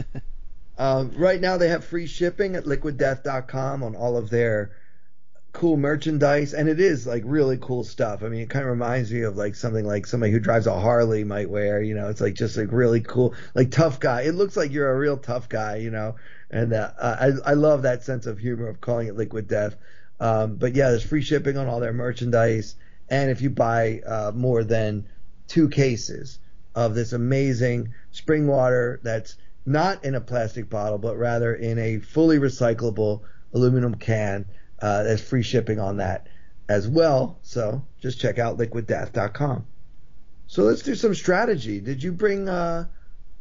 um, 0.78 1.12
right 1.16 1.40
now 1.40 1.56
they 1.56 1.68
have 1.68 1.84
free 1.84 2.06
shipping 2.06 2.56
at 2.56 2.64
liquiddeath.com 2.64 3.82
on 3.82 3.96
all 3.96 4.16
of 4.16 4.30
their 4.30 4.72
cool 5.52 5.76
merchandise, 5.76 6.52
and 6.54 6.68
it 6.68 6.78
is 6.78 7.06
like 7.06 7.22
really 7.26 7.58
cool 7.58 7.84
stuff. 7.84 8.22
I 8.22 8.28
mean, 8.28 8.42
it 8.42 8.50
kind 8.50 8.64
of 8.64 8.70
reminds 8.70 9.10
me 9.10 9.22
of 9.22 9.36
like 9.36 9.54
something 9.54 9.84
like 9.84 10.06
somebody 10.06 10.32
who 10.32 10.40
drives 10.40 10.66
a 10.66 10.78
Harley 10.78 11.24
might 11.24 11.50
wear. 11.50 11.82
You 11.82 11.94
know, 11.94 12.08
it's 12.08 12.20
like 12.20 12.34
just 12.34 12.56
like 12.56 12.70
really 12.70 13.00
cool, 13.00 13.34
like 13.54 13.70
tough 13.70 13.98
guy. 13.98 14.22
It 14.22 14.34
looks 14.34 14.56
like 14.56 14.72
you're 14.72 14.90
a 14.90 14.98
real 14.98 15.16
tough 15.16 15.48
guy, 15.48 15.76
you 15.76 15.90
know. 15.90 16.16
And 16.50 16.72
uh, 16.72 16.90
I 17.00 17.32
I 17.50 17.54
love 17.54 17.82
that 17.82 18.02
sense 18.02 18.26
of 18.26 18.38
humor 18.38 18.68
of 18.68 18.80
calling 18.80 19.08
it 19.08 19.16
Liquid 19.16 19.48
Death. 19.48 19.76
Um, 20.20 20.56
but 20.56 20.74
yeah, 20.74 20.90
there's 20.90 21.02
free 21.02 21.22
shipping 21.22 21.56
on 21.56 21.66
all 21.66 21.80
their 21.80 21.92
merchandise, 21.92 22.76
and 23.08 23.30
if 23.30 23.40
you 23.40 23.50
buy 23.50 24.00
uh, 24.06 24.32
more 24.34 24.62
than 24.62 25.06
two 25.48 25.68
cases 25.68 26.38
of 26.74 26.94
this 26.94 27.12
amazing 27.12 27.92
spring 28.12 28.46
water 28.46 29.00
that's 29.02 29.36
not 29.66 30.04
in 30.04 30.14
a 30.14 30.20
plastic 30.20 30.70
bottle, 30.70 30.98
but 30.98 31.16
rather 31.16 31.54
in 31.54 31.78
a 31.78 31.98
fully 31.98 32.38
recyclable 32.38 33.22
aluminum 33.52 33.94
can, 33.94 34.46
uh, 34.80 35.02
there's 35.02 35.20
free 35.20 35.42
shipping 35.42 35.80
on 35.80 35.96
that 35.96 36.28
as 36.68 36.86
well. 36.86 37.38
So 37.42 37.84
just 38.00 38.20
check 38.20 38.38
out 38.38 38.58
liquiddeath.com. 38.58 39.66
So 40.46 40.64
let's 40.64 40.82
do 40.82 40.94
some 40.94 41.14
strategy. 41.14 41.80
Did 41.80 42.02
you 42.02 42.12
bring 42.12 42.48
uh, 42.48 42.86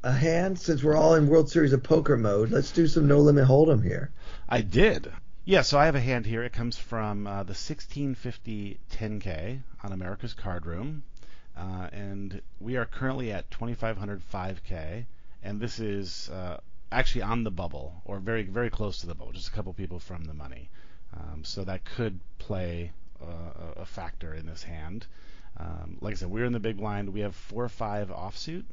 a 0.03 0.11
hand 0.11 0.59
since 0.59 0.83
we're 0.83 0.95
all 0.95 1.15
in 1.15 1.27
World 1.27 1.49
Series 1.49 1.73
of 1.73 1.83
Poker 1.83 2.17
mode? 2.17 2.51
Let's 2.51 2.71
do 2.71 2.87
some 2.87 3.07
no 3.07 3.19
limit 3.19 3.47
hold'em 3.47 3.83
here. 3.83 4.11
I 4.47 4.61
did. 4.61 5.11
Yeah, 5.49 5.63
so 5.63 5.79
I 5.79 5.85
have 5.85 5.95
a 5.95 5.99
hand 5.99 6.27
here. 6.27 6.43
It 6.43 6.53
comes 6.53 6.77
from 6.77 7.25
uh, 7.25 7.41
the 7.41 7.57
1650 7.57 8.77
10K 8.91 9.61
on 9.81 9.91
America's 9.91 10.35
Card 10.35 10.67
Room. 10.67 11.01
Uh, 11.57 11.89
and 11.91 12.43
we 12.59 12.77
are 12.77 12.85
currently 12.85 13.31
at 13.31 13.49
2500 13.49 14.21
5K. 14.31 15.05
And 15.41 15.59
this 15.59 15.79
is 15.79 16.29
uh, 16.29 16.57
actually 16.91 17.23
on 17.23 17.43
the 17.43 17.49
bubble, 17.49 17.99
or 18.05 18.19
very, 18.19 18.43
very 18.43 18.69
close 18.69 18.99
to 18.99 19.07
the 19.07 19.15
bubble, 19.15 19.31
just 19.31 19.47
a 19.47 19.51
couple 19.51 19.73
people 19.73 19.97
from 19.97 20.25
the 20.25 20.35
money. 20.35 20.69
Um, 21.17 21.43
so 21.43 21.63
that 21.63 21.83
could 21.83 22.19
play 22.37 22.91
a 23.75 23.85
factor 23.87 24.35
in 24.35 24.45
this 24.45 24.61
hand. 24.61 25.07
Um, 25.57 25.97
like 25.99 26.11
I 26.11 26.17
said, 26.17 26.29
we're 26.29 26.45
in 26.45 26.53
the 26.53 26.59
big 26.59 26.77
blind. 26.77 27.09
We 27.09 27.21
have 27.21 27.35
4 27.35 27.67
5 27.69 28.09
offsuit 28.09 28.65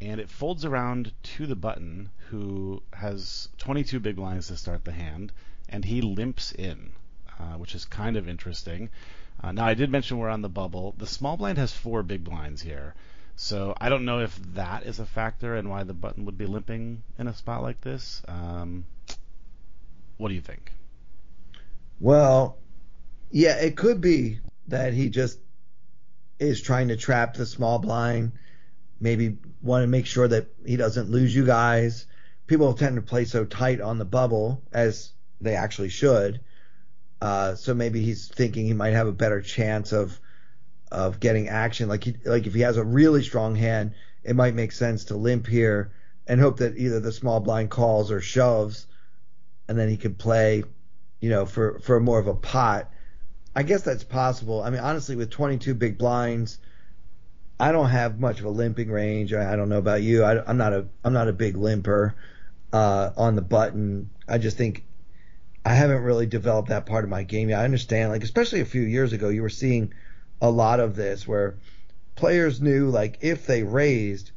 and 0.00 0.20
it 0.20 0.28
folds 0.28 0.64
around 0.64 1.12
to 1.22 1.46
the 1.46 1.54
button 1.54 2.10
who 2.30 2.82
has 2.94 3.48
22 3.58 4.00
big 4.00 4.16
blinds 4.16 4.48
to 4.48 4.56
start 4.56 4.84
the 4.84 4.92
hand 4.92 5.32
and 5.70 5.84
he 5.84 6.02
limps 6.02 6.52
in, 6.52 6.92
uh, 7.38 7.54
which 7.54 7.74
is 7.74 7.84
kind 7.84 8.16
of 8.16 8.28
interesting. 8.28 8.90
Uh, 9.42 9.52
now, 9.52 9.64
I 9.64 9.74
did 9.74 9.90
mention 9.90 10.18
we're 10.18 10.28
on 10.28 10.42
the 10.42 10.48
bubble. 10.48 10.94
The 10.98 11.06
small 11.06 11.36
blind 11.36 11.56
has 11.58 11.72
four 11.72 12.02
big 12.02 12.24
blinds 12.24 12.60
here. 12.60 12.94
So 13.36 13.74
I 13.80 13.88
don't 13.88 14.04
know 14.04 14.20
if 14.20 14.38
that 14.54 14.84
is 14.84 14.98
a 14.98 15.06
factor 15.06 15.56
and 15.56 15.70
why 15.70 15.84
the 15.84 15.94
button 15.94 16.26
would 16.26 16.36
be 16.36 16.44
limping 16.44 17.02
in 17.18 17.26
a 17.26 17.34
spot 17.34 17.62
like 17.62 17.80
this. 17.80 18.22
Um, 18.28 18.84
what 20.18 20.28
do 20.28 20.34
you 20.34 20.42
think? 20.42 20.72
Well, 22.00 22.58
yeah, 23.30 23.56
it 23.56 23.78
could 23.78 24.02
be 24.02 24.40
that 24.68 24.92
he 24.92 25.08
just 25.08 25.38
is 26.38 26.60
trying 26.60 26.88
to 26.88 26.96
trap 26.96 27.34
the 27.34 27.46
small 27.46 27.78
blind. 27.78 28.32
Maybe 29.00 29.38
want 29.62 29.84
to 29.84 29.86
make 29.86 30.04
sure 30.04 30.28
that 30.28 30.48
he 30.66 30.76
doesn't 30.76 31.10
lose 31.10 31.34
you 31.34 31.46
guys. 31.46 32.06
People 32.46 32.74
tend 32.74 32.96
to 32.96 33.02
play 33.02 33.24
so 33.24 33.46
tight 33.46 33.80
on 33.80 33.98
the 33.98 34.04
bubble 34.04 34.62
as 34.70 35.12
they 35.40 35.54
actually 35.56 35.88
should. 35.88 36.40
Uh, 37.20 37.54
so 37.54 37.74
maybe 37.74 38.02
he's 38.02 38.28
thinking 38.28 38.66
he 38.66 38.72
might 38.72 38.94
have 38.94 39.06
a 39.06 39.12
better 39.12 39.40
chance 39.40 39.92
of 39.92 40.18
of 40.90 41.20
getting 41.20 41.48
action. 41.48 41.88
Like 41.88 42.04
he, 42.04 42.16
like 42.24 42.46
if 42.46 42.54
he 42.54 42.60
has 42.60 42.76
a 42.76 42.84
really 42.84 43.22
strong 43.22 43.54
hand, 43.54 43.92
it 44.24 44.34
might 44.34 44.54
make 44.54 44.72
sense 44.72 45.04
to 45.04 45.16
limp 45.16 45.46
here 45.46 45.92
and 46.26 46.40
hope 46.40 46.58
that 46.58 46.76
either 46.76 47.00
the 47.00 47.12
small 47.12 47.40
blind 47.40 47.70
calls 47.70 48.10
or 48.10 48.20
shoves, 48.20 48.86
and 49.68 49.78
then 49.78 49.88
he 49.88 49.96
could 49.96 50.18
play, 50.18 50.64
you 51.20 51.30
know, 51.30 51.46
for 51.46 51.78
for 51.80 52.00
more 52.00 52.18
of 52.18 52.26
a 52.26 52.34
pot. 52.34 52.90
I 53.54 53.62
guess 53.64 53.82
that's 53.82 54.04
possible. 54.04 54.62
I 54.62 54.70
mean, 54.70 54.80
honestly, 54.80 55.16
with 55.16 55.30
22 55.30 55.74
big 55.74 55.98
blinds, 55.98 56.58
I 57.58 57.72
don't 57.72 57.90
have 57.90 58.20
much 58.20 58.38
of 58.38 58.46
a 58.46 58.50
limping 58.50 58.90
range. 58.90 59.34
I, 59.34 59.56
don't 59.56 59.68
know 59.68 59.78
about 59.78 60.02
you. 60.02 60.22
I, 60.22 60.48
am 60.48 60.56
not 60.56 60.72
a 60.72 60.86
I'm 61.04 61.12
not 61.12 61.28
a 61.28 61.32
big 61.32 61.56
limper 61.56 62.14
uh, 62.72 63.10
on 63.16 63.34
the 63.34 63.42
button. 63.42 64.10
I 64.28 64.38
just 64.38 64.56
think 64.56 64.84
I 65.64 65.74
haven't 65.74 66.02
really 66.02 66.26
developed 66.26 66.68
that 66.70 66.86
part 66.86 67.04
of 67.04 67.10
my 67.10 67.22
game 67.22 67.50
yet. 67.50 67.60
I 67.60 67.64
understand, 67.64 68.10
like 68.10 68.24
especially 68.24 68.60
a 68.60 68.66
few 68.66 68.82
years 68.82 69.12
ago, 69.12 69.28
you 69.28 69.42
were 69.42 69.50
seeing 69.50 69.92
a 70.40 70.50
lot 70.50 70.80
of 70.80 70.96
this 70.96 71.28
where 71.28 71.56
players 72.14 72.60
knew 72.60 72.88
like 72.88 73.18
if 73.20 73.46
they 73.46 73.62
raised 73.62 74.30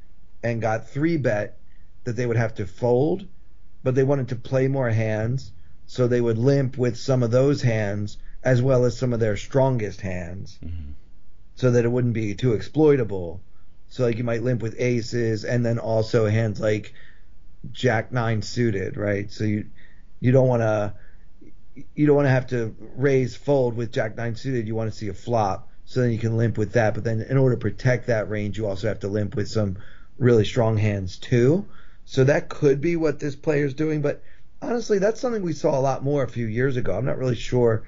and 0.44 0.62
got 0.62 0.90
three 0.90 1.18
bet 1.18 1.58
that 2.04 2.18
they 2.18 2.26
would 2.26 2.38
have 2.38 2.56
to 2.56 2.68
fold, 2.68 3.26
but 3.84 3.96
they 3.96 4.04
wanted 4.04 4.30
to 4.30 4.36
play 4.36 4.68
more 4.68 4.90
hands, 4.90 5.52
so 5.86 6.08
they 6.08 6.20
would 6.22 6.38
limp 6.38 6.78
with 6.78 6.98
some 6.98 7.24
of 7.24 7.32
those 7.32 7.62
hands 7.62 8.18
as 8.44 8.62
well 8.62 8.84
as 8.84 8.98
some 8.98 9.14
of 9.14 9.22
their 9.22 9.38
strongest 9.38 10.02
hands, 10.02 10.60
mm-hmm. 10.64 10.92
so 11.56 11.72
that 11.72 11.86
it 11.86 11.92
wouldn't 11.92 12.14
be 12.14 12.36
too 12.36 12.54
exploitable. 12.54 13.42
So 13.88 14.04
like 14.04 14.18
you 14.18 14.26
might 14.26 14.44
limp 14.44 14.62
with 14.62 14.76
aces 14.80 15.46
and 15.46 15.66
then 15.66 15.80
also 15.80 16.28
hands 16.28 16.60
like 16.60 16.94
Jack 17.72 18.12
nine 18.12 18.42
suited, 18.42 18.98
right? 18.98 19.32
So 19.32 19.46
you 19.46 19.68
you 20.20 20.32
don't 20.32 20.48
want 20.48 20.62
to 20.62 20.94
you 21.96 22.06
don't 22.06 22.16
want 22.16 22.26
to 22.26 22.32
have 22.32 22.48
to 22.48 22.76
raise 22.96 23.36
fold 23.36 23.76
with 23.76 23.92
Jack 23.92 24.16
nine 24.16 24.36
suited. 24.36 24.68
You 24.68 24.76
want 24.76 24.92
to 24.92 24.98
see 24.98 25.08
a 25.08 25.14
flop. 25.14 25.70
So 25.86 26.02
then 26.02 26.12
you 26.12 26.18
can 26.18 26.38
limp 26.38 26.58
with 26.58 26.74
that. 26.74 26.94
But 26.94 27.04
then 27.04 27.22
in 27.22 27.38
order 27.38 27.56
to 27.56 27.60
protect 27.60 28.08
that 28.08 28.30
range, 28.30 28.58
you 28.58 28.68
also 28.68 28.88
have 28.88 29.02
to 29.02 29.08
limp 29.08 29.36
with 29.36 29.50
some 29.50 29.78
really 30.18 30.46
strong 30.46 30.78
hands 30.78 31.18
too. 31.18 31.66
So 32.06 32.24
that 32.24 32.50
could 32.50 32.82
be 32.82 32.96
what 32.96 33.20
this 33.20 33.36
player's 33.36 33.74
doing. 33.74 34.02
But 34.02 34.24
honestly, 34.62 35.00
that's 35.00 35.20
something 35.20 35.42
we 35.42 35.54
saw 35.54 35.78
a 35.78 35.82
lot 35.82 36.04
more 36.04 36.24
a 36.24 36.30
few 36.30 36.46
years 36.46 36.78
ago. 36.78 36.96
I'm 36.96 37.06
not 37.06 37.18
really 37.18 37.36
sure 37.36 37.84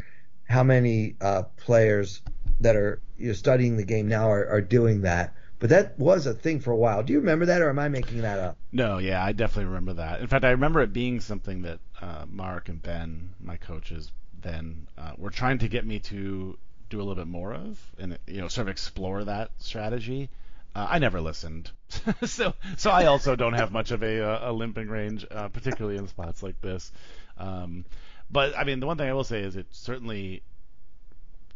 how 0.47 0.63
many 0.63 1.15
uh, 1.21 1.43
players 1.57 2.21
that 2.61 2.75
are 2.75 3.01
you 3.17 3.27
know, 3.27 3.33
studying 3.33 3.77
the 3.77 3.85
game 3.85 4.07
now 4.07 4.29
are, 4.29 4.47
are 4.47 4.61
doing 4.61 5.01
that. 5.01 5.33
But 5.57 5.69
that 5.69 5.97
was 5.97 6.27
a 6.27 6.33
thing 6.33 6.59
for 6.59 6.71
a 6.71 6.75
while. 6.75 7.01
Do 7.01 7.13
you 7.13 7.19
remember 7.19 7.45
that, 7.45 7.61
or 7.61 7.69
am 7.69 7.79
I 7.79 7.87
making 7.87 8.21
that 8.21 8.39
up? 8.39 8.57
No, 8.73 8.97
yeah, 8.97 9.23
I 9.23 9.31
definitely 9.31 9.65
remember 9.65 9.93
that. 9.93 10.19
In 10.19 10.27
fact, 10.27 10.43
I 10.43 10.51
remember 10.51 10.81
it 10.81 10.91
being 10.91 11.21
something 11.21 11.61
that 11.61 11.79
uh, 12.05 12.25
Mark 12.29 12.69
and 12.69 12.81
Ben, 12.81 13.33
my 13.39 13.57
coaches, 13.57 14.11
then 14.41 14.87
uh, 14.97 15.13
were 15.17 15.31
trying 15.31 15.57
to 15.59 15.67
get 15.67 15.85
me 15.85 15.99
to 15.99 16.57
do 16.89 16.97
a 16.97 17.03
little 17.03 17.15
bit 17.15 17.27
more 17.27 17.53
of, 17.53 17.79
and 17.97 18.19
you 18.27 18.41
know, 18.41 18.47
sort 18.47 18.67
of 18.67 18.71
explore 18.71 19.23
that 19.23 19.49
strategy. 19.57 20.29
Uh, 20.75 20.85
I 20.87 20.99
never 20.99 21.19
listened, 21.19 21.71
so 22.25 22.53
so 22.77 22.91
I 22.91 23.05
also 23.05 23.35
don't 23.35 23.53
have 23.53 23.71
much 23.71 23.91
of 23.91 24.03
a, 24.03 24.21
uh, 24.21 24.51
a 24.51 24.53
limping 24.53 24.87
range, 24.87 25.25
uh, 25.31 25.47
particularly 25.47 25.97
in 25.97 26.07
spots 26.07 26.43
like 26.43 26.61
this. 26.61 26.91
Um, 27.37 27.85
but 28.29 28.55
I 28.55 28.65
mean, 28.65 28.79
the 28.79 28.85
one 28.85 28.97
thing 28.97 29.09
I 29.09 29.13
will 29.13 29.23
say 29.23 29.41
is 29.41 29.55
it 29.55 29.67
certainly 29.71 30.43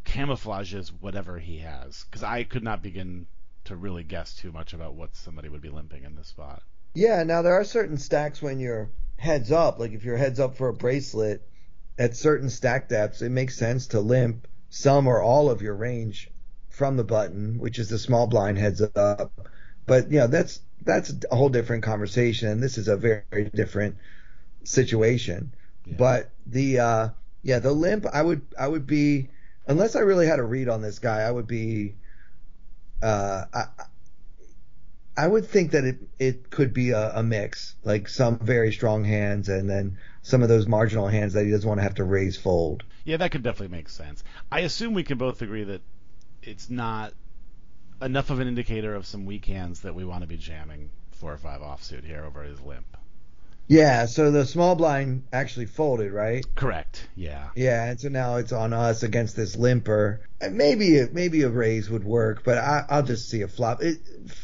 camouflages 0.06 0.92
whatever 1.00 1.38
he 1.38 1.60
has, 1.60 2.06
because 2.06 2.24
I 2.24 2.44
could 2.44 2.64
not 2.64 2.82
begin 2.82 3.28
to 3.66 3.76
really 3.76 4.04
guess 4.04 4.34
too 4.34 4.52
much 4.52 4.74
about 4.74 4.96
what 4.96 5.16
somebody 5.16 5.50
would 5.50 5.62
be 5.62 5.70
limping 5.70 6.06
in 6.06 6.16
this 6.16 6.28
spot. 6.28 6.64
Yeah, 6.96 7.22
now 7.22 7.44
there 7.44 7.54
are 7.54 7.64
certain 7.64 7.98
stacks 7.98 8.42
when 8.42 8.60
you're 8.60 8.90
heads 9.20 9.52
up, 9.52 9.80
like 9.80 9.92
if 9.92 10.04
you're 10.04 10.18
heads 10.18 10.40
up 10.40 10.56
for 10.56 10.70
a 10.70 10.74
bracelet 10.74 11.48
at 11.98 12.16
certain 12.16 12.50
stack 12.50 12.90
depths, 12.90 13.22
it 13.22 13.30
makes 13.30 13.58
sense 13.58 13.88
to 13.88 14.00
limp 14.00 14.48
some 14.70 15.08
or 15.08 15.22
all 15.22 15.50
of 15.50 15.62
your 15.62 15.76
range 15.76 16.32
from 16.70 16.96
the 16.96 17.04
button, 17.04 17.60
which 17.60 17.78
is 17.80 17.90
the 17.90 18.00
small 18.00 18.28
blind 18.28 18.58
heads 18.58 18.82
up. 18.96 19.32
But 19.86 20.12
you 20.12 20.20
know, 20.20 20.28
that's 20.28 20.62
that's 20.84 21.14
a 21.30 21.36
whole 21.36 21.50
different 21.50 21.84
conversation 21.84 22.48
and 22.48 22.64
this 22.64 22.78
is 22.78 22.88
a 22.88 22.96
very, 22.96 23.24
very 23.30 23.50
different 23.50 23.98
situation. 24.64 25.54
Yeah. 25.86 25.96
But 25.98 26.32
the 26.46 26.80
uh 26.80 27.10
yeah, 27.44 27.60
the 27.60 27.74
limp 27.74 28.06
I 28.12 28.22
would 28.22 28.42
I 28.58 28.68
would 28.68 28.88
be 28.88 29.30
unless 29.68 29.96
I 29.96 30.00
really 30.00 30.28
had 30.28 30.40
a 30.40 30.44
read 30.44 30.70
on 30.70 30.82
this 30.82 31.00
guy, 31.00 31.22
I 31.22 31.32
would 31.32 31.48
be 31.48 31.96
uh, 33.02 33.46
I, 33.54 33.66
I 35.20 35.28
would 35.28 35.46
think 35.46 35.72
that 35.72 35.84
it 35.84 35.98
it 36.18 36.50
could 36.50 36.74
be 36.74 36.92
a, 36.92 37.12
a, 37.16 37.24
mix, 37.24 37.76
like 37.84 38.08
some 38.08 38.40
very 38.40 38.72
strong 38.72 39.04
hands 39.04 39.50
and 39.50 39.70
then 39.70 39.98
some 40.22 40.42
of 40.44 40.48
those 40.48 40.66
marginal 40.66 41.08
hands 41.08 41.34
that 41.34 41.44
he 41.44 41.52
doesn't 41.52 41.68
want 41.68 41.80
to 41.80 41.84
have 41.84 41.96
to 41.96 42.06
raise 42.06 42.38
fold. 42.38 42.84
Yeah, 43.04 43.18
that 43.18 43.32
could 43.32 43.44
definitely 43.44 43.76
make 43.76 43.90
sense. 43.90 44.24
I 44.50 44.62
assume 44.62 44.94
we 44.94 45.04
can 45.04 45.18
both 45.18 45.42
agree 45.42 45.66
that 45.66 45.82
it's 46.42 46.70
not 46.70 47.14
enough 48.02 48.30
of 48.30 48.40
an 48.40 48.48
indicator 48.48 48.96
of 48.96 49.06
some 49.06 49.26
weak 49.26 49.44
hands 49.44 49.82
that 49.82 49.94
we 49.94 50.06
want 50.06 50.22
to 50.22 50.28
be 50.28 50.38
jamming 50.38 50.90
four 51.12 51.34
or 51.34 51.38
five 51.38 51.60
offsuit 51.60 52.06
here 52.06 52.24
over 52.24 52.44
his 52.44 52.62
limp. 52.62 52.96
Yeah, 53.70 54.08
so 54.08 54.32
the 54.32 54.48
small 54.48 54.76
blind 54.76 55.26
actually 55.32 55.68
folded, 55.68 56.12
right? 56.12 56.44
Correct. 56.56 57.08
Yeah. 57.16 57.50
Yeah, 57.56 57.86
and 57.86 58.02
so 58.02 58.10
now 58.10 58.38
it's 58.38 58.52
on 58.52 58.74
us 58.74 59.04
against 59.04 59.36
this 59.36 59.56
limper. 59.56 60.22
Maybe 60.42 61.06
maybe 61.12 61.44
a 61.44 61.50
raise 61.50 61.88
would 61.88 62.04
work, 62.04 62.44
but 62.44 62.58
I, 62.58 62.86
will 62.90 63.04
just 63.04 63.30
see 63.30 63.44
a 63.44 63.48
flop. 63.48 63.84
It, 63.84 64.00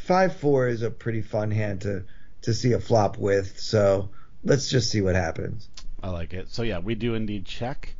five 0.06 0.36
four 0.36 0.68
is 0.68 0.82
a 0.82 0.92
pretty 0.92 1.22
fun 1.22 1.50
hand 1.50 1.80
to 1.80 2.04
to 2.42 2.54
see 2.54 2.72
a 2.72 2.78
flop 2.78 3.18
with. 3.18 3.58
So 3.58 4.10
let's 4.44 4.70
just 4.70 4.90
see 4.90 5.00
what 5.00 5.16
happens. 5.16 5.68
I 6.04 6.10
like 6.10 6.32
it. 6.32 6.48
So 6.50 6.62
yeah, 6.62 6.78
we 6.78 6.94
do 6.94 7.14
indeed 7.14 7.46
check, 7.46 7.96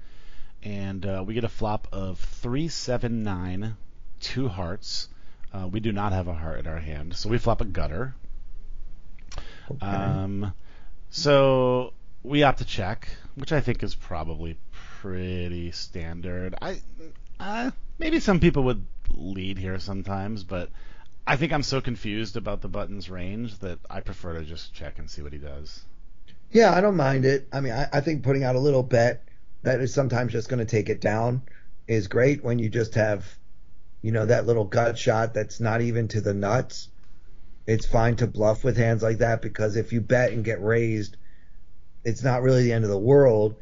and 0.63 1.05
uh, 1.05 1.25
we 1.27 1.35
get 1.35 1.43
a 1.43 1.49
flop 1.49 1.89
of 1.91 2.21
three 2.21 2.69
seven 2.69 3.25
nine, 3.25 3.77
two 4.21 4.47
hearts. 4.47 5.09
Uh, 5.53 5.67
we 5.67 5.81
do 5.81 5.91
not 5.91 6.13
have 6.13 6.29
a 6.29 6.35
heart 6.35 6.61
in 6.61 6.69
our 6.69 6.79
hand, 6.79 7.17
so 7.17 7.29
we 7.29 7.39
flop 7.39 7.61
a 7.61 7.65
gutter. 7.65 8.15
Okay. 9.69 9.85
Um 9.85 10.55
so 11.17 11.95
we 12.23 12.43
opt 12.43 12.59
to 12.59 12.65
check, 12.67 13.09
which 13.37 13.51
I 13.51 13.61
think 13.61 13.83
is 13.83 13.95
probably 13.95 14.59
pretty 15.01 15.71
standard. 15.71 16.55
I 16.61 16.81
uh, 17.41 17.71
maybe 17.99 18.21
some 18.21 18.39
people 18.39 18.65
would 18.65 18.85
lead 19.15 19.57
here 19.59 19.79
sometimes, 19.79 20.45
but 20.45 20.69
I 21.27 21.37
think 21.37 21.53
I'm 21.53 21.63
so 21.63 21.81
confused 21.81 22.37
about 22.37 22.61
the 22.61 22.69
button's 22.69 23.09
range 23.09 23.59
that 23.61 23.79
I 23.89 24.01
prefer 24.01 24.35
to 24.35 24.45
just 24.45 24.75
check 24.75 24.99
and 24.99 25.11
see 25.11 25.23
what 25.23 25.33
he 25.33 25.39
does. 25.39 25.83
Yeah, 26.51 26.75
I 26.75 26.83
don't 26.83 26.97
mind 26.97 27.25
it. 27.25 27.49
I 27.51 27.61
mean, 27.61 27.73
I, 27.73 27.89
I 27.95 28.01
think 28.03 28.23
putting 28.23 28.45
out 28.45 28.55
a 28.55 28.61
little 28.61 28.83
bet 28.83 29.25
that 29.63 29.81
is 29.81 29.95
sometimes 29.95 30.33
just 30.33 30.51
going 30.51 30.59
to 30.59 30.67
take 30.67 30.91
it 30.91 31.01
down 31.01 31.43
is 31.89 32.09
great 32.09 32.45
when 32.45 32.59
you 32.59 32.69
just 32.69 32.95
have, 32.95 33.27
you 34.03 34.13
know, 34.13 34.27
that 34.27 34.47
little 34.47 34.65
gut 34.65 34.99
shot 34.99 35.33
that's 35.33 35.61
not 35.61 35.81
even 35.81 36.09
to 36.09 36.21
the 36.21 36.35
nuts 36.35 36.89
it's 37.67 37.87
fine 37.87 38.17
to 38.17 38.27
bluff 38.27 38.63
with 38.63 38.77
hands 38.77 39.03
like 39.03 39.19
that 39.19 39.43
because 39.43 39.77
if 39.77 39.93
you 39.93 40.01
bet 40.01 40.33
and 40.33 40.45
get 40.45 40.63
raised, 40.63 41.17
it's 42.05 42.23
not 42.23 42.43
really 42.43 42.63
the 42.63 42.73
end 42.73 42.85
of 42.85 42.91
the 42.91 42.99
world. 42.99 43.57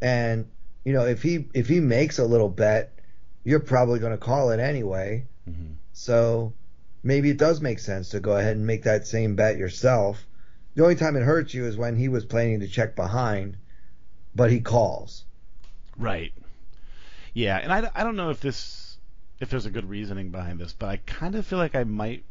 And 0.00 0.48
you 0.84 0.92
know, 0.92 1.06
if 1.06 1.22
he 1.22 1.48
if 1.54 1.68
he 1.68 1.80
makes 1.80 2.18
a 2.18 2.24
little 2.24 2.48
bet, 2.48 2.98
you're 3.44 3.60
probably 3.60 3.98
going 3.98 4.12
to 4.12 4.18
call 4.18 4.50
it 4.50 4.60
anyway. 4.60 5.26
Mm-hmm. 5.48 5.74
So 5.92 6.54
maybe 7.02 7.30
it 7.30 7.36
does 7.36 7.60
make 7.60 7.78
sense 7.78 8.10
to 8.10 8.20
go 8.20 8.36
ahead 8.36 8.56
and 8.56 8.66
make 8.66 8.84
that 8.84 9.06
same 9.06 9.36
bet 9.36 9.58
yourself. 9.58 10.26
The 10.74 10.82
only 10.82 10.94
time 10.94 11.16
it 11.16 11.22
hurts 11.22 11.52
you 11.52 11.66
is 11.66 11.76
when 11.76 11.96
he 11.96 12.08
was 12.08 12.24
planning 12.24 12.60
to 12.60 12.68
check 12.68 12.96
behind, 12.96 13.58
but 14.34 14.50
he 14.50 14.60
calls. 14.60 15.24
Right. 15.98 16.32
Yeah, 17.34 17.58
and 17.58 17.72
I, 17.72 17.90
I 17.94 18.04
don't 18.04 18.16
know 18.16 18.30
if 18.30 18.40
this 18.40 18.96
if 19.40 19.50
there's 19.50 19.66
a 19.66 19.70
good 19.70 19.88
reasoning 19.88 20.30
behind 20.30 20.58
this, 20.58 20.72
but 20.72 20.88
I 20.88 20.96
kind 20.98 21.34
of 21.34 21.46
feel 21.46 21.58
like 21.58 21.74
I 21.74 21.84
might 21.84 22.24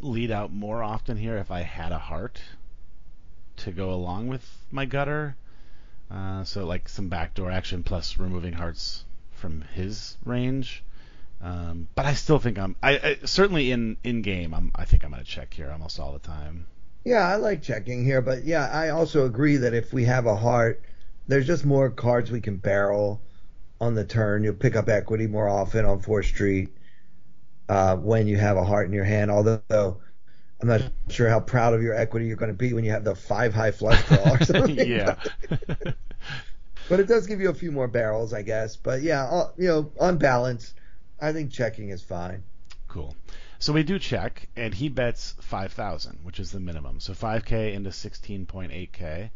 lead 0.00 0.30
out 0.30 0.52
more 0.52 0.82
often 0.82 1.16
here 1.16 1.36
if 1.36 1.50
I 1.50 1.60
had 1.60 1.92
a 1.92 1.98
heart 1.98 2.40
to 3.58 3.70
go 3.70 3.90
along 3.90 4.28
with 4.28 4.46
my 4.70 4.84
gutter. 4.84 5.36
Uh, 6.10 6.44
so 6.44 6.66
like 6.66 6.88
some 6.88 7.08
backdoor 7.08 7.50
action 7.50 7.82
plus 7.82 8.18
removing 8.18 8.52
hearts 8.52 9.04
from 9.32 9.62
his 9.74 10.16
range. 10.24 10.84
Um, 11.40 11.88
but 11.94 12.06
I 12.06 12.14
still 12.14 12.38
think 12.38 12.58
I'm. 12.58 12.76
I, 12.82 12.90
I 12.98 13.18
certainly 13.24 13.72
in 13.72 13.96
in 14.04 14.22
game. 14.22 14.54
I'm. 14.54 14.70
I 14.74 14.84
think 14.84 15.04
I'm 15.04 15.10
gonna 15.10 15.24
check 15.24 15.52
here 15.52 15.70
almost 15.72 15.98
all 15.98 16.12
the 16.12 16.20
time. 16.20 16.66
Yeah, 17.04 17.26
I 17.26 17.36
like 17.36 17.62
checking 17.62 18.04
here, 18.04 18.22
but 18.22 18.44
yeah, 18.44 18.68
I 18.68 18.90
also 18.90 19.26
agree 19.26 19.56
that 19.56 19.74
if 19.74 19.92
we 19.92 20.04
have 20.04 20.26
a 20.26 20.36
heart, 20.36 20.82
there's 21.26 21.48
just 21.48 21.64
more 21.64 21.90
cards 21.90 22.30
we 22.30 22.40
can 22.40 22.58
barrel 22.58 23.20
on 23.80 23.96
the 23.96 24.04
turn. 24.04 24.44
You'll 24.44 24.54
pick 24.54 24.76
up 24.76 24.88
equity 24.88 25.26
more 25.26 25.48
often 25.48 25.84
on 25.84 26.00
Fourth 26.00 26.26
Street 26.26 26.68
uh, 27.68 27.96
when 27.96 28.26
you 28.26 28.36
have 28.36 28.56
a 28.56 28.64
heart 28.64 28.86
in 28.86 28.92
your 28.92 29.04
hand. 29.04 29.30
Although 29.30 30.00
I'm 30.60 30.68
not 30.68 30.82
sure 31.08 31.28
how 31.28 31.40
proud 31.40 31.74
of 31.74 31.82
your 31.82 31.94
equity 31.94 32.26
you're 32.26 32.36
going 32.36 32.52
to 32.52 32.56
be 32.56 32.72
when 32.72 32.84
you 32.84 32.92
have 32.92 33.04
the 33.04 33.14
five 33.14 33.54
high 33.54 33.72
flush 33.72 34.04
draw 34.08 34.34
or 34.34 34.40
something. 34.40 34.78
yeah. 34.78 35.16
but 36.88 37.00
it 37.00 37.06
does 37.06 37.26
give 37.26 37.40
you 37.40 37.50
a 37.50 37.54
few 37.54 37.72
more 37.72 37.88
barrels, 37.88 38.32
I 38.32 38.42
guess. 38.42 38.76
But 38.76 39.02
yeah, 39.02 39.24
uh, 39.24 39.50
you 39.56 39.68
know, 39.68 39.92
on 39.98 40.18
balance, 40.18 40.74
I 41.20 41.32
think 41.32 41.50
checking 41.50 41.90
is 41.90 42.02
fine. 42.02 42.42
Cool. 42.88 43.16
So 43.58 43.72
we 43.72 43.82
do 43.84 43.98
check, 43.98 44.48
and 44.56 44.74
he 44.74 44.88
bets 44.88 45.34
5,000, 45.40 46.18
which 46.24 46.40
is 46.40 46.50
the 46.50 46.60
minimum. 46.60 47.00
So 47.00 47.14
5K 47.14 47.72
into 47.74 47.90
16.8K. 47.90 49.30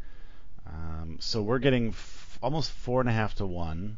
Um, 0.65 1.17
so 1.19 1.41
we're 1.41 1.59
getting 1.59 1.89
f- 1.89 2.37
almost 2.43 2.71
four 2.71 2.99
and 2.99 3.09
a 3.09 3.13
half 3.13 3.35
to 3.35 3.45
one. 3.45 3.97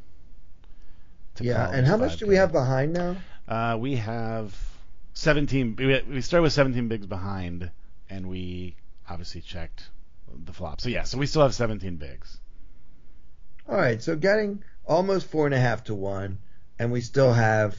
To 1.36 1.44
yeah, 1.44 1.70
and 1.72 1.86
how 1.86 1.98
much 1.98 2.18
do 2.18 2.28
we 2.28 2.36
have 2.36 2.52
behind 2.52 2.94
now? 2.94 3.18
Uh, 3.50 3.76
we 3.80 3.96
have 3.96 4.56
17. 5.14 5.76
We, 5.76 6.02
we 6.08 6.22
started 6.22 6.44
with 6.44 6.54
17 6.54 6.88
bigs 6.88 7.08
behind, 7.08 7.72
and 8.08 8.30
we 8.30 8.76
obviously 9.10 9.42
checked 9.42 9.90
the 10.46 10.54
flop. 10.54 10.80
So 10.82 10.90
yeah, 10.90 11.04
so 11.04 11.18
we 11.18 11.26
still 11.26 11.42
have 11.42 11.56
17 11.56 11.96
bigs. 11.96 12.40
All 13.68 13.76
right, 13.76 14.02
so 14.02 14.16
getting 14.16 14.64
almost 14.86 15.28
four 15.28 15.46
and 15.46 15.56
a 15.56 15.60
half 15.60 15.86
to 15.86 15.96
one, 15.96 16.38
and 16.78 16.92
we 16.92 17.02
still 17.02 17.34
have. 17.34 17.76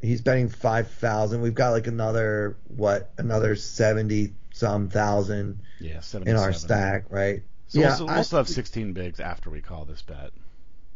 He's 0.00 0.20
betting 0.20 0.48
five 0.48 0.88
thousand. 0.88 1.42
We've 1.42 1.54
got 1.54 1.70
like 1.70 1.88
another 1.88 2.56
what? 2.68 3.10
Another 3.18 3.56
seventy 3.56 4.32
some 4.52 4.88
thousand. 4.88 5.60
Yeah, 5.80 6.00
in 6.24 6.36
our 6.36 6.52
stack, 6.52 7.06
right? 7.10 7.42
So 7.66 7.80
yeah, 7.80 7.98
we'll, 7.98 8.06
we'll 8.06 8.24
still 8.24 8.38
have 8.38 8.48
16 8.48 8.94
bigs 8.94 9.20
after 9.20 9.50
we 9.50 9.60
call 9.60 9.84
this 9.84 10.00
bet. 10.00 10.30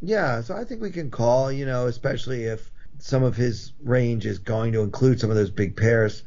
Yeah, 0.00 0.40
so 0.40 0.56
I 0.56 0.64
think 0.64 0.80
we 0.80 0.90
can 0.90 1.10
call. 1.10 1.52
You 1.52 1.66
know, 1.66 1.86
especially 1.86 2.44
if 2.44 2.71
some 3.02 3.24
of 3.24 3.34
his 3.34 3.72
range 3.82 4.26
is 4.26 4.38
going 4.38 4.72
to 4.72 4.80
include 4.80 5.18
some 5.18 5.28
of 5.28 5.34
those 5.34 5.50
big 5.50 5.76
pairs 5.76 6.22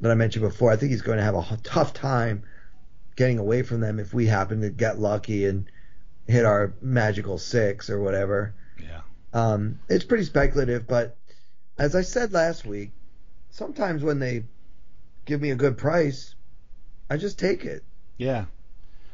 that 0.00 0.10
I 0.10 0.14
mentioned 0.14 0.44
before. 0.44 0.70
I 0.70 0.76
think 0.76 0.90
he's 0.92 1.00
going 1.00 1.16
to 1.16 1.24
have 1.24 1.34
a 1.34 1.58
tough 1.62 1.94
time 1.94 2.42
getting 3.16 3.38
away 3.38 3.62
from 3.62 3.80
them 3.80 3.98
if 3.98 4.12
we 4.12 4.26
happen 4.26 4.60
to 4.60 4.68
get 4.68 4.98
lucky 4.98 5.46
and 5.46 5.70
hit 6.26 6.44
our 6.44 6.74
magical 6.82 7.38
six 7.38 7.88
or 7.88 8.02
whatever. 8.02 8.54
Yeah. 8.78 9.00
Um, 9.32 9.80
it's 9.88 10.04
pretty 10.04 10.24
speculative, 10.24 10.86
but 10.86 11.16
as 11.78 11.96
I 11.96 12.02
said 12.02 12.34
last 12.34 12.66
week, 12.66 12.90
sometimes 13.48 14.02
when 14.02 14.18
they 14.18 14.44
give 15.24 15.40
me 15.40 15.50
a 15.50 15.56
good 15.56 15.78
price, 15.78 16.34
I 17.08 17.16
just 17.16 17.38
take 17.38 17.64
it. 17.64 17.82
Yeah. 18.18 18.44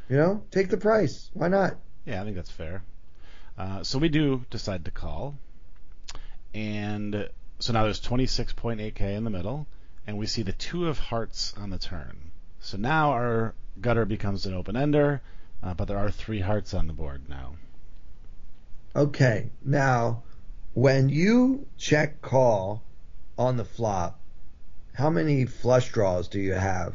You 0.08 0.16
know, 0.16 0.42
take 0.50 0.68
the 0.68 0.78
price. 0.78 1.30
Why 1.32 1.46
not? 1.46 1.76
Yeah, 2.06 2.20
I 2.20 2.24
think 2.24 2.34
that's 2.34 2.50
fair. 2.50 2.82
Uh, 3.56 3.84
so 3.84 4.00
we 4.00 4.08
do 4.08 4.44
decide 4.50 4.84
to 4.86 4.90
call 4.90 5.36
and 6.54 7.28
so 7.58 7.72
now 7.72 7.84
there's 7.84 8.00
26.8k 8.00 9.00
in 9.00 9.24
the 9.24 9.30
middle, 9.30 9.66
and 10.06 10.18
we 10.18 10.26
see 10.26 10.42
the 10.42 10.52
two 10.52 10.88
of 10.88 10.98
hearts 10.98 11.54
on 11.56 11.70
the 11.70 11.78
turn. 11.78 12.30
So 12.60 12.76
now 12.76 13.10
our 13.10 13.54
gutter 13.80 14.04
becomes 14.04 14.46
an 14.46 14.54
open 14.54 14.76
ender, 14.76 15.20
uh, 15.62 15.74
but 15.74 15.88
there 15.88 15.98
are 15.98 16.10
three 16.10 16.40
hearts 16.40 16.74
on 16.74 16.86
the 16.86 16.92
board 16.92 17.22
now. 17.28 17.54
Okay, 18.94 19.50
now 19.64 20.22
when 20.74 21.08
you 21.08 21.66
check 21.76 22.22
call 22.22 22.82
on 23.36 23.56
the 23.56 23.64
flop, 23.64 24.20
how 24.94 25.10
many 25.10 25.46
flush 25.46 25.90
draws 25.90 26.28
do 26.28 26.38
you 26.38 26.52
have? 26.52 26.94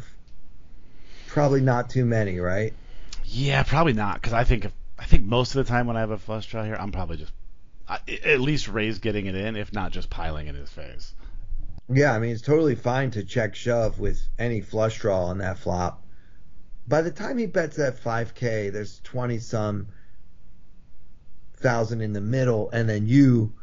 Probably 1.28 1.62
not 1.62 1.90
too 1.90 2.06
many, 2.06 2.40
right? 2.40 2.74
Yeah, 3.26 3.64
probably 3.64 3.94
not, 3.94 4.16
because 4.16 4.34
I 4.34 4.46
think 4.46 4.66
if, 4.66 4.72
I 4.98 5.06
think 5.06 5.24
most 5.26 5.56
of 5.56 5.66
the 5.66 5.70
time 5.70 5.88
when 5.88 5.98
I 5.98 6.02
have 6.02 6.12
a 6.12 6.18
flush 6.18 6.48
draw 6.48 6.64
here, 6.64 6.78
I'm 6.80 6.92
probably 6.92 7.18
just 7.18 7.34
at 7.90 8.40
least 8.40 8.68
raise 8.68 9.00
getting 9.00 9.26
it 9.26 9.36
in, 9.36 9.56
if 9.56 9.74
not 9.74 9.92
just 9.92 10.10
piling 10.10 10.48
in 10.48 10.56
his 10.56 10.70
face. 10.70 11.14
Yeah, 11.92 12.14
I 12.14 12.20
mean 12.20 12.32
it's 12.32 12.42
totally 12.42 12.76
fine 12.76 13.12
to 13.12 13.24
check 13.24 13.56
shove 13.56 14.00
with 14.00 14.22
any 14.38 14.62
flush 14.62 15.00
draw 15.00 15.26
on 15.26 15.40
that 15.40 15.58
flop. 15.58 16.06
By 16.88 17.02
the 17.02 17.12
time 17.12 17.38
he 17.38 17.48
bets 17.48 17.78
that 17.78 18.02
5K, 18.02 18.72
there's 18.72 19.00
20 19.04 19.40
some 19.40 19.88
thousand 21.56 22.02
in 22.02 22.14
the 22.14 22.22
middle, 22.22 22.70
and 22.72 22.88
then 22.88 23.08
you 23.08 23.54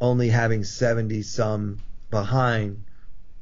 only 0.00 0.28
having 0.28 0.64
70 0.64 1.22
some 1.22 1.78
behind. 2.10 2.84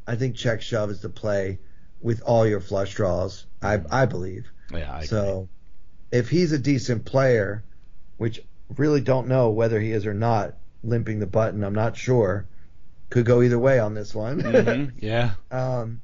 I 0.06 0.16
think 0.16 0.36
check 0.36 0.60
shove 0.60 0.90
is 0.90 1.00
the 1.00 1.08
play 1.08 1.60
with 2.00 2.22
all 2.22 2.46
your 2.46 2.60
flush 2.60 2.94
draws. 2.94 3.46
I 3.62 3.80
I 3.90 4.06
believe. 4.06 4.50
Yeah, 4.72 4.92
I 4.92 5.04
so 5.04 5.48
if 6.10 6.28
he's 6.28 6.52
a 6.52 6.58
decent 6.58 7.04
player, 7.04 7.64
which 8.16 8.42
really 8.76 9.00
don't 9.00 9.28
know 9.28 9.50
whether 9.50 9.80
he 9.80 9.92
is 9.92 10.06
or 10.06 10.14
not, 10.14 10.54
limping 10.82 11.18
the 11.18 11.26
button, 11.26 11.64
I'm 11.64 11.74
not 11.74 11.96
sure. 11.96 12.46
Could 13.10 13.26
go 13.26 13.42
either 13.42 13.58
way 13.58 13.78
on 13.78 13.94
this 13.94 14.14
one. 14.14 14.42
mm-hmm. 14.42 14.98
Yeah. 15.04 15.32
um, 15.50 16.00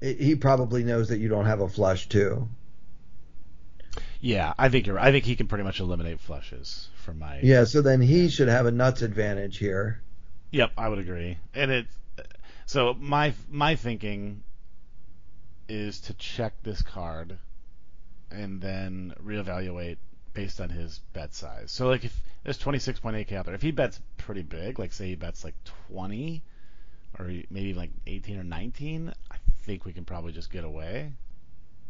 it, 0.00 0.20
he 0.20 0.36
probably 0.36 0.84
knows 0.84 1.08
that 1.08 1.18
you 1.18 1.28
don't 1.28 1.46
have 1.46 1.60
a 1.60 1.68
flush 1.68 2.08
too. 2.08 2.48
Yeah, 4.20 4.54
I 4.58 4.70
think 4.70 4.86
you're. 4.86 4.98
I 4.98 5.12
think 5.12 5.26
he 5.26 5.36
can 5.36 5.48
pretty 5.48 5.64
much 5.64 5.80
eliminate 5.80 6.18
flushes 6.18 6.88
from 7.04 7.18
my. 7.18 7.40
Yeah, 7.42 7.64
so 7.64 7.82
then 7.82 8.00
he 8.00 8.30
should 8.30 8.48
have 8.48 8.64
a 8.64 8.70
nuts 8.70 9.02
advantage 9.02 9.58
here. 9.58 10.00
Yep, 10.50 10.72
I 10.78 10.88
would 10.88 10.98
agree. 10.98 11.36
And 11.52 11.70
it. 11.70 11.86
So 12.64 12.94
my 12.94 13.34
my 13.50 13.76
thinking 13.76 14.42
is 15.68 16.00
to 16.02 16.14
check 16.14 16.54
this 16.62 16.80
card 16.80 17.38
and 18.30 18.60
then 18.60 19.14
reevaluate 19.22 19.98
based 20.34 20.60
on 20.60 20.70
his 20.70 21.00
bet 21.12 21.34
size. 21.34 21.70
So 21.72 21.88
like 21.88 22.04
if 22.04 22.22
there's 22.42 22.58
26.8k 22.58 23.32
out 23.36 23.46
there, 23.46 23.54
if 23.54 23.62
he 23.62 23.70
bets 23.70 24.00
pretty 24.18 24.42
big, 24.42 24.78
like 24.78 24.92
say 24.92 25.08
he 25.08 25.14
bets 25.16 25.44
like 25.44 25.54
20 25.90 26.42
or 27.18 27.26
maybe 27.50 27.74
like 27.74 27.90
18 28.06 28.38
or 28.38 28.44
19, 28.44 29.12
I 29.30 29.36
think 29.62 29.84
we 29.84 29.92
can 29.92 30.04
probably 30.04 30.32
just 30.32 30.50
get 30.50 30.64
away. 30.64 31.12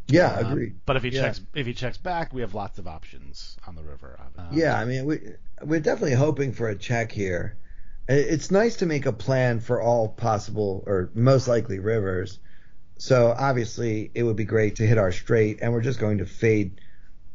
Yeah, 0.08 0.38
Um, 0.38 0.50
agreed. 0.50 0.80
But 0.86 0.96
if 0.96 1.02
he 1.02 1.10
Yeah. 1.10 1.22
checks 1.22 1.40
if 1.54 1.66
he 1.66 1.74
checks 1.74 1.98
back, 1.98 2.32
we 2.32 2.42
have 2.42 2.54
lots 2.54 2.78
of 2.78 2.86
options 2.86 3.56
on 3.66 3.74
the 3.74 3.82
river. 3.82 4.18
Um, 4.36 4.46
Yeah, 4.48 4.78
I 4.78 4.84
mean, 4.84 5.04
we 5.06 5.20
we're 5.62 5.80
definitely 5.80 6.14
hoping 6.14 6.52
for 6.52 6.68
a 6.68 6.76
check 6.76 7.12
here. 7.12 7.56
It's 8.08 8.50
nice 8.50 8.76
to 8.76 8.86
make 8.86 9.06
a 9.06 9.12
plan 9.12 9.60
for 9.60 9.80
all 9.80 10.08
possible 10.08 10.84
or 10.86 11.10
most 11.14 11.48
likely 11.48 11.78
rivers. 11.78 12.38
So 12.98 13.34
obviously, 13.38 14.10
it 14.14 14.24
would 14.24 14.36
be 14.36 14.44
great 14.44 14.76
to 14.76 14.86
hit 14.86 14.98
our 14.98 15.12
straight, 15.12 15.60
and 15.62 15.72
we're 15.72 15.82
just 15.82 16.00
going 16.00 16.18
to 16.18 16.26
fade 16.26 16.80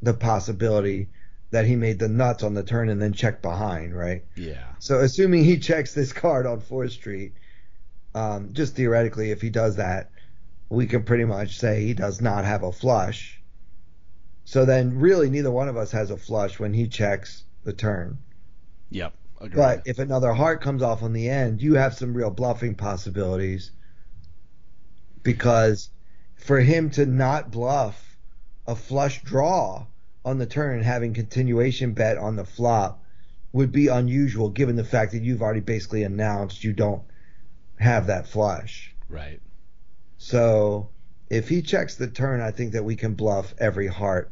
the 0.02 0.14
possibility 0.14 1.10
that 1.52 1.66
he 1.66 1.76
made 1.76 2.00
the 2.00 2.08
nuts 2.08 2.44
on 2.44 2.54
the 2.54 2.64
turn 2.64 2.90
and 2.90 3.02
then 3.02 3.14
check 3.14 3.42
behind, 3.42 3.98
right? 3.98 4.24
Yeah. 4.36 4.66
So 4.80 5.00
assuming 5.00 5.44
he 5.44 5.58
checks 5.58 5.94
this 5.94 6.14
card 6.14 6.46
on 6.46 6.60
Fourth 6.60 6.92
Street, 6.92 7.34
um, 8.14 8.54
just 8.54 8.76
theoretically, 8.76 9.32
if 9.32 9.42
he 9.42 9.50
does 9.50 9.78
that, 9.78 10.12
we 10.70 10.86
can 10.86 11.04
pretty 11.04 11.26
much 11.26 11.58
say 11.58 11.84
he 11.84 11.94
does 11.94 12.22
not 12.22 12.46
have 12.46 12.64
a 12.64 12.72
flush. 12.72 13.42
So 14.46 14.66
then, 14.66 15.00
really, 15.00 15.30
neither 15.30 15.52
one 15.52 15.70
of 15.70 15.78
us 15.78 15.92
has 15.92 16.12
a 16.12 16.18
flush 16.18 16.60
when 16.60 16.74
he 16.74 16.88
checks 16.88 17.44
the 17.64 17.74
turn. 17.74 18.20
Yep. 18.92 19.14
Agreed. 19.42 19.56
But 19.56 19.82
if 19.86 20.00
another 20.00 20.34
heart 20.34 20.62
comes 20.62 20.82
off 20.82 21.02
on 21.02 21.14
the 21.14 21.30
end, 21.30 21.62
you 21.62 21.76
have 21.76 21.94
some 21.94 22.14
real 22.14 22.30
bluffing 22.32 22.76
possibilities. 22.76 23.72
Because 25.24 25.90
for 26.36 26.60
him 26.60 26.90
to 26.92 27.06
not 27.06 27.52
bluff 27.52 28.09
a 28.70 28.76
flush 28.76 29.24
draw 29.24 29.86
on 30.24 30.38
the 30.38 30.46
turn, 30.46 30.76
and 30.76 30.86
having 30.86 31.14
continuation 31.14 31.94
bet 31.94 32.18
on 32.18 32.36
the 32.36 32.46
flop, 32.46 33.04
would 33.52 33.72
be 33.72 33.88
unusual 33.88 34.50
given 34.50 34.76
the 34.76 34.84
fact 34.84 35.12
that 35.14 35.24
you've 35.24 35.42
already 35.42 35.60
basically 35.60 36.04
announced 36.04 36.64
you 36.64 36.72
don't 36.72 37.02
have 37.80 38.08
that 38.08 38.28
flush. 38.28 38.94
right. 39.08 39.42
So 40.18 40.90
if 41.30 41.48
he 41.48 41.62
checks 41.62 41.96
the 41.96 42.08
turn, 42.08 42.42
I 42.42 42.52
think 42.52 42.74
that 42.74 42.84
we 42.84 42.96
can 42.96 43.16
bluff 43.16 43.56
every 43.58 43.88
heart 43.88 44.32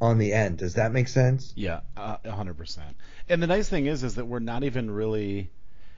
on 0.00 0.18
the 0.18 0.32
end. 0.32 0.58
Does 0.58 0.74
that 0.74 0.92
make 0.92 1.08
sense? 1.08 1.52
Yeah, 1.56 1.80
uh, 1.96 2.18
a 2.24 2.30
hundred 2.30 2.58
percent. 2.58 2.94
And 3.28 3.42
the 3.42 3.46
nice 3.46 3.68
thing 3.68 3.86
is, 3.86 4.04
is 4.04 4.16
that 4.16 4.26
we're 4.26 4.40
not 4.40 4.62
even 4.62 4.90
really, 4.90 5.50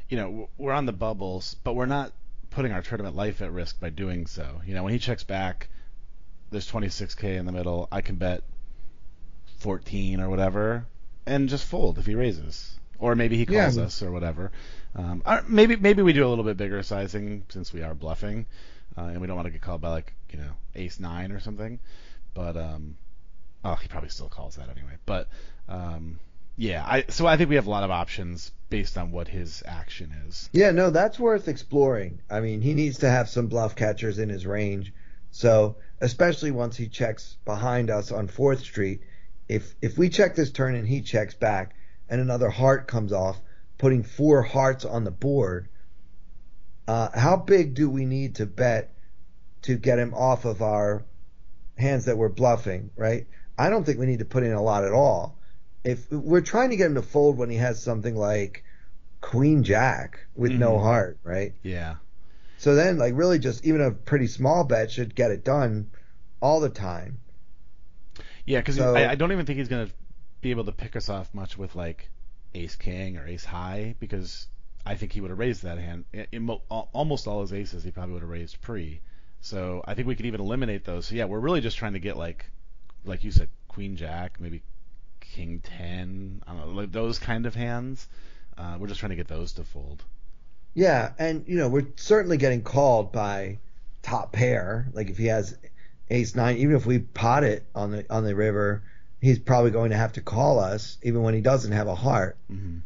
you 0.09 0.16
know, 0.16 0.49
we're 0.57 0.72
on 0.72 0.87
the 0.87 0.93
bubbles, 0.93 1.57
but 1.64 1.74
we're 1.74 1.87
not 1.87 2.12
putting 2.51 2.72
our 2.72 2.83
tournament 2.83 3.16
life 3.16 3.43
at 3.43 3.51
risk 3.53 3.81
by 3.81 3.91
doing 3.91 4.27
so. 4.27 4.62
You 4.64 4.74
know, 4.74 4.85
when 4.85 4.93
he 4.93 4.99
checks 4.99 5.24
back, 5.24 5.68
there's 6.51 6.70
26k 6.70 7.38
in 7.38 7.47
the 7.47 7.53
middle. 7.53 7.88
I 7.90 8.01
can 8.01 8.16
bet 8.16 8.42
14 9.59 10.20
or 10.20 10.28
whatever, 10.28 10.86
and 11.26 11.49
just 11.49 11.64
fold 11.64 11.99
if 11.99 12.07
he 12.07 12.14
raises, 12.14 12.78
or 12.99 13.14
maybe 13.14 13.36
he 13.36 13.47
calls 13.47 13.76
mean- 13.76 13.86
us 13.86 14.03
or 14.03 14.11
whatever. 14.11 14.53
Um, 14.94 15.22
or 15.26 15.44
maybe 15.47 15.76
maybe 15.76 16.03
we 16.03 16.12
do 16.14 16.26
a 16.26 16.28
little 16.28 16.44
bit 16.44 16.57
bigger 16.57 16.82
sizing 16.82 17.44
since 17.51 17.72
we 17.72 17.82
are 17.82 17.94
bluffing, 17.94 18.47
uh, 18.97 19.03
and 19.03 19.20
we 19.20 19.26
don't 19.26 19.36
want 19.36 19.47
to 19.47 19.53
get 19.53 19.61
called 19.61 19.80
by 19.80 19.90
like 19.90 20.14
you 20.30 20.38
know 20.38 20.53
ace 20.74 20.99
nine 20.99 21.32
or 21.32 21.40
something. 21.40 21.78
But 22.32 22.57
um, 22.57 22.97
oh, 23.64 23.74
he 23.74 23.88
probably 23.88 24.09
still 24.09 24.28
calls 24.28 24.57
that 24.57 24.70
anyway. 24.70 24.97
But 25.05 25.28
um, 25.68 26.18
yeah, 26.57 26.84
I 26.86 27.05
so 27.09 27.26
I 27.26 27.36
think 27.36 27.51
we 27.51 27.57
have 27.57 27.66
a 27.66 27.70
lot 27.70 27.82
of 27.82 27.90
options 27.90 28.53
based 28.70 28.97
on 28.97 29.11
what 29.11 29.28
his 29.28 29.62
action 29.66 30.12
is. 30.28 30.49
Yeah, 30.53 30.70
no, 30.70 30.90
that's 30.90 31.18
worth 31.18 31.49
exploring. 31.49 32.20
I 32.30 32.40
mean, 32.40 32.62
he 32.62 32.74
needs 32.74 32.99
to 32.99 33.11
have 33.11 33.28
some 33.28 33.49
bluff 33.49 33.76
catchers 33.76 34.18
in 34.18 34.28
his 34.28 34.47
range. 34.47 34.92
So, 35.30 35.76
especially 36.01 36.51
once 36.51 36.76
he 36.76 36.88
checks 36.88 37.36
behind 37.44 37.90
us 37.90 38.12
on 38.12 38.28
4th 38.28 38.61
Street, 38.61 39.03
if 39.49 39.74
if 39.80 39.97
we 39.97 40.09
check 40.09 40.34
this 40.34 40.51
turn 40.51 40.74
and 40.74 40.86
he 40.86 41.03
checks 41.03 41.34
back 41.34 41.74
and 42.09 42.20
another 42.20 42.51
heart 42.51 42.88
comes 42.88 43.12
off, 43.12 43.40
putting 43.78 44.03
four 44.03 44.42
hearts 44.42 44.84
on 44.84 45.05
the 45.05 45.11
board, 45.11 45.68
uh, 46.88 47.09
how 47.18 47.36
big 47.36 47.74
do 47.74 47.88
we 47.88 48.05
need 48.05 48.36
to 48.36 48.47
bet 48.47 48.94
to 49.62 49.76
get 49.76 49.99
him 49.99 50.14
off 50.14 50.44
of 50.44 50.62
our 50.62 51.05
hands 51.76 52.05
that 52.07 52.16
we're 52.16 52.28
bluffing, 52.28 52.90
right? 52.97 53.26
I 53.59 53.70
don't 53.70 53.84
think 53.84 53.99
we 53.99 54.07
need 54.07 54.20
to 54.20 54.24
put 54.24 54.44
in 54.44 54.53
a 54.53 54.62
lot 54.62 54.84
at 54.84 54.92
all. 54.92 55.38
If 55.84 56.11
we're 56.11 56.40
trying 56.40 56.70
to 56.70 56.76
get 56.76 56.86
him 56.86 56.94
to 56.97 57.03
fold 57.03 57.36
when 57.38 57.51
he 57.51 57.57
has 57.57 57.82
something 57.82 58.14
like 58.16 58.64
Queen 59.20 59.62
Jack 59.62 60.20
with 60.34 60.53
no 60.53 60.72
Mhm. 60.72 60.82
heart, 60.82 61.18
right? 61.22 61.55
Yeah. 61.62 61.97
So 62.59 62.74
then, 62.74 62.98
like, 62.98 63.14
really, 63.16 63.38
just 63.38 63.64
even 63.66 63.80
a 63.80 63.90
pretty 63.90 64.26
small 64.26 64.64
bet 64.64 64.90
should 64.90 65.14
get 65.14 65.30
it 65.30 65.44
done 65.44 65.90
all 66.40 66.61
the 66.61 66.70
time. 66.70 67.20
Yeah, 68.46 68.61
because 68.61 68.76
So- 68.76 68.94
I, 68.94 69.11
I 69.11 69.14
don't 69.14 69.32
even 69.32 69.46
think 69.46 69.59
he's 69.59 69.68
gonna 69.68 69.90
be 70.40 70.50
able 70.50 70.64
to 70.64 70.72
pick 70.72 70.96
us 70.96 71.09
off 71.09 71.32
much 71.34 71.59
with 71.59 71.74
like 71.74 72.09
ace 72.54 72.76
king 72.76 73.16
or 73.16 73.26
ace 73.26 73.44
high 73.44 73.94
because 73.98 74.46
I 74.84 74.94
think 74.94 75.12
he 75.12 75.20
would 75.20 75.30
have 75.30 75.38
raised 75.38 75.64
that 75.64 75.78
hand. 75.78 76.04
In, 76.32 76.44
mo- 76.44 76.62
almost 76.68 77.26
all 77.26 77.40
his 77.40 77.52
aces, 77.52 77.82
he 77.84 77.90
probably 77.90 78.14
would 78.14 78.22
have 78.22 78.30
raised 78.30 78.61
pre. 78.61 79.00
So 79.40 79.82
I 79.86 79.94
think 79.94 80.07
we 80.09 80.14
could 80.14 80.26
even 80.26 80.40
eliminate 80.40 80.84
those. 80.84 81.07
So 81.07 81.14
yeah, 81.16 81.24
we're 81.24 81.40
really 81.40 81.61
just 81.61 81.76
trying 81.76 81.94
to 81.94 81.98
get 81.98 82.16
like, 82.16 82.46
like 83.04 83.24
you 83.24 83.30
said, 83.30 83.48
queen 83.68 83.96
jack, 83.96 84.40
maybe 84.40 84.62
king 85.20 85.61
ten, 85.61 86.42
I 86.46 86.52
don't 86.52 86.68
know, 86.68 86.72
like 86.80 86.92
those 86.92 87.18
kind 87.18 87.46
of 87.46 87.54
hands. 87.54 88.09
Uh, 88.57 88.76
we're 88.78 88.86
just 88.88 89.00
trying 89.00 89.11
to 89.11 89.16
get 89.16 89.28
those 89.28 89.52
to 89.54 89.64
fold. 89.64 90.02
Yeah, 90.77 91.12
and 91.18 91.43
you 91.49 91.57
know, 91.57 91.68
we're 91.70 91.87
certainly 91.97 92.37
getting 92.37 92.61
called 92.61 93.11
by 93.11 93.57
top 94.03 94.33
pair. 94.33 94.87
Like 94.93 95.09
if 95.09 95.16
he 95.16 95.24
has 95.27 95.57
ace 96.11 96.35
nine, 96.35 96.59
even 96.59 96.77
if 96.77 96.85
we 96.85 96.99
pot 96.99 97.45
it 97.45 97.64
on 97.74 97.93
the 97.93 98.05
on 98.11 98.24
the 98.24 98.37
river, 98.37 98.83
he's 99.22 99.39
probably 99.39 99.70
going 99.70 99.91
to 99.91 99.97
have 99.97 100.12
to 100.12 100.20
call 100.20 100.59
us, 100.61 100.99
even 101.03 101.22
when 101.22 101.33
he 101.33 101.41
doesn't 101.41 101.72
have 101.72 101.87
a 101.89 101.95
heart. 101.95 102.37
hmm 102.51 102.81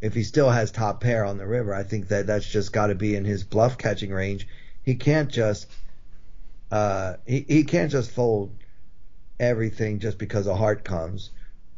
If 0.00 0.14
he 0.14 0.22
still 0.22 0.48
has 0.48 0.70
top 0.72 1.02
pair 1.02 1.26
on 1.26 1.36
the 1.36 1.46
river, 1.46 1.74
I 1.74 1.82
think 1.82 2.08
that 2.08 2.26
that's 2.26 2.50
just 2.50 2.72
got 2.72 2.86
to 2.86 2.94
be 2.94 3.14
in 3.14 3.26
his 3.26 3.44
bluff 3.44 3.76
catching 3.76 4.10
range. 4.10 4.48
He 4.82 4.94
can't 4.94 5.30
just 5.30 5.66
uh, 6.70 7.16
he 7.26 7.44
he 7.46 7.64
can't 7.64 7.90
just 7.92 8.10
fold 8.10 8.52
everything 9.38 9.98
just 9.98 10.16
because 10.16 10.46
a 10.46 10.56
heart 10.56 10.82
comes. 10.82 11.30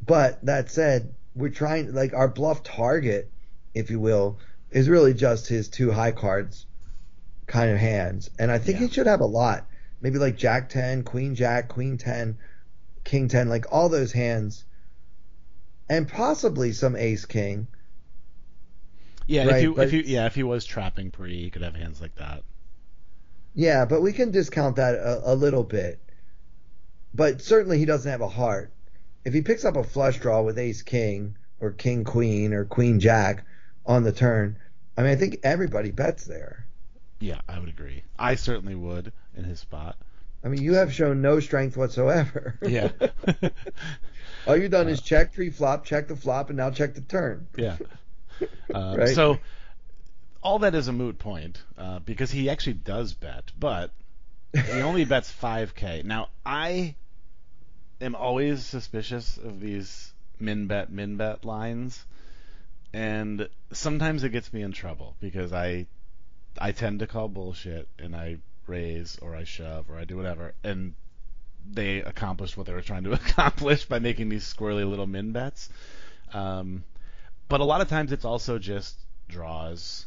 But 0.06 0.44
that 0.46 0.70
said, 0.70 1.12
we're 1.34 1.48
trying 1.50 1.92
like 1.92 2.14
our 2.14 2.28
bluff 2.28 2.62
target, 2.62 3.32
if 3.74 3.90
you 3.90 3.98
will, 3.98 4.38
is 4.70 4.88
really 4.88 5.14
just 5.14 5.48
his 5.48 5.68
two 5.68 5.90
high 5.92 6.12
cards 6.12 6.66
kind 7.46 7.70
of 7.70 7.78
hands. 7.78 8.30
And 8.38 8.50
I 8.50 8.58
think 8.58 8.80
Yeah. 8.80 8.86
he 8.86 8.92
should 8.92 9.06
have 9.06 9.20
a 9.20 9.26
lot. 9.26 9.66
Maybe 10.00 10.18
like 10.18 10.36
Jack 10.36 10.68
10, 10.68 11.04
Queen 11.04 11.34
Jack, 11.34 11.68
Queen 11.68 11.96
10, 11.96 12.36
King 13.04 13.28
10, 13.28 13.48
like 13.48 13.66
all 13.72 13.88
those 13.88 14.12
hands. 14.12 14.64
And 15.88 16.08
possibly 16.08 16.72
some 16.72 16.96
Ace 16.96 17.24
King. 17.24 17.68
Yeah, 19.26 19.46
Right, 19.46 19.56
if 19.56 19.62
you 19.62 19.74
but 19.74 19.86
if 19.88 19.92
you 19.92 20.02
yeah 20.06 20.26
if 20.26 20.34
he 20.34 20.42
was 20.42 20.64
trapping 20.64 21.10
pre, 21.10 21.42
he 21.42 21.50
could 21.50 21.62
have 21.62 21.74
hands 21.74 22.00
like 22.00 22.14
that. 22.16 22.42
Yeah, 23.54 23.84
but 23.84 24.02
we 24.02 24.12
can 24.12 24.30
discount 24.30 24.76
that 24.76 24.94
a, 24.96 25.32
a 25.32 25.34
little 25.34 25.64
bit. 25.64 25.98
But 27.14 27.40
certainly 27.40 27.78
he 27.78 27.86
doesn't 27.86 28.10
have 28.10 28.20
a 28.20 28.28
heart. 28.28 28.72
If 29.24 29.32
he 29.34 29.40
picks 29.40 29.64
up 29.64 29.76
a 29.76 29.82
flush 29.84 30.18
draw 30.20 30.42
with 30.42 30.58
ace 30.58 30.82
king 30.82 31.36
or 31.60 31.70
king 31.72 32.04
queen 32.04 32.52
or 32.52 32.64
queen 32.64 33.00
jack 33.00 33.45
on 33.86 34.02
the 34.02 34.12
turn, 34.12 34.58
I 34.96 35.02
mean 35.02 35.12
I 35.12 35.16
think 35.16 35.40
everybody 35.42 35.90
bets 35.90 36.24
there. 36.24 36.66
Yeah, 37.20 37.40
I 37.48 37.58
would 37.58 37.68
agree. 37.68 38.02
I 38.18 38.34
certainly 38.34 38.74
would 38.74 39.12
in 39.36 39.44
his 39.44 39.60
spot. 39.60 39.96
I 40.44 40.48
mean 40.48 40.62
you 40.62 40.74
have 40.74 40.92
shown 40.92 41.22
no 41.22 41.40
strength 41.40 41.76
whatsoever. 41.76 42.58
Yeah. 42.66 42.90
All 44.46 44.56
you've 44.56 44.70
done 44.70 44.88
is 44.88 45.00
check 45.00 45.32
three 45.32 45.50
flop, 45.50 45.84
check 45.84 46.06
the 46.08 46.14
flop, 46.16 46.50
and 46.50 46.56
now 46.56 46.70
check 46.70 46.94
the 46.94 47.00
turn. 47.00 47.48
yeah. 47.56 47.76
Uh, 48.72 48.94
Right. 48.98 49.14
So 49.14 49.38
all 50.42 50.60
that 50.60 50.74
is 50.76 50.86
a 50.86 50.92
moot 50.92 51.18
point 51.18 51.60
uh, 51.76 51.98
because 52.00 52.30
he 52.30 52.48
actually 52.48 52.74
does 52.74 53.14
bet, 53.14 53.50
but 53.58 53.90
he 54.52 54.80
only 54.82 55.04
bets 55.04 55.32
5k. 55.42 56.04
Now 56.04 56.28
I 56.44 56.94
am 58.00 58.14
always 58.14 58.64
suspicious 58.64 59.36
of 59.38 59.60
these 59.60 60.12
min 60.38 60.66
bet 60.68 60.92
min 60.92 61.16
bet 61.16 61.44
lines, 61.44 62.04
and 62.96 63.46
sometimes 63.72 64.24
it 64.24 64.30
gets 64.30 64.54
me 64.54 64.62
in 64.62 64.72
trouble 64.72 65.16
because 65.20 65.52
I 65.52 65.86
I 66.58 66.72
tend 66.72 67.00
to 67.00 67.06
call 67.06 67.28
bullshit 67.28 67.88
and 67.98 68.16
I 68.16 68.38
raise 68.66 69.18
or 69.20 69.36
I 69.36 69.44
shove 69.44 69.90
or 69.90 69.98
I 69.98 70.04
do 70.04 70.16
whatever, 70.16 70.54
and 70.64 70.94
they 71.70 71.98
accomplished 71.98 72.56
what 72.56 72.66
they 72.66 72.72
were 72.72 72.80
trying 72.80 73.04
to 73.04 73.12
accomplish 73.20 73.84
by 73.84 73.98
making 73.98 74.30
these 74.30 74.50
squirrely 74.50 74.88
little 74.88 75.06
min 75.06 75.32
bets. 75.32 75.68
Um, 76.32 76.84
but 77.50 77.60
a 77.60 77.64
lot 77.64 77.82
of 77.82 77.88
times 77.90 78.12
it's 78.12 78.24
also 78.24 78.58
just 78.58 78.98
draws 79.28 80.06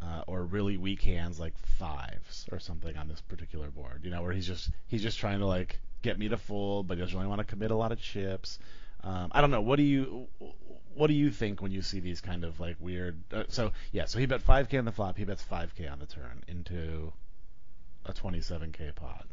uh, 0.00 0.22
or 0.26 0.42
really 0.42 0.78
weak 0.78 1.02
hands 1.02 1.38
like 1.38 1.58
fives 1.58 2.48
or 2.50 2.58
something 2.58 2.96
on 2.96 3.08
this 3.08 3.20
particular 3.20 3.68
board. 3.68 4.00
You 4.04 4.10
know, 4.10 4.22
where 4.22 4.32
he's 4.32 4.46
just 4.46 4.70
he's 4.88 5.02
just 5.02 5.18
trying 5.18 5.40
to 5.40 5.46
like 5.46 5.80
get 6.00 6.18
me 6.18 6.30
to 6.30 6.38
fold, 6.38 6.88
but 6.88 6.96
he 6.96 7.02
doesn't 7.02 7.14
really 7.14 7.28
want 7.28 7.40
to 7.40 7.44
commit 7.44 7.70
a 7.70 7.76
lot 7.76 7.92
of 7.92 8.00
chips. 8.00 8.58
Um, 9.04 9.28
I 9.32 9.40
don't 9.40 9.50
know. 9.50 9.60
What 9.60 9.76
do 9.76 9.82
you 9.82 10.28
what 10.94 11.06
do 11.06 11.14
you 11.14 11.30
think 11.30 11.62
when 11.62 11.72
you 11.72 11.82
see 11.82 12.00
these 12.00 12.20
kind 12.20 12.44
of 12.44 12.60
like 12.60 12.76
weird? 12.78 13.22
Uh, 13.32 13.44
so 13.48 13.72
yeah, 13.92 14.04
so 14.04 14.18
he 14.18 14.26
bet 14.26 14.44
5k 14.44 14.78
on 14.78 14.84
the 14.84 14.92
flop. 14.92 15.16
He 15.16 15.24
bets 15.24 15.44
5k 15.50 15.90
on 15.90 15.98
the 15.98 16.06
turn 16.06 16.44
into 16.46 17.12
a 18.04 18.12
27k 18.12 18.94
pot. 18.94 19.26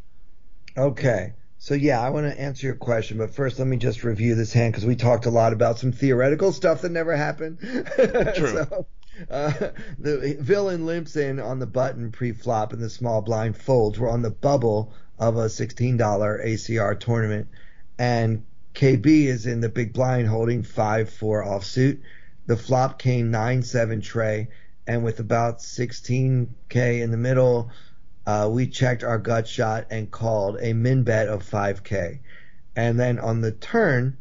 Okay. 0.78 1.34
So 1.57 1.74
yeah, 1.74 1.99
I 1.99 2.09
want 2.09 2.26
to 2.26 2.39
answer 2.39 2.67
your 2.67 2.76
question, 2.76 3.17
but 3.17 3.36
first 3.36 3.59
let 3.59 3.67
me 3.67 3.78
just 3.78 4.03
review 4.03 4.36
this 4.36 4.53
hand 4.53 4.72
because 4.72 4.86
we 4.86 4.95
talked 4.95 5.26
a 5.26 5.32
lot 5.32 5.51
about 5.51 5.78
some 5.78 5.91
theoretical 5.91 6.53
stuff 6.53 6.82
that 6.82 6.91
never 6.91 7.15
happened. 7.15 7.59
True. 8.36 8.65
so, 8.70 8.88
uh, 9.30 9.51
the 9.97 10.38
villain 10.39 10.86
limps 10.86 11.17
in 11.17 11.39
on 11.39 11.59
the 11.59 11.67
button 11.67 12.11
pre-flop, 12.11 12.72
and 12.72 12.82
the 12.82 12.89
small 12.89 13.22
blind 13.22 13.57
folds. 13.57 13.99
We're 13.99 14.09
on 14.09 14.22
the 14.22 14.32
bubble 14.32 14.93
of 15.17 15.36
a 15.36 15.45
$16 15.45 15.97
ACR 15.97 16.97
tournament, 16.97 17.49
and 17.97 18.45
KB 18.80 19.25
is 19.25 19.45
in 19.45 19.59
the 19.59 19.67
big 19.67 19.91
blind 19.91 20.30
holding 20.30 20.63
five 20.63 21.09
four 21.09 21.43
offsuit. 21.43 21.99
The 22.45 22.55
flop 22.55 22.97
came 22.97 23.30
nine 23.30 23.61
seven 23.61 23.99
tray, 23.99 24.47
and 24.88 25.03
with 25.03 25.19
about 25.19 25.59
16k 25.59 27.01
in 27.01 27.11
the 27.11 27.17
middle. 27.17 27.71
Uh, 28.25 28.47
we 28.49 28.67
checked 28.67 29.03
our 29.03 29.17
gut 29.17 29.49
shot 29.49 29.88
and 29.89 30.09
called 30.09 30.59
a 30.61 30.71
min 30.71 31.03
bet 31.03 31.27
of 31.27 31.43
5K. 31.43 32.19
And 32.73 32.97
then 32.97 33.19
on 33.19 33.41
the 33.41 33.51
turn 33.51 34.15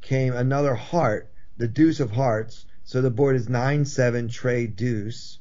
came 0.00 0.32
another 0.32 0.74
heart, 0.74 1.30
the 1.58 1.68
deuce 1.68 2.00
of 2.00 2.12
hearts. 2.12 2.64
So 2.84 3.02
the 3.02 3.10
board 3.10 3.36
is 3.36 3.50
9 3.50 3.84
7 3.84 4.28
tray 4.28 4.66
deuce 4.66 5.40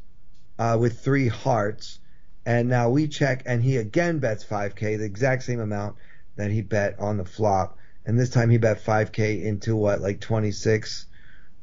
uh, 0.57 0.76
with 0.78 0.99
three 0.99 1.30
hearts. 1.30 2.01
And 2.45 2.68
now 2.68 2.89
we 2.89 3.07
check, 3.07 3.41
and 3.45 3.64
he 3.64 3.78
again 3.78 4.20
bets 4.20 4.43
5K, 4.43 4.97
the 4.97 5.05
exact 5.05 5.43
same 5.43 5.62
amount 5.62 5.95
that 6.36 6.51
he 6.51 6.62
bet 6.62 6.99
on 6.99 7.16
the 7.16 7.24
flop. 7.24 7.78
And 8.10 8.20
this 8.20 8.32
time 8.32 8.49
he 8.49 8.57
bet 8.57 8.84
5K 8.84 9.43
into 9.43 9.76
what, 9.76 10.01
like 10.01 10.20
26? 10.20 11.05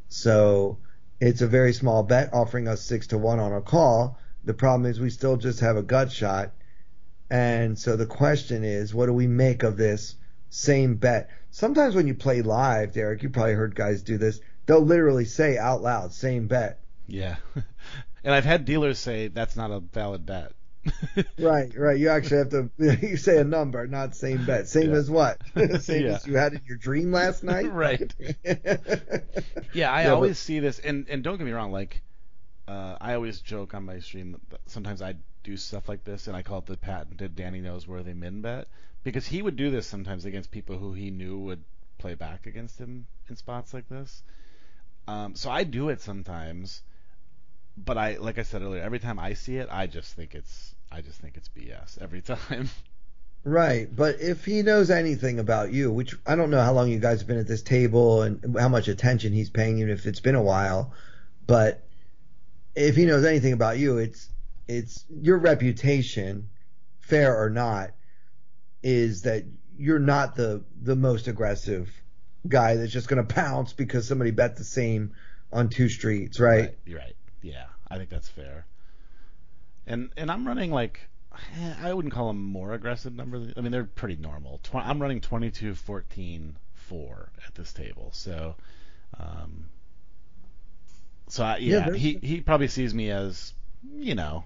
So 0.09 0.79
it's 1.21 1.43
a 1.43 1.49
very 1.49 1.73
small 1.73 2.05
bet, 2.05 2.33
offering 2.33 2.69
us 2.69 2.83
6 2.83 3.09
to 3.09 3.19
1 3.19 3.41
on 3.41 3.53
a 3.53 3.61
call. 3.61 4.17
The 4.45 4.55
problem 4.55 4.89
is 4.89 5.01
we 5.01 5.11
still 5.11 5.37
just 5.39 5.59
have 5.59 5.77
a 5.77 5.83
gut 5.83 6.13
shot. 6.13 6.53
And 7.29 7.77
so 7.77 7.97
the 7.97 8.07
question 8.07 8.63
is, 8.63 8.95
what 8.95 9.07
do 9.07 9.13
we 9.13 9.27
make 9.27 9.65
of 9.65 9.77
this 9.77 10.15
same 10.49 10.95
bet? 10.95 11.31
Sometimes 11.51 11.97
when 11.97 12.07
you 12.07 12.15
play 12.15 12.43
live, 12.43 12.93
Derek, 12.93 13.25
you 13.25 13.31
probably 13.31 13.55
heard 13.55 13.75
guys 13.75 14.05
do 14.05 14.17
this. 14.17 14.39
They'll 14.67 14.79
literally 14.87 15.25
say 15.25 15.59
out 15.59 15.83
loud, 15.83 16.13
same 16.13 16.47
bet. 16.47 16.79
Yeah. 17.09 17.39
and 18.23 18.33
I've 18.33 18.45
had 18.45 18.65
dealers 18.65 19.01
say 19.01 19.27
that's 19.27 19.57
not 19.57 19.73
a 19.73 19.81
valid 19.81 20.25
bet. 20.25 20.53
Right, 21.39 21.75
right. 21.77 21.99
You 21.99 22.09
actually 22.11 22.39
have 22.39 22.51
to 22.51 22.71
you 23.07 23.17
say 23.17 23.39
a 23.39 23.45
number, 23.45 23.87
not 23.87 24.15
same 24.17 24.45
bet. 24.45 24.69
Same 24.69 24.91
Yeah. 24.91 24.97
as 24.97 25.11
what? 25.11 25.41
same 25.83 26.05
Yeah. 26.07 26.15
as 26.15 26.27
you 26.27 26.37
had 26.37 26.53
in 26.55 26.61
your 26.67 26.77
dream 26.77 27.13
last 27.13 27.43
night? 27.45 27.73
right. 27.73 28.15
Yeah, 29.73 29.93
I 29.93 30.05
Yeah, 30.05 30.13
always 30.13 30.33
but- 30.33 30.37
see 30.37 30.61
this, 30.61 30.79
and 30.79 31.07
and 31.09 31.23
don't 31.23 31.37
get 31.39 31.45
me 31.45 31.53
wrong, 31.53 31.73
like 31.73 32.03
uh, 32.69 32.97
I 33.01 33.15
always 33.15 33.41
joke 33.41 33.75
on 33.75 33.85
my 33.85 34.01
stream 34.01 34.41
that 34.51 34.61
sometimes 34.67 35.01
I 35.03 35.15
do 35.45 35.57
stuff 35.57 35.89
like 35.89 36.05
this, 36.05 36.27
and 36.27 36.37
I 36.37 36.43
call 36.43 36.59
it 36.59 36.67
the 36.67 36.77
patented 36.77 37.37
Danny 37.37 37.61
knows 37.61 37.87
where 37.87 38.03
they 38.03 38.15
min 38.15 38.41
bet 38.43 38.69
because 39.05 39.27
he 39.27 39.41
would 39.43 39.57
do 39.57 39.71
this 39.71 39.87
sometimes 39.87 40.25
against 40.25 40.51
people 40.51 40.77
who 40.79 40.93
he 40.93 41.11
knew 41.11 41.39
would 41.39 41.63
play 41.99 42.15
back 42.15 42.47
against 42.47 42.79
him 42.79 43.07
in 43.29 43.37
spots 43.37 43.73
like 43.73 43.89
this. 43.89 44.23
Um, 45.09 45.35
so 45.37 45.51
I 45.51 45.63
do 45.65 45.89
it 45.91 46.01
sometimes, 46.01 46.83
but 47.77 47.97
I 47.97 48.17
like 48.17 48.39
I 48.39 48.43
said 48.43 48.63
earlier, 48.63 48.83
every 48.83 48.99
time 48.99 49.19
I 49.19 49.35
see 49.35 49.57
it, 49.59 49.69
I 49.71 49.87
just 49.87 50.15
think 50.15 50.35
it's 50.35 50.75
I 50.91 51.01
just 51.01 51.21
think 51.21 51.37
it's 51.37 51.49
BS 51.49 52.01
every 52.01 52.23
time. 52.23 52.71
Right, 53.45 53.95
but 53.95 54.21
if 54.21 54.45
he 54.45 54.63
knows 54.63 54.91
anything 54.91 55.39
about 55.39 55.73
you, 55.73 55.93
which 55.93 56.17
I 56.27 56.35
don't 56.35 56.51
know 56.51 56.61
how 56.61 56.73
long 56.73 56.91
you 56.91 56.99
guys 56.99 57.21
have 57.21 57.29
been 57.29 57.39
at 57.39 57.47
this 57.47 57.63
table 57.63 58.23
and 58.23 58.59
how 58.59 58.69
much 58.69 58.89
attention 58.89 59.33
he's 59.33 59.51
paying 59.51 59.79
you, 59.79 59.89
if 59.89 60.05
it's 60.07 60.19
been 60.19 60.35
a 60.35 60.43
while, 60.43 60.93
but 61.47 61.87
if 62.75 62.97
he 62.97 63.05
knows 63.05 63.25
anything 63.25 63.53
about 63.53 63.79
you, 63.79 63.99
it's 63.99 64.29
it's 64.67 65.05
your 65.09 65.39
reputation, 65.39 66.49
fair 66.99 67.41
or 67.41 67.49
not, 67.49 67.93
is 68.83 69.23
that 69.23 69.45
you're 69.79 70.01
not 70.01 70.35
the 70.35 70.65
the 70.83 70.97
most 70.97 71.29
aggressive 71.29 71.89
guy 72.49 72.75
that's 72.75 72.93
just 72.93 73.07
going 73.07 73.25
to 73.27 73.35
pounce 73.35 73.73
because 73.73 74.09
somebody 74.09 74.33
bet 74.33 74.57
the 74.57 74.65
same 74.65 75.15
on 75.53 75.69
two 75.69 75.89
streets, 75.89 76.41
right? 76.41 76.77
You're 76.85 76.99
right. 76.99 77.17
Yeah, 77.43 77.67
I 77.89 77.97
think 77.97 78.11
that's 78.11 78.29
fair. 78.29 78.67
And 79.87 80.11
and 80.17 80.31
I'm 80.31 80.47
running 80.47 80.71
like 80.71 81.01
I 81.83 81.93
wouldn't 81.93 82.15
call 82.15 82.29
them 82.29 82.43
more 82.43 82.73
aggressive 82.73 83.15
numbers. 83.15 83.53
I 83.57 83.61
mean, 83.61 83.73
they're 83.73 83.85
pretty 83.85 84.17
normal. 84.17 84.59
Tw- 84.63 84.77
I'm 84.77 85.01
running 85.01 85.21
22, 85.21 85.75
14, 85.75 86.57
4 86.75 87.33
at 87.47 87.55
this 87.55 87.73
table. 87.73 88.11
So, 88.13 88.55
um, 89.19 89.67
so 91.29 91.45
I, 91.45 91.59
Yeah, 91.59 91.89
yeah, 91.91 91.95
he 91.95 92.19
he 92.23 92.41
probably 92.41 92.69
sees 92.69 92.95
me 92.95 93.11
as 93.11 93.53
you 93.97 94.15
know 94.15 94.45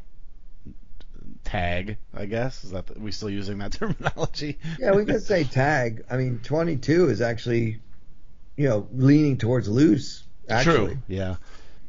tag. 1.45 1.97
I 2.14 2.26
guess 2.26 2.64
is 2.64 2.70
that 2.70 2.86
the, 2.86 2.99
we 2.99 3.12
still 3.12 3.30
using 3.30 3.59
that 3.59 3.72
terminology? 3.78 4.59
Yeah, 4.78 4.93
we 4.93 5.05
can 5.05 5.20
say 5.20 5.45
tag. 5.45 6.05
I 6.11 6.16
mean, 6.16 6.41
22 6.43 7.09
is 7.09 7.20
actually, 7.20 7.80
you 8.57 8.68
know, 8.68 8.88
leaning 8.93 9.36
towards 9.36 9.68
loose. 9.68 10.24
Actually, 10.49 10.95
True. 10.95 10.99
Yeah. 11.07 11.36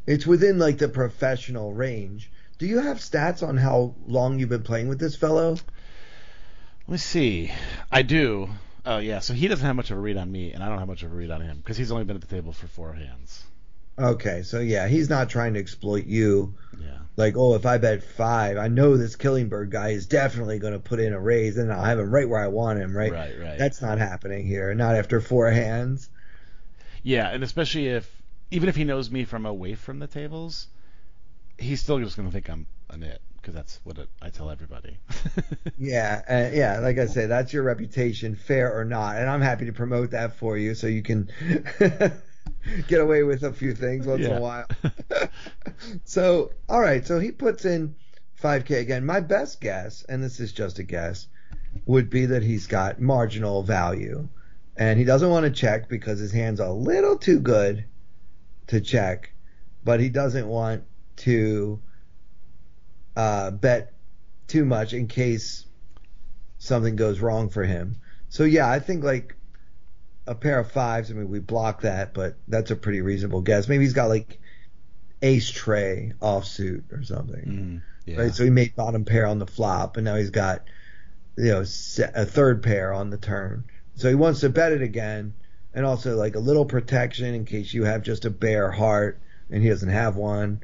it's 0.05 0.27
within 0.27 0.59
like 0.59 0.77
the 0.77 0.89
professional 0.89 1.73
range. 1.73 2.31
Do 2.61 2.67
you 2.67 2.77
have 2.77 2.97
stats 2.97 3.41
on 3.41 3.57
how 3.57 3.95
long 4.05 4.37
you've 4.37 4.49
been 4.49 4.61
playing 4.61 4.87
with 4.87 4.99
this 4.99 5.15
fellow? 5.15 5.53
Let 5.53 6.87
me 6.87 6.97
see. 6.97 7.51
I 7.91 8.03
do. 8.03 8.51
Oh 8.85 8.99
yeah. 8.99 9.17
So 9.17 9.33
he 9.33 9.47
doesn't 9.47 9.65
have 9.65 9.75
much 9.75 9.89
of 9.89 9.97
a 9.97 9.99
read 9.99 10.15
on 10.15 10.31
me, 10.31 10.53
and 10.53 10.61
I 10.61 10.69
don't 10.69 10.77
have 10.77 10.87
much 10.87 11.01
of 11.01 11.11
a 11.11 11.15
read 11.15 11.31
on 11.31 11.41
him 11.41 11.57
because 11.57 11.75
he's 11.75 11.91
only 11.91 12.03
been 12.03 12.17
at 12.17 12.21
the 12.21 12.27
table 12.27 12.53
for 12.53 12.67
four 12.67 12.93
hands. 12.93 13.43
Okay, 13.97 14.43
so 14.43 14.59
yeah, 14.59 14.87
he's 14.87 15.09
not 15.09 15.31
trying 15.31 15.55
to 15.55 15.59
exploit 15.59 16.05
you. 16.05 16.53
Yeah. 16.79 16.99
Like, 17.15 17.35
oh, 17.35 17.55
if 17.55 17.65
I 17.65 17.79
bet 17.79 18.03
five, 18.03 18.57
I 18.57 18.67
know 18.67 18.95
this 18.95 19.15
Killingbird 19.15 19.71
guy 19.71 19.89
is 19.89 20.05
definitely 20.05 20.59
going 20.59 20.73
to 20.73 20.79
put 20.79 20.99
in 20.99 21.13
a 21.13 21.19
raise, 21.19 21.57
and 21.57 21.73
I'll 21.73 21.83
have 21.83 21.97
him 21.97 22.13
right 22.13 22.29
where 22.29 22.43
I 22.43 22.49
want 22.49 22.77
him, 22.77 22.95
right? 22.95 23.11
Right. 23.11 23.39
Right. 23.39 23.57
That's 23.57 23.81
not 23.81 23.97
happening 23.97 24.45
here. 24.45 24.71
Not 24.75 24.93
after 24.95 25.19
four 25.19 25.49
hands. 25.49 26.11
Yeah, 27.01 27.27
and 27.27 27.43
especially 27.43 27.87
if 27.87 28.07
even 28.51 28.69
if 28.69 28.75
he 28.75 28.83
knows 28.83 29.09
me 29.09 29.25
from 29.25 29.47
away 29.47 29.73
from 29.73 29.97
the 29.97 30.05
tables, 30.05 30.67
he's 31.61 31.81
still 31.81 31.99
just 31.99 32.17
gonna 32.17 32.31
think 32.31 32.49
I'm 32.49 32.67
a 32.89 32.97
nit 32.97 33.21
because 33.37 33.53
that's 33.53 33.79
what 33.83 33.97
it, 33.97 34.09
I 34.21 34.29
tell 34.29 34.49
everybody. 34.49 34.97
Yeah, 35.77 36.21
uh, 36.29 36.55
yeah. 36.55 36.77
Like 36.77 36.99
I 36.99 37.07
say, 37.07 37.25
that's 37.25 37.53
your 37.53 37.63
reputation, 37.63 38.35
fair 38.35 38.77
or 38.77 38.85
not, 38.85 39.15
and 39.15 39.27
I'm 39.27 39.41
happy 39.41 39.65
to 39.65 39.73
promote 39.73 40.11
that 40.11 40.35
for 40.35 40.55
you, 40.55 40.75
so 40.75 40.85
you 40.85 41.01
can 41.01 41.27
get 42.87 43.01
away 43.01 43.23
with 43.23 43.41
a 43.41 43.51
few 43.51 43.73
things 43.73 44.05
once 44.05 44.23
in 44.23 44.31
a 44.31 44.39
while. 44.39 44.67
so, 46.03 46.51
all 46.69 46.79
right. 46.79 47.05
So 47.05 47.19
he 47.19 47.31
puts 47.31 47.65
in 47.65 47.95
5K 48.43 48.79
again. 48.79 49.05
My 49.07 49.21
best 49.21 49.59
guess, 49.59 50.03
and 50.07 50.23
this 50.23 50.39
is 50.39 50.51
just 50.53 50.77
a 50.77 50.83
guess, 50.83 51.27
would 51.87 52.11
be 52.11 52.27
that 52.27 52.43
he's 52.43 52.67
got 52.67 53.01
marginal 53.01 53.63
value, 53.63 54.27
and 54.77 54.99
he 54.99 55.05
doesn't 55.05 55.29
want 55.29 55.45
to 55.45 55.51
check 55.51 55.89
because 55.89 56.19
his 56.19 56.31
hand's 56.31 56.59
a 56.59 56.69
little 56.69 57.17
too 57.17 57.39
good 57.39 57.85
to 58.67 58.81
check, 58.81 59.33
but 59.83 59.99
he 59.99 60.09
doesn't 60.09 60.47
want 60.47 60.83
to 61.17 61.79
uh, 63.15 63.51
bet 63.51 63.93
too 64.47 64.65
much 64.65 64.93
in 64.93 65.07
case 65.07 65.65
something 66.57 66.95
goes 66.95 67.19
wrong 67.19 67.49
for 67.49 67.63
him. 67.63 67.97
So 68.29 68.43
yeah, 68.43 68.69
I 68.69 68.79
think 68.79 69.03
like 69.03 69.35
a 70.27 70.35
pair 70.35 70.59
of 70.59 70.71
fives. 70.71 71.11
I 71.11 71.13
mean, 71.13 71.29
we 71.29 71.39
block 71.39 71.81
that, 71.81 72.13
but 72.13 72.37
that's 72.47 72.71
a 72.71 72.75
pretty 72.75 73.01
reasonable 73.01 73.41
guess. 73.41 73.67
Maybe 73.67 73.83
he's 73.83 73.93
got 73.93 74.09
like 74.09 74.39
ace 75.21 75.49
tray 75.49 76.13
offsuit 76.21 76.91
or 76.91 77.03
something. 77.03 77.45
Mm, 77.45 77.81
yeah. 78.05 78.21
Right. 78.21 78.33
So 78.33 78.43
he 78.43 78.49
made 78.49 78.75
bottom 78.75 79.05
pair 79.05 79.25
on 79.25 79.39
the 79.39 79.47
flop, 79.47 79.97
and 79.97 80.05
now 80.05 80.15
he's 80.15 80.29
got 80.29 80.63
you 81.37 81.51
know 81.51 81.61
a 81.61 82.25
third 82.25 82.63
pair 82.63 82.93
on 82.93 83.09
the 83.09 83.17
turn. 83.17 83.65
So 83.95 84.09
he 84.09 84.15
wants 84.15 84.39
to 84.41 84.49
bet 84.49 84.71
it 84.71 84.81
again, 84.81 85.33
and 85.73 85.85
also 85.85 86.15
like 86.15 86.35
a 86.35 86.39
little 86.39 86.65
protection 86.65 87.33
in 87.33 87.45
case 87.45 87.73
you 87.73 87.83
have 87.83 88.01
just 88.01 88.25
a 88.25 88.29
bare 88.29 88.71
heart 88.71 89.19
and 89.51 89.61
he 89.61 89.69
doesn't 89.69 89.89
have 89.89 90.15
one. 90.15 90.61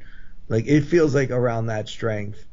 Like 0.48 0.66
it 0.66 0.82
feels 0.82 1.14
like 1.14 1.30
around 1.30 1.66
that 1.66 1.88
strength. 1.88 2.44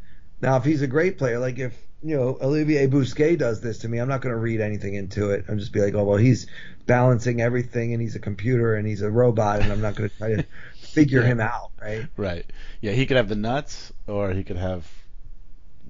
Now, 0.42 0.58
if 0.58 0.64
he's 0.66 0.82
a 0.82 0.88
great 0.88 1.18
player, 1.18 1.40
like 1.40 1.60
if 1.60 1.76
you 2.04 2.16
know 2.16 2.38
Olivier 2.42 2.88
Busquet 2.88 3.38
does 3.38 3.62
this 3.62 3.80
to 3.80 3.88
me, 3.90 4.00
I'm 4.00 4.08
not 4.10 4.22
going 4.22 4.34
to 4.34 4.40
read 4.40 4.62
anything 4.62 4.94
into 4.96 5.32
it. 5.32 5.46
I'm 5.48 5.58
just 5.60 5.72
be 5.72 5.82
like, 5.82 5.94
oh 5.96 6.04
well, 6.04 6.18
he's 6.18 6.48
balancing 6.86 7.42
everything 7.42 7.94
and 7.94 8.02
he's 8.02 8.16
a 8.16 8.20
computer 8.20 8.76
and 8.76 8.88
he's 8.88 9.02
a 9.02 9.10
robot, 9.10 9.62
and 9.62 9.72
I'm 9.72 9.82
not 9.82 9.96
going 9.96 10.10
to 10.10 10.18
try 10.18 10.36
to 10.36 10.46
figure 10.82 11.22
Yeah. 11.22 11.28
him 11.28 11.40
out, 11.40 11.72
right? 11.82 12.06
Right. 12.18 12.46
Yeah, 12.82 12.92
he 12.92 13.06
could 13.06 13.18
have 13.18 13.30
the 13.30 13.36
nuts, 13.36 13.92
or 14.08 14.32
he 14.32 14.44
could 14.44 14.58
have. 14.58 14.90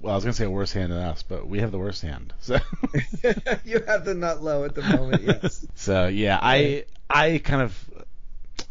Well, 0.00 0.12
I 0.12 0.14
was 0.16 0.24
gonna 0.24 0.34
say 0.34 0.44
a 0.44 0.50
worse 0.50 0.72
hand 0.72 0.92
than 0.92 0.98
us, 0.98 1.22
but 1.22 1.48
we 1.48 1.60
have 1.60 1.72
the 1.72 1.78
worst 1.78 2.02
hand. 2.02 2.32
So, 2.40 2.58
you 3.64 3.80
have 3.86 4.04
the 4.04 4.14
nut 4.14 4.42
low 4.42 4.64
at 4.64 4.74
the 4.74 4.82
moment, 4.82 5.22
yes. 5.22 5.66
so 5.74 6.06
yeah, 6.06 6.38
I 6.40 6.84
I 7.10 7.38
kind 7.38 7.62
of 7.62 7.95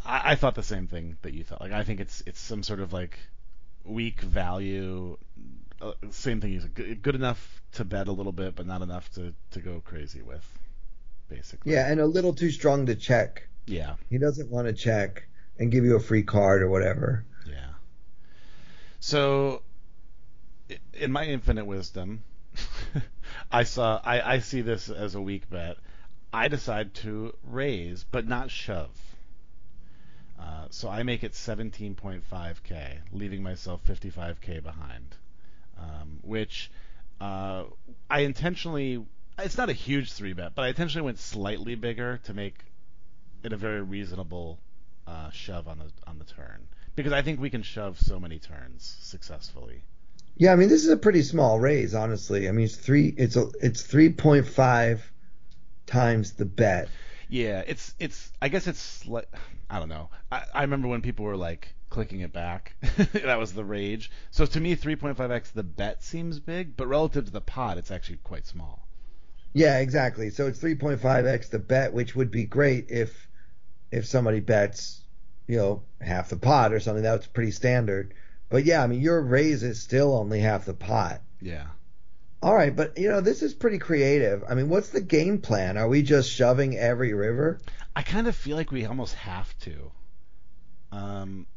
I, 0.05 0.31
I 0.31 0.35
thought 0.35 0.55
the 0.55 0.63
same 0.63 0.87
thing 0.87 1.17
that 1.21 1.33
you 1.33 1.43
thought. 1.43 1.61
Like 1.61 1.71
I 1.71 1.83
think 1.83 1.99
it's 1.99 2.23
it's 2.25 2.39
some 2.39 2.63
sort 2.63 2.79
of 2.79 2.93
like 2.93 3.17
weak 3.83 4.21
value. 4.21 5.17
Uh, 5.81 5.93
same 6.11 6.41
thing. 6.41 6.51
He's 6.51 6.65
good, 6.65 7.01
good 7.01 7.15
enough 7.15 7.61
to 7.73 7.83
bet 7.83 8.07
a 8.07 8.11
little 8.11 8.31
bit, 8.31 8.55
but 8.55 8.65
not 8.65 8.81
enough 8.81 9.11
to 9.13 9.33
to 9.51 9.59
go 9.59 9.81
crazy 9.83 10.21
with. 10.21 10.45
Basically. 11.29 11.73
Yeah, 11.73 11.89
and 11.89 11.99
a 11.99 12.05
little 12.05 12.33
too 12.33 12.51
strong 12.51 12.85
to 12.85 12.95
check. 12.95 13.47
Yeah. 13.65 13.95
He 14.09 14.17
doesn't 14.19 14.49
want 14.49 14.67
to 14.67 14.73
check 14.73 15.27
and 15.57 15.71
give 15.71 15.83
you 15.83 15.95
a 15.95 15.99
free 15.99 16.23
card 16.23 16.61
or 16.61 16.69
whatever. 16.69 17.25
Yeah. 17.47 17.71
So, 18.99 19.63
in 20.93 21.11
my 21.11 21.25
infinite 21.25 21.65
wisdom, 21.65 22.23
I 23.51 23.63
saw 23.63 23.99
I, 24.03 24.35
I 24.35 24.39
see 24.39 24.61
this 24.61 24.89
as 24.89 25.15
a 25.15 25.21
weak 25.21 25.49
bet. 25.49 25.77
I 26.31 26.47
decide 26.47 26.93
to 26.95 27.33
raise, 27.43 28.03
but 28.03 28.27
not 28.27 28.51
shove. 28.51 28.89
Uh, 30.45 30.67
so 30.69 30.89
I 30.89 31.03
make 31.03 31.23
it 31.23 31.31
17.5k, 31.31 32.97
leaving 33.11 33.41
myself 33.41 33.83
55k 33.85 34.61
behind, 34.61 35.15
um, 35.79 36.19
which 36.21 36.69
uh, 37.19 37.63
I 38.09 38.19
intentionally. 38.21 39.03
It's 39.37 39.57
not 39.57 39.69
a 39.69 39.73
huge 39.73 40.13
three 40.13 40.33
bet, 40.33 40.55
but 40.55 40.63
I 40.63 40.67
intentionally 40.69 41.05
went 41.05 41.19
slightly 41.19 41.75
bigger 41.75 42.21
to 42.23 42.33
make 42.33 42.55
it 43.43 43.51
a 43.51 43.57
very 43.57 43.81
reasonable 43.81 44.59
uh, 45.07 45.29
shove 45.31 45.67
on 45.67 45.79
the 45.79 45.91
on 46.07 46.19
the 46.19 46.25
turn 46.25 46.67
because 46.95 47.11
I 47.11 47.21
think 47.21 47.39
we 47.39 47.49
can 47.49 47.63
shove 47.63 47.99
so 47.99 48.19
many 48.19 48.39
turns 48.39 48.97
successfully. 49.01 49.83
Yeah, 50.37 50.53
I 50.53 50.55
mean 50.55 50.69
this 50.69 50.83
is 50.83 50.89
a 50.89 50.97
pretty 50.97 51.21
small 51.21 51.59
raise, 51.59 51.93
honestly. 51.93 52.47
I 52.47 52.51
mean 52.51 52.65
it's 52.65 52.75
three 52.75 53.13
it's 53.17 53.35
a 53.35 53.49
it's 53.61 53.81
three 53.81 54.09
point 54.09 54.47
five 54.47 55.11
times 55.85 56.33
the 56.33 56.45
bet. 56.45 56.89
Yeah, 57.29 57.63
it's 57.65 57.93
it's. 57.99 58.31
I 58.41 58.49
guess 58.49 58.67
it's 58.67 59.05
like 59.07 59.27
I 59.69 59.79
don't 59.79 59.89
know. 59.89 60.09
I, 60.31 60.43
I 60.53 60.61
remember 60.61 60.87
when 60.87 61.01
people 61.01 61.25
were 61.25 61.37
like 61.37 61.73
clicking 61.89 62.21
it 62.21 62.33
back. 62.33 62.75
that 63.13 63.39
was 63.39 63.53
the 63.53 63.63
rage. 63.63 64.11
So 64.31 64.45
to 64.45 64.59
me, 64.59 64.75
3.5x 64.75 65.53
the 65.53 65.63
bet 65.63 66.03
seems 66.03 66.39
big, 66.39 66.75
but 66.75 66.87
relative 66.87 67.25
to 67.25 67.31
the 67.31 67.41
pot, 67.41 67.77
it's 67.77 67.91
actually 67.91 68.17
quite 68.17 68.45
small. 68.45 68.85
Yeah, 69.53 69.79
exactly. 69.79 70.29
So 70.31 70.47
it's 70.47 70.59
three 70.59 70.75
point 70.75 70.99
five 70.99 71.25
X 71.25 71.47
the 71.49 71.59
bet, 71.59 71.93
which 71.93 72.15
would 72.15 72.29
be 72.29 72.43
great 72.43 72.91
if 72.91 73.29
if 73.91 74.05
somebody 74.05 74.41
bets, 74.41 75.01
you 75.47 75.55
know, 75.55 75.83
half 76.01 76.29
the 76.29 76.35
pot 76.35 76.73
or 76.73 76.81
something. 76.81 77.03
That's 77.03 77.27
pretty 77.27 77.51
standard. 77.51 78.13
But 78.49 78.65
yeah, 78.65 78.83
I 78.83 78.87
mean 78.87 78.99
your 78.99 79.21
raise 79.21 79.63
is 79.63 79.81
still 79.81 80.13
only 80.13 80.41
half 80.41 80.65
the 80.65 80.73
pot. 80.73 81.21
Yeah. 81.41 81.67
All 82.45 82.53
right, 82.53 82.75
but 82.75 82.99
you 82.99 83.09
know, 83.09 83.21
this 83.21 83.41
is 83.41 83.55
pretty 83.55 83.79
creative. 83.79 84.43
I 84.47 84.53
mean, 84.53 84.69
what's 84.69 84.89
the 84.89 85.01
game 85.01 85.39
plan? 85.39 85.79
Are 85.79 85.87
we 85.87 86.03
just 86.03 86.29
shoving 86.29 86.77
every 86.77 87.11
river? 87.11 87.59
I 87.95 88.03
kind 88.03 88.27
of 88.27 88.35
feel 88.35 88.55
like 88.55 88.71
we 88.71 88.85
almost 88.85 89.15
have 89.15 89.57
to. 89.61 89.91
Um, 90.91 91.47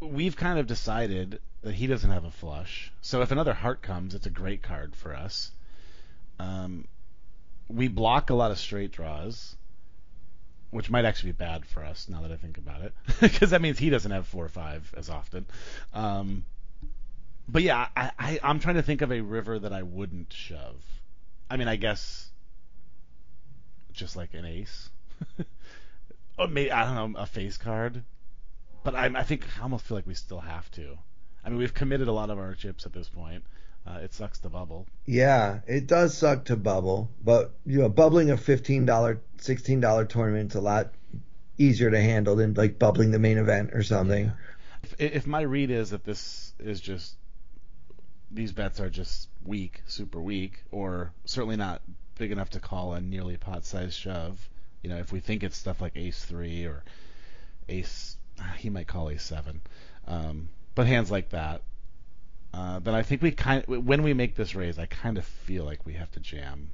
we've 0.00 0.36
kind 0.36 0.58
of 0.58 0.66
decided 0.66 1.40
that 1.62 1.74
he 1.74 1.86
doesn't 1.86 2.10
have 2.10 2.26
a 2.26 2.30
flush, 2.30 2.92
so 3.00 3.22
if 3.22 3.30
another 3.30 3.54
heart 3.54 3.80
comes, 3.80 4.14
it's 4.14 4.26
a 4.26 4.30
great 4.30 4.62
card 4.62 4.94
for 4.94 5.16
us. 5.16 5.50
Um, 6.38 6.86
we 7.66 7.88
block 7.88 8.28
a 8.28 8.34
lot 8.34 8.50
of 8.50 8.58
straight 8.58 8.92
draws, 8.92 9.56
which 10.72 10.90
might 10.90 11.06
actually 11.06 11.32
be 11.32 11.38
bad 11.38 11.64
for 11.64 11.82
us 11.82 12.06
now 12.10 12.20
that 12.20 12.32
I 12.32 12.36
think 12.36 12.58
about 12.58 12.82
it, 12.82 12.92
because 13.18 13.48
that 13.48 13.62
means 13.62 13.78
he 13.78 13.88
doesn't 13.88 14.10
have 14.10 14.26
four 14.26 14.44
or 14.44 14.50
five 14.50 14.92
as 14.94 15.08
often. 15.08 15.46
Um, 15.94 16.44
but 17.48 17.62
yeah, 17.62 17.88
I, 17.96 18.10
I, 18.18 18.40
I'm 18.42 18.58
trying 18.58 18.76
to 18.76 18.82
think 18.82 19.02
of 19.02 19.12
a 19.12 19.20
river 19.20 19.58
that 19.58 19.72
I 19.72 19.82
wouldn't 19.82 20.32
shove. 20.32 20.82
I 21.50 21.56
mean, 21.56 21.68
I 21.68 21.76
guess 21.76 22.30
just 23.92 24.16
like 24.16 24.34
an 24.34 24.44
ace. 24.44 24.90
or 26.38 26.48
maybe 26.48 26.70
I 26.70 26.84
don't 26.84 27.12
know 27.12 27.20
a 27.20 27.26
face 27.26 27.56
card, 27.56 28.02
but 28.82 28.94
I, 28.94 29.06
I 29.14 29.22
think 29.22 29.44
I 29.58 29.62
almost 29.62 29.84
feel 29.84 29.96
like 29.96 30.06
we 30.06 30.14
still 30.14 30.40
have 30.40 30.70
to. 30.72 30.98
I 31.44 31.50
mean, 31.50 31.58
we've 31.58 31.74
committed 31.74 32.08
a 32.08 32.12
lot 32.12 32.30
of 32.30 32.38
our 32.38 32.54
chips 32.54 32.86
at 32.86 32.92
this 32.92 33.08
point. 33.08 33.44
Uh, 33.86 33.98
it 34.02 34.14
sucks 34.14 34.38
to 34.38 34.48
bubble. 34.48 34.86
Yeah, 35.04 35.60
it 35.66 35.86
does 35.86 36.16
suck 36.16 36.46
to 36.46 36.56
bubble, 36.56 37.10
but 37.22 37.52
you 37.66 37.80
know, 37.80 37.90
bubbling 37.90 38.30
a 38.30 38.36
fifteen 38.36 38.86
dollar, 38.86 39.20
sixteen 39.36 39.80
dollar 39.80 40.06
tournament's 40.06 40.54
a 40.54 40.60
lot 40.60 40.92
easier 41.58 41.90
to 41.90 42.00
handle 42.00 42.36
than 42.36 42.54
like 42.54 42.78
bubbling 42.78 43.10
the 43.10 43.18
main 43.18 43.36
event 43.36 43.74
or 43.74 43.82
something. 43.82 44.32
If, 44.82 44.94
if 44.98 45.26
my 45.26 45.42
read 45.42 45.70
is 45.70 45.90
that 45.90 46.04
this 46.04 46.54
is 46.58 46.80
just 46.80 47.16
these 48.34 48.52
bets 48.52 48.80
are 48.80 48.90
just 48.90 49.28
weak, 49.44 49.82
super 49.86 50.20
weak, 50.20 50.64
or 50.70 51.12
certainly 51.24 51.56
not 51.56 51.80
big 52.18 52.32
enough 52.32 52.50
to 52.50 52.60
call 52.60 52.94
a 52.94 53.00
nearly 53.00 53.36
pot-sized 53.36 53.94
shove. 53.94 54.48
You 54.82 54.90
know, 54.90 54.98
if 54.98 55.12
we 55.12 55.20
think 55.20 55.42
it's 55.42 55.56
stuff 55.56 55.80
like 55.80 55.96
Ace 55.96 56.24
three 56.24 56.66
or 56.66 56.82
Ace, 57.68 58.16
he 58.58 58.70
might 58.70 58.86
call 58.86 59.08
Ace 59.08 59.22
seven, 59.22 59.60
um, 60.06 60.48
but 60.74 60.86
hands 60.86 61.10
like 61.10 61.30
that, 61.30 61.62
uh, 62.52 62.80
then 62.80 62.94
I 62.94 63.02
think 63.02 63.22
we 63.22 63.30
kind 63.30 63.64
when 63.66 64.02
we 64.02 64.12
make 64.12 64.36
this 64.36 64.54
raise, 64.54 64.78
I 64.78 64.86
kind 64.86 65.16
of 65.16 65.24
feel 65.24 65.64
like 65.64 65.86
we 65.86 65.94
have 65.94 66.10
to 66.12 66.20
jam 66.20 66.70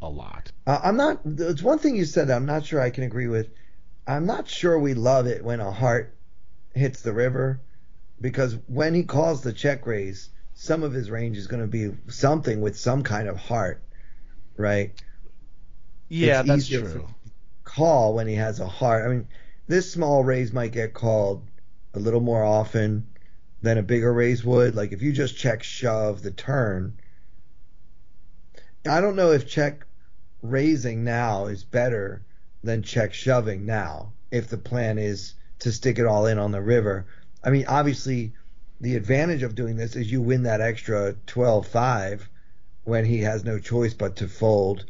a 0.00 0.08
lot. 0.08 0.50
Uh, 0.66 0.80
I'm 0.82 0.96
not. 0.96 1.20
It's 1.24 1.62
one 1.62 1.78
thing 1.78 1.96
you 1.96 2.04
said 2.04 2.28
that 2.28 2.36
I'm 2.36 2.46
not 2.46 2.64
sure 2.64 2.80
I 2.80 2.90
can 2.90 3.04
agree 3.04 3.28
with. 3.28 3.50
I'm 4.06 4.26
not 4.26 4.48
sure 4.48 4.78
we 4.78 4.94
love 4.94 5.26
it 5.26 5.44
when 5.44 5.60
a 5.60 5.70
heart 5.70 6.16
hits 6.74 7.02
the 7.02 7.12
river, 7.12 7.60
because 8.20 8.56
when 8.66 8.94
he 8.94 9.04
calls 9.04 9.42
the 9.42 9.52
check 9.52 9.86
raise, 9.86 10.30
some 10.54 10.82
of 10.82 10.92
his 10.92 11.10
range 11.10 11.36
is 11.36 11.46
going 11.46 11.62
to 11.62 11.68
be 11.68 11.92
something 12.08 12.60
with 12.60 12.78
some 12.78 13.02
kind 13.02 13.28
of 13.28 13.36
heart, 13.36 13.82
right? 14.56 14.92
Yeah, 16.08 16.40
It's 16.40 16.48
that's 16.48 16.68
true. 16.68 17.08
Call 17.64 18.14
when 18.14 18.26
he 18.26 18.34
has 18.34 18.60
a 18.60 18.66
heart. 18.66 19.04
I 19.04 19.08
mean, 19.08 19.28
this 19.66 19.90
small 19.90 20.24
raise 20.24 20.52
might 20.52 20.72
get 20.72 20.94
called 20.94 21.42
a 21.94 21.98
little 21.98 22.20
more 22.20 22.44
often 22.44 23.06
than 23.62 23.78
a 23.78 23.82
bigger 23.82 24.12
raise 24.12 24.44
would. 24.44 24.74
Like 24.74 24.92
if 24.92 25.02
you 25.02 25.12
just 25.12 25.36
check 25.36 25.62
shove 25.62 26.22
the 26.22 26.30
turn, 26.30 26.98
I 28.88 29.00
don't 29.00 29.16
know 29.16 29.32
if 29.32 29.48
check 29.48 29.86
raising 30.42 31.04
now 31.04 31.46
is 31.46 31.64
better 31.64 32.22
than 32.64 32.82
check 32.82 33.14
shoving 33.14 33.64
now 33.64 34.12
if 34.30 34.48
the 34.48 34.58
plan 34.58 34.98
is 34.98 35.34
to 35.60 35.72
stick 35.72 35.98
it 35.98 36.06
all 36.06 36.26
in 36.26 36.38
on 36.38 36.50
the 36.52 36.60
river. 36.60 37.06
I 37.44 37.50
mean, 37.50 37.66
obviously, 37.66 38.34
the 38.82 38.96
advantage 38.96 39.42
of 39.44 39.54
doing 39.54 39.76
this 39.76 39.96
is 39.96 40.10
you 40.10 40.20
win 40.20 40.42
that 40.42 40.60
extra 40.60 41.14
12-5 41.28 42.22
when 42.84 43.04
he 43.04 43.20
has 43.20 43.44
no 43.44 43.58
choice 43.58 43.94
but 43.94 44.16
to 44.16 44.26
fold. 44.28 44.84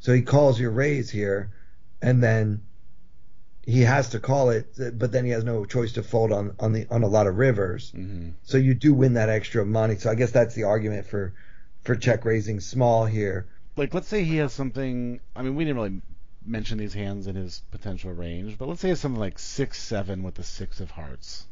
So 0.00 0.12
he 0.12 0.22
calls 0.22 0.58
your 0.58 0.72
raise 0.72 1.10
here, 1.10 1.52
and 2.02 2.22
then 2.22 2.62
he 3.64 3.82
has 3.82 4.08
to 4.10 4.18
call 4.18 4.50
it, 4.50 4.74
but 4.98 5.12
then 5.12 5.24
he 5.24 5.30
has 5.30 5.44
no 5.44 5.64
choice 5.64 5.92
to 5.92 6.02
fold 6.02 6.32
on 6.32 6.54
on 6.58 6.72
the 6.72 6.86
on 6.90 7.02
a 7.04 7.06
lot 7.06 7.28
of 7.28 7.38
rivers. 7.38 7.90
hmm 7.90 8.30
So 8.42 8.58
you 8.58 8.74
do 8.74 8.92
win 8.92 9.14
that 9.14 9.28
extra 9.28 9.64
money. 9.64 9.96
So 9.96 10.10
I 10.10 10.16
guess 10.16 10.32
that's 10.32 10.54
the 10.54 10.64
argument 10.64 11.06
for 11.06 11.32
for 11.82 11.94
check 11.94 12.24
raising 12.24 12.58
small 12.60 13.06
here. 13.06 13.46
like 13.76 13.94
let's 13.94 14.08
say 14.08 14.24
he 14.24 14.38
has 14.38 14.52
something 14.52 15.20
I 15.36 15.42
mean 15.42 15.54
we 15.54 15.64
didn't 15.64 15.76
really 15.76 16.02
mention 16.44 16.78
these 16.78 16.94
hands 16.94 17.26
in 17.28 17.36
his 17.36 17.62
potential 17.70 18.12
range, 18.12 18.58
but 18.58 18.66
let's 18.66 18.80
say 18.80 18.88
he 18.88 18.90
has 18.90 19.00
something 19.00 19.20
like 19.20 19.38
six 19.38 19.80
seven 19.80 20.22
with 20.24 20.34
the 20.34 20.42
six 20.42 20.80
of 20.80 20.90
hearts. 20.90 21.46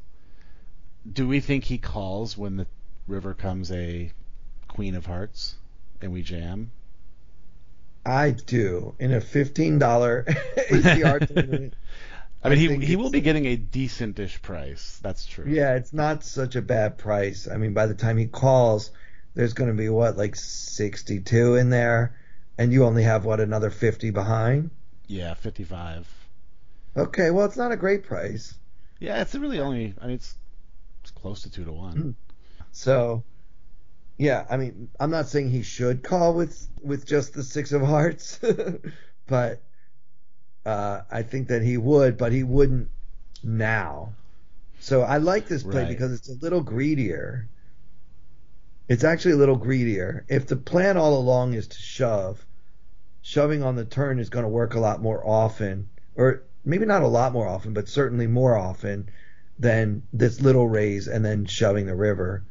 Do 1.11 1.27
we 1.27 1.41
think 1.41 1.65
he 1.65 1.79
calls 1.79 2.37
when 2.37 2.57
the 2.57 2.67
river 3.07 3.35
comes 3.35 3.71
a 3.71 4.13
queen 4.69 4.95
of 4.95 5.07
hearts 5.07 5.57
and 6.01 6.13
we 6.13 6.23
jam? 6.23 6.71
I 8.05 8.31
do 8.31 8.95
in 8.99 9.13
a 9.13 9.21
fifteen 9.21 9.79
dollar 9.79 10.25
ACR 10.71 11.27
tournament. 11.35 11.75
I 12.43 12.51
mean, 12.51 12.69
think 12.69 12.83
he 12.83 12.89
he 12.89 12.97
will 12.97 13.11
be 13.11 13.21
getting 13.21 13.47
a 13.47 13.57
decentish 13.57 14.41
price. 14.41 14.99
That's 15.03 15.27
true. 15.27 15.47
Yeah, 15.49 15.75
it's 15.75 15.93
not 15.93 16.25
such 16.25 16.57
a 16.57 16.63
bad 16.63 16.99
price. 16.99 17.49
I 17.49 17.57
mean, 17.57 17.75
by 17.75 17.87
the 17.87 17.95
time 17.95 18.17
he 18.17 18.27
calls, 18.27 18.93
there's 19.35 19.55
going 19.55 19.71
to 19.71 19.77
be 19.77 19.89
what 19.89 20.17
like 20.17 20.37
62 20.37 21.57
in 21.57 21.71
there, 21.71 22.17
and 22.57 22.73
you 22.73 22.85
only 22.85 23.03
have 23.03 23.25
what 23.25 23.41
another 23.41 23.71
50 23.71 24.11
behind. 24.11 24.71
Yeah, 25.07 25.35
55. 25.35 26.07
Okay, 26.97 27.31
well, 27.31 27.47
it's 27.47 27.57
not 27.57 27.73
a 27.73 27.77
great 27.77 28.05
price. 28.05 28.55
Yeah, 29.01 29.21
it's 29.21 29.35
really 29.35 29.61
only. 29.61 29.95
I 30.01 30.07
mean, 30.07 30.17
it's 30.17 30.35
it's 31.09 31.21
close 31.21 31.43
to 31.43 31.51
two 31.51 31.65
to 31.65 31.73
one. 31.73 32.15
So, 32.71 33.25
yeah, 34.19 34.47
I 34.51 34.57
mean, 34.59 34.91
I'm 35.01 35.11
not 35.11 35.29
saying 35.29 35.51
he 35.51 35.63
should 35.63 36.03
call 36.03 36.35
with 36.35 36.69
with 36.83 37.07
just 37.07 37.33
the 37.33 37.43
six 37.43 37.73
of 37.73 37.81
hearts, 37.83 38.39
but 39.27 39.63
uh, 40.67 41.03
I 41.11 41.23
think 41.23 41.49
that 41.49 41.63
he 41.63 41.79
would, 41.79 42.19
but 42.19 42.33
he 42.33 42.43
wouldn't 42.43 42.91
now. 43.43 44.13
So 44.81 45.03
I 45.03 45.17
like 45.17 45.49
this 45.49 45.65
play 45.65 45.85
Right. 45.85 45.89
because 45.89 46.13
it's 46.13 46.29
a 46.29 46.35
little 46.43 46.61
greedier. 46.61 47.49
It's 48.89 49.05
actually 49.05 49.33
a 49.33 49.37
little 49.37 49.57
greedier. 49.57 50.25
If 50.29 50.47
the 50.47 50.57
plan 50.57 50.97
all 50.99 51.19
along 51.19 51.55
is 51.55 51.69
to 51.69 51.79
shove, 51.79 52.45
shoving 53.23 53.63
on 53.63 53.77
the 53.77 53.85
turn 53.85 54.19
is 54.19 54.29
going 54.31 54.45
to 54.45 54.49
work 54.49 54.75
a 54.75 54.81
lot 54.81 55.01
more 55.01 55.27
often, 55.27 55.89
or 56.17 56.43
maybe 56.65 56.85
not 56.87 57.03
a 57.03 57.09
lot 57.09 57.33
more 57.33 57.47
often, 57.47 57.73
but 57.73 57.89
certainly 57.89 58.27
more 58.27 58.57
often 58.57 59.09
than 59.59 60.03
this 60.13 60.41
little 60.41 60.69
raise 60.69 61.09
and 61.09 61.25
then 61.25 61.45
shoving 61.45 61.87
the 61.87 61.95
river. 61.97 62.45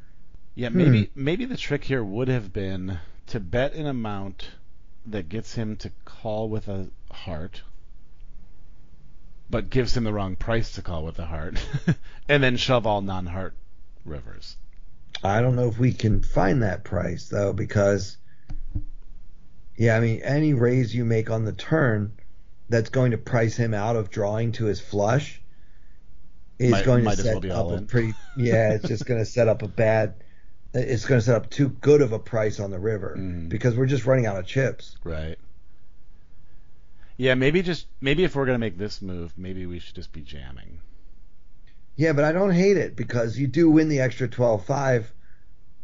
Yeah, 0.56 0.70
Hmm. 0.70 0.78
maybe 0.78 1.12
maybe 1.16 1.46
the 1.46 1.58
trick 1.58 1.84
here 1.84 2.04
would 2.04 2.28
have 2.28 2.52
been 2.52 3.00
to 3.28 3.40
bet 3.40 3.74
an 3.74 3.86
amount 3.86 4.50
that 5.06 5.30
gets 5.30 5.54
him 5.56 5.76
to 5.78 5.92
call 6.04 6.50
with 6.50 6.68
a 6.68 6.90
heart, 7.12 7.62
but 9.50 9.70
gives 9.70 9.96
him 9.96 10.04
the 10.04 10.12
wrong 10.14 10.36
price 10.36 10.74
to 10.74 10.82
call 10.82 11.06
with 11.06 11.20
a 11.20 11.26
heart, 11.26 11.58
and 12.30 12.44
then 12.44 12.58
shove 12.58 12.86
all 12.86 13.02
non-heart 13.02 13.54
rivers. 14.04 14.58
I 15.24 15.42
don't 15.42 15.56
know 15.56 15.68
if 15.68 15.80
we 15.80 15.94
can 15.94 16.22
find 16.22 16.62
that 16.64 16.84
price 16.84 17.30
though, 17.30 17.54
because 17.54 18.18
yeah, 19.78 19.96
I 19.96 20.00
mean 20.00 20.22
any 20.24 20.54
raise 20.54 20.94
you 20.94 21.06
make 21.06 21.30
on 21.30 21.46
the 21.46 21.54
turn 21.54 22.14
that's 22.70 22.90
going 22.90 23.12
to 23.12 23.18
price 23.18 23.56
him 23.56 23.74
out 23.74 23.96
of 23.96 24.10
drawing 24.10 24.52
to 24.54 24.66
his 24.66 24.82
flush 24.82 25.42
is 26.60 26.72
Might- 26.72 26.86
going 26.86 27.02
to 27.04 27.08
well 27.08 27.16
set 27.16 27.42
be 27.42 27.52
up 27.52 27.72
a 27.72 27.82
pretty 27.82 28.14
yeah, 28.36 28.74
it's 28.74 28.88
just 28.88 29.06
going 29.06 29.20
to 29.24 29.26
set 29.26 29.48
up 29.48 29.62
a 29.64 29.68
bad 29.68 30.16
it's 30.74 31.06
going 31.06 31.20
to 31.20 31.26
set 31.26 31.36
up 31.36 31.50
too 31.50 31.70
good 31.70 32.02
of 32.02 32.12
a 32.12 32.20
price 32.20 32.60
on 32.60 32.72
the 32.72 32.80
river 32.80 33.16
Mhm. 33.18 33.50
because 33.50 33.76
we're 33.76 33.86
just 33.88 34.06
running 34.06 34.26
out 34.28 34.38
of 34.38 34.46
chips. 34.46 34.98
Right. 35.04 35.38
Yeah, 37.16 37.34
maybe 37.34 37.62
just 37.64 37.88
maybe 38.00 38.24
if 38.24 38.36
we're 38.36 38.46
gonna 38.46 38.60
make 38.60 38.78
this 38.78 39.02
move, 39.02 39.34
maybe 39.38 39.66
we 39.66 39.80
should 39.80 39.96
just 39.96 40.14
be 40.14 40.22
jamming. 40.22 40.80
Yeah, 41.96 42.14
but 42.14 42.24
I 42.24 42.32
don't 42.32 42.52
hate 42.52 42.78
it 42.78 42.96
because 42.96 43.40
you 43.40 43.48
do 43.48 43.72
win 43.72 43.90
the 43.90 44.02
extra 44.02 44.28
12-5 44.28 45.06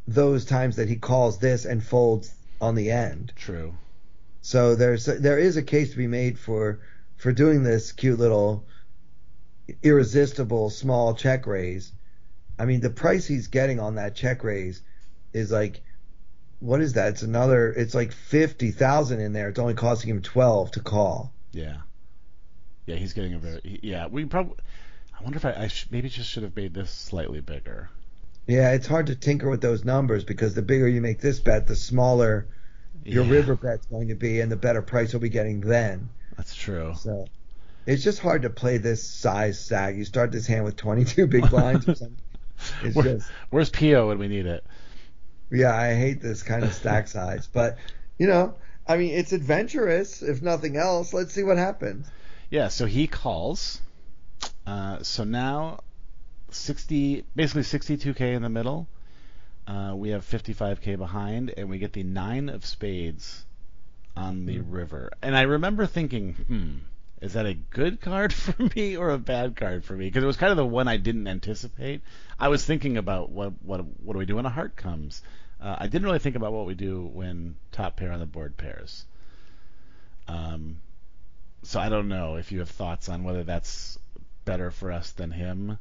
those 0.08 0.46
times 0.46 0.76
that 0.76 0.90
he 0.90 0.96
calls 0.98 1.40
this 1.40 1.66
and 1.66 1.84
folds 1.84 2.32
on 2.62 2.76
the 2.76 2.92
end. 2.92 3.34
True. 3.36 3.74
So 4.42 4.76
there's 4.76 5.06
there 5.06 5.40
is 5.40 5.58
a 5.58 5.64
case 5.64 5.90
to 5.92 5.98
be 5.98 6.06
made 6.08 6.38
for 6.38 6.80
for 7.16 7.32
doing 7.32 7.64
this 7.64 7.92
cute 7.94 8.20
little 8.20 8.66
irresistible 9.84 10.70
small 10.70 11.14
check 11.16 11.48
raise. 11.48 11.92
I 12.60 12.66
mean, 12.66 12.82
the 12.82 12.90
price 12.90 13.26
he's 13.26 13.48
getting 13.48 13.80
on 13.80 13.96
that 13.96 14.16
check 14.16 14.44
raise 14.44 14.82
is 15.34 15.52
like 15.52 15.82
what 16.60 16.82
is 16.82 16.94
that? 16.94 17.10
It's 17.10 17.24
another 17.24 17.72
it's 17.74 17.94
like 17.96 18.12
50,000 18.14 19.20
in 19.20 19.34
there. 19.34 19.50
It's 19.50 19.60
only 19.60 19.74
costing 19.76 20.10
him 20.12 20.22
12 20.22 20.72
to 20.72 20.80
call. 20.82 21.36
Yeah. 21.52 21.82
Yeah, 22.86 22.96
he's 22.96 23.14
getting 23.14 23.34
a 23.34 23.40
very. 23.40 23.80
Yeah, 23.84 24.08
we 24.08 24.26
probably. 24.26 24.58
I 25.18 25.24
wonder 25.24 25.38
if 25.38 25.46
I, 25.46 25.54
I 25.54 25.68
sh- 25.68 25.88
maybe 25.92 26.10
just 26.10 26.30
should 26.30 26.44
have 26.44 26.56
made 26.56 26.74
this 26.74 26.92
slightly 26.92 27.40
bigger. 27.42 27.90
Yeah, 28.48 28.72
it's 28.72 28.88
hard 28.88 29.08
to 29.08 29.16
tinker 29.16 29.50
with 29.50 29.62
those 29.62 29.84
numbers 29.86 30.24
because 30.24 30.54
the 30.54 30.62
bigger 30.62 30.88
you 30.88 31.02
make 31.02 31.20
this 31.20 31.40
bet, 31.42 31.68
the 31.68 31.76
smaller 31.76 32.48
your 33.08 33.24
Yeah, 33.24 33.26
river 33.26 33.56
bet's 33.56 33.86
going 33.88 34.10
to 34.10 34.16
be 34.16 34.42
and 34.42 34.52
the 34.52 34.56
better 34.58 34.82
price 34.82 35.14
you'll 35.14 35.22
be 35.22 35.30
getting 35.30 35.62
then. 35.62 36.10
That's 36.38 36.54
true. 36.56 36.94
So 36.94 37.28
it's 37.86 38.04
just 38.04 38.20
hard 38.20 38.44
to 38.44 38.50
play 38.50 38.78
this 38.78 39.04
size 39.04 39.60
stack. 39.60 39.96
You 39.96 40.06
start 40.06 40.32
this 40.32 40.48
hand 40.48 40.64
with 40.66 40.76
22 40.76 41.28
big 41.28 41.50
blinds 41.50 41.88
or 41.88 41.96
something. 41.96 42.18
It's 42.82 42.96
Where- 42.96 43.04
just 43.18 43.30
Where's 43.50 43.70
Pio 43.70 44.08
when 44.08 44.20
we 44.20 44.28
need 44.30 44.46
it? 44.46 44.64
yeah, 45.52 45.76
I 45.76 45.96
hate 45.96 46.22
this 46.22 46.44
kind 46.44 46.64
of 46.64 46.74
stack 46.74 47.08
size, 47.08 47.48
but 47.52 47.78
you 48.18 48.28
know, 48.28 48.56
I 48.88 48.98
mean, 48.98 49.14
it's 49.14 49.34
adventurous 49.34 50.22
if 50.22 50.42
nothing 50.42 50.78
else. 50.78 51.14
Let's 51.14 51.34
see 51.34 51.44
what 51.44 51.58
happens. 51.58 52.08
Yeah, 52.50 52.70
so 52.70 52.86
he 52.86 53.08
calls. 53.08 53.82
Uh, 54.66 55.04
so 55.04 55.24
now, 55.26 55.80
sixty, 56.52 57.26
basically 57.36 57.64
sixty-two 57.64 58.14
k 58.14 58.34
in 58.34 58.42
the 58.44 58.50
middle. 58.50 58.88
Uh, 59.68 59.94
we 59.96 60.10
have 60.10 60.24
fifty-five 60.24 60.80
k 60.82 60.96
behind, 60.96 61.54
and 61.58 61.70
we 61.70 61.80
get 61.80 61.94
the 61.94 62.04
nine 62.04 62.48
of 62.50 62.66
spades 62.66 63.46
on 64.16 64.46
the 64.46 64.60
river. 64.60 65.12
And 65.22 65.36
I 65.36 65.42
remember 65.42 65.86
thinking, 65.86 66.34
hmm, 66.34 66.78
is 67.24 67.34
that 67.34 67.46
a 67.46 67.54
good 67.54 68.02
card 68.02 68.34
for 68.34 68.56
me 68.76 68.98
or 68.98 69.10
a 69.10 69.18
bad 69.18 69.56
card 69.56 69.86
for 69.86 69.94
me? 69.94 70.06
Because 70.06 70.24
it 70.24 70.28
was 70.28 70.38
kind 70.38 70.52
of 70.52 70.58
the 70.58 70.66
one 70.66 70.88
I 70.88 70.98
didn't 70.98 71.28
anticipate. 71.28 72.02
I 72.38 72.50
was 72.50 72.66
thinking 72.66 72.98
about 72.98 73.30
what 73.30 73.54
what 73.64 73.86
what 74.04 74.14
do 74.14 74.20
we 74.20 74.26
do 74.26 74.36
when 74.36 74.46
a 74.46 74.50
heart 74.50 74.76
comes. 74.76 75.22
Uh, 75.62 75.78
I 75.80 75.88
didn't 75.88 76.04
really 76.04 76.20
think 76.20 76.36
about 76.36 76.52
what 76.52 76.66
we 76.66 76.76
do 76.76 77.02
when 77.02 77.56
top 77.72 77.96
pair 77.96 78.12
on 78.12 78.20
the 78.20 78.26
board 78.26 78.58
pairs. 78.58 79.06
Um, 80.28 80.82
so 81.64 81.80
I 81.80 81.88
don't 81.88 82.10
know 82.10 82.36
if 82.36 82.52
you 82.52 82.60
have 82.60 82.70
thoughts 82.70 83.08
on 83.08 83.24
whether 83.24 83.44
that's 83.44 83.98
better 84.44 84.70
for 84.72 84.92
us 84.92 85.12
than 85.12 85.32
him. 85.32 85.80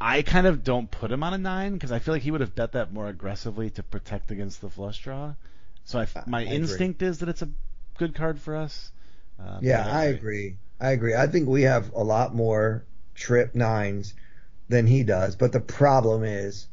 I 0.00 0.22
kind 0.22 0.48
of 0.48 0.64
don't 0.64 0.90
put 0.90 1.12
him 1.12 1.22
on 1.22 1.34
a 1.34 1.38
nine 1.38 1.74
because 1.74 1.92
I 1.92 2.00
feel 2.00 2.12
like 2.12 2.22
he 2.22 2.32
would 2.32 2.40
have 2.40 2.56
bet 2.56 2.72
that 2.72 2.92
more 2.92 3.08
aggressively 3.08 3.70
to 3.70 3.82
protect 3.84 4.32
against 4.32 4.60
the 4.60 4.68
flush 4.68 4.98
draw. 5.02 5.34
So 5.84 6.00
I, 6.00 6.06
my 6.26 6.40
I 6.40 6.44
instinct 6.44 7.00
is 7.02 7.20
that 7.20 7.28
it's 7.28 7.42
a 7.42 7.48
good 7.96 8.14
card 8.14 8.40
for 8.40 8.56
us. 8.56 8.90
Uh, 9.38 9.58
Yeah, 9.62 9.86
I 9.86 10.04
agree. 10.04 10.56
I 10.80 10.90
agree. 10.90 11.14
I 11.14 11.26
think 11.26 11.48
we 11.48 11.62
have 11.62 11.92
a 11.94 12.02
lot 12.04 12.34
more 12.34 12.84
trip 13.14 13.54
nines 13.54 14.14
than 14.68 14.86
he 14.86 15.02
does, 15.02 15.36
but 15.36 15.52
the 15.52 15.60
problem 15.60 16.24
is 16.24 16.66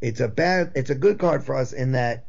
it's 0.00 0.20
a 0.20 0.28
bad 0.28 0.72
it's 0.74 0.90
a 0.90 0.94
good 0.94 1.18
card 1.18 1.44
for 1.44 1.54
us 1.54 1.72
in 1.72 1.92
that 1.92 2.26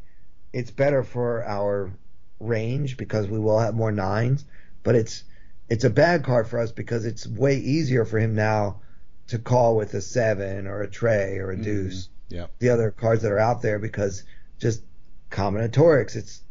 it's 0.54 0.72
better 0.72 1.04
for 1.04 1.44
our 1.46 1.92
range 2.40 2.98
because 2.98 3.28
we 3.28 3.40
will 3.40 3.60
have 3.60 3.76
more 3.76 3.92
nines, 3.92 4.46
but 4.84 4.96
it's 4.96 5.24
it's 5.70 5.84
a 5.86 5.90
bad 5.90 6.24
card 6.24 6.48
for 6.48 6.60
us 6.60 6.72
because 6.72 7.06
it's 7.06 7.26
way 7.28 7.58
easier 7.58 8.04
for 8.04 8.20
him 8.20 8.36
now 8.36 8.82
to 9.28 9.40
call 9.40 9.78
with 9.78 9.94
a 9.94 10.02
seven 10.02 10.68
or 10.68 10.82
a 10.82 10.90
tray 10.90 11.38
or 11.38 11.52
a 11.52 11.56
Mhm. 11.58 11.64
deuce. 11.64 12.10
Yeah. 12.30 12.48
The 12.60 12.70
other 12.70 12.92
cards 12.92 13.22
that 13.24 13.32
are 13.32 13.40
out 13.40 13.62
there 13.62 13.80
because 13.80 14.24
just 14.58 14.84
combinatorics, 15.30 16.16
it's 16.16 16.42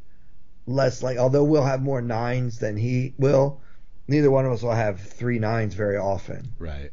less 0.70 1.02
like 1.02 1.18
although 1.18 1.44
we'll 1.44 1.64
have 1.64 1.82
more 1.82 2.00
nines 2.00 2.58
than 2.58 2.76
he 2.76 3.14
will, 3.18 3.60
neither 4.08 4.30
one 4.30 4.46
of 4.46 4.52
us 4.52 4.62
will 4.62 4.72
have 4.72 5.00
three 5.00 5.38
nines 5.38 5.74
very 5.74 5.96
often. 5.96 6.52
Right. 6.58 6.90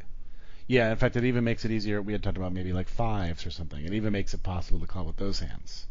Yeah, 0.68 0.92
in 0.92 0.98
fact, 0.98 1.16
it 1.16 1.24
even 1.24 1.46
makes 1.46 1.64
it 1.64 1.72
easier. 1.72 2.02
We 2.02 2.12
had 2.12 2.22
talked 2.22 2.38
about 2.38 2.52
maybe 2.52 2.74
like 2.74 2.90
fives 2.90 3.46
or 3.46 3.52
something. 3.52 3.84
It 3.84 3.94
even 3.94 4.12
makes 4.12 4.34
it 4.34 4.44
possible 4.44 4.80
to 4.82 4.88
call 4.88 5.06
with 5.06 5.16
those 5.16 5.40
hands. 5.40 5.88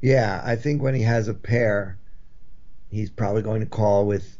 Yeah, 0.00 0.40
I 0.44 0.56
think 0.56 0.80
when 0.80 0.94
he 0.94 1.02
has 1.02 1.28
a 1.28 1.34
pair, 1.34 1.98
he's 2.88 3.10
probably 3.10 3.42
going 3.42 3.60
to 3.60 3.66
call 3.66 4.06
with 4.06 4.38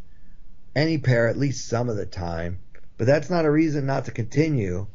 any 0.75 0.99
pair 0.99 1.29
at 1.29 1.39
least 1.39 1.67
some 1.67 1.89
of 1.89 1.97
the 1.97 2.07
time. 2.07 2.61
But 2.97 3.07
that's 3.07 3.31
not 3.31 3.45
a 3.45 3.51
reason 3.51 3.87
not 3.87 4.05
to 4.05 4.13
continue. 4.13 4.87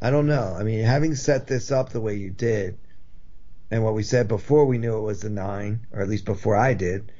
I 0.00 0.10
don't 0.10 0.26
know. 0.26 0.56
I 0.58 0.62
mean, 0.62 0.84
having 0.84 1.14
set 1.14 1.46
this 1.46 1.70
up 1.70 1.90
the 1.90 2.00
way 2.00 2.14
you 2.14 2.30
did, 2.30 2.78
and 3.70 3.84
what 3.84 3.94
we 3.94 4.02
said 4.02 4.28
before 4.28 4.64
we 4.66 4.78
knew 4.78 4.96
it 4.98 5.02
was 5.02 5.20
the 5.20 5.30
nine, 5.30 5.86
or 5.92 6.00
at 6.00 6.08
least 6.08 6.24
before 6.24 6.56
I 6.56 6.74
did, 6.74 7.12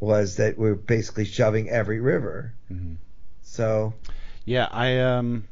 was 0.00 0.36
that 0.36 0.56
we're 0.58 0.74
basically 0.74 1.24
shoving 1.26 1.68
every 1.68 2.00
river. 2.00 2.54
Mm-hmm. 2.72 2.94
So 3.42 3.94
Yeah, 4.44 4.68
I 4.70 4.98
um, 5.00 5.44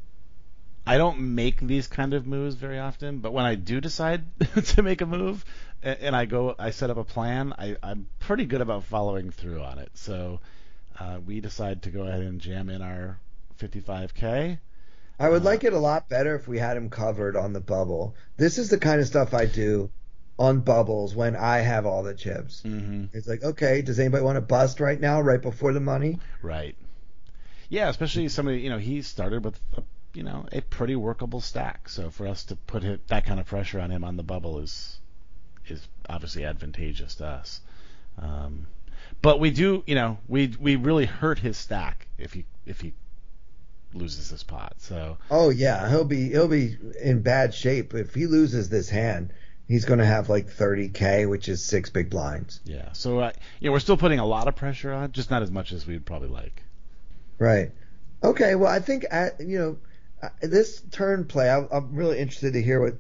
I 0.87 0.97
don't 0.97 1.35
make 1.35 1.61
these 1.61 1.87
kind 1.87 2.15
of 2.15 2.27
moves 2.27 2.55
very 2.55 2.79
often, 2.79 3.19
but 3.19 3.33
when 3.33 3.45
I 3.45 3.55
do 3.57 3.81
decide 3.81 4.25
to 4.65 4.83
make 4.83 5.01
a 5.03 5.07
move 5.07 5.45
a- 5.83 6.03
and 6.03 6.17
I 6.17 6.25
go, 6.25 6.55
I 6.59 6.71
set 6.71 6.89
up 6.91 6.97
a 6.97 7.05
plan, 7.05 7.53
I, 7.59 7.77
I'm 7.83 8.09
pretty 8.21 8.47
good 8.47 8.61
about 8.63 8.85
following 8.85 9.31
through 9.31 9.63
on 9.63 9.79
it. 9.79 9.91
So 9.95 10.41
uh, 10.99 11.19
we 11.27 11.41
decide 11.41 11.83
to 11.83 11.91
go 11.91 12.03
ahead 12.05 12.21
and 12.23 12.41
jam 12.41 12.71
in 12.71 12.81
our 12.81 13.19
55k. 13.61 14.59
I 15.21 15.29
would 15.29 15.43
Uh, 15.43 15.45
like 15.45 15.65
it 15.65 15.73
a 15.73 15.79
lot 15.79 16.09
better 16.09 16.35
if 16.37 16.49
we 16.49 16.59
had 16.59 16.77
him 16.77 16.89
covered 16.91 17.37
on 17.37 17.53
the 17.53 17.61
bubble. 17.61 18.15
This 18.37 18.57
is 18.59 18.71
the 18.71 18.79
kind 18.79 19.01
of 19.01 19.07
stuff 19.07 19.35
I 19.35 19.45
do 19.47 19.91
on 20.39 20.61
bubbles 20.61 21.15
when 21.15 21.35
I 21.35 21.59
have 21.59 21.85
all 21.85 22.03
the 22.03 22.15
chips. 22.15 22.63
Mm-hmm. 22.65 23.07
It's 23.13 23.27
like, 23.27 23.43
okay, 23.43 23.83
does 23.83 23.99
anybody 23.99 24.23
want 24.23 24.37
to 24.37 24.41
bust 24.41 24.81
right 24.81 25.01
now, 25.01 25.21
right 25.21 25.43
before 25.43 25.73
the 25.73 25.81
money? 25.81 26.21
Right. 26.43 26.77
Yeah, 27.69 27.89
especially 27.89 28.29
somebody, 28.29 28.61
you 28.61 28.71
know, 28.71 28.79
he 28.79 29.03
started 29.03 29.45
with, 29.45 29.59
a, 29.77 29.83
you 30.15 30.23
know, 30.23 30.47
a 30.53 30.61
pretty 30.61 30.97
workable 30.97 31.41
stack. 31.41 31.89
So 31.89 32.11
for 32.11 32.27
us 32.27 32.45
to 32.45 32.57
put 32.57 33.09
that 33.09 33.27
kind 33.27 33.41
of 33.41 33.47
pressure 33.47 33.81
on 33.81 33.91
him 33.91 34.05
on 34.05 34.17
the 34.17 34.23
bubble 34.23 34.61
is 34.61 34.99
is 35.67 35.87
obviously 36.09 36.45
advantageous 36.45 37.17
to 37.17 37.27
us. 37.27 37.61
Um, 38.17 38.67
but 39.21 39.39
we 39.39 39.51
do, 39.51 39.83
you 39.87 39.95
know, 39.95 40.19
we 40.29 40.55
we 40.59 40.77
really 40.77 41.05
hurt 41.05 41.39
his 41.39 41.57
stack 41.57 42.09
if 42.17 42.33
he 42.33 42.45
if 42.65 42.81
he 42.81 42.95
loses 43.93 44.31
this 44.31 44.43
pot. 44.43 44.75
So 44.79 45.19
Oh 45.31 45.51
yeah, 45.51 45.89
he'll 45.89 46.05
be 46.05 46.31
he'll 46.31 46.49
be 46.49 46.77
in 47.03 47.23
bad 47.23 47.55
shape 47.55 47.95
if 47.95 48.15
he 48.15 48.27
loses 48.27 48.69
this 48.69 48.89
hand. 48.89 49.33
He's 49.69 49.85
going 49.85 49.99
to 49.99 50.07
have 50.07 50.31
like 50.31 50.49
30k, 50.49 51.29
which 51.29 51.49
is 51.49 51.63
six 51.63 51.91
big 51.91 52.09
blinds. 52.09 52.61
yeah, 52.65 52.93
so 52.93 53.21
uh, 53.21 53.33
you 53.61 53.69
know 53.69 53.73
we're 53.73 53.81
still 53.81 53.99
putting 53.99 54.19
a 54.19 54.27
lot 54.27 54.49
of 54.49 54.57
pressure 54.57 54.93
on, 54.93 55.13
just 55.13 55.31
not 55.31 55.43
as 55.43 55.51
much 55.51 55.73
as 55.73 55.87
we'd 55.87 56.07
probably 56.07 56.29
like. 56.29 56.63
Right. 57.39 57.73
Okay. 58.25 58.55
Well, 58.55 58.73
I 58.73 58.81
think 58.81 59.05
at, 59.11 59.41
you 59.41 59.59
know 59.59 59.79
uh, 60.23 60.31
this 60.41 60.81
turn 60.91 61.27
play. 61.27 61.51
I, 61.51 61.67
I'm 61.71 61.95
really 61.95 62.19
interested 62.19 62.55
to 62.55 62.63
hear 62.63 62.81
what 62.81 62.99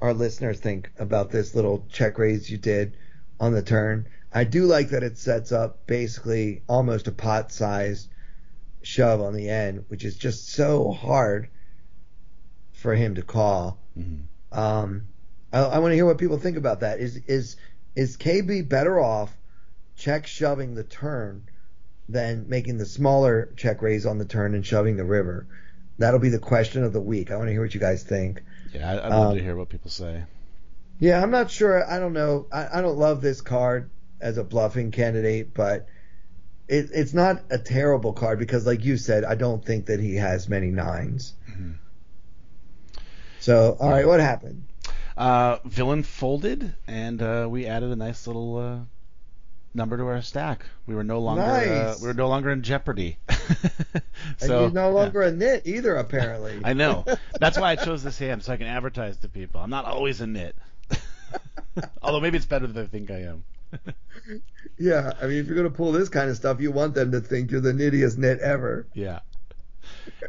our 0.00 0.14
listeners 0.14 0.60
think 0.60 0.92
about 0.98 1.30
this 1.30 1.54
little 1.54 1.84
check 1.90 2.18
raise 2.18 2.48
you 2.48 2.58
did 2.58 2.96
on 3.40 3.52
the 3.52 3.62
turn. 3.62 4.06
I 4.32 4.44
do 4.44 4.66
like 4.66 4.90
that 4.90 5.02
it 5.02 5.18
sets 5.18 5.52
up 5.52 5.86
basically 5.86 6.62
almost 6.68 7.08
a 7.08 7.12
pot 7.12 7.52
sized 7.52 8.08
shove 8.82 9.20
on 9.20 9.34
the 9.34 9.48
end, 9.48 9.84
which 9.88 10.04
is 10.04 10.16
just 10.16 10.48
so 10.50 10.92
hard 10.92 11.48
for 12.72 12.94
him 12.94 13.14
to 13.16 13.22
call. 13.22 13.78
Mm-hmm. 13.98 14.58
Um, 14.58 15.08
I, 15.54 15.60
I 15.60 15.78
want 15.78 15.92
to 15.92 15.96
hear 15.96 16.06
what 16.06 16.18
people 16.18 16.38
think 16.38 16.56
about 16.56 16.80
that. 16.80 17.00
Is 17.00 17.16
is 17.26 17.56
is 17.94 18.16
KB 18.16 18.68
better 18.68 18.98
off 19.00 19.34
check 19.96 20.26
shoving 20.26 20.74
the 20.74 20.84
turn 20.84 21.44
than 22.08 22.48
making 22.48 22.78
the 22.78 22.86
smaller 22.86 23.52
check 23.56 23.80
raise 23.80 24.04
on 24.04 24.18
the 24.18 24.24
turn 24.24 24.54
and 24.54 24.66
shoving 24.66 24.96
the 24.96 25.04
river? 25.04 25.46
That'll 25.98 26.20
be 26.20 26.28
the 26.28 26.40
question 26.40 26.82
of 26.82 26.92
the 26.92 27.00
week. 27.00 27.30
I 27.30 27.36
want 27.36 27.48
to 27.48 27.52
hear 27.52 27.62
what 27.62 27.72
you 27.72 27.80
guys 27.80 28.02
think. 28.02 28.42
Yeah, 28.72 28.90
I, 28.90 29.06
I'd 29.06 29.10
love 29.10 29.30
Um, 29.30 29.36
to 29.36 29.42
hear 29.42 29.56
what 29.56 29.68
people 29.68 29.90
say. 29.90 30.24
Yeah, 30.98 31.22
I'm 31.22 31.30
not 31.30 31.50
sure. 31.50 31.88
I 31.88 31.98
don't 32.00 32.12
know. 32.12 32.46
I, 32.52 32.78
I 32.78 32.82
don't 32.82 32.98
love 32.98 33.20
this 33.20 33.40
card 33.40 33.90
as 34.20 34.36
a 34.38 34.44
bluffing 34.44 34.90
candidate, 34.90 35.54
but 35.54 35.86
it, 36.66 36.90
it's 36.92 37.14
not 37.14 37.42
a 37.50 37.58
terrible 37.58 38.12
card 38.12 38.38
because, 38.40 38.66
like 38.66 38.84
you 38.84 38.96
said, 38.96 39.22
I 39.24 39.34
don't 39.36 39.64
think 39.64 39.86
that 39.86 40.00
he 40.00 40.16
has 40.16 40.48
many 40.48 40.70
9s 40.72 41.32
Mhm. 41.50 41.74
So, 43.40 43.76
all 43.78 43.90
right, 43.90 44.06
what 44.06 44.20
happened? 44.20 44.64
Uh, 45.16 45.58
villain 45.64 46.02
folded, 46.02 46.74
and 46.86 47.22
uh, 47.22 47.46
we 47.48 47.66
added 47.66 47.90
a 47.90 47.96
nice 47.96 48.26
little 48.26 48.56
uh, 48.56 48.78
number 49.72 49.96
to 49.96 50.04
our 50.06 50.22
stack. 50.22 50.64
We 50.86 50.94
were 50.94 51.04
no 51.04 51.20
longer 51.20 51.42
uh, 51.42 51.64
Nice. 51.64 52.00
we 52.00 52.08
were 52.08 52.14
no 52.14 52.28
longer 52.28 52.50
in 52.50 52.62
jeopardy. 52.62 53.18
And 54.40 54.48
so 54.48 54.60
you're 54.62 54.70
no 54.70 54.88
yeah. 54.88 54.94
longer 54.94 55.20
a 55.22 55.30
nit 55.30 55.62
either, 55.66 55.96
apparently. 55.96 56.58
I 56.64 56.72
know. 56.72 57.04
That's 57.40 57.58
why 57.58 57.72
I 57.72 57.76
chose 57.76 58.02
this 58.02 58.18
hand 58.18 58.42
so 58.42 58.52
I 58.54 58.56
can 58.56 58.66
advertise 58.66 59.18
to 59.18 59.28
people. 59.28 59.60
I'm 59.60 59.68
not 59.68 59.84
always 59.84 60.22
a 60.22 60.26
nit. 60.26 60.56
Although 62.02 62.20
maybe 62.20 62.38
it's 62.38 62.46
better 62.46 62.66
than 62.66 62.82
I 62.84 62.86
think 62.86 63.10
I 63.10 63.24
am. 63.24 63.44
Yeah, 64.78 65.12
I 65.20 65.26
mean, 65.26 65.38
if 65.38 65.46
you're 65.46 65.56
gonna 65.56 65.68
pull 65.70 65.92
this 65.92 66.08
kind 66.08 66.30
of 66.30 66.36
stuff, 66.36 66.58
you 66.60 66.72
want 66.72 66.94
them 66.94 67.12
to 67.12 67.20
think 67.20 67.50
you're 67.50 67.60
the 67.60 67.72
nittiest 67.72 68.16
nit 68.16 68.40
ever. 68.40 68.86
yeah. 68.94 69.20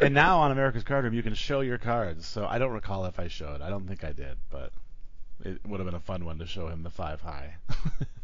And 0.02 0.14
now 0.14 0.40
on 0.40 0.52
America's 0.52 0.84
Card 0.84 1.04
Room, 1.04 1.14
you 1.14 1.24
can 1.24 1.34
show 1.34 1.62
your 1.62 1.78
cards. 1.78 2.26
So 2.26 2.46
I 2.46 2.60
don't 2.60 2.72
recall 2.72 3.06
if 3.06 3.20
I 3.20 3.28
showed. 3.28 3.62
I 3.62 3.70
don't 3.70 3.88
think 3.88 4.04
I 4.04 4.12
did, 4.12 4.38
but 4.50 4.72
it 5.44 5.60
would 5.66 5.80
have 5.80 5.88
been 5.88 5.96
a 5.96 6.00
fun 6.00 6.26
one 6.26 6.40
to 6.40 6.46
show 6.46 6.68
him 6.68 6.84
the 6.84 6.90
five 6.90 7.22
high. 7.22 7.56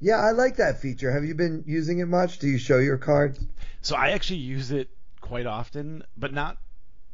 Yeah, 0.00 0.16
I 0.16 0.30
like 0.30 0.56
that 0.56 0.80
feature. 0.80 1.12
Have 1.12 1.24
you 1.24 1.34
been 1.34 1.64
using 1.66 1.98
it 1.98 2.06
much? 2.06 2.38
Do 2.38 2.48
you 2.48 2.56
show 2.56 2.78
your 2.78 2.96
cards? 2.96 3.38
So 3.82 3.96
I 3.96 4.10
actually 4.10 4.38
use 4.38 4.70
it 4.70 4.88
quite 5.20 5.44
often, 5.44 6.04
but 6.16 6.32
not 6.32 6.56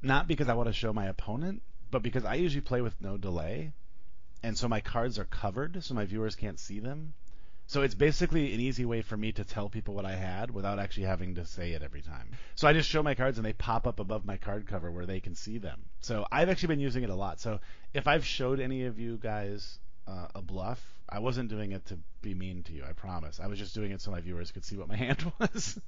not 0.03 0.29
because 0.29 0.49
I 0.49 0.55
want 0.55 0.69
to 0.69 0.73
show 0.73 0.93
my 0.93 1.07
opponent, 1.07 1.63
but 1.91 2.03
because 2.03 2.25
I 2.25 2.35
usually 2.35 2.61
play 2.61 2.83
with 2.83 2.95
no 3.01 3.17
delay, 3.17 3.73
and 4.45 4.57
so 4.57 4.69
my 4.69 4.81
cards 4.81 5.19
are 5.19 5.25
covered, 5.25 5.83
so 5.83 5.95
my 5.95 6.05
viewers 6.05 6.37
can't 6.37 6.61
see 6.61 6.79
them. 6.79 7.15
So 7.69 7.83
it's 7.83 7.95
basically 7.95 8.55
an 8.55 8.61
easy 8.61 8.85
way 8.85 9.03
for 9.03 9.17
me 9.17 9.33
to 9.33 9.45
tell 9.45 9.69
people 9.69 9.95
what 9.95 10.05
I 10.05 10.15
had 10.15 10.51
without 10.53 10.79
actually 10.79 11.07
having 11.07 11.35
to 11.35 11.45
say 11.45 11.73
it 11.73 11.83
every 11.83 12.01
time. 12.03 12.31
So 12.55 12.69
I 12.69 12.73
just 12.73 12.89
show 12.89 13.03
my 13.03 13.15
cards 13.15 13.39
and 13.39 13.45
they 13.45 13.53
pop 13.53 13.87
up 13.87 13.99
above 13.99 14.25
my 14.25 14.37
card 14.37 14.67
cover 14.67 14.91
where 14.91 15.07
they 15.07 15.21
can 15.21 15.35
see 15.35 15.59
them. 15.59 15.81
So 16.01 16.27
I've 16.31 16.49
actually 16.49 16.69
been 16.69 16.81
using 16.81 17.03
it 17.03 17.11
a 17.11 17.15
lot. 17.15 17.41
So 17.41 17.61
if 17.93 18.07
I've 18.07 18.25
showed 18.25 18.61
any 18.61 18.85
of 18.85 18.99
you 19.01 19.17
guys 19.17 19.79
uh, 20.07 20.29
a 20.35 20.43
bluff, 20.43 20.81
I 21.09 21.19
wasn't 21.19 21.51
doing 21.51 21.73
it 21.73 21.85
to 21.87 21.99
be 22.23 22.35
mean 22.35 22.63
to 22.65 22.73
you. 22.73 22.85
I 22.89 22.93
promise. 22.93 23.41
I 23.41 23.49
was 23.49 23.59
just 23.59 23.75
doing 23.75 23.91
it 23.91 24.01
so 24.01 24.11
my 24.13 24.21
viewers 24.21 24.53
could 24.53 24.65
see 24.65 24.77
what 24.77 24.89
my 24.89 24.97
hand 25.05 25.33
was. 25.41 25.79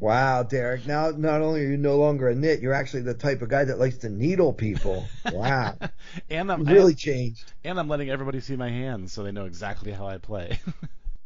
Wow, 0.00 0.44
Derek. 0.44 0.86
Now, 0.86 1.10
not 1.10 1.42
only 1.42 1.64
are 1.64 1.70
you 1.70 1.76
no 1.76 1.96
longer 1.96 2.28
a 2.28 2.34
nit, 2.34 2.60
you're 2.60 2.72
actually 2.72 3.02
the 3.02 3.14
type 3.14 3.42
of 3.42 3.48
guy 3.48 3.64
that 3.64 3.78
likes 3.80 3.98
to 3.98 4.08
needle 4.08 4.52
people. 4.52 5.06
Wow, 5.32 5.76
and 6.30 6.52
I'm 6.52 6.68
you 6.68 6.74
really 6.74 6.94
changed. 6.94 7.52
and 7.64 7.80
I'm 7.80 7.88
letting 7.88 8.08
everybody 8.08 8.40
see 8.40 8.54
my 8.54 8.70
hands 8.70 9.12
so 9.12 9.24
they 9.24 9.32
know 9.32 9.46
exactly 9.46 9.90
how 9.90 10.06
I 10.06 10.18
play. 10.18 10.60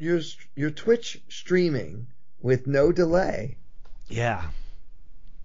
You're 0.02 0.20
you're 0.56 0.70
Twitch 0.72 1.22
streaming 1.28 2.08
with 2.40 2.66
no 2.66 2.90
delay, 2.90 3.56
yeah. 4.08 4.42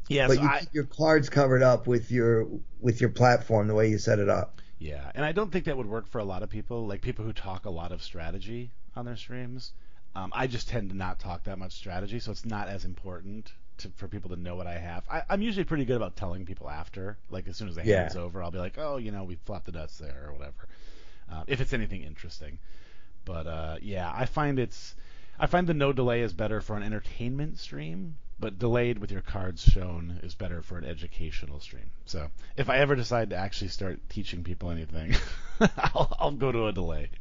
Yeah, 0.07 0.27
but 0.27 0.33
so 0.35 0.41
you 0.41 0.49
I, 0.49 0.59
keep 0.59 0.73
your 0.73 0.85
cards 0.85 1.29
covered 1.29 1.63
up 1.63 1.87
with 1.87 2.11
your 2.11 2.47
with 2.79 3.01
your 3.01 3.09
platform 3.09 3.67
the 3.67 3.75
way 3.75 3.89
you 3.89 3.97
set 3.97 4.19
it 4.19 4.29
up. 4.29 4.61
yeah, 4.79 5.11
and 5.15 5.25
I 5.25 5.31
don't 5.31 5.51
think 5.51 5.65
that 5.65 5.77
would 5.77 5.87
work 5.87 6.07
for 6.07 6.19
a 6.19 6.23
lot 6.23 6.43
of 6.43 6.49
people, 6.49 6.85
like 6.87 7.01
people 7.01 7.25
who 7.25 7.33
talk 7.33 7.65
a 7.65 7.69
lot 7.69 7.91
of 7.91 8.03
strategy 8.03 8.71
on 8.95 9.05
their 9.05 9.15
streams. 9.15 9.73
Um, 10.15 10.31
I 10.35 10.47
just 10.47 10.69
tend 10.69 10.89
to 10.91 10.95
not 10.95 11.19
talk 11.19 11.43
that 11.45 11.57
much 11.59 11.73
strategy, 11.73 12.19
so 12.19 12.31
it's 12.31 12.45
not 12.45 12.67
as 12.69 12.85
important 12.85 13.51
to, 13.79 13.89
for 13.95 14.07
people 14.07 14.29
to 14.31 14.35
know 14.35 14.55
what 14.55 14.67
I 14.67 14.77
have. 14.79 15.03
I, 15.09 15.23
I'm 15.29 15.41
usually 15.41 15.63
pretty 15.65 15.85
good 15.85 15.95
about 15.97 16.15
telling 16.15 16.45
people 16.45 16.69
after, 16.69 17.17
like 17.29 17.47
as 17.47 17.57
soon 17.57 17.69
as 17.69 17.75
the 17.75 17.83
Yeah. 17.83 17.95
hand's 17.99 18.15
over, 18.15 18.41
I'll 18.41 18.51
be 18.51 18.57
like, 18.59 18.77
oh, 18.77 18.97
you 18.97 19.11
know, 19.11 19.23
we 19.23 19.35
flopped 19.35 19.65
the 19.65 19.71
nuts 19.73 19.97
there 19.97 20.25
or 20.27 20.33
whatever, 20.33 20.67
uh, 21.31 21.43
if 21.47 21.61
it's 21.61 21.73
anything 21.73 22.03
interesting. 22.03 22.59
But 23.27 23.45
uh, 23.45 23.75
yeah, 23.81 24.09
I 24.15 24.25
find 24.25 24.57
it's 24.57 24.95
I 25.37 25.47
find 25.47 25.67
the 25.67 25.73
no 25.73 25.91
delay 25.91 26.21
is 26.21 26.31
better 26.31 26.61
for 26.61 26.77
an 26.77 26.83
entertainment 26.83 27.59
stream, 27.59 28.15
but 28.39 28.57
delayed 28.57 28.99
with 28.99 29.11
your 29.11 29.21
cards 29.21 29.61
shown 29.61 30.21
is 30.23 30.33
better 30.33 30.61
for 30.61 30.77
an 30.77 30.85
educational 30.85 31.59
stream. 31.59 31.91
So 32.05 32.27
if 32.55 32.69
I 32.69 32.77
ever 32.77 32.95
decide 32.95 33.31
to 33.31 33.35
actually 33.35 33.67
start 33.67 33.99
teaching 34.09 34.45
people 34.45 34.71
anything, 34.71 35.13
I'll, 35.77 36.15
I'll 36.17 36.31
go 36.31 36.53
to 36.53 36.67
a 36.67 36.71
delay. 36.71 37.09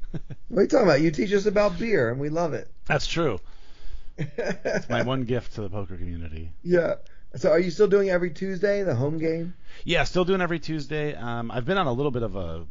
What 0.48 0.60
are 0.60 0.62
you 0.62 0.68
talking 0.68 0.86
about? 0.86 1.00
You 1.00 1.10
teach 1.10 1.32
us 1.32 1.46
about 1.46 1.76
beer, 1.76 2.08
and 2.08 2.20
we 2.20 2.28
love 2.28 2.54
it. 2.54 2.70
That's 2.86 3.08
true. 3.08 3.40
It's 4.18 4.88
my 4.88 5.02
one 5.02 5.24
gift 5.24 5.56
to 5.56 5.60
the 5.62 5.68
poker 5.68 5.96
community. 5.96 6.52
yeah. 6.62 6.94
So, 7.34 7.50
are 7.50 7.58
you 7.58 7.70
still 7.70 7.88
doing 7.88 8.08
every 8.08 8.30
Tuesday 8.30 8.82
the 8.82 8.94
home 8.94 9.18
game? 9.18 9.52
Yeah, 9.84 10.04
still 10.04 10.24
doing 10.24 10.40
every 10.40 10.58
Tuesday. 10.58 11.14
Um, 11.14 11.50
I've 11.50 11.66
been 11.66 11.76
on 11.76 11.86
a 11.86 11.92
little 11.92 12.12
bit 12.12 12.22
of 12.22 12.34
a, 12.34 12.64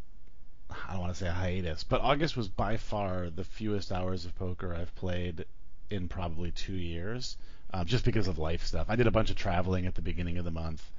I 0.88 0.94
don't 0.94 1.02
want 1.02 1.14
to 1.14 1.20
say 1.20 1.28
a 1.28 1.34
hiatus, 1.34 1.84
but 1.84 2.02
August 2.02 2.38
was 2.38 2.48
by 2.48 2.78
far 2.78 3.30
the 3.30 3.44
fewest 3.44 3.92
hours 3.92 4.26
of 4.26 4.36
poker 4.36 4.76
I've 4.76 4.94
played 4.96 5.46
in 5.90 6.08
probably 6.08 6.52
two 6.52 6.74
years, 6.74 7.38
uh, 7.74 7.84
just 7.84 8.06
because 8.06 8.28
of 8.28 8.38
life 8.38 8.66
stuff. 8.66 8.88
I 8.90 8.96
did 8.96 9.08
a 9.08 9.12
bunch 9.12 9.30
of 9.30 9.36
traveling 9.36 9.86
at 9.86 9.96
the 9.96 10.02
beginning 10.02 10.38
of 10.38 10.46
the 10.46 10.52
month, 10.52 10.90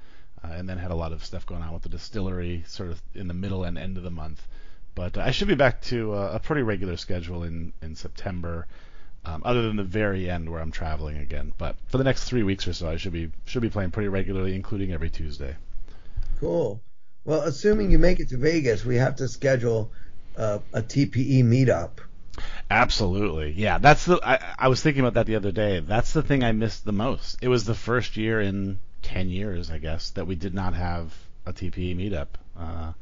uh, 0.43 0.47
and 0.47 0.67
then 0.67 0.77
had 0.77 0.91
a 0.91 0.95
lot 0.95 1.11
of 1.11 1.23
stuff 1.23 1.45
going 1.45 1.61
on 1.61 1.73
with 1.73 1.83
the 1.83 1.89
distillery 1.89 2.63
sort 2.67 2.89
of 2.89 3.01
in 3.13 3.27
the 3.27 3.33
middle 3.33 3.63
and 3.63 3.77
end 3.77 3.97
of 3.97 4.03
the 4.03 4.11
month. 4.11 4.45
But 4.95 5.17
uh, 5.17 5.21
I 5.21 5.31
should 5.31 5.47
be 5.47 5.55
back 5.55 5.81
to 5.83 6.13
uh, 6.13 6.31
a 6.33 6.39
pretty 6.39 6.63
regular 6.63 6.97
schedule 6.97 7.43
in 7.43 7.73
in 7.81 7.95
September. 7.95 8.67
Um, 9.25 9.41
other 9.43 9.61
than 9.63 9.75
the 9.75 9.83
very 9.83 10.29
end 10.29 10.49
where 10.49 10.61
I'm 10.61 10.71
traveling 10.71 11.17
again, 11.17 11.51
but 11.57 11.75
for 11.87 11.97
the 11.97 12.05
next 12.05 12.23
three 12.23 12.43
weeks 12.43 12.65
or 12.65 12.71
so, 12.71 12.89
I 12.89 12.95
should 12.95 13.11
be 13.11 13.31
should 13.45 13.61
be 13.61 13.69
playing 13.69 13.91
pretty 13.91 14.07
regularly, 14.07 14.55
including 14.55 14.93
every 14.93 15.09
Tuesday. 15.09 15.57
Cool. 16.39 16.79
Well, 17.27 17.41
assuming 17.41 17.91
you 17.91 17.99
make 17.99 18.21
it 18.21 18.29
to 18.29 18.37
Vegas, 18.37 18.85
we 18.85 18.95
have 18.95 19.17
to 19.17 19.27
schedule 19.27 19.91
uh, 20.37 20.59
a 20.71 20.81
TPE 20.81 21.43
meetup. 21.43 21.99
Absolutely. 22.71 23.51
Yeah, 23.51 23.79
that's 23.79 24.05
the 24.05 24.17
I, 24.23 24.39
I 24.57 24.67
was 24.69 24.81
thinking 24.81 25.01
about 25.01 25.15
that 25.15 25.25
the 25.25 25.35
other 25.35 25.51
day. 25.51 25.81
That's 25.81 26.13
the 26.13 26.23
thing 26.23 26.41
I 26.41 26.53
missed 26.53 26.85
the 26.85 26.93
most. 26.93 27.39
It 27.41 27.49
was 27.49 27.65
the 27.65 27.75
first 27.75 28.15
year 28.15 28.39
in 28.39 28.79
10 29.01 29.29
years, 29.29 29.69
I 29.69 29.77
guess, 29.77 30.11
that 30.11 30.25
we 30.25 30.35
did 30.35 30.53
not 30.53 30.73
have 30.73 31.13
a 31.45 31.51
TPE 31.51 31.97
meetup. 31.97 32.27
Uh, 32.57 32.93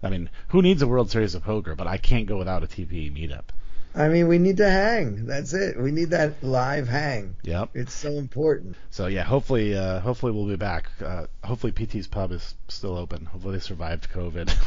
I 0.00 0.10
mean, 0.10 0.30
who 0.48 0.62
needs 0.62 0.80
a 0.82 0.86
World 0.86 1.10
Series 1.10 1.34
of 1.34 1.42
Poker, 1.42 1.74
but 1.74 1.88
I 1.88 1.96
can't 1.96 2.26
go 2.26 2.38
without 2.38 2.62
a 2.62 2.68
TPE 2.68 3.12
meetup. 3.12 3.46
I 3.94 4.08
mean, 4.08 4.28
we 4.28 4.38
need 4.38 4.56
to 4.56 4.70
hang. 4.70 5.26
That's 5.26 5.52
it. 5.52 5.78
We 5.78 5.90
need 5.90 6.10
that 6.10 6.42
live 6.42 6.88
hang. 6.88 7.36
Yep. 7.42 7.70
It's 7.74 7.92
so 7.92 8.12
important. 8.12 8.76
So 8.90 9.06
yeah, 9.06 9.22
hopefully 9.22 9.76
uh, 9.76 10.00
hopefully 10.00 10.32
we'll 10.32 10.46
be 10.46 10.56
back. 10.56 10.90
Uh, 11.04 11.26
hopefully 11.44 11.72
PT's 11.72 12.06
pub 12.06 12.32
is 12.32 12.54
still 12.68 12.96
open. 12.96 13.26
Hopefully 13.26 13.54
they 13.56 13.60
survived 13.60 14.10
COVID. 14.10 14.54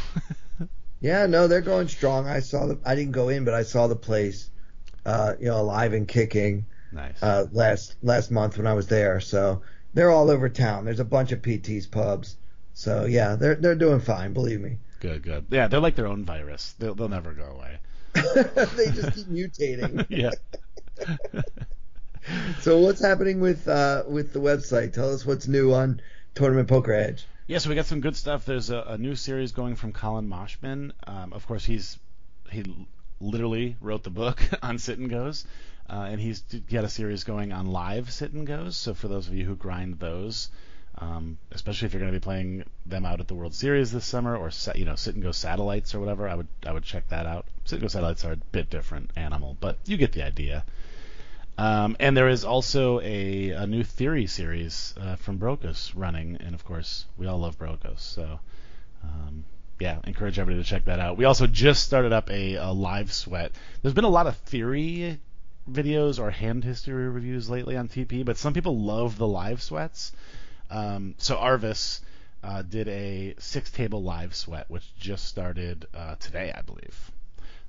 Yeah, 1.02 1.28
no, 1.28 1.48
they're 1.48 1.62
going 1.62 1.88
strong. 1.88 2.28
I 2.28 2.40
saw 2.40 2.66
the. 2.66 2.80
I 2.84 2.96
didn't 2.96 3.12
go 3.12 3.30
in, 3.30 3.46
but 3.46 3.54
I 3.54 3.62
saw 3.62 3.86
the 3.86 3.96
place, 3.96 4.50
uh, 5.06 5.34
you 5.40 5.48
know, 5.48 5.60
alive 5.62 5.94
and 5.94 6.08
kicking 6.08 6.66
nice. 6.92 7.22
uh, 7.22 7.46
last 7.52 7.96
last 8.02 8.32
month 8.32 8.58
when 8.58 8.66
I 8.66 8.74
was 8.74 8.88
there. 8.88 9.20
So 9.20 9.62
they're 9.94 10.10
all 10.10 10.32
over 10.32 10.50
town. 10.50 10.86
There's 10.86 11.02
a 11.02 11.06
bunch 11.06 11.32
of 11.32 11.44
PT's 11.44 11.86
pubs. 11.86 12.38
So 12.74 13.06
yeah, 13.06 13.36
they're 13.36 13.56
they're 13.56 13.76
doing 13.76 14.00
fine. 14.00 14.34
Believe 14.34 14.62
me. 14.62 14.78
good, 15.00 15.22
good. 15.22 15.46
Yeah, 15.52 15.68
they're 15.68 15.80
like 15.80 15.96
their 15.96 16.08
own 16.08 16.26
virus. 16.26 16.74
They'll 16.80 16.96
they'll 16.96 17.10
never 17.10 17.34
go 17.34 17.46
away. 17.46 17.78
they 18.76 18.92
just 18.92 19.14
keep 19.14 19.28
mutating. 19.28 20.06
yeah. 20.10 20.32
So 22.62 22.80
what's 22.80 23.02
happening 23.02 23.40
with 23.40 23.68
uh, 23.68 24.02
with 24.08 24.34
the 24.34 24.40
website? 24.40 24.94
Tell 24.94 25.14
us 25.14 25.28
what's 25.28 25.48
new 25.48 25.76
on 25.76 26.02
Tournament 26.34 26.68
Poker 26.68 26.92
Edge. 26.92 27.28
Yeah, 27.46 27.60
so 27.60 27.70
we 27.70 27.76
got 27.76 27.86
some 27.86 28.02
good 28.02 28.16
stuff. 28.16 28.46
There's 28.46 28.72
a, 28.72 28.84
a 28.88 28.98
new 28.98 29.16
series 29.16 29.52
going 29.52 29.76
from 29.76 29.92
Colin 29.92 30.28
Moshman. 30.28 30.92
Um, 31.06 31.34
of 31.34 31.46
course, 31.46 31.64
he's 31.64 32.00
he 32.50 32.64
literally 33.20 33.78
wrote 33.80 34.04
the 34.04 34.10
book 34.10 34.42
on 34.64 34.80
sit 34.80 34.98
and 34.98 35.08
goes, 35.08 35.46
uh, 35.88 36.08
and 36.10 36.20
he's 36.20 36.40
got 36.40 36.84
a 36.84 36.90
series 36.90 37.24
going 37.24 37.52
on 37.52 37.68
live 37.68 38.12
sit 38.12 38.34
and 38.34 38.48
goes. 38.48 38.76
So 38.76 38.96
for 38.96 39.08
those 39.08 39.28
of 39.28 39.36
you 39.36 39.46
who 39.46 39.56
grind 39.56 40.00
those, 40.00 40.50
Um, 40.98 41.38
especially 41.52 41.88
if 41.88 41.94
you're 41.94 42.00
going 42.00 42.14
to 42.14 42.18
be 42.18 42.24
playing 42.24 42.64
them 42.86 43.06
out 43.06 43.20
at 43.20 43.28
the 43.28 43.36
World 43.36 43.54
Series 43.54 43.92
this 43.92 44.06
summer, 44.06 44.38
or 44.38 44.50
you 44.76 44.86
know, 44.86 44.96
sit 44.96 45.16
and 45.16 45.24
go 45.24 45.32
satellites 45.32 45.94
or 45.94 46.00
whatever. 46.00 46.30
I 46.30 46.36
would 46.36 46.48
I 46.66 46.72
would 46.72 46.84
check 46.84 47.10
that 47.10 47.26
out. 47.26 47.46
Sit 47.66 47.76
and 47.76 47.82
go 47.82 47.88
satellites 47.90 48.24
are 48.24 48.34
a 48.34 48.38
bit 48.38 48.70
different 48.70 49.12
animal, 49.16 49.58
but 49.60 49.78
you 49.86 49.98
get 49.98 50.14
the 50.14 50.24
idea. 50.24 50.64
Um, 51.58 51.96
and 52.00 52.18
there 52.18 52.28
is 52.28 52.44
also 52.44 53.00
a, 53.00 53.52
a 53.52 53.68
new 53.68 53.84
theory 53.84 54.28
series 54.28 54.94
uh, 55.00 55.16
from 55.16 55.40
Brokos 55.40 55.92
running, 55.96 56.38
and 56.42 56.54
of 56.54 56.66
course 56.66 57.06
we 57.18 57.28
all 57.28 57.40
love 57.40 57.58
Brokos, 57.58 58.00
so 58.00 58.40
um, 59.04 59.46
yeah, 59.80 60.00
encourage 60.06 60.38
everybody 60.38 60.64
to 60.64 60.70
check 60.70 60.86
that 60.86 61.00
out. 61.00 61.18
We 61.18 61.26
also 61.26 61.48
just 61.48 61.84
started 61.84 62.12
up 62.14 62.30
a, 62.30 62.56
a 62.56 62.72
live 62.72 63.12
sweat. 63.12 63.52
There's 63.82 63.94
been 63.94 64.04
a 64.04 64.10
lot 64.10 64.28
of 64.28 64.36
theory 64.38 65.20
videos 65.70 66.20
or 66.20 66.30
hand 66.30 66.64
history 66.64 67.10
reviews 67.10 67.50
lately 67.50 67.76
on 67.78 67.88
TP, 67.88 68.26
but 68.26 68.38
some 68.38 68.54
people 68.54 68.78
love 68.80 69.18
the 69.18 69.28
live 69.28 69.62
sweats. 69.62 70.12
Um, 70.70 71.16
so 71.18 71.36
Arvis 71.36 72.02
uh, 72.44 72.62
did 72.62 72.88
a 72.88 73.36
six 73.40 73.72
table 73.72 74.04
live 74.04 74.36
sweat, 74.36 74.70
which 74.70 74.84
just 74.98 75.26
started 75.26 75.86
uh, 75.94 76.16
today, 76.16 76.54
I 76.56 76.62
believe. 76.62 77.12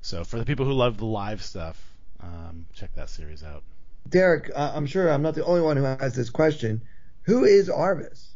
So 0.02 0.24
for 0.24 0.39
the 0.39 0.44
people 0.44 0.66
who 0.66 0.73
love 0.73 0.98
the 0.98 1.06
live 1.06 1.43
stuff, 1.43 1.82
um, 2.20 2.66
check 2.74 2.94
that 2.94 3.10
series 3.10 3.43
out. 3.43 3.62
Derek, 4.09 4.51
uh, 4.55 4.73
I'm 4.74 4.86
sure 4.86 5.10
I'm 5.10 5.23
not 5.23 5.35
the 5.35 5.44
only 5.44 5.62
one 5.62 5.77
who 5.77 5.82
has 5.82 6.14
this 6.14 6.31
question. 6.31 6.82
Who 7.23 7.44
is 7.44 7.68
Arvis? 7.68 8.28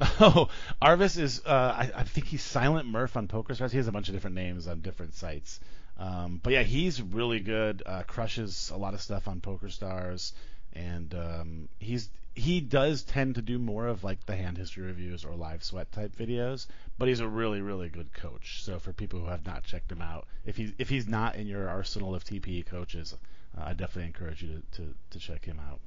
Oh, 0.20 0.48
Arvis 0.80 1.16
is, 1.16 1.42
uh, 1.46 1.74
I, 1.78 1.90
I, 1.94 2.02
think 2.02 2.26
he's 2.26 2.42
Silent 2.42 2.88
Murph 2.88 3.16
on 3.16 3.28
PokerStars. 3.28 3.70
He 3.70 3.76
has 3.76 3.86
a 3.86 3.92
bunch 3.92 4.08
of 4.08 4.14
different 4.14 4.34
names 4.34 4.66
on 4.66 4.80
different 4.80 5.14
sites. 5.14 5.60
Um, 5.96 6.40
but 6.42 6.52
yeah, 6.52 6.62
he's 6.62 7.00
really 7.00 7.38
good. 7.38 7.84
Uh, 7.86 8.02
crushes 8.04 8.72
a 8.74 8.76
lot 8.76 8.94
of 8.94 9.00
stuff 9.00 9.28
on 9.28 9.40
PokerStars, 9.40 10.32
and 10.72 11.14
um, 11.14 11.68
he's 11.78 12.08
he 12.34 12.60
does 12.60 13.02
tend 13.02 13.34
to 13.34 13.42
do 13.42 13.58
more 13.58 13.86
of 13.86 14.04
like 14.04 14.24
the 14.24 14.36
hand 14.36 14.56
history 14.56 14.86
reviews 14.86 15.24
or 15.24 15.34
live 15.34 15.62
sweat 15.62 15.92
type 15.92 16.16
videos. 16.16 16.66
But 16.98 17.08
he's 17.08 17.20
a 17.20 17.28
really 17.28 17.60
really 17.60 17.88
good 17.88 18.12
coach. 18.12 18.62
So 18.62 18.78
for 18.78 18.92
people 18.92 19.20
who 19.20 19.26
have 19.26 19.44
not 19.44 19.64
checked 19.64 19.92
him 19.92 20.02
out, 20.02 20.26
if 20.46 20.56
he's 20.56 20.72
if 20.78 20.88
he's 20.88 21.06
not 21.06 21.36
in 21.36 21.46
your 21.46 21.68
arsenal 21.68 22.14
of 22.14 22.24
TPE 22.24 22.66
coaches, 22.66 23.14
uh, 23.56 23.64
I 23.66 23.72
definitely 23.74 24.06
encourage 24.06 24.42
you 24.42 24.62
to, 24.72 24.82
to, 24.82 24.94
to 25.10 25.18
check 25.18 25.44
him 25.44 25.60
out. 25.60 25.80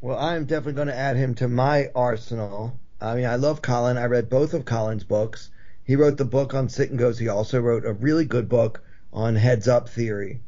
Well, 0.00 0.18
I'm 0.18 0.44
definitely 0.44 0.74
going 0.74 0.88
to 0.88 0.96
add 0.96 1.16
him 1.16 1.34
to 1.36 1.48
my 1.48 1.90
arsenal. 1.94 2.78
I 3.00 3.16
mean, 3.16 3.26
I 3.26 3.36
love 3.36 3.62
Colin. 3.62 3.98
I 3.98 4.06
read 4.06 4.30
both 4.30 4.54
of 4.54 4.64
Colin's 4.64 5.04
books. 5.04 5.50
He 5.84 5.96
wrote 5.96 6.16
the 6.16 6.24
book 6.24 6.54
on 6.54 6.68
sit 6.68 6.90
and 6.90 6.98
goes. 6.98 7.18
He 7.18 7.28
also 7.28 7.60
wrote 7.60 7.84
a 7.84 7.92
really 7.92 8.24
good 8.24 8.48
book 8.48 8.82
on 9.12 9.36
heads 9.36 9.68
up 9.68 9.88
theory, 9.88 10.40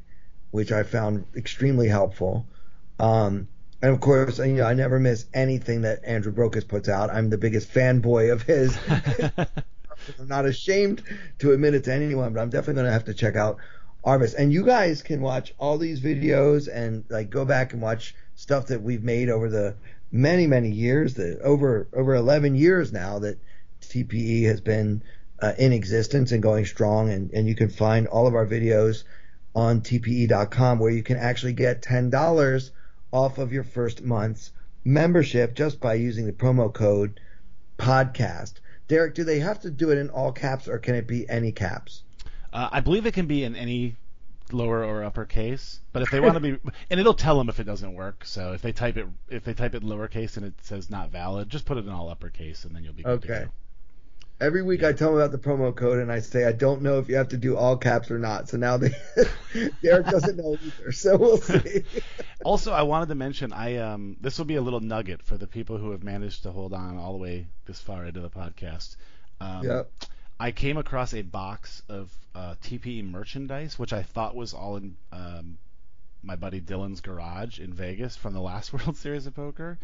which 0.50 0.72
I 0.72 0.82
found 0.82 1.26
extremely 1.36 1.88
helpful. 1.88 2.46
Um, 2.98 3.48
and 3.82 3.90
of 3.90 4.00
course, 4.00 4.38
you 4.38 4.52
know, 4.52 4.64
I 4.64 4.74
never 4.74 5.00
miss 5.00 5.26
anything 5.34 5.82
that 5.82 6.04
Andrew 6.04 6.32
Brokos 6.32 6.66
puts 6.66 6.88
out. 6.88 7.10
I'm 7.10 7.30
the 7.30 7.38
biggest 7.38 7.72
fanboy 7.74 8.32
of 8.32 8.42
his. 8.42 8.78
I'm 10.18 10.28
not 10.28 10.46
ashamed 10.46 11.02
to 11.40 11.50
admit 11.50 11.74
it 11.74 11.84
to 11.84 11.92
anyone, 11.92 12.32
but 12.32 12.40
I'm 12.40 12.50
definitely 12.50 12.74
going 12.74 12.86
to 12.86 12.92
have 12.92 13.06
to 13.06 13.14
check 13.14 13.34
out 13.34 13.56
Arvis. 14.04 14.34
And 14.36 14.52
you 14.52 14.64
guys 14.64 15.02
can 15.02 15.20
watch 15.20 15.52
all 15.58 15.78
these 15.78 16.00
videos 16.00 16.68
and 16.72 17.04
like 17.08 17.28
go 17.28 17.44
back 17.44 17.72
and 17.72 17.82
watch 17.82 18.14
stuff 18.36 18.68
that 18.68 18.82
we've 18.82 19.02
made 19.02 19.28
over 19.28 19.48
the 19.48 19.74
many 20.12 20.46
many 20.46 20.70
years, 20.70 21.14
that 21.14 21.40
over 21.40 21.88
over 21.92 22.14
11 22.14 22.54
years 22.54 22.92
now 22.92 23.18
that 23.18 23.38
TPE 23.80 24.44
has 24.44 24.60
been 24.60 25.02
uh, 25.40 25.54
in 25.58 25.72
existence 25.72 26.30
and 26.30 26.40
going 26.40 26.66
strong. 26.66 27.10
And, 27.10 27.32
and 27.32 27.48
you 27.48 27.56
can 27.56 27.68
find 27.68 28.06
all 28.06 28.28
of 28.28 28.36
our 28.36 28.46
videos 28.46 29.02
on 29.56 29.80
TPE.com 29.80 30.78
where 30.78 30.92
you 30.92 31.02
can 31.02 31.16
actually 31.16 31.52
get 31.52 31.82
$10 31.82 32.70
off 33.12 33.38
of 33.38 33.52
your 33.52 33.64
first 33.64 34.02
month's 34.02 34.52
membership 34.84 35.54
just 35.54 35.80
by 35.80 35.94
using 35.94 36.26
the 36.26 36.32
promo 36.32 36.72
code 36.72 37.20
podcast. 37.78 38.54
Derek, 38.88 39.14
do 39.14 39.24
they 39.24 39.38
have 39.38 39.60
to 39.60 39.70
do 39.70 39.90
it 39.90 39.98
in 39.98 40.10
all 40.10 40.32
caps 40.32 40.68
or 40.68 40.78
can 40.78 40.94
it 40.94 41.06
be 41.06 41.28
any 41.28 41.52
caps? 41.52 42.02
Uh, 42.52 42.68
I 42.72 42.80
believe 42.80 43.06
it 43.06 43.14
can 43.14 43.26
be 43.26 43.44
in 43.44 43.54
any 43.54 43.96
lower 44.52 44.84
or 44.84 45.04
upper 45.04 45.24
case. 45.24 45.80
But 45.92 46.02
if 46.02 46.10
they 46.10 46.20
want 46.20 46.34
to 46.34 46.40
be, 46.40 46.58
and 46.90 47.00
it'll 47.00 47.14
tell 47.14 47.38
them 47.38 47.48
if 47.48 47.60
it 47.60 47.64
doesn't 47.64 47.94
work. 47.94 48.24
So 48.24 48.52
if 48.52 48.62
they 48.62 48.72
type 48.72 48.96
it, 48.96 49.06
if 49.28 49.44
they 49.44 49.54
type 49.54 49.74
it 49.74 49.82
lowercase 49.82 50.36
and 50.36 50.46
it 50.46 50.54
says 50.62 50.90
not 50.90 51.10
valid, 51.10 51.48
just 51.48 51.64
put 51.64 51.78
it 51.78 51.84
in 51.84 51.90
all 51.90 52.08
uppercase, 52.08 52.64
and 52.64 52.74
then 52.74 52.84
you'll 52.84 52.92
be 52.92 53.02
good 53.02 53.24
okay. 53.24 53.46
Every 54.42 54.62
week 54.62 54.82
I 54.82 54.92
tell 54.92 55.10
them 55.10 55.20
about 55.20 55.30
the 55.30 55.38
promo 55.38 55.74
code 55.74 56.00
and 56.00 56.10
I 56.10 56.18
say 56.18 56.44
I 56.44 56.50
don't 56.50 56.82
know 56.82 56.98
if 56.98 57.08
you 57.08 57.14
have 57.14 57.28
to 57.28 57.36
do 57.36 57.56
all 57.56 57.76
caps 57.76 58.10
or 58.10 58.18
not. 58.18 58.48
So 58.48 58.56
now 58.56 58.76
they 58.76 58.90
Derek 59.82 60.06
doesn't 60.06 60.36
know 60.36 60.56
either. 60.60 60.90
So 60.90 61.16
we'll 61.16 61.36
see. 61.38 61.84
also, 62.44 62.72
I 62.72 62.82
wanted 62.82 63.08
to 63.10 63.14
mention 63.14 63.52
I 63.52 63.76
um 63.76 64.16
this 64.20 64.38
will 64.38 64.44
be 64.44 64.56
a 64.56 64.60
little 64.60 64.80
nugget 64.80 65.22
for 65.22 65.38
the 65.38 65.46
people 65.46 65.78
who 65.78 65.92
have 65.92 66.02
managed 66.02 66.42
to 66.42 66.50
hold 66.50 66.74
on 66.74 66.98
all 66.98 67.12
the 67.12 67.18
way 67.18 67.46
this 67.66 67.80
far 67.80 68.04
into 68.04 68.20
the 68.20 68.30
podcast. 68.30 68.96
Um, 69.40 69.64
yep. 69.64 69.90
I 70.40 70.50
came 70.50 70.76
across 70.76 71.14
a 71.14 71.22
box 71.22 71.82
of 71.88 72.12
uh, 72.34 72.56
TPE 72.64 73.08
merchandise, 73.08 73.78
which 73.78 73.92
I 73.92 74.02
thought 74.02 74.34
was 74.34 74.54
all 74.54 74.76
in 74.76 74.96
um, 75.12 75.58
my 76.22 76.34
buddy 76.34 76.60
Dylan's 76.60 77.00
garage 77.00 77.60
in 77.60 77.72
Vegas 77.72 78.16
from 78.16 78.34
the 78.34 78.40
last 78.40 78.72
World 78.72 78.96
Series 78.96 79.26
of 79.26 79.36
Poker. 79.36 79.78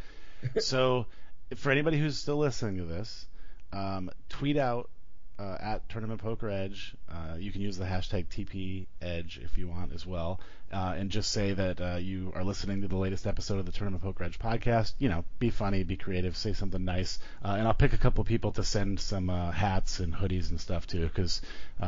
so, 0.59 1.07
for 1.55 1.71
anybody 1.71 1.99
who's 1.99 2.19
still 2.19 2.39
listening 2.39 2.79
to 2.79 2.85
this, 2.85 3.27
um, 3.73 4.11
tweet 4.29 4.57
out 4.57 4.91
uh, 5.39 5.57
at 5.61 5.89
Tournament 5.89 6.21
Poker 6.21 6.51
Edge. 6.51 6.97
Uh, 7.09 7.37
you 7.39 7.53
can 7.53 7.61
use 7.61 7.77
the 7.77 7.85
hashtag 7.85 8.27
TP 8.27 8.87
Edge 9.01 9.41
if 9.43 9.57
you 9.57 9.69
want 9.69 9.93
as 9.93 10.05
well, 10.05 10.41
uh, 10.73 10.95
and 10.97 11.11
just 11.11 11.31
say 11.31 11.53
that 11.53 11.81
uh, 11.81 11.97
you 11.97 12.33
are 12.35 12.43
listening 12.43 12.83
to 12.83 12.89
the 12.89 12.97
latest 12.97 13.27
episode 13.27 13.59
of 13.61 13.67
the 13.67 13.73
Tournament 13.73 14.03
Poker 14.03 14.25
Edge 14.25 14.39
podcast. 14.39 14.95
You 14.99 15.09
know, 15.09 15.25
be 15.39 15.51
funny, 15.51 15.85
be 15.85 15.97
creative, 15.97 16.37
say 16.37 16.55
something 16.55 16.85
nice, 16.85 17.21
uh, 17.45 17.55
and 17.57 17.69
I'll 17.69 17.75
pick 17.75 17.93
a 17.93 17.99
couple 17.99 18.25
people 18.25 18.51
to 18.53 18.65
send 18.65 18.99
some 18.99 19.31
uh, 19.31 19.53
hats 19.53 20.01
and 20.01 20.13
hoodies 20.13 20.51
and 20.51 20.61
stuff 20.61 20.87
too, 20.87 21.07
because 21.07 21.41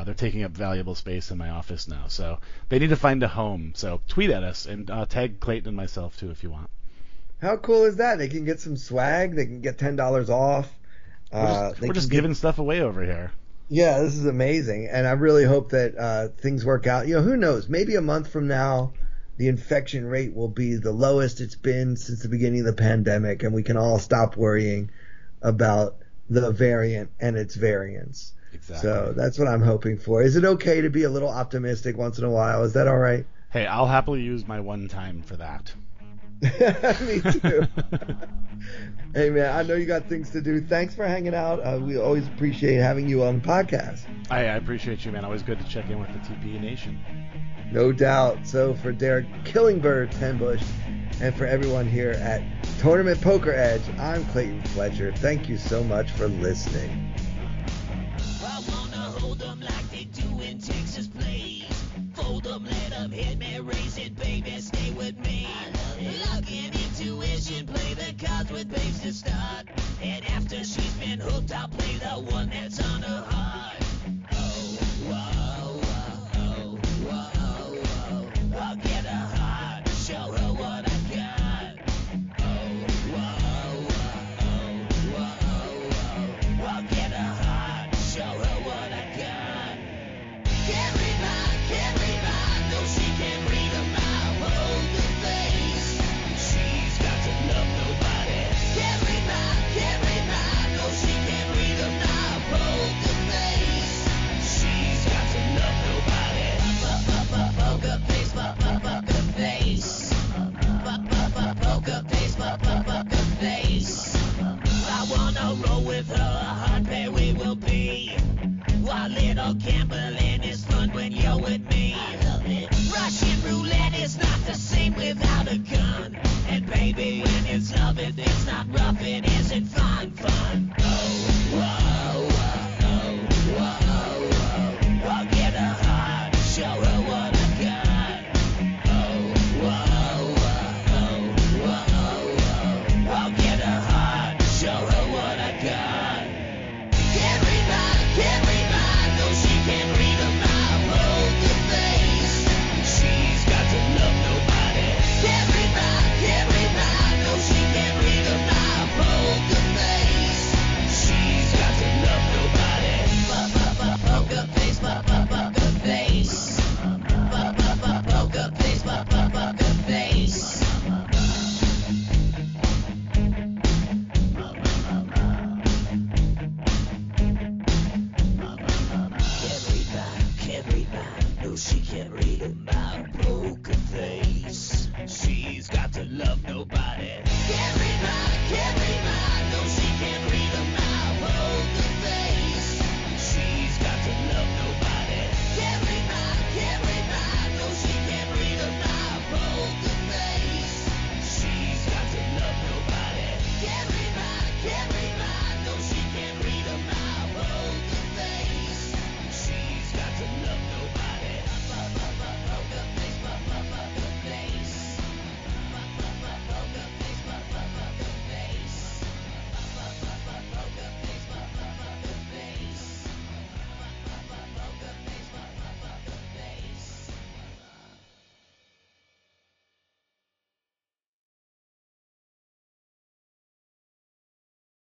they're 0.05 0.15
taking 0.15 0.45
up 0.45 0.53
valuable 0.53 0.95
space 0.95 1.33
in 1.33 1.39
my 1.39 1.51
office 1.51 1.89
now. 1.89 2.05
So 2.07 2.39
they 2.69 2.79
need 2.79 2.91
to 2.91 2.97
find 2.97 3.23
a 3.23 3.29
home. 3.29 3.73
So 3.75 4.01
tweet 4.07 4.31
at 4.31 4.45
us 4.45 4.67
and 4.67 4.87
tag 5.09 5.41
Clayton 5.41 5.69
and 5.69 5.77
myself 5.77 6.17
too 6.17 6.31
if 6.31 6.45
you 6.45 6.51
want. 6.51 6.71
How 7.43 7.57
cool 7.57 7.85
is 7.87 7.97
that? 7.97 8.19
They 8.19 8.29
can 8.29 8.45
get 8.45 8.61
some 8.61 8.77
swag. 8.77 9.35
They 9.35 9.47
can 9.47 9.61
get 9.61 9.79
ten 9.79 9.97
dollars 9.97 10.31
off. 10.31 10.71
We're 11.33 11.71
just, 11.71 11.81
we're 11.81 11.95
just 11.95 12.11
giving 12.11 12.33
get... 12.33 12.37
stuff 12.39 12.59
away 12.59 12.81
over 12.81 13.03
here. 13.03 13.33
Yeah, 13.69 14.01
this 14.01 14.17
is 14.17 14.27
amazing, 14.27 14.89
and 14.91 15.07
I 15.07 15.13
really 15.13 15.45
hope 15.45 15.71
that 15.71 15.97
uh, 15.97 16.29
things 16.29 16.65
work 16.65 16.89
out. 16.89 17.07
You 17.07 17.15
know, 17.15 17.23
who 17.23 17.37
knows? 17.37 17.69
Maybe 17.69 17.95
a 17.95 18.01
month 18.01 18.29
from 18.29 18.49
now, 18.49 18.93
the 19.37 19.47
infection 19.47 20.07
rate 20.07 20.35
will 20.35 20.49
be 20.49 20.75
the 20.75 20.91
lowest 20.91 21.41
it's 21.41 21.55
been 21.55 21.97
since 21.97 22.23
the 22.23 22.29
beginning 22.29 22.61
of 22.61 22.67
the 22.67 22.73
pandemic, 22.73 23.45
and 23.45 23.55
we 23.55 23.63
can 23.63 23.77
all 23.77 24.01
stop 24.01 24.37
worrying 24.37 24.91
about 25.41 25.97
the 26.29 26.51
variant 26.51 27.11
and 27.21 27.37
its 27.37 27.55
variants. 27.55 28.33
Exactly. 28.53 28.89
So 28.89 29.13
that's 29.17 29.39
what 29.39 29.47
I'm 29.47 29.63
hoping 29.63 29.99
for. 29.99 30.23
Is 30.23 30.37
it 30.37 30.45
okay 30.45 30.81
to 30.81 30.91
be 30.91 31.05
a 31.05 31.11
little 31.11 31.29
optimistic 31.29 31.97
once 31.97 32.19
in 32.19 32.25
a 32.25 32.31
while? 32.31 32.65
Is 32.65 32.73
that 32.73 32.89
all 32.89 32.99
right? 32.99 33.25
Hey, 33.51 33.67
I'll 33.67 33.87
happily 33.87 34.23
use 34.23 34.47
my 34.47 34.61
one 34.61 34.89
time 34.89 35.23
for 35.23 35.37
that. 35.37 35.73
Me 37.01 37.21
too. 37.21 37.67
hey 39.15 39.31
man, 39.31 39.57
I 39.57 39.63
know 39.63 39.75
you 39.75 39.87
got 39.87 40.09
things 40.09 40.31
to 40.31 40.41
do. 40.41 40.61
Thanks 40.61 40.95
for 40.95 41.07
hanging 41.07 41.35
out. 41.35 41.61
Uh, 41.61 41.79
we 41.81 41.99
always 41.99 42.27
appreciate 42.29 42.77
having 42.77 43.09
you 43.09 43.25
on 43.25 43.41
the 43.41 43.47
podcast. 43.47 44.01
I, 44.31 44.41
I 44.41 44.57
appreciate 44.57 45.05
you, 45.05 45.13
man. 45.13 45.25
Always 45.25 45.43
good 45.43 45.59
to 45.59 45.69
check 45.69 45.91
in 45.91 45.99
with 45.99 46.13
the 46.13 46.19
TPE 46.19 46.61
Nation. 46.61 46.99
No 47.73 47.93
doubt. 47.93 48.47
So 48.47 48.75
for 48.75 48.93
Derek 48.93 49.27
Killingbird 49.45 50.11
Tenbush, 50.13 50.63
and 51.21 51.35
for 51.35 51.45
everyone 51.45 51.87
here 51.87 52.13
at 52.13 52.43
Tournament 52.79 53.21
Poker 53.21 53.53
Edge, 53.53 53.83
I'm 53.99 54.25
Clayton 54.27 54.63
Fletcher. 54.63 55.13
Thank 55.17 55.49
you 55.49 55.59
so 55.59 55.85
much 55.85 56.11
for 56.13 56.29
listening. 56.29 57.15
Fold 62.15 62.45
them, 62.45 62.65
let 62.65 62.91
them 62.91 63.11
hit 63.11 63.39
me, 63.39 63.50
start. 69.13 69.67
And 70.03 70.25
after 70.31 70.57
she's 70.57 70.95
been 70.95 71.21
hooked, 71.21 71.53
I'll 71.53 71.69
play 71.69 71.95
the 71.97 72.33
one 72.33 72.49
that's 72.51 72.60